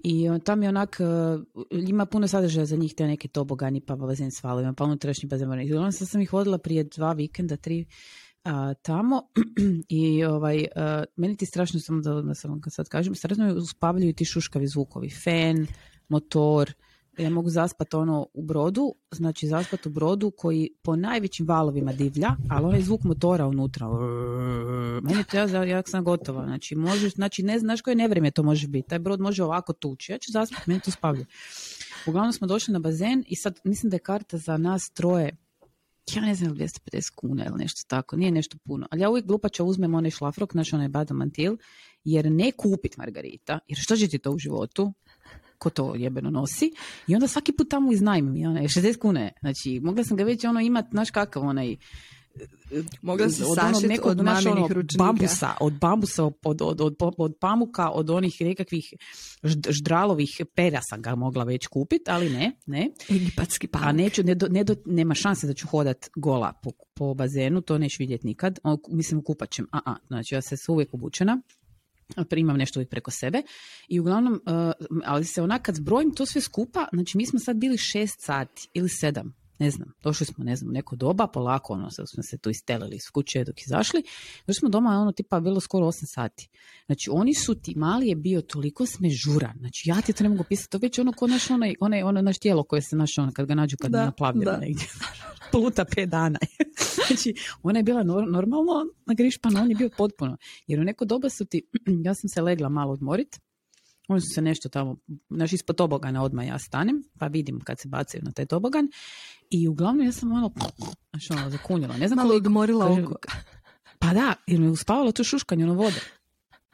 I 0.03 0.29
on, 0.29 0.39
tam 0.39 0.63
je 0.63 0.69
onak, 0.69 0.97
uh, 0.99 1.43
ima 1.71 2.05
puno 2.05 2.27
sadržaja 2.27 2.65
za 2.65 2.75
njih, 2.75 2.93
te 2.95 3.07
neke 3.07 3.27
tobogani, 3.27 3.81
pa 3.81 3.95
bazen 3.95 4.31
s 4.31 4.43
valovima, 4.43 4.73
pa 4.73 4.83
unutrašnji 4.83 5.29
bazen. 5.29 5.61
I 5.61 5.73
onda 5.73 5.91
sam 5.91 6.21
ih 6.21 6.33
vodila 6.33 6.57
prije 6.57 6.83
dva 6.83 7.13
vikenda, 7.13 7.57
tri 7.57 7.85
a, 8.45 8.73
tamo 8.73 9.21
i 9.89 10.23
ovaj, 10.23 10.65
a, 10.75 11.03
meni 11.15 11.37
ti 11.37 11.45
strašno 11.45 11.79
samo 11.79 12.01
da, 12.01 12.35
sam 12.35 12.61
kad 12.61 12.73
sad 12.73 12.89
kažem, 12.89 13.15
strašno 13.15 13.53
uspavljuju 13.55 14.13
ti 14.13 14.25
šuškavi 14.25 14.67
zvukovi, 14.67 15.09
fen, 15.09 15.67
motor, 16.09 16.73
ja 17.17 17.29
mogu 17.29 17.49
zaspat 17.49 17.93
ono 17.93 18.27
u 18.33 18.43
brodu, 18.43 18.95
znači 19.11 19.47
zaspat 19.47 19.85
u 19.85 19.89
brodu 19.89 20.31
koji 20.37 20.69
po 20.83 20.95
najvećim 20.95 21.47
valovima 21.47 21.93
divlja, 21.93 22.35
ali 22.49 22.65
onaj 22.65 22.81
zvuk 22.81 23.03
motora 23.03 23.47
unutra, 23.47 23.87
meni 25.01 25.23
to 25.31 25.37
ja, 25.37 25.63
ja 25.63 25.83
sam 25.85 26.03
gotova, 26.03 26.45
znači 26.45 26.75
možeš, 26.75 27.13
znači 27.13 27.43
ne 27.43 27.59
znaš 27.59 27.81
koje 27.81 27.95
nevrijeme 27.95 28.31
to 28.31 28.43
može 28.43 28.67
biti, 28.67 28.89
taj 28.89 28.99
brod 28.99 29.19
može 29.19 29.43
ovako 29.43 29.73
tući, 29.73 30.11
ja 30.11 30.17
ću 30.17 30.31
zaspat, 30.31 30.67
meni 30.67 30.79
to 30.79 30.91
spavlja. 30.91 31.25
Uglavnom 32.07 32.33
smo 32.33 32.47
došli 32.47 32.71
na 32.71 32.79
bazen 32.79 33.23
i 33.27 33.35
sad 33.35 33.59
mislim 33.63 33.89
da 33.89 33.95
je 33.95 33.99
karta 33.99 34.37
za 34.37 34.57
nas 34.57 34.89
troje 34.89 35.37
ja 36.13 36.21
ne 36.21 36.35
znam, 36.35 36.55
250 36.55 37.15
kuna 37.15 37.45
ili 37.45 37.57
nešto 37.57 37.81
tako, 37.87 38.15
nije 38.15 38.31
nešto 38.31 38.57
puno. 38.65 38.87
Ali 38.91 39.01
ja 39.01 39.09
uvijek 39.09 39.25
glupača 39.25 39.63
uzmem 39.63 39.95
onaj 39.95 40.11
šlafrok, 40.11 40.51
znaš 40.51 40.73
onaj 40.73 40.87
badamantil, 40.87 41.57
jer 42.03 42.31
ne 42.31 42.51
kupit 42.51 42.97
Margarita, 42.97 43.59
jer 43.67 43.79
što 43.79 43.95
će 43.95 44.07
ti 44.07 44.19
to 44.19 44.31
u 44.31 44.37
životu, 44.37 44.93
ko 45.57 45.69
to 45.69 45.95
jebeno 45.95 46.29
nosi, 46.29 46.71
i 47.07 47.15
onda 47.15 47.27
svaki 47.27 47.51
put 47.51 47.69
tamo 47.69 47.91
iznajmim, 47.91 48.49
onaj, 48.49 48.63
60 48.63 48.97
kune, 48.97 49.33
znači, 49.41 49.79
mogla 49.83 50.03
sam 50.03 50.17
ga 50.17 50.23
već 50.23 50.43
ono 50.43 50.59
imat, 50.59 50.85
znaš 50.91 51.11
kakav 51.11 51.43
onaj, 51.43 51.75
Mogla 53.01 53.29
si 53.29 53.43
od 53.43 53.57
onog 53.57 53.83
nekog, 53.83 54.11
od 54.11 54.21
maminih 54.21 54.63
ono, 54.71 54.83
bambusa, 54.97 55.53
od 55.59 55.73
bambusa, 55.73 56.23
od, 56.23 56.61
od, 56.61 56.81
od, 56.81 56.95
od, 57.17 57.35
pamuka, 57.39 57.89
od 57.89 58.09
onih 58.09 58.37
nekakvih 58.39 58.93
žd- 59.43 59.71
ždralovih 59.71 60.41
pera 60.55 60.79
sam 60.89 61.01
ga 61.01 61.15
mogla 61.15 61.43
već 61.43 61.67
kupit, 61.67 62.09
ali 62.09 62.29
ne, 62.29 62.51
ne. 62.65 62.89
Egipatski 63.09 63.67
pamuk. 63.67 63.87
A 63.87 63.91
neću, 63.91 64.23
ne 64.23 64.35
do, 64.35 64.47
ne 64.47 64.63
do- 64.63 64.75
nema 64.85 65.13
šanse 65.13 65.47
da 65.47 65.53
ću 65.53 65.67
hodat 65.67 66.09
gola 66.15 66.53
po, 66.63 66.71
po 66.93 67.13
bazenu, 67.13 67.61
to 67.61 67.77
neću 67.77 67.95
vidjeti 67.99 68.27
nikad. 68.27 68.59
O, 68.63 68.77
mislim, 68.89 69.23
kupaćem. 69.23 69.67
A, 69.71 69.79
a, 69.85 69.95
znači 70.07 70.35
ja 70.35 70.41
se 70.41 70.55
uvijek 70.67 70.93
obučena, 70.93 71.41
a 72.15 72.23
imam 72.35 72.57
nešto 72.57 72.79
uvijek 72.79 72.89
preko 72.89 73.11
sebe. 73.11 73.41
I 73.87 73.99
uglavnom, 73.99 74.33
uh, 74.33 74.71
ali 75.05 75.25
se 75.25 75.41
onak 75.41 75.61
kad 75.61 75.75
zbrojim 75.75 76.15
to 76.15 76.25
sve 76.25 76.41
skupa, 76.41 76.87
znači 76.93 77.17
mi 77.17 77.25
smo 77.25 77.39
sad 77.39 77.57
bili 77.57 77.77
šest 77.77 78.15
sati 78.19 78.69
ili 78.73 78.89
sedam, 78.89 79.44
ne 79.59 79.71
znam, 79.71 79.93
došli 80.03 80.25
smo, 80.25 80.43
ne 80.43 80.55
znam, 80.55 80.71
neko 80.73 80.95
doba, 80.95 81.27
polako, 81.27 81.73
ono, 81.73 81.89
sad 81.91 82.05
smo 82.09 82.23
se 82.23 82.37
tu 82.37 82.49
istelili 82.49 82.95
iz 82.95 83.09
kuće 83.13 83.43
dok 83.43 83.61
izašli, 83.61 84.03
došli 84.47 84.59
smo 84.59 84.69
doma, 84.69 84.89
ono, 84.89 85.11
tipa, 85.11 85.39
bilo 85.39 85.59
skoro 85.59 85.85
8 85.85 85.91
sati. 86.05 86.49
Znači, 86.85 87.09
oni 87.13 87.33
su 87.33 87.55
ti, 87.55 87.73
mali 87.77 88.07
je 88.07 88.15
bio 88.15 88.41
toliko 88.41 88.85
smežuran, 88.85 89.53
znači, 89.59 89.89
ja 89.89 90.01
ti 90.01 90.13
to 90.13 90.23
ne 90.23 90.29
mogu 90.29 90.43
pisati, 90.49 90.69
to 90.69 90.77
već 90.77 90.99
ono, 90.99 91.11
ko 91.11 91.27
naš, 91.27 91.49
onaj, 91.49 91.73
onaj, 91.79 92.03
ono, 92.03 92.21
naš 92.21 92.37
tijelo 92.39 92.63
koje 92.63 92.81
se, 92.81 92.95
naš, 92.95 93.17
ono, 93.17 93.31
kad 93.33 93.45
ga 93.47 93.55
nađu, 93.55 93.77
kad 93.81 93.91
Da, 93.91 93.99
je 93.99 94.05
naplavljeno 94.05 94.51
da. 94.51 94.57
negdje, 94.57 94.85
pluta 95.51 95.85
pet 95.95 96.09
dana. 96.09 96.39
znači, 97.07 97.33
ona 97.63 97.79
je 97.79 97.83
bila 97.83 98.03
nor- 98.03 98.31
normalno 98.31 98.85
nagrišpana, 99.05 99.61
on 99.61 99.69
je 99.69 99.75
bio 99.75 99.89
potpuno. 99.97 100.37
Jer 100.67 100.79
u 100.79 100.83
neko 100.83 101.05
doba 101.05 101.29
su 101.29 101.45
ti, 101.45 101.67
ja 102.05 102.13
sam 102.13 102.29
se 102.29 102.41
legla 102.41 102.69
malo 102.69 102.93
odmorit, 102.93 103.39
oni 104.07 104.21
su 104.21 104.27
se 104.35 104.41
nešto 104.41 104.69
tamo, 104.69 104.95
znaš, 105.29 105.53
ispod 105.53 105.75
tobogana 105.75 106.23
odmah 106.23 106.47
ja 106.47 106.59
stanem, 106.59 107.03
pa 107.19 107.27
vidim 107.27 107.59
kad 107.59 107.79
se 107.79 107.87
bacaju 107.87 108.23
na 108.23 108.31
taj 108.31 108.45
tobogan. 108.45 108.87
I 109.49 109.67
uglavnom 109.67 110.05
ja 110.05 110.11
sam 110.11 110.31
ono, 110.31 110.51
znaš, 111.11 111.31
ono, 111.31 111.49
zakunjala. 111.49 111.97
Ne 111.97 112.07
znam 112.07 112.15
Malo 112.17 112.29
koliko- 112.29 112.45
odmorila 112.47 112.85
oko. 112.85 113.15
Pa 113.99 114.13
da, 114.13 114.33
jer 114.47 114.59
me 114.59 114.69
uspavalo 114.69 115.11
to 115.11 115.23
šuškanje 115.23 115.63
ono 115.63 115.73
vode. 115.73 115.99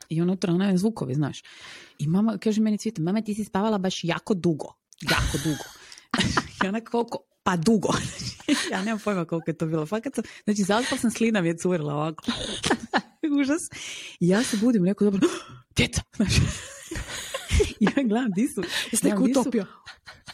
I 0.09 0.21
unutra 0.21 0.53
onaj 0.53 0.77
zvukovi, 0.77 1.13
znaš. 1.13 1.41
I 1.99 2.07
mama 2.07 2.37
kaže 2.37 2.61
meni 2.61 2.77
cvijeta, 2.77 3.01
mama 3.01 3.21
ti 3.21 3.33
si 3.35 3.43
spavala 3.43 3.77
baš 3.77 4.03
jako 4.03 4.33
dugo. 4.33 4.73
Jako 5.01 5.37
dugo. 5.43 5.63
I 6.65 6.67
ona 6.67 6.81
koliko? 6.81 7.17
Pa 7.43 7.55
dugo. 7.57 7.89
ja 8.71 8.83
nemam 8.83 8.99
pojma 8.99 9.25
koliko 9.25 9.49
je 9.49 9.57
to 9.57 9.65
bilo. 9.65 9.85
Fakat 9.85 10.15
sam, 10.15 10.23
znači 10.43 10.63
zaspala 10.63 11.01
sam 11.01 11.11
slina 11.11 11.41
mi 11.41 11.47
je 11.47 11.57
curila 11.57 11.93
ovako. 11.93 12.23
Užas. 13.41 13.61
I 14.19 14.27
ja 14.27 14.43
se 14.43 14.57
budim 14.57 14.83
neko 14.83 15.03
dobro, 15.03 15.27
djeca, 15.75 16.01
znaš. 16.15 16.33
Ja 17.79 18.03
gledam, 18.03 18.31
di 18.31 18.47
su? 18.47 18.61
Jeste 18.91 19.09
su- 19.17 19.23
utopio? 19.23 19.65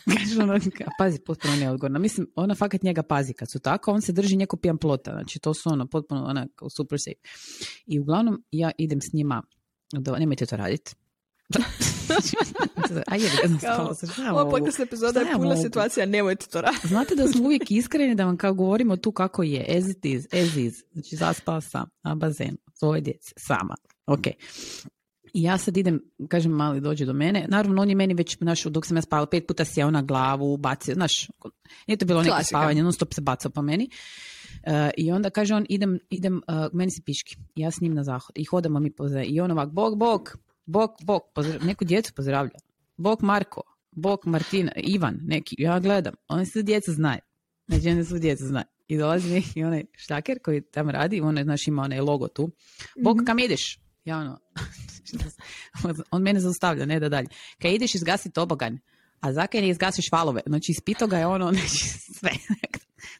Kaže 0.17 0.41
ono, 0.43 0.59
pazi, 0.97 1.19
potpuno 1.19 1.55
neodgovorna. 1.55 1.99
Mislim, 1.99 2.27
ona 2.35 2.55
fakat 2.55 2.83
njega 2.83 3.03
pazi 3.03 3.33
kad 3.33 3.51
su 3.51 3.59
tako, 3.59 3.91
on 3.91 4.01
se 4.01 4.11
drži 4.11 4.35
njeko 4.35 4.57
pijan 4.57 4.77
plota. 4.77 5.11
Znači, 5.11 5.39
to 5.39 5.53
su 5.53 5.69
ono, 5.69 5.87
potpuno 5.87 6.25
ona 6.25 6.47
super 6.77 6.99
safe. 6.99 7.19
I 7.85 7.99
uglavnom, 7.99 8.43
ja 8.51 8.71
idem 8.77 9.01
s 9.01 9.13
njima, 9.13 9.43
do, 9.93 10.15
nemojte 10.15 10.45
to 10.45 10.57
raditi. 10.57 10.95
A 13.07 13.15
je, 13.15 13.29
ja 13.63 13.83
Ova 14.31 14.43
mogu? 14.43 14.51
podcast 14.51 14.79
epizoda 14.79 15.19
je 15.19 15.27
ja 15.27 15.37
puna 15.37 15.57
situacija, 15.57 16.05
nemojte 16.05 16.45
to 16.47 16.61
raditi. 16.61 16.87
Znate 16.93 17.15
da 17.15 17.27
smo 17.27 17.43
uvijek 17.43 17.71
iskreni 17.71 18.15
da 18.15 18.25
vam 18.25 18.37
kao 18.37 18.53
govorimo 18.53 18.97
tu 18.97 19.11
kako 19.11 19.43
je, 19.43 19.77
as 19.77 19.89
it 19.89 20.05
is, 20.05 20.25
as 20.25 20.55
is. 20.55 20.83
Znači, 20.91 21.15
zaspala 21.15 21.61
sam 21.61 21.89
na 22.03 22.15
bazenu, 22.15 22.57
svoje 22.73 23.01
djece, 23.01 23.33
sama. 23.37 23.75
Ok. 24.05 24.27
I 25.37 25.41
ja 25.43 25.57
sad 25.57 25.77
idem, 25.77 25.99
kažem, 26.27 26.51
mali 26.51 26.81
dođe 26.81 27.05
do 27.05 27.13
mene. 27.13 27.45
Naravno, 27.49 27.81
on 27.81 27.89
je 27.89 27.95
meni 27.95 28.13
već, 28.13 28.37
znaš, 28.37 28.63
dok 28.63 28.85
sam 28.85 28.97
ja 28.97 29.01
spavala, 29.01 29.27
pet 29.29 29.47
puta 29.47 29.65
sjeo 29.65 29.91
na 29.91 30.01
glavu, 30.01 30.57
bacio, 30.57 30.93
znaš, 30.93 31.11
nije 31.87 31.97
to 31.97 32.05
bilo 32.05 32.21
neko 32.21 32.35
Klasika. 32.35 32.57
spavanje, 32.57 32.83
non 32.83 32.93
stop 32.93 33.13
se 33.13 33.21
bacao 33.21 33.51
po 33.51 33.61
meni. 33.61 33.89
E, 34.63 34.89
I 34.97 35.11
onda 35.11 35.29
kaže 35.29 35.55
on, 35.55 35.65
idem, 35.69 35.99
idem, 36.09 36.37
e, 36.37 36.67
meni 36.73 36.91
se 36.91 37.01
piški. 37.05 37.35
Ja 37.55 37.71
s 37.71 37.81
njim 37.81 37.93
na 37.93 38.03
zahod. 38.03 38.31
I 38.35 38.43
hodamo 38.45 38.79
mi 38.79 38.91
po 38.91 39.03
I 39.25 39.41
on 39.41 39.51
ovak, 39.51 39.69
bok, 39.69 39.97
bok, 39.97 40.37
bok, 40.65 40.91
bok, 41.03 41.23
pozdrav, 41.35 41.65
neku 41.65 41.85
djecu 41.85 42.13
pozdravlja. 42.13 42.59
Bok 42.97 43.21
Marko, 43.21 43.61
bok 43.91 44.25
Martina, 44.25 44.71
Ivan, 44.75 45.19
neki. 45.23 45.55
Ja 45.57 45.79
gledam, 45.79 46.13
oni 46.27 46.45
sve 46.45 46.63
djeca 46.63 46.91
znaju. 46.91 47.21
Znači, 47.67 47.89
oni 47.89 48.03
sve 48.03 48.19
djeca 48.19 48.45
znaju. 48.45 48.65
I 48.87 48.97
dolazi 48.97 49.33
neki 49.33 49.63
onaj 49.63 49.85
štaker 49.97 50.39
koji 50.43 50.61
tamo 50.61 50.91
radi, 50.91 51.21
on 51.21 51.37
je, 51.37 51.43
znaš, 51.43 51.67
ima 51.67 51.81
onaj 51.81 51.99
logo 51.99 52.27
tu. 52.27 52.51
Bok, 53.03 53.17
kam 53.25 53.39
ideš? 53.39 53.86
Ja 54.07 54.17
ono, 54.17 54.39
on 56.11 56.21
mene 56.21 56.39
zaustavlja, 56.39 56.85
ne 56.85 56.99
da 56.99 57.09
dalje. 57.09 57.27
Kad 57.61 57.71
ideš 57.71 57.95
izgasi 57.95 58.31
tobogan, 58.31 58.79
a 59.19 59.33
zakaj 59.33 59.61
ne 59.61 59.69
izgasiš 59.69 60.11
valove? 60.11 60.41
Znači, 60.45 60.71
ispito 60.71 61.07
ga 61.07 61.17
je 61.17 61.27
ono, 61.27 61.51
znači, 61.53 61.77
sve. 62.19 62.31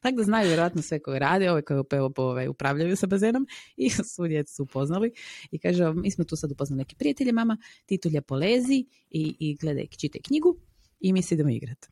Tako 0.02 0.18
da 0.18 0.24
znaju 0.24 0.48
vjerojatno 0.48 0.82
sve 0.82 1.00
koje 1.00 1.20
rade, 1.20 1.52
ove 1.52 1.62
koje 1.62 1.84
ove, 2.18 2.50
upravljaju 2.50 2.96
sa 2.96 3.08
bazenom 3.08 3.48
i 3.78 3.90
svu 4.16 4.28
djecu 4.28 4.56
su 4.56 4.64
upoznali. 4.64 5.12
I 5.52 5.60
kaže, 5.60 5.94
mi 5.94 6.12
smo 6.12 6.24
tu 6.24 6.36
sad 6.36 6.52
upoznali 6.52 6.78
neke 6.78 6.96
prijatelje, 6.96 7.32
mama, 7.32 7.58
ti 7.86 7.98
tu 7.98 8.10
lijepo 8.10 8.36
lezi 8.36 8.86
i, 9.10 9.36
i 9.40 9.56
gledaj, 9.56 9.88
čitaj 9.88 10.22
knjigu 10.22 10.58
i 11.00 11.14
mi 11.14 11.22
se 11.22 11.36
idemo 11.36 11.50
igrati. 11.50 11.88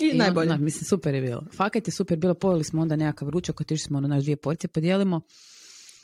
I, 0.00 0.08
I 0.08 0.18
najbolje. 0.18 0.50
onda, 0.50 0.64
mislim, 0.64 0.84
super 0.84 1.14
je 1.14 1.20
bilo. 1.20 1.44
Fakat 1.56 1.88
je 1.88 1.92
super 1.92 2.18
bilo, 2.18 2.34
pojeli 2.34 2.64
smo 2.64 2.82
onda 2.82 2.96
nekakav 2.96 3.28
ručak, 3.28 3.60
otišli 3.60 3.84
smo 3.84 3.98
ono 3.98 4.08
naš 4.08 4.22
dvije 4.22 4.36
porcije, 4.36 4.68
podijelimo. 4.68 5.20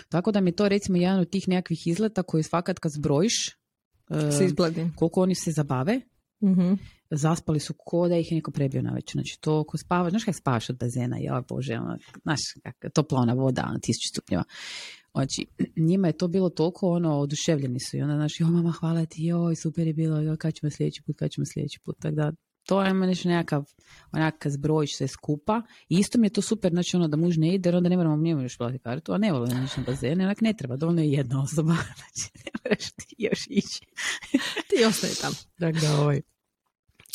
Tako 0.09 0.33
da 0.33 0.41
mi 0.41 0.51
je 0.51 0.57
to 0.57 0.69
recimo 0.69 0.99
jedan 0.99 1.21
od 1.21 1.31
tih 1.31 1.49
nekakvih 1.49 1.87
izleta 1.87 2.23
koji 2.23 2.43
fakat 2.43 2.79
kad 2.79 2.93
zbrojiš, 2.93 3.49
e, 4.11 4.31
Se 4.33 4.45
izbladi. 4.45 4.91
koliko 4.97 5.21
oni 5.23 5.35
se 5.35 5.51
zabave, 5.53 6.01
Mhm. 6.43 6.73
zaspali 7.11 7.61
su 7.61 7.75
ko 7.79 8.09
da 8.09 8.17
ih 8.17 8.33
je 8.33 8.37
neko 8.37 8.51
prebio 8.51 8.83
na 8.83 8.91
večer. 8.91 9.13
Znači 9.13 9.39
to 9.41 9.65
ko 9.65 9.77
spava, 9.79 10.11
znaš 10.11 10.25
kako 10.25 10.37
spavaš 10.37 10.71
od 10.71 10.79
bazena, 10.79 11.17
ja 11.19 11.43
bože, 11.49 11.75
ono, 11.75 11.99
znaš 12.23 12.41
kak, 12.63 12.93
topla 12.93 13.19
ona 13.21 13.33
voda, 13.35 13.65
ono, 13.69 13.79
tisuću 13.79 14.09
stupnjeva. 14.09 14.45
Znači, 15.13 15.47
njima 15.77 16.07
je 16.07 16.17
to 16.17 16.29
bilo 16.29 16.49
toliko 16.51 16.89
ono, 16.91 17.19
oduševljeni 17.19 17.81
su 17.81 17.97
i 17.97 18.03
onda 18.03 18.15
znaš, 18.15 18.41
jo 18.41 18.47
mama 18.47 18.71
hvala 18.71 19.07
ti, 19.07 19.25
joj 19.25 19.57
super 19.57 19.87
je 19.87 19.95
bilo, 19.95 20.21
joj 20.21 20.37
kad 20.37 20.55
ćemo 20.55 20.71
sljedeći 20.71 21.03
put, 21.03 21.17
kad 21.19 21.31
ćemo 21.31 21.45
sljedeći 21.55 21.81
put, 21.85 21.97
tako 22.01 22.15
da 22.15 22.33
to 22.67 22.83
je 22.83 22.95
nešto 22.95 23.29
nekakav, 23.29 23.65
onakav 24.13 24.53
zbrojiš 24.53 24.97
se 24.97 25.09
skupa. 25.09 25.63
I 25.89 25.99
isto 25.99 26.19
mi 26.19 26.27
je 26.27 26.31
to 26.31 26.43
super, 26.43 26.73
znači 26.73 26.97
ono 26.97 27.09
da 27.09 27.17
muž 27.17 27.37
ne 27.37 27.55
ide, 27.55 27.69
jer 27.69 27.77
onda 27.77 27.89
ne 27.89 27.97
moramo 27.97 28.17
njemu 28.17 28.43
još 28.43 28.59
platiti 28.59 28.83
kartu, 28.83 29.13
a 29.13 29.19
ne 29.19 29.33
volim 29.33 29.61
ništa 29.61 29.81
bazene, 29.87 30.25
onak 30.25 30.41
ne 30.41 30.53
treba, 30.53 30.77
dovoljno 30.77 31.03
je 31.03 31.13
jedna 31.13 31.43
osoba, 31.43 31.73
znači 32.01 32.31
ne 32.45 32.51
moraš 32.65 32.91
ti 32.91 33.15
još 33.19 33.41
ići. 33.49 33.81
ti 34.69 34.85
ostaje 34.89 35.15
tamo. 35.15 35.37
Dakle, 35.59 35.89
ovaj. 35.89 36.21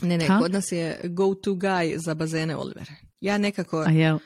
Ne, 0.02 0.18
ne, 0.18 0.28
ha? 0.28 0.40
kod 0.40 0.52
nas 0.52 0.72
je 0.72 1.02
go 1.04 1.36
to 1.36 1.52
guy 1.52 1.98
za 1.98 2.14
bazene 2.14 2.56
Oliver. 2.56 2.90
Ja 3.20 3.38
nekako... 3.38 3.84
A 3.88 3.92
jel? 3.92 4.18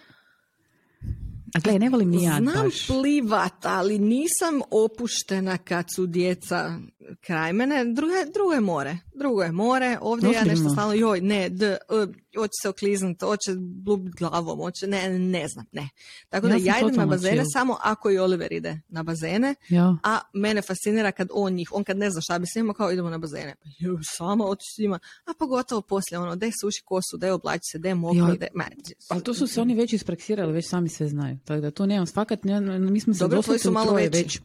A 1.55 1.59
gle, 1.59 1.79
ne 1.79 1.89
volim 1.89 2.09
ni 2.09 2.23
ja 2.23 2.37
Znam 2.41 2.63
baš. 2.63 2.87
plivat, 2.87 3.65
ali 3.65 3.99
nisam 3.99 4.61
opuštena 4.71 5.57
kad 5.57 5.85
su 5.95 6.05
djeca 6.05 6.79
kraj 7.21 7.53
mene. 7.53 7.85
Drugo, 7.85 8.13
drugo 8.33 8.53
je 8.53 8.59
more. 8.59 8.97
Drugo 9.13 9.41
je 9.43 9.51
more. 9.51 9.97
Ovdje 10.01 10.31
ja 10.31 10.43
nešto 10.43 10.69
stalno, 10.69 10.93
joj, 10.93 11.21
ne, 11.21 11.49
d, 11.49 11.77
hoće 12.36 12.51
se 12.61 12.69
okliznut, 12.69 13.21
hoće 13.21 13.55
blubit 13.57 14.15
glavom, 14.15 14.59
hoće, 14.59 14.88
ne, 14.88 15.19
ne 15.19 15.47
znam, 15.47 15.65
ne. 15.71 15.89
Tako 16.29 16.47
da 16.47 16.55
ja, 16.55 16.79
idem 16.81 16.95
na 16.95 17.05
bazene 17.05 17.43
samo 17.53 17.77
ako 17.81 18.11
i 18.11 18.17
Oliver 18.17 18.53
ide 18.53 18.79
na 18.88 19.03
bazene, 19.03 19.55
ja. 19.69 19.97
a 20.03 20.19
mene 20.33 20.61
fascinira 20.61 21.11
kad 21.11 21.27
on 21.33 21.53
njih, 21.53 21.69
on 21.73 21.83
kad 21.83 21.97
ne 21.97 22.09
zna 22.09 22.21
šta 22.21 22.39
bi 22.39 22.45
s 22.45 22.55
njima, 22.55 22.73
kao 22.73 22.91
idemo 22.91 23.09
na 23.09 23.17
bazene. 23.17 23.55
Jo, 23.79 23.99
samo 24.03 24.45
otići 24.45 24.73
s 24.75 24.77
njima, 24.77 24.99
a 25.25 25.31
pogotovo 25.39 25.81
poslije 25.81 26.19
ono, 26.19 26.36
daj 26.36 26.51
suši 26.61 26.81
kosu, 26.86 27.17
daj 27.17 27.31
oblači 27.31 27.63
se, 27.71 27.77
daj 27.79 27.95
mokro, 27.95 28.27
ja. 28.27 28.36
daj... 28.36 28.49
ali 29.09 29.23
to 29.23 29.33
su 29.33 29.47
se 29.47 29.61
oni 29.61 29.75
već 29.75 29.93
ispraksirali, 29.93 30.53
već 30.53 30.69
sami 30.69 30.89
sve 30.89 31.07
znaju. 31.07 31.38
Tako 31.45 31.61
da 31.61 31.71
to 31.71 31.86
nemam 31.86 32.05
fakat, 32.07 32.39
mi 32.79 32.99
smo 32.99 33.13
se 33.13 33.19
Dobro, 33.19 33.41
tvoji 33.41 33.59
su 33.59 33.71
malo 33.71 33.93
veći. 33.93 34.17
Već 34.17 34.39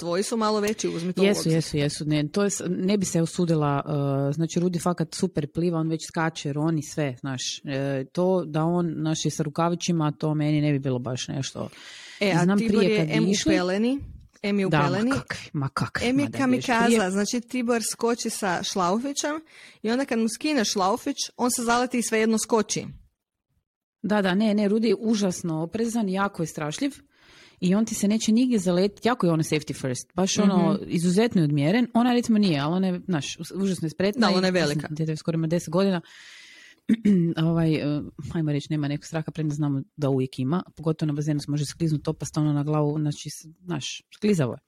Tvoji 0.00 0.22
su 0.22 0.36
malo 0.36 0.60
veći, 0.60 0.88
uzmi 0.88 1.12
to 1.12 1.22
Jesu, 1.22 1.48
jesu, 1.48 1.76
jesu. 1.76 2.04
Ne, 2.04 2.28
to 2.28 2.42
je, 2.42 2.50
ne 2.68 2.98
bi 2.98 3.04
se 3.04 3.22
usudila, 3.22 3.82
uh, 3.86 4.34
znači 4.34 4.60
Rudi 4.60 4.78
fakat 4.78 5.14
super 5.14 5.52
pliva, 5.52 5.78
on 5.78 5.88
već 5.88 6.06
skače, 6.06 6.52
roni 6.52 6.82
sve, 6.82 7.16
znaš. 7.20 7.42
E, 7.64 8.04
to 8.12 8.44
da 8.44 8.64
on, 8.64 8.94
naši 8.96 9.30
sa 9.30 9.42
rukavićima, 9.42 10.12
to 10.12 10.34
meni 10.34 10.60
ne 10.60 10.72
bi 10.72 10.78
bilo 10.78 10.98
baš 10.98 11.28
nešto. 11.28 11.68
E, 12.20 12.32
a 12.36 12.44
Znam 12.44 12.58
Tibor 12.58 12.78
prije 12.78 12.94
je 12.94 13.08
M 13.16 13.28
išli, 13.28 13.54
je 13.54 13.62
upeleni. 14.66 15.10
Da, 15.10 15.14
ma 15.14 15.22
kakvi, 15.22 15.50
ma 15.52 15.68
kakvi. 15.68 16.08
M 16.08 16.20
je 16.20 16.30
kamikaza, 16.30 17.10
znači 17.10 17.40
Tibor 17.40 17.82
skoči 17.92 18.30
sa 18.30 18.62
šlaufićem 18.62 19.40
i 19.82 19.90
onda 19.90 20.04
kad 20.04 20.18
mu 20.18 20.28
skine 20.28 20.64
šlaufić, 20.64 21.16
on 21.36 21.50
se 21.50 21.62
zaleti 21.62 21.98
i 21.98 22.02
svejedno 22.02 22.38
skoči. 22.38 22.86
Da, 24.02 24.22
da, 24.22 24.34
ne, 24.34 24.54
ne, 24.54 24.68
Rudi 24.68 24.88
je 24.88 24.96
užasno 24.98 25.62
oprezan, 25.62 26.08
jako 26.08 26.42
je 26.42 26.46
strašljiv 26.46 26.92
i 27.60 27.74
on 27.74 27.84
ti 27.84 27.94
se 27.94 28.08
neće 28.08 28.32
nigdje 28.32 28.58
zaletiti, 28.58 29.08
jako 29.08 29.26
je 29.26 29.32
ono 29.32 29.42
safety 29.42 29.80
first, 29.80 30.12
baš 30.14 30.38
ono 30.38 30.72
mm-hmm. 30.72 30.86
izuzetno 30.88 31.40
je 31.40 31.44
odmjeren, 31.44 31.86
ona 31.94 32.12
recimo 32.12 32.38
nije, 32.38 32.60
ali 32.60 32.74
ona 32.74 32.86
je, 32.86 33.00
znaš, 33.04 33.36
užasno 33.54 33.86
je 33.86 33.90
spretna. 33.90 34.30
Da, 34.30 34.36
ona 34.36 34.46
je 34.46 34.52
velika. 34.52 34.88
Djete 34.90 35.16
skoro 35.16 35.36
ima 35.36 35.48
10 35.48 35.70
godina, 35.70 36.00
ovaj, 37.50 37.98
uh, 37.98 38.04
ajmo 38.34 38.52
reći, 38.52 38.66
nema 38.70 38.88
nekog 38.88 39.04
straha, 39.04 39.30
premda 39.30 39.54
znamo 39.54 39.82
da 39.96 40.08
uvijek 40.08 40.38
ima, 40.38 40.62
pogotovo 40.76 41.06
na 41.06 41.12
bazenu 41.12 41.40
se 41.40 41.50
može 41.50 41.64
skliznuti 41.64 42.10
opast 42.10 42.36
ono 42.36 42.52
na 42.52 42.62
glavu, 42.62 42.98
znači, 42.98 43.28
znaš, 43.64 44.02
sklizavo 44.14 44.52
je. 44.52 44.58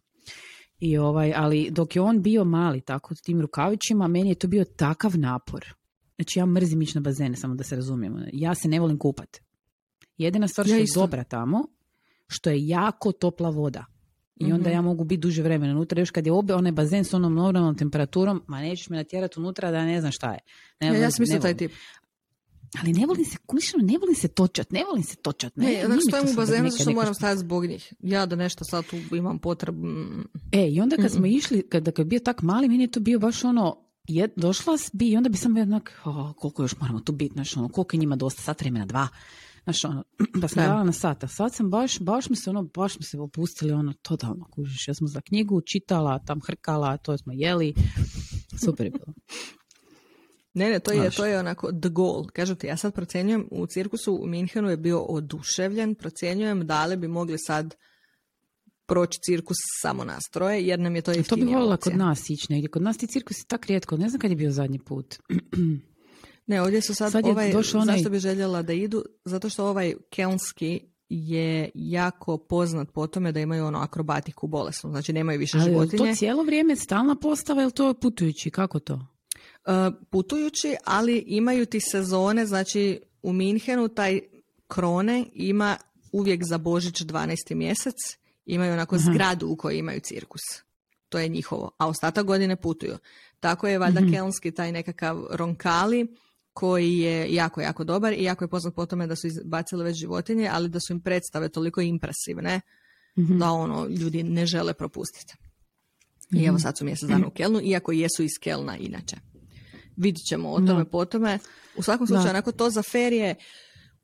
I 0.79 0.99
ovaj, 0.99 1.33
ali 1.37 1.71
dok 1.71 1.97
je 1.97 2.03
on 2.03 2.23
bio 2.23 2.45
mali, 2.45 2.81
tako, 2.81 3.15
s 3.15 3.21
tim 3.21 3.41
rukavićima, 3.41 4.09
meni 4.09 4.29
je 4.29 4.35
to 4.35 4.49
bio 4.49 4.65
takav 4.65 5.19
napor. 5.19 5.75
Znači, 6.17 6.39
ja 6.39 6.47
mrzim 6.47 6.83
ići 6.83 6.97
na 6.97 7.01
bazene, 7.01 7.37
samo 7.37 7.55
da 7.55 7.65
se 7.65 7.77
razumijemo. 7.77 8.19
Ja 8.33 8.55
se 8.55 8.69
ne 8.69 8.81
volim 8.81 8.99
kupat. 8.99 9.41
Jedina 10.19 10.49
stvar 10.49 10.67
što 10.67 10.77
ja 10.77 10.81
je 10.81 10.87
dobra 10.95 11.25
tamo 11.25 11.65
što 12.33 12.51
je 12.51 12.69
jako 12.69 13.13
topla 13.13 13.51
voda. 13.51 13.85
I 14.37 14.53
onda 14.53 14.69
mhm. 14.69 14.77
ja 14.77 14.83
mogu 14.83 15.05
biti 15.05 15.21
duže 15.21 15.43
vremena 15.43 15.73
unutra, 15.73 16.01
još 16.01 16.11
kad 16.11 16.27
je 16.27 16.33
obe 16.33 16.55
onaj 16.55 16.73
bazen 16.73 17.05
s 17.05 17.15
onom 17.15 17.35
normalnom 17.35 17.77
temperaturom, 17.77 18.43
ma 18.47 18.61
nećeš 18.61 18.89
me 18.89 18.97
natjerati 18.97 19.41
unutra 19.41 19.71
da 19.71 19.85
ne 19.85 20.01
znam 20.01 20.13
šta 20.13 20.33
je. 20.33 20.39
Ne, 20.81 20.87
ja, 20.87 20.95
ja 20.95 21.11
sam 21.11 21.23
isto 21.23 21.39
taj 21.39 21.57
tip. 21.57 21.73
Ali 22.81 22.93
ne 22.93 23.07
volim 23.07 23.25
se, 23.25 23.39
ne 23.83 23.99
volim 23.99 24.15
se 24.15 24.29
točat, 24.29 24.71
ne 24.71 24.85
volim 24.85 25.05
se 25.05 25.17
točat. 25.17 25.57
Ne, 25.57 25.67
ne 25.67 25.87
znači 25.87 26.01
stojim 26.09 26.29
u 26.29 26.37
bazenu 26.37 26.71
što 26.81 26.93
moram 26.93 27.15
stajati 27.15 27.41
zbog 27.41 27.67
njih. 27.67 27.93
Ja 28.01 28.27
da 28.27 28.37
nešto 28.37 28.65
sad 28.65 28.85
tu 28.87 29.17
imam 29.17 29.39
potrebu. 29.39 29.87
Mm. 29.87 30.29
E, 30.53 30.69
i 30.69 30.81
onda 30.81 30.97
kad 30.97 31.11
smo 31.11 31.27
išli, 31.27 31.69
kada 31.69 31.91
kad 31.91 32.07
je 32.07 32.09
bio 32.09 32.19
tak 32.19 32.43
mali, 32.43 32.69
meni 32.69 32.85
je 32.85 32.91
to 32.91 33.01
bio 33.01 33.19
baš 33.19 33.45
ono, 33.45 33.77
je, 34.09 34.29
došla 34.37 34.77
bi 34.93 35.11
i 35.11 35.17
onda 35.17 35.29
bi 35.29 35.37
sam 35.37 35.57
jednak, 35.57 36.01
oh, 36.05 36.33
koliko 36.37 36.63
još 36.63 36.77
moramo 36.81 37.01
tu 37.01 37.13
biti, 37.13 37.33
znači 37.35 37.59
ono, 37.59 37.69
koliko 37.69 37.97
je 37.97 38.01
njima 38.01 38.17
dosta, 38.17 38.43
sat 38.43 38.61
vremena, 38.61 38.87
dva. 38.87 39.09
Znaš, 39.65 39.85
ono, 39.85 40.05
pa 40.41 40.49
sam 40.49 40.65
dala 40.65 40.85
na 40.85 40.93
sata. 40.93 41.29
Sad 41.29 41.55
sam 41.55 41.71
baš, 41.71 42.01
baš 42.01 42.29
mi 42.29 42.37
se 42.37 42.51
ono, 42.51 42.63
baš 42.63 42.95
smo 42.95 43.03
se 43.03 43.19
opustili 43.19 43.73
ono, 43.73 43.93
totalno 44.03 44.49
kužiš. 44.51 44.89
Ja 44.89 44.95
sam 44.95 45.09
za 45.09 45.21
knjigu 45.21 45.61
čitala, 45.61 46.19
tam 46.19 46.41
hrkala, 46.47 46.97
to 46.97 47.19
smo 47.19 47.33
jeli. 47.33 47.75
Super 48.65 48.87
je 48.87 48.91
bilo. 48.91 49.15
Ne, 50.55 50.71
ne, 50.71 50.79
to 50.81 50.93
je, 50.93 51.11
to 51.11 51.27
je 51.27 51.39
onako 51.39 51.73
the 51.73 51.89
goal. 51.89 52.27
Kažu 52.33 52.55
ti, 52.55 52.67
ja 52.67 52.77
sad 52.77 52.95
procjenjujem, 52.95 53.49
u 53.51 53.67
cirkusu 53.67 54.15
u 54.15 54.27
Minhenu 54.27 54.71
je 54.71 54.77
bio 54.77 55.01
oduševljen, 55.01 55.95
procjenjujem 55.95 56.67
da 56.67 56.87
li 56.87 56.97
bi 56.97 57.09
mogli 57.09 57.39
sad 57.39 57.75
proći 58.87 59.19
cirkus 59.27 59.57
samo 59.83 60.05
nastroje, 60.05 60.67
jer 60.67 60.79
nam 60.79 60.97
je 60.97 61.03
to 61.03 61.11
jeftinija 61.11 61.47
To 61.47 61.51
bi 61.51 61.55
volila 61.55 61.77
kod 61.77 61.97
nas 61.97 62.31
ići 62.31 62.47
negdje. 62.51 62.71
Kod 62.71 62.83
nas 62.83 62.99
ti 62.99 63.07
cirkus 63.07 63.39
je 63.39 63.45
tak 63.49 63.67
rijetko. 63.67 63.97
Ne 63.97 64.09
znam 64.09 64.21
kad 64.21 64.31
je 64.31 64.37
bio 64.37 64.51
zadnji 64.51 64.79
put. 64.79 65.17
Ne, 66.47 66.63
ovdje 66.63 66.83
su 66.83 66.95
sad, 66.95 67.13
sad 67.13 67.25
ovaj, 67.27 67.53
onaj... 67.75 67.97
zašto 67.97 68.11
bi 68.11 68.19
željela 68.19 68.63
da 68.63 68.73
idu? 68.73 69.05
Zato 69.25 69.49
što 69.49 69.67
ovaj 69.67 69.95
Kelnski 70.11 70.81
je 71.09 71.71
jako 71.75 72.39
poznat 72.39 72.93
po 72.93 73.07
tome 73.07 73.33
da 73.33 73.41
imaju 73.41 73.67
ono 73.67 73.79
akrobatiku 73.79 74.47
bolesnu, 74.47 74.91
znači 74.91 75.13
nemaju 75.13 75.39
više 75.39 75.59
Ali 75.59 75.71
životinje. 75.71 76.11
to 76.11 76.15
cijelo 76.15 76.43
vrijeme 76.43 76.77
stalna 76.77 77.15
postava 77.15 77.63
ili 77.63 77.73
to 77.73 77.89
je 77.89 77.95
putujući, 77.95 78.51
kako 78.51 78.79
to? 78.79 78.95
Uh, 78.95 79.95
putujući, 80.11 80.77
ali 80.85 81.25
imaju 81.27 81.67
ti 81.67 81.81
sezone, 81.81 82.47
znači 82.47 83.01
u 83.23 83.33
Minhenu 83.33 83.89
taj 83.89 84.21
krone 84.69 85.25
ima 85.35 85.77
uvijek 86.13 86.45
za 86.45 86.59
Božić 86.59 87.03
12. 87.03 87.55
mjesec, 87.55 87.97
imaju 88.47 88.73
onako 88.73 88.95
Aha. 88.95 89.05
zgradu 89.05 89.49
u 89.49 89.57
kojoj 89.57 89.79
imaju 89.79 90.01
cirkus. 90.01 90.41
To 91.09 91.19
je 91.19 91.29
njihovo, 91.29 91.71
a 91.79 91.89
ostatak 91.89 92.27
godine 92.27 92.57
putuju. 92.57 92.99
Tako 93.41 93.69
je 93.69 93.79
valjda 93.79 94.01
mm 94.01 94.13
kelnski 94.13 94.51
taj 94.51 94.73
nekakav 94.73 95.27
ronkali, 95.31 96.07
koji 96.53 96.99
je 96.99 97.35
jako, 97.35 97.61
jako 97.61 97.85
dobar 97.85 98.13
i 98.13 98.23
jako 98.23 98.45
je 98.45 98.49
poznat 98.49 98.75
po 98.75 98.87
tome 98.87 99.07
da 99.07 99.17
su 99.17 99.27
izbacili 99.27 99.85
već 99.85 99.97
životinje, 99.97 100.49
ali 100.53 100.69
da 100.69 100.81
su 100.81 100.93
im 100.93 101.01
predstave 101.01 101.49
toliko 101.49 101.81
impresivne 101.81 102.61
mm 103.19 103.39
da 103.39 103.51
ono 103.51 103.87
ljudi 103.87 104.23
ne 104.23 104.47
žele 104.47 104.75
propustiti. 104.75 105.35
I 106.31 106.45
evo 106.45 106.55
mhm. 106.55 106.63
sad 106.63 106.79
su 106.79 106.85
mjesec 106.85 107.09
dana 107.09 107.27
u 107.27 107.31
Kelnu, 107.31 107.61
iako 107.63 107.93
jesu 107.93 108.23
iz 108.23 108.31
Kelna 108.41 108.77
inače. 108.77 109.17
Vidit 109.97 110.23
ćemo 110.29 110.51
o 110.51 110.61
tome 110.61 110.85
po 110.85 111.05
tome. 111.05 111.39
U 111.77 111.83
svakom 111.83 112.07
slučaju, 112.07 112.31
onako 112.31 112.53
to 112.53 112.71
za 112.71 112.83
ferije, 112.83 113.35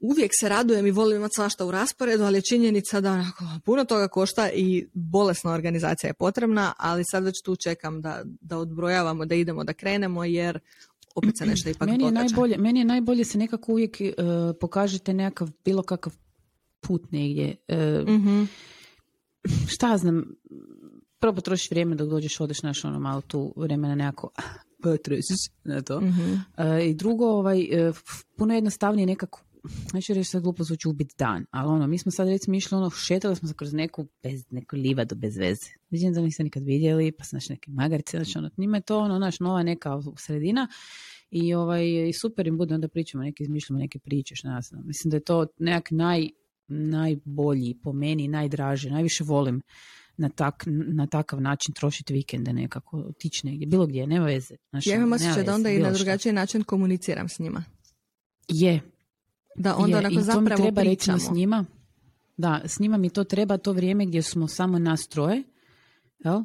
uvijek 0.00 0.30
se 0.40 0.48
radujem 0.48 0.86
i 0.86 0.90
volim 0.90 1.16
imati 1.16 1.34
svašta 1.34 1.64
u 1.64 1.70
rasporedu, 1.70 2.24
ali 2.24 2.38
je 2.38 2.42
činjenica 2.42 3.00
da 3.00 3.12
onako, 3.12 3.44
puno 3.64 3.84
toga 3.84 4.08
košta 4.08 4.50
i 4.50 4.88
bolesna 4.94 5.52
organizacija 5.52 6.08
je 6.08 6.14
potrebna, 6.14 6.72
ali 6.78 7.04
sad 7.10 7.24
već 7.24 7.42
tu 7.44 7.56
čekam 7.56 8.00
da, 8.00 8.22
da 8.40 8.58
odbrojavamo, 8.58 9.24
da 9.24 9.34
idemo, 9.34 9.64
da 9.64 9.72
krenemo, 9.72 10.24
jer 10.24 10.60
opet 11.18 11.38
se 11.38 11.46
nešto 11.46 11.70
ipak 11.70 11.88
meni 11.88 12.04
je 12.04 12.12
najbolje, 12.12 12.58
Meni 12.58 12.80
je 12.80 12.84
najbolje 12.84 13.24
se 13.24 13.38
nekako 13.38 13.72
uvijek 13.72 14.00
uh, 14.00 14.24
pokažete 14.60 15.12
nekakav, 15.12 15.50
bilo 15.64 15.82
kakav 15.82 16.12
put 16.80 17.12
negdje. 17.12 17.56
Uh, 17.68 18.08
mm 18.08 18.48
Šta 19.66 19.96
znam, 19.96 20.24
prvo 21.18 21.34
potrošiš 21.34 21.70
vrijeme 21.70 21.96
dok 21.96 22.08
dođeš, 22.08 22.40
odeš 22.40 22.62
naš 22.62 22.84
ono 22.84 22.98
malo 22.98 23.20
tu 23.20 23.54
vremena 23.56 23.94
nekako 23.94 24.30
potrošiš 24.82 25.36
na 25.64 25.82
to. 25.82 26.00
mm 26.00 26.44
I 26.84 26.94
drugo, 26.94 27.26
ovaj, 27.26 27.68
puno 28.36 28.54
jednostavnije 28.54 29.06
nekako 29.06 29.40
neću 29.92 30.14
reći 30.14 30.30
sad 30.30 30.42
glupo 30.42 30.64
zvuči 30.64 30.88
ubit 30.88 31.12
dan, 31.18 31.46
ali 31.50 31.68
ono, 31.68 31.86
mi 31.86 31.98
smo 31.98 32.12
sad 32.12 32.28
recimo 32.28 32.56
išli 32.56 32.76
ono, 32.76 32.90
šetali 32.90 33.36
smo 33.36 33.48
se 33.48 33.54
kroz 33.54 33.72
neku, 33.72 34.06
bez, 34.22 34.44
neku 34.50 34.76
livadu 34.76 35.14
bez 35.14 35.36
veze. 35.36 35.70
Vidim 35.90 36.12
da 36.12 36.20
niste 36.20 36.44
nikad 36.44 36.62
vidjeli, 36.62 37.12
pa 37.12 37.24
znači 37.24 37.52
neke 37.52 37.70
magarice, 37.70 38.16
znači 38.16 38.38
ono, 38.38 38.50
njima 38.56 38.76
je 38.76 38.80
to 38.80 38.98
ono, 38.98 39.18
naš 39.18 39.40
nova 39.40 39.62
neka 39.62 40.00
sredina 40.16 40.68
i 41.30 41.54
ovaj, 41.54 42.08
i 42.08 42.12
super 42.12 42.46
im 42.46 42.58
bude, 42.58 42.74
onda 42.74 42.88
pričamo, 42.88 43.24
neke 43.24 43.42
izmišljamo 43.42 43.80
neke 43.80 43.98
priče, 43.98 44.34
ja 44.44 44.60
znam. 44.60 44.86
Mislim 44.86 45.10
da 45.10 45.16
je 45.16 45.24
to 45.24 45.46
nekak 45.58 45.90
naj, 45.90 46.28
najbolji 46.68 47.74
po 47.82 47.92
meni, 47.92 48.28
najdraži, 48.28 48.90
najviše 48.90 49.24
volim 49.24 49.62
na, 50.16 50.28
tak, 50.28 50.64
na 50.66 51.06
takav 51.06 51.40
način 51.40 51.74
trošiti 51.74 52.12
vikende 52.12 52.52
nekako, 52.52 52.96
otići 52.96 53.46
negdje, 53.46 53.66
bilo 53.66 53.86
gdje, 53.86 54.06
nema 54.06 54.26
veze. 54.26 54.56
Znači, 54.70 54.90
ja 54.90 54.96
imam 54.96 55.12
osjećaj 55.12 55.44
da 55.44 55.54
onda 55.54 55.70
i 55.70 55.78
na 55.78 55.90
drugačiji 55.90 56.32
način 56.32 56.64
komuniciram 56.64 57.28
s 57.28 57.38
njima. 57.38 57.64
Je, 58.48 58.80
da, 59.58 59.76
onda 59.76 59.98
je, 59.98 60.06
onako 60.06 60.20
zapravo 60.20 60.46
to 60.48 60.54
mi 60.54 60.62
treba 60.62 60.80
pričamo. 60.80 61.18
s 61.18 61.30
njima. 61.30 61.64
Da, 62.36 62.60
s 62.64 62.78
njima 62.80 62.96
mi 62.96 63.10
to 63.10 63.24
treba 63.24 63.56
to 63.56 63.72
vrijeme 63.72 64.06
gdje 64.06 64.22
smo 64.22 64.48
samo 64.48 64.78
nas 64.78 65.08
troje. 65.08 65.42
Jel? 66.24 66.40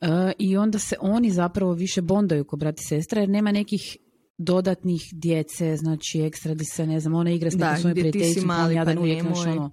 E, 0.00 0.32
I 0.38 0.56
onda 0.56 0.78
se 0.78 0.96
oni 1.00 1.30
zapravo 1.30 1.72
više 1.72 2.02
bondaju 2.02 2.44
ko 2.44 2.56
brati 2.56 2.82
sestra 2.88 3.20
jer 3.20 3.28
nema 3.28 3.52
nekih 3.52 3.96
dodatnih 4.38 5.02
djece, 5.12 5.76
znači 5.76 6.20
ekstra 6.20 6.54
di 6.54 6.64
se, 6.64 6.86
ne 6.86 7.00
znam, 7.00 7.14
ona 7.14 7.30
igra 7.30 7.50
s 7.50 7.54
nekom 7.54 7.76
svojim 7.76 7.94
prijateljicom, 7.96 8.48
pa 8.48 8.70
jadan 8.70 8.94
pa 8.94 9.00
uvijek 9.00 9.24
naš 9.24 9.38
ono, 9.46 9.70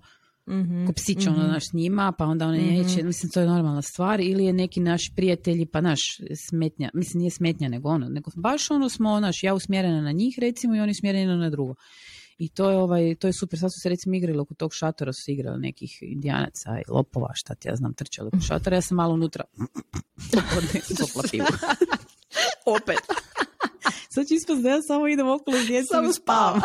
Mhm, 0.49 0.85
ko 0.85 0.93
psić 0.93 1.27
ono 1.27 1.37
mhm. 1.37 1.47
naš 1.47 1.69
s 1.69 1.73
njima, 1.73 2.13
pa 2.17 2.25
onda 2.25 2.47
one 2.47 2.57
Mhm. 2.57 2.67
neće, 2.67 3.03
mislim 3.03 3.31
to 3.31 3.39
je 3.39 3.47
normalna 3.47 3.81
stvar, 3.81 4.21
ili 4.21 4.45
je 4.45 4.53
neki 4.53 4.79
naš 4.79 5.01
prijatelji, 5.15 5.65
pa 5.65 5.81
naš 5.81 5.99
smetnja, 6.49 6.89
mislim 6.93 7.19
nije 7.19 7.31
smetnja 7.31 7.69
nego 7.69 7.89
ono, 7.89 8.09
nego 8.09 8.31
baš 8.35 8.71
ono 8.71 8.89
smo, 8.89 9.19
naš, 9.19 9.43
ja 9.43 9.53
usmjerena 9.53 10.01
na 10.01 10.11
njih 10.11 10.35
recimo 10.41 10.75
i 10.75 10.79
oni 10.79 10.91
usmjereni 10.91 11.37
na 11.37 11.49
drugo. 11.49 11.75
I 12.37 12.49
to 12.49 12.69
je 12.69 12.77
ovaj, 12.77 13.15
to 13.15 13.27
je 13.27 13.33
super, 13.33 13.59
sad 13.59 13.73
su 13.73 13.79
se 13.83 13.89
recimo 13.89 14.15
igrali 14.15 14.39
oko 14.39 14.53
tog 14.53 14.73
šatora, 14.73 15.13
su 15.13 15.21
se 15.21 15.31
igrali 15.31 15.59
nekih 15.59 15.97
indijanaca 16.01 16.79
i 16.79 16.91
lopova, 16.91 17.31
šta 17.33 17.55
ti 17.55 17.67
ja 17.67 17.75
znam, 17.75 17.93
trčali 17.93 18.27
oko 18.27 18.39
šatora, 18.39 18.77
ja 18.77 18.81
sam 18.81 18.97
malo 18.97 19.13
unutra. 19.13 19.43
Opet. 22.75 22.99
Sad 24.13 24.27
će 24.27 24.35
ispast 24.35 24.61
da 24.61 24.69
ja 24.69 24.81
samo 24.81 25.07
idem 25.07 25.27
okolo 25.27 25.57
s 25.57 25.67
djecom 25.67 26.09
i 26.09 26.13
spavam. 26.13 26.61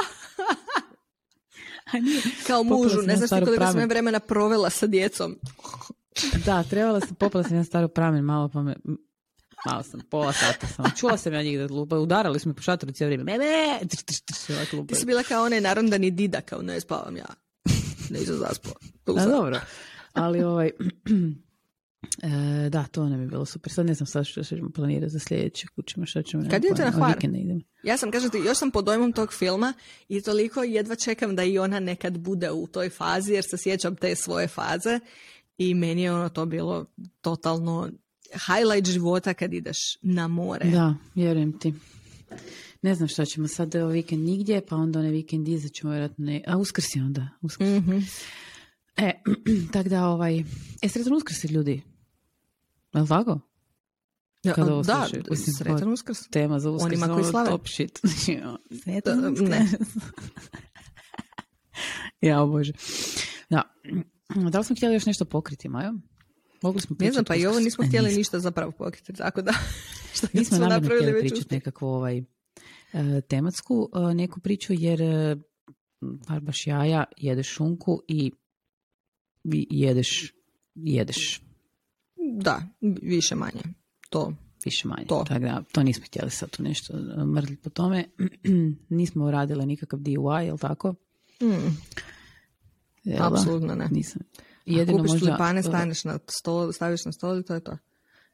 Kao 2.46 2.62
mužu, 2.62 3.02
ne 3.02 3.06
na 3.06 3.16
znaš 3.16 3.30
ti 3.30 3.44
koliko 3.44 3.66
sam 3.72 3.88
vremena 3.88 4.20
provela 4.20 4.70
sa 4.70 4.86
djecom. 4.86 5.38
Da, 6.44 6.62
trebala 6.62 7.00
sam, 7.00 7.14
popala 7.14 7.44
sam 7.44 7.52
jedan 7.52 7.64
staro 7.64 7.88
pramen 7.88 8.24
malo 8.24 8.48
pa 8.48 8.62
me, 8.62 8.76
malo 9.66 9.82
sam, 9.82 10.00
pola 10.10 10.32
sata 10.32 10.66
sam, 10.66 10.84
čula 10.96 11.16
sam 11.16 11.32
ja 11.32 11.42
njih 11.42 11.58
da 11.58 11.74
lupa, 11.74 11.98
udarali 11.98 12.38
su 12.38 12.48
me 12.48 12.54
po 12.54 12.62
šatoru 12.62 12.92
cijelo 12.92 13.08
vrijeme, 13.08 13.24
meme, 13.24 13.78
trš, 13.88 14.02
trš, 14.02 14.20
trš, 14.20 14.50
ovak 14.50 14.88
Ti 14.88 14.94
si 14.94 15.06
bila 15.06 15.22
kao 15.22 15.44
onaj 15.44 15.60
narondani 15.60 16.10
dida, 16.10 16.40
kao 16.40 16.62
ne 16.62 16.80
spavam 16.80 17.16
ja. 17.16 17.26
Nisam 18.10 18.36
zaspao. 18.36 18.72
Tu 19.04 19.14
A 19.16 19.20
sam. 19.20 19.30
dobro, 19.30 19.60
ali 20.12 20.42
ovaj, 20.42 20.66
e, 22.22 22.68
da, 22.70 22.84
to 22.84 23.08
nam 23.08 23.20
je 23.20 23.26
bilo 23.26 23.44
super. 23.44 23.72
Sad 23.72 23.86
ne 23.86 23.94
znam 23.94 24.06
sad 24.06 24.26
što 24.26 24.44
ćemo 24.44 24.70
planirati 24.70 25.12
za 25.12 25.18
sljedeće 25.18 25.66
kućima, 25.74 26.06
šta 26.06 26.22
ćemo. 26.22 26.44
Kad 26.50 26.64
idete 26.64 26.84
na 26.84 26.90
Hvar? 26.90 27.16
Ja 27.82 27.96
sam, 27.96 28.10
kažem 28.10 28.30
ti, 28.30 28.38
još 28.38 28.58
sam 28.58 28.70
pod 28.70 28.84
dojmom 28.84 29.12
tog 29.12 29.32
filma 29.32 29.72
i 30.08 30.22
toliko 30.22 30.62
jedva 30.62 30.94
čekam 30.94 31.36
da 31.36 31.44
i 31.44 31.58
ona 31.58 31.80
nekad 31.80 32.18
bude 32.18 32.50
u 32.50 32.66
toj 32.66 32.90
fazi, 32.90 33.32
jer 33.32 33.44
se 33.44 33.56
sjećam 33.56 33.96
te 33.96 34.16
svoje 34.16 34.48
faze 34.48 35.00
i 35.58 35.74
meni 35.74 36.02
je 36.02 36.12
ono 36.12 36.28
to 36.28 36.46
bilo 36.46 36.86
totalno 37.20 37.90
highlight 38.32 38.86
života 38.90 39.34
kad 39.34 39.52
ideš 39.54 39.76
na 40.02 40.28
more. 40.28 40.70
Da, 40.70 40.94
vjerujem 41.14 41.58
ti. 41.58 41.74
Ne 42.82 42.94
znam 42.94 43.08
šta 43.08 43.24
ćemo 43.24 43.48
sad 43.48 43.74
ovaj 43.74 43.92
vikend 43.94 44.24
nigdje, 44.24 44.66
pa 44.68 44.76
onda 44.76 44.98
onaj 44.98 45.10
vikend 45.10 45.48
iza 45.48 45.68
ćemo 45.68 45.90
vjerojatno 45.92 46.24
ne... 46.24 46.44
A 46.46 46.56
uskrs 46.56 46.96
je 46.96 47.02
onda. 47.02 47.28
Uskrs. 47.42 47.68
Mhm. 47.68 47.98
E, 48.96 49.12
tak 49.72 49.88
da 49.88 50.06
ovaj... 50.06 50.38
E, 50.82 50.88
sretan 50.88 51.12
uskrs 51.14 51.44
ljudi. 51.44 51.82
Je 52.94 53.00
li 53.00 53.08
tako? 53.08 53.40
Ja, 54.42 54.54
Kada 54.54 54.72
ovo 54.72 54.82
da, 54.82 55.00
slušaju, 55.00 55.24
mislim, 55.30 55.54
sretan 55.54 55.92
uskrs. 55.92 56.18
Tema 56.30 56.58
za 56.58 56.70
uskrs. 56.70 56.86
Onima 56.86 57.04
ono 57.06 57.14
koji 57.14 57.24
slave. 57.24 57.48
Top 57.50 57.68
shit. 57.68 58.00
Znači, 58.04 58.40
ono, 58.42 58.58
sretan 58.82 59.20
Da, 59.20 59.30
uskrs. 59.30 59.48
ne. 59.50 59.68
ja, 62.28 62.44
bože. 62.44 62.72
Da. 63.50 63.62
Da 64.50 64.58
li 64.58 64.64
smo 64.64 64.76
htjeli 64.76 64.94
još 64.94 65.06
nešto 65.06 65.24
pokriti, 65.24 65.68
Majo? 65.68 65.94
Mogli 66.62 66.80
smo 66.80 66.96
Ne 67.00 67.12
znam, 67.12 67.24
pričati 67.24 67.28
pa 67.28 67.34
i 67.34 67.46
ovo 67.46 67.60
nismo 67.60 67.84
E, 67.84 67.86
htjeli 67.88 68.16
ništa 68.16 68.38
zapravo 68.38 68.72
pokriti, 68.72 69.12
tako 69.12 69.42
da 69.42 69.52
što 70.14 70.26
Mi 70.32 70.44
smo 70.44 70.56
smo 70.56 70.66
namjerno 70.66 70.88
napravili 70.88 71.12
već 71.12 71.32
pričati 71.32 71.54
nekakvu 71.54 71.86
ovaj, 71.86 72.18
e, 72.18 73.20
tematsku 73.28 73.90
e, 73.94 74.14
neku 74.14 74.40
priču, 74.40 74.72
jer 74.72 75.02
e, 75.02 75.36
barbaš 76.00 76.66
jaja, 76.66 77.04
jedeš 77.16 77.48
šunku 77.48 78.02
i 78.08 78.32
jedeš, 79.70 80.34
jedeš 80.74 81.42
Da, 82.16 82.62
više 83.02 83.34
manje. 83.34 83.62
To. 84.10 84.32
više 84.64 84.88
manje. 84.88 85.06
To. 85.06 85.24
Tako 85.28 85.40
da, 85.40 85.62
to 85.72 85.82
nismo 85.82 86.04
htjeli 86.06 86.30
sad 86.30 86.50
tu 86.50 86.62
nešto 86.62 86.92
e, 86.92 87.24
mrditi 87.24 87.62
po 87.62 87.70
tome. 87.70 88.04
nismo 88.88 89.30
radili 89.30 89.66
nikakav 89.66 90.00
DIY, 90.00 90.40
jel 90.40 90.58
tako? 90.58 90.94
Mm, 91.42 91.76
apsolutno 93.20 93.74
ne. 93.74 93.88
Nisam. 93.90 94.22
Jedino 94.66 94.98
Kupiš 94.98 95.12
možda... 95.12 95.26
tulipane, 95.26 95.60
e, 95.60 95.62
staneš 95.62 96.04
na 96.04 96.18
stol, 96.28 96.72
staviš 96.72 97.04
na 97.04 97.12
stol 97.12 97.40
i 97.40 97.44
to 97.44 97.54
je 97.54 97.60
to. 97.60 97.78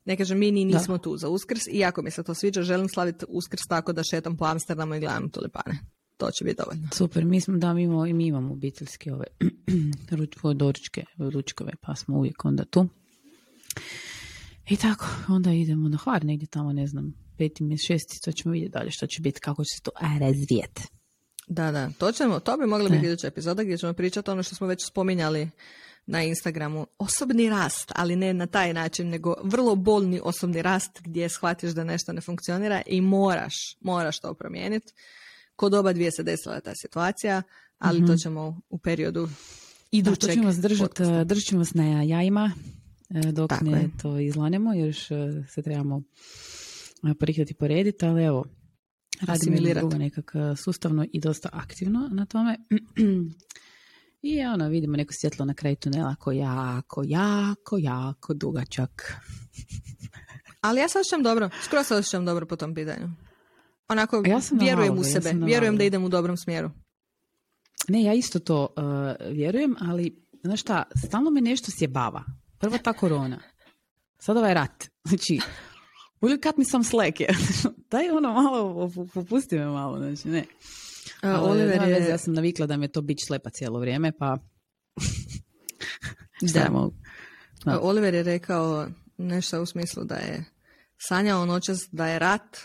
Ne 0.05 0.16
kažem, 0.16 0.38
mi 0.38 0.50
ni 0.50 0.72
Da. 0.72 0.78
nismo 0.78 0.98
tu 0.98 1.16
za 1.16 1.28
uskrs, 1.28 1.62
iako 1.70 2.02
mi 2.02 2.10
se 2.10 2.22
to 2.22 2.34
sviđa, 2.34 2.62
želim 2.62 2.88
slaviti 2.88 3.24
uskrs 3.28 3.66
tako 3.68 3.92
da 3.92 4.02
šetam 4.02 4.36
po 4.36 4.44
Amsterdamu 4.44 4.94
i 4.94 5.00
gledam 5.00 5.30
tulipane. 5.30 5.78
To 6.16 6.30
će 6.30 6.44
biti 6.44 6.56
dovoljno. 6.64 6.88
Super, 6.92 7.24
mi 7.24 7.40
smo, 7.40 7.59
da, 7.59 7.74
mi 7.74 7.82
imamo, 7.82 8.06
i 8.06 8.12
mi 8.12 8.26
imamo 8.26 8.52
obiteljske 8.52 9.12
ove 9.12 9.26
ruč, 10.18 10.36
doručke, 10.55 11.05
ručkove, 11.18 11.72
pa 11.80 11.94
smo 11.94 12.16
uvijek 12.16 12.44
onda 12.44 12.64
tu. 12.64 12.88
I 14.68 14.76
tako, 14.76 15.06
onda 15.28 15.52
idemo 15.52 15.88
na 15.88 15.96
Hvar 15.96 16.24
negdje 16.24 16.48
tamo, 16.48 16.72
ne 16.72 16.86
znam, 16.86 17.14
peti 17.38 17.64
mjesec, 17.64 17.86
šesti, 17.86 18.20
to 18.24 18.32
ćemo 18.32 18.52
vidjeti 18.52 18.72
dalje 18.72 18.90
što 18.90 19.06
će 19.06 19.22
biti, 19.22 19.40
kako 19.40 19.64
će 19.64 19.76
se 19.76 19.82
to 19.82 19.90
razvijeti. 20.20 20.82
Da, 21.48 21.72
da, 21.72 21.90
to, 21.98 22.12
ćemo, 22.12 22.40
to 22.40 22.56
bi 22.56 22.66
mogla 22.66 22.88
biti 22.88 23.06
E. 23.06 23.09
iduća 23.09 23.26
epizoda 23.26 23.62
gdje 23.62 23.78
ćemo 23.78 23.92
pričati 23.92 24.30
ono 24.30 24.42
što 24.42 24.55
smo 24.55 24.66
već 24.66 24.86
spominjali 24.86 25.50
na 26.09 26.22
Instagramu. 26.22 26.86
Osobni 26.98 27.48
rast, 27.51 27.93
ali 27.94 28.16
ne 28.16 28.35
na 28.35 28.47
taj 28.47 28.72
način, 28.72 29.09
nego 29.09 29.35
vrlo 29.43 29.74
bolni 29.74 30.20
osobni 30.24 30.62
rast 30.62 31.01
gdje 31.05 31.28
shvatiš 31.28 31.70
da 31.70 31.85
nešto 31.85 32.12
ne 32.12 32.20
funkcionira 32.20 32.82
i 32.86 33.01
moraš, 33.01 33.55
moraš 33.80 34.20
to 34.20 34.35
promijeniti. 34.35 34.93
Kod 35.56 35.74
oba 35.74 35.93
dvije 35.93 36.10
se 36.12 36.22
desila 36.22 36.60
ta 36.60 36.72
situacija, 36.82 37.43
ali 37.78 38.06
to 38.06 38.16
ćemo 38.16 38.60
u 38.70 38.78
periodu 38.78 39.28
Mhm. 39.89 40.02
Da, 40.02 40.10
idućeg 40.10 40.28
to 40.30 40.35
ćemo 40.35 40.47
vas 40.47 40.56
držati, 40.56 40.89
podcasta. 40.89 41.24
držat 41.24 41.44
ćemo 41.44 41.59
vas 41.59 41.74
na 41.74 42.02
jajima 42.02 42.52
e, 43.10 43.32
dok 43.32 43.51
Tako 43.51 43.64
ne 43.64 43.80
je. 43.80 43.90
to 44.02 44.18
izlanemo, 44.18 44.74
još 44.74 45.10
e, 45.10 45.44
se 45.48 45.62
trebamo 45.62 46.02
prihvati 47.18 47.55
porediti, 47.55 48.06
ali 48.06 48.24
evo, 48.24 48.44
radimo 49.20 49.56
drugo 49.74 49.98
nekak 49.98 50.32
sustavno 50.56 51.06
i 51.12 51.20
dosta 51.20 51.48
aktivno 51.52 52.09
na 52.12 52.26
tome. 52.26 52.59
I 54.22 54.44
ono, 54.44 54.68
vidimo 54.68 54.96
neko 54.96 55.12
svjetlo 55.12 55.44
na 55.44 55.54
kraju 55.54 55.76
tunela 55.76 56.14
ko 56.14 56.32
jako, 56.32 57.02
jako, 57.06 57.78
jako 57.78 58.34
dugačak. 58.34 59.14
Ali 60.60 60.80
ja 60.80 60.88
se 60.88 60.98
osjećam 60.98 61.22
dobro, 61.22 61.50
skoro 61.62 61.84
se 61.84 61.94
osjećam 61.94 62.24
dobro 62.24 62.46
po 62.46 62.56
tom 62.56 62.74
pitanju. 62.74 63.08
Onako, 63.88 64.22
Ja 64.26 64.40
sam 64.40 64.58
vjerujem 64.58 64.94
u 64.94 65.02
ja 65.02 65.04
sebe, 65.04 65.28
sam 65.28 65.38
na 65.38 65.46
vjerujem 65.46 65.76
da 65.76 65.84
idem 65.84 66.04
u 66.04 66.08
dobrom 66.08 66.36
smjeru. 66.36 66.70
Ne, 67.88 68.02
ja 68.02 68.14
isto 68.14 68.38
to 68.38 68.74
e, 68.76 69.32
vjerujem, 69.32 69.76
ali 69.80 70.26
znaš 70.42 70.60
šta, 70.60 70.82
stalno 71.06 71.30
me 71.30 71.40
nešto 71.40 71.70
sjebava. 71.78 72.24
Prvo 72.58 72.78
ta 72.78 72.92
korona, 72.92 73.40
sad 74.18 74.36
ovaj 74.36 74.54
rat. 74.54 74.84
Znači, 75.04 75.40
cut 76.42 76.56
me 76.56 76.64
some 76.64 76.84
slack? 76.84 77.20
je? 77.20 77.28
Daj 77.90 78.10
ono 78.10 78.32
malo, 78.32 78.90
popusti 79.14 79.58
me 79.58 79.66
malo, 79.66 79.98
znači 79.98 80.28
ne. 80.28 80.44
A, 81.22 81.40
Oliver 81.40 81.82
je, 81.82 82.08
ja 82.08 82.18
sam 82.18 82.34
navikla 82.34 82.66
da 82.66 82.76
mi 82.76 82.84
je 82.84 82.92
to 82.92 83.00
bić 83.00 83.18
slepa 83.26 83.50
cijelo 83.50 83.80
vrijeme, 83.80 84.12
pa... 84.18 84.38
Da. 86.40 86.60
Ja 86.60 86.70
mogu? 86.70 86.94
Da. 87.64 87.80
Oliver 87.80 88.14
je 88.14 88.22
rekao 88.22 88.86
nešto 89.16 89.62
u 89.62 89.66
smislu 89.66 90.04
da 90.04 90.14
je 90.14 90.44
sanjao 90.98 91.46
noćas 91.46 91.78
da 91.92 92.06
je 92.06 92.18
rat 92.18 92.56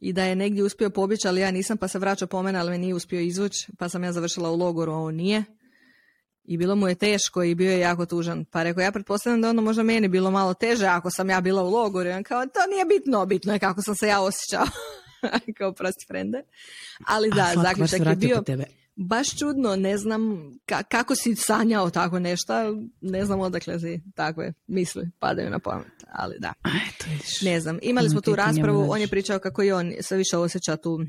i 0.00 0.12
da 0.12 0.24
je 0.24 0.36
negdje 0.36 0.62
uspio 0.62 0.90
pobjeći, 0.90 1.28
ali 1.28 1.40
ja 1.40 1.50
nisam, 1.50 1.76
pa 1.76 1.88
se 1.88 1.98
vraćao 1.98 2.28
po 2.28 2.42
mene, 2.42 2.58
ali 2.58 2.70
me 2.70 2.78
nije 2.78 2.94
uspio 2.94 3.20
izvući, 3.20 3.72
pa 3.78 3.88
sam 3.88 4.04
ja 4.04 4.12
završila 4.12 4.50
u 4.50 4.56
logoru, 4.56 4.92
a 4.92 4.98
on 4.98 5.14
nije. 5.14 5.44
I 6.44 6.56
bilo 6.56 6.76
mu 6.76 6.88
je 6.88 6.94
teško 6.94 7.42
i 7.42 7.54
bio 7.54 7.72
je 7.72 7.78
jako 7.78 8.06
tužan. 8.06 8.44
Pa 8.44 8.62
rekao, 8.62 8.82
ja 8.82 8.92
pretpostavljam 8.92 9.40
da 9.40 9.46
je 9.46 9.50
ono 9.50 9.62
možda 9.62 9.82
meni 9.82 10.08
bilo 10.08 10.30
malo 10.30 10.54
teže 10.54 10.86
ako 10.86 11.10
sam 11.10 11.30
ja 11.30 11.40
bila 11.40 11.62
u 11.62 11.70
logoru. 11.70 12.08
I 12.08 12.12
on 12.12 12.22
kao, 12.22 12.46
to 12.46 12.60
nije 12.70 12.84
bitno, 12.84 13.26
bitno 13.26 13.52
je 13.52 13.58
kako 13.58 13.82
sam 13.82 13.94
se 13.96 14.06
ja 14.06 14.20
osjećao. 14.20 14.64
kao 15.58 15.72
prosti 15.72 16.04
frende. 16.08 16.42
Ali 17.06 17.30
da, 17.30 17.52
A, 17.56 17.62
zaključak 17.62 18.00
je 18.06 18.16
bio 18.16 18.42
tebe. 18.46 18.64
baš 18.96 19.38
čudno, 19.38 19.76
ne 19.76 19.98
znam 19.98 20.22
ka- 20.66 20.82
kako 20.88 21.14
si 21.14 21.34
sanjao 21.34 21.90
tako 21.90 22.18
nešto, 22.18 22.52
ne 23.00 23.24
znam 23.24 23.40
odakle 23.40 23.80
si 23.80 24.00
takve 24.14 24.52
misli 24.66 25.10
padaju 25.18 25.50
na 25.50 25.58
pamet, 25.58 26.04
ali 26.12 26.36
da. 26.38 26.52
A, 26.62 26.68
eto. 26.88 27.04
Ne 27.42 27.60
znam, 27.60 27.78
imali 27.82 28.10
smo 28.10 28.20
tu 28.20 28.36
raspravu, 28.36 28.86
on 28.90 29.00
je 29.00 29.08
pričao 29.08 29.38
kako 29.38 29.62
i 29.62 29.72
on 29.72 29.92
sve 30.00 30.16
više 30.16 30.36
osjeća 30.36 30.76
tu 30.76 31.00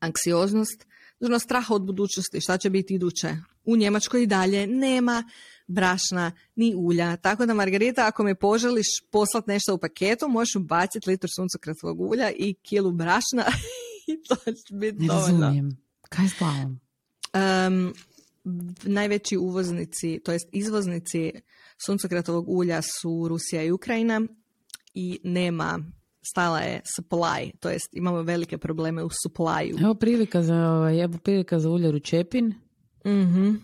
anksioznost, 0.00 0.86
dužno 1.20 1.38
straha 1.38 1.74
od 1.74 1.82
budućnosti, 1.82 2.40
šta 2.40 2.58
će 2.58 2.70
biti 2.70 2.94
iduće. 2.94 3.28
U 3.64 3.76
Njemačkoj 3.76 4.22
i 4.22 4.26
dalje 4.26 4.66
nema 4.66 5.24
brašna 5.68 6.32
ni 6.56 6.74
ulja, 6.76 7.16
tako 7.16 7.46
da 7.46 7.54
Margarita, 7.54 8.06
ako 8.06 8.22
me 8.22 8.34
poželiš 8.34 8.86
poslat 9.10 9.46
nešto 9.46 9.74
u 9.74 9.78
paketu, 9.78 10.28
možeš 10.28 10.54
ubaciti 10.56 11.10
litr 11.10 11.26
suncokretovog 11.36 12.00
ulja 12.00 12.30
i 12.30 12.54
kilu 12.54 12.92
brašna 12.92 13.44
i 14.08 14.22
to 14.28 14.36
će 14.52 14.74
biti 14.74 14.98
Ne 15.00 15.06
dovoljno. 15.06 15.40
razumijem. 15.40 15.76
Kaj 16.08 16.24
je? 16.24 16.64
Um, 17.66 17.94
najveći 18.82 19.36
uvoznici, 19.36 20.20
to 20.24 20.32
jest 20.32 20.48
izvoznici 20.52 21.32
suncokretovog 21.86 22.48
ulja 22.48 22.82
su 22.82 23.28
Rusija 23.28 23.62
i 23.62 23.70
Ukrajina 23.72 24.20
i 24.94 25.20
nema 25.24 25.78
stala 26.30 26.58
je 26.60 26.80
supply, 26.98 27.50
to 27.60 27.70
jest 27.70 27.88
imamo 27.92 28.22
velike 28.22 28.58
probleme 28.58 29.04
u 29.04 29.08
supplyu. 29.08 29.82
Evo 29.84 29.94
prilika 29.94 30.42
za, 30.42 30.54
ovaj, 30.70 31.04
evo 31.04 31.18
prilika 31.18 31.58
za 31.58 31.70
uljaru 31.70 31.98
Čepin. 32.00 32.54
Mhm. 33.06 33.54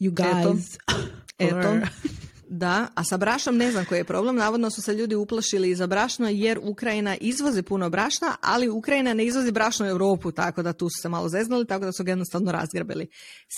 You 0.00 0.12
Eto. 0.12 0.22
guys. 0.52 0.78
Eto. 1.38 1.74
Da, 2.50 2.88
a 2.94 3.04
sa 3.04 3.16
brašnom 3.16 3.56
ne 3.56 3.72
znam 3.72 3.84
koji 3.84 3.98
je 3.98 4.04
problem. 4.04 4.36
Navodno 4.36 4.70
su 4.70 4.82
se 4.82 4.94
ljudi 4.94 5.14
uplašili 5.14 5.74
za 5.74 5.86
brašno 5.86 6.28
jer 6.28 6.58
Ukrajina 6.62 7.16
izvozi 7.20 7.62
puno 7.62 7.90
brašna, 7.90 8.36
ali 8.40 8.68
Ukrajina 8.68 9.14
ne 9.14 9.24
izvozi 9.24 9.52
brašno 9.52 9.86
u 9.86 9.88
Europu, 9.88 10.32
tako 10.32 10.62
da 10.62 10.72
tu 10.72 10.88
su 10.88 11.02
se 11.02 11.08
malo 11.08 11.28
zeznuli, 11.28 11.66
tako 11.66 11.84
da 11.84 11.92
su 11.92 12.04
ga 12.04 12.10
jednostavno 12.10 12.52
razgrabili. 12.52 13.08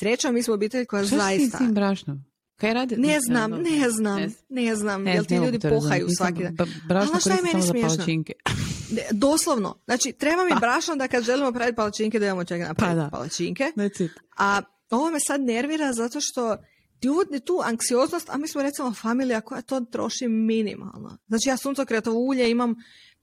Srećom, 0.00 0.34
mi 0.34 0.42
smo 0.42 0.54
obitelj 0.54 0.86
koja 0.86 1.04
Što 1.04 1.16
zaista... 1.16 1.56
s 1.56 1.60
tim 1.60 1.74
brašnom? 1.74 2.24
Kaj 2.56 2.74
radi? 2.74 2.96
Ne 2.96 3.20
znam, 3.20 3.50
ne 3.50 3.90
znam, 3.90 4.20
ne 4.48 4.76
znam, 4.76 5.06
jel 5.06 5.24
ti 5.24 5.36
ljudi 5.36 5.58
pohaju 5.58 6.08
svaki 6.16 6.42
dan. 6.42 6.68
Brašno 6.88 7.20
šta 7.20 7.30
je 7.30 7.42
meni 7.42 7.62
smiješno? 7.62 8.04
Doslovno. 9.26 9.78
Znači, 9.84 10.12
treba 10.12 10.44
mi 10.44 10.50
brašno 10.60 10.96
da 10.96 11.08
kad 11.08 11.24
želimo 11.24 11.52
praviti 11.52 11.76
palačinke, 11.76 12.18
da 12.18 12.26
imamo 12.26 12.44
čega 12.44 12.66
napraviti 12.68 12.98
Pa 12.98 13.04
da. 13.04 13.10
palačinke. 13.10 13.64
A 14.38 14.62
ovo 14.90 15.10
me 15.10 15.18
sad 15.20 15.40
nervira 15.40 15.92
zato 15.92 16.18
što 16.20 16.56
ti 17.00 17.08
uvodi 17.08 17.40
tu 17.40 17.60
anksioznost, 17.64 18.30
a 18.30 18.36
mi 18.36 18.48
smo 18.48 18.62
recimo 18.62 18.94
familija 18.94 19.40
koja 19.40 19.62
to 19.62 19.80
troši 19.80 20.28
minimalno. 20.28 21.18
Znači 21.28 21.48
ja 21.48 21.56
suncokretovo 21.56 22.18
ulje 22.18 22.50
imam 22.50 22.74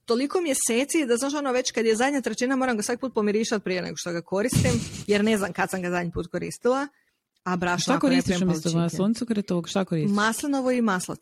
toliko 0.05 0.41
mjeseci 0.41 1.05
da 1.07 1.17
znaš 1.17 1.33
ono 1.33 1.51
već 1.51 1.71
kad 1.71 1.85
je 1.85 1.95
zadnja 1.95 2.21
trećina 2.21 2.55
moram 2.55 2.77
ga 2.77 2.83
svaki 2.83 2.99
put 2.99 3.13
pomirišati 3.13 3.63
prije 3.63 3.81
nego 3.81 3.97
što 3.97 4.11
ga 4.11 4.21
koristim, 4.21 4.71
jer 5.07 5.23
ne 5.23 5.37
znam 5.37 5.53
kad 5.53 5.69
sam 5.69 5.81
ga 5.81 5.89
zadnji 5.89 6.11
put 6.11 6.27
koristila. 6.27 6.87
A 7.43 7.55
brašno 7.55 7.93
Šta 7.93 7.99
koristiš 7.99 8.41
umjesto 8.41 8.89
suncokretovog? 8.89 9.67
Šta 9.69 9.85
koristiš? 9.85 10.15
Maslinovo 10.15 10.71
i 10.71 10.81
maslac. 10.81 11.19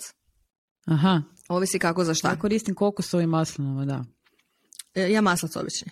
Aha, 0.85 1.21
Ovisi 1.49 1.79
kako 1.79 2.03
za 2.03 2.13
šta. 2.13 2.29
ja 2.29 2.39
koristim 2.39 2.75
kokosovo 2.75 3.21
i 3.21 3.27
maslinovo, 3.27 3.85
da. 3.85 4.05
E, 4.93 5.11
Ja 5.11 5.21
maslac 5.21 5.55
obični. 5.55 5.91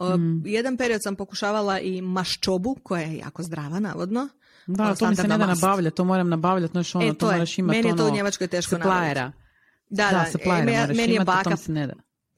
Mm. 0.00 0.46
Jedan 0.46 0.76
period 0.76 1.02
sam 1.02 1.16
pokušavala 1.16 1.80
i 1.80 2.02
maščobu, 2.02 2.76
koja 2.82 3.02
je 3.02 3.16
jako 3.18 3.42
zdrava, 3.42 3.80
navodno. 3.80 4.28
Da, 4.68 4.94
to 4.94 5.08
mi 5.08 5.16
se 5.16 5.22
ne 5.22 5.38
da 5.38 5.46
mast. 5.46 5.62
nabavljati, 5.62 5.96
to 5.96 6.04
moram 6.04 6.28
nabavljati, 6.28 6.72
znaš 6.72 6.94
ono, 6.94 7.04
E, 7.04 7.08
to, 7.08 7.14
to 7.14 7.26
je. 7.26 7.32
moraš 7.32 7.58
imati 7.58 7.76
Meni 7.76 7.88
je 7.88 7.96
to 7.96 8.02
ono, 8.02 8.12
u 8.12 8.16
Njemačkoj 8.16 8.46
teško 8.46 8.70
suppliera. 8.70 9.32
Da, 9.90 10.04
Da, 10.04 10.24
da, 10.34 10.52
e, 10.82 10.86
meni 10.88 11.12
je 11.12 11.20
baka 11.20 11.56
se 11.56 11.72
ne 11.72 11.86
da. 11.86 11.92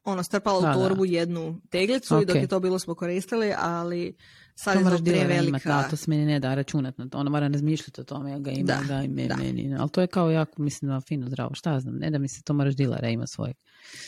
ono, 0.04 0.22
strpala 0.22 0.58
u 0.58 0.62
Da, 0.62 0.68
da. 0.68 0.74
torbu 0.74 1.04
jednu 1.04 1.60
teglicu 1.70 2.14
i 2.16 2.26
dok 2.26 2.36
Ok. 2.36 2.42
je 2.42 2.48
to 2.48 2.60
bilo 2.60 2.78
smo 2.78 2.94
koristili, 2.94 3.54
ali 3.58 4.14
sad 4.54 4.72
To 4.74 4.78
je 4.78 4.82
imati, 4.82 5.04
prevelika. 5.04 5.68
da, 5.72 5.82
to 5.82 5.96
se 5.96 6.04
meni 6.08 6.26
ne 6.26 6.40
da 6.40 6.54
računat 6.54 6.98
na 6.98 7.08
to, 7.08 7.18
ono 7.18 7.30
moram 7.30 7.52
razmišljati 7.52 8.00
o 8.00 8.04
tome, 8.04 8.30
jel 8.30 8.40
ga 8.40 8.50
ima, 8.50 8.66
Da, 8.66 8.80
da, 8.86 9.02
ime, 9.02 9.26
da. 9.26 9.36
meni, 9.36 9.76
ali 9.78 9.90
to 9.90 10.00
je 10.00 10.06
kao 10.06 10.30
jako, 10.30 10.62
mislim, 10.62 10.90
da 10.90 11.00
fino, 11.00 11.26
zdravo, 11.26 11.50
šta 11.54 11.72
ja 11.72 11.80
znam, 11.80 11.94
ne 11.94 12.10
da 12.10 12.18
mi 12.18 12.28
se 12.28 12.42
to 12.42 12.52
moraš 12.52 12.74
dilera 12.74 13.08
ima 13.08 13.26
svojeg 13.26 13.56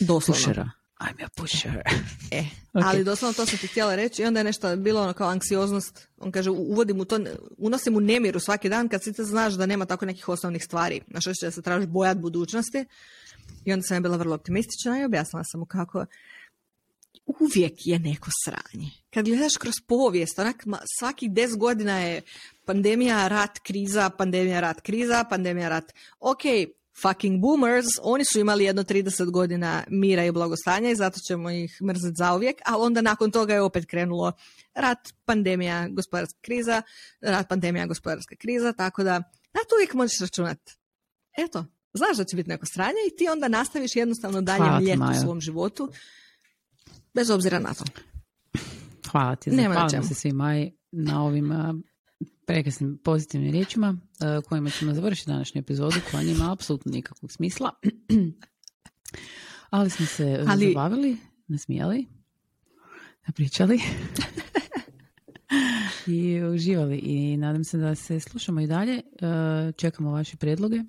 Doslovno. 0.01 0.23
pušera. 0.35 0.70
I'm 1.03 1.24
a 1.24 1.29
pusher. 1.37 1.83
E, 2.31 2.45
Ok. 2.74 2.83
ali 2.87 3.05
doslovno 3.05 3.33
to 3.33 3.47
sam 3.47 3.59
ti 3.59 3.66
htjela 3.66 3.95
reći 3.95 4.23
i 4.23 4.24
onda 4.24 4.41
je 4.41 4.45
nešto 4.45 4.77
bilo 4.77 5.03
ono 5.03 5.12
kao 5.12 5.29
anksioznost. 5.29 6.09
On 6.19 6.33
kaže, 6.33 6.51
uvodim 6.51 7.01
u 7.01 7.05
to, 7.05 7.19
unosim 7.59 7.97
u 7.97 8.01
nemiru 8.01 8.41
svaki 8.41 8.69
dan 8.69 8.89
kad 8.89 9.03
si 9.03 9.12
ti 9.12 9.24
znaš 9.24 9.55
da 9.55 9.66
nema 9.66 9.87
tako 9.87 10.07
nekih 10.07 10.29
osnovnih 10.29 10.65
stvari. 10.65 11.01
Na 11.07 11.20
što 11.20 11.35
će 11.35 11.51
se 11.51 11.62
traži 11.62 11.87
bojat 11.87 12.19
budućnosti. 12.19 12.85
I 13.65 13.73
onda 13.73 13.83
sam 13.83 13.97
ja 13.97 14.01
bila 14.01 14.16
vrlo 14.16 14.35
optimistična 14.35 15.01
i 15.01 15.05
objasnila 15.05 15.45
sam 15.45 15.61
mu 15.61 15.66
kako 15.66 16.07
uvijek 17.27 17.87
je 17.87 17.99
neko 17.99 18.31
sranje. 18.45 18.91
Kad 19.11 19.24
gledaš 19.24 19.57
kroz 19.57 19.74
povijest, 19.87 20.39
onak 20.39 20.65
svakih 20.99 21.31
10 21.31 21.57
godina 21.59 21.99
je 21.99 22.23
pandemija, 22.65 23.29
rat, 23.29 23.59
kriza, 23.59 24.11
pandemija, 24.11 24.61
rat, 24.61 24.81
kriza, 24.81 25.24
pandemija, 25.31 25.69
rat. 25.69 25.93
Ok, 26.20 26.43
fucking 27.02 27.40
boomers, 27.40 27.86
oni 28.02 28.24
su 28.32 28.40
imali 28.40 28.64
jedno 28.64 28.82
30 28.82 29.31
godina 29.31 29.85
mira 29.89 30.24
i 30.24 30.32
blagostanja 30.32 30.90
i 30.90 30.97
zato 30.97 31.20
ćemo 31.20 31.51
ih 31.51 31.78
mrziti 31.82 32.14
zauvijek, 32.16 32.56
ali 32.64 32.85
onda 32.85 33.01
nakon 33.01 33.31
toga 33.31 33.55
je 33.55 33.60
opet 33.60 33.86
krenulo 33.86 34.32
rat, 34.74 34.98
pandemija, 35.24 35.89
gospodarska 35.89 36.39
kriza, 36.40 36.82
rat, 37.20 37.48
pandemija, 37.48 37.86
gospodarska 37.86 38.36
kriza, 38.36 38.73
tako 38.73 39.02
da 39.02 39.12
na 39.52 39.60
to 39.69 39.77
uvijek 39.77 39.94
možeš 39.94 40.20
računati. 40.20 40.77
Eto, 41.39 41.64
znaš 41.93 42.16
da 42.16 42.24
će 42.24 42.36
biti 42.36 42.48
neko 42.48 42.66
sranje 42.66 42.98
i 43.12 43.16
ti 43.16 43.28
onda 43.28 43.48
nastaviš 43.48 43.97
jednostavno 43.97 44.43
dalje 44.43 44.64
Hvala 44.64 44.81
mljet 44.81 44.98
u 45.16 45.20
svom 45.20 45.40
životu, 45.40 45.89
bez 47.14 47.31
obzira 47.31 47.59
na 47.59 47.74
to. 47.74 47.85
Hvala 49.10 49.36
ti, 49.36 49.51
Nema 49.51 49.89
čemu. 49.90 50.02
se 50.02 50.14
svima 50.14 50.56
i 50.56 50.73
na 50.93 51.24
ovim 51.24 51.52
a, 51.52 51.74
prekrasnim 52.53 52.99
pozitivnim 53.05 53.53
riječima 53.53 53.97
a, 54.20 54.41
kojima 54.49 54.70
ćemo 54.70 54.95
završiti 54.95 55.31
današnju 55.31 55.59
epizodu 55.59 55.97
koja 56.11 56.23
nema 56.23 56.53
apsolutno 56.53 56.93
nikakvog 56.93 57.33
smisla. 57.33 57.70
Ali 59.70 59.91
smo 59.91 60.07
se 60.07 60.45
Ali- 60.49 60.69
zabavili, 60.69 61.16
nasmijali, 61.47 62.07
napričali 63.27 63.81
i 66.07 66.43
uživali 66.45 66.99
i 66.99 67.37
nadam 67.37 67.65
se 67.65 67.79
da 67.79 67.95
se 67.95 68.20
slušamo 68.20 68.61
i 68.61 68.66
dalje. 68.66 68.95
E, 68.97 69.03
Čekamo 69.77 70.11
vaše 70.11 70.37
prijedloge 70.37 70.77
e, 70.77 70.83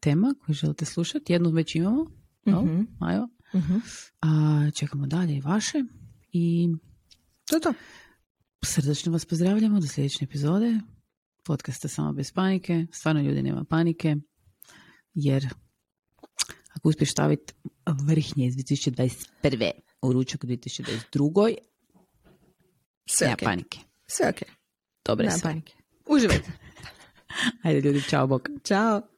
tema 0.00 0.34
koje 0.44 0.54
želite 0.54 0.84
slušati. 0.84 1.32
Jednu 1.32 1.50
već 1.50 1.74
imamo. 1.74 2.06
Mhm. 2.48 2.82
Majo? 3.00 3.28
Mhm. 3.54 3.74
A, 4.20 4.70
čekamo 4.74 5.06
dalje 5.06 5.36
i 5.36 5.40
vaše 5.40 5.84
i 6.32 6.68
To 7.44 7.56
je 7.56 7.60
to. 7.60 7.72
Srdačno 8.64 9.12
vas 9.12 9.24
pozdravljamo 9.24 9.80
do 9.80 9.86
sljedeće 9.86 10.24
epizode 10.24 10.80
podcasta 11.44 11.88
Samo 11.88 12.12
bez 12.12 12.32
panike. 12.32 12.86
Stvarno 12.92 13.22
ljudi 13.22 13.42
nema 13.42 13.64
panike 13.64 14.16
jer 15.14 15.48
ako 16.76 16.88
uspiješ 16.88 17.10
staviti 17.12 17.54
vrhnje 18.06 18.46
iz 18.46 18.54
2021. 18.54 19.70
u 20.02 20.12
ručak 20.12 20.44
u 20.44 20.46
2022. 20.46 21.54
Sve 23.06 23.26
nema 23.26 23.34
okej. 23.34 23.46
panike. 23.46 23.78
Sve 24.06 24.28
ok. 24.28 24.42
Dobre 25.04 25.30
sve. 25.30 25.40
panike. 25.42 25.74
Uživajte. 26.06 26.52
Ajde 27.62 27.80
ljudi, 27.80 28.02
čao, 28.02 28.26
bok. 28.26 28.48
Ćao. 28.64 29.13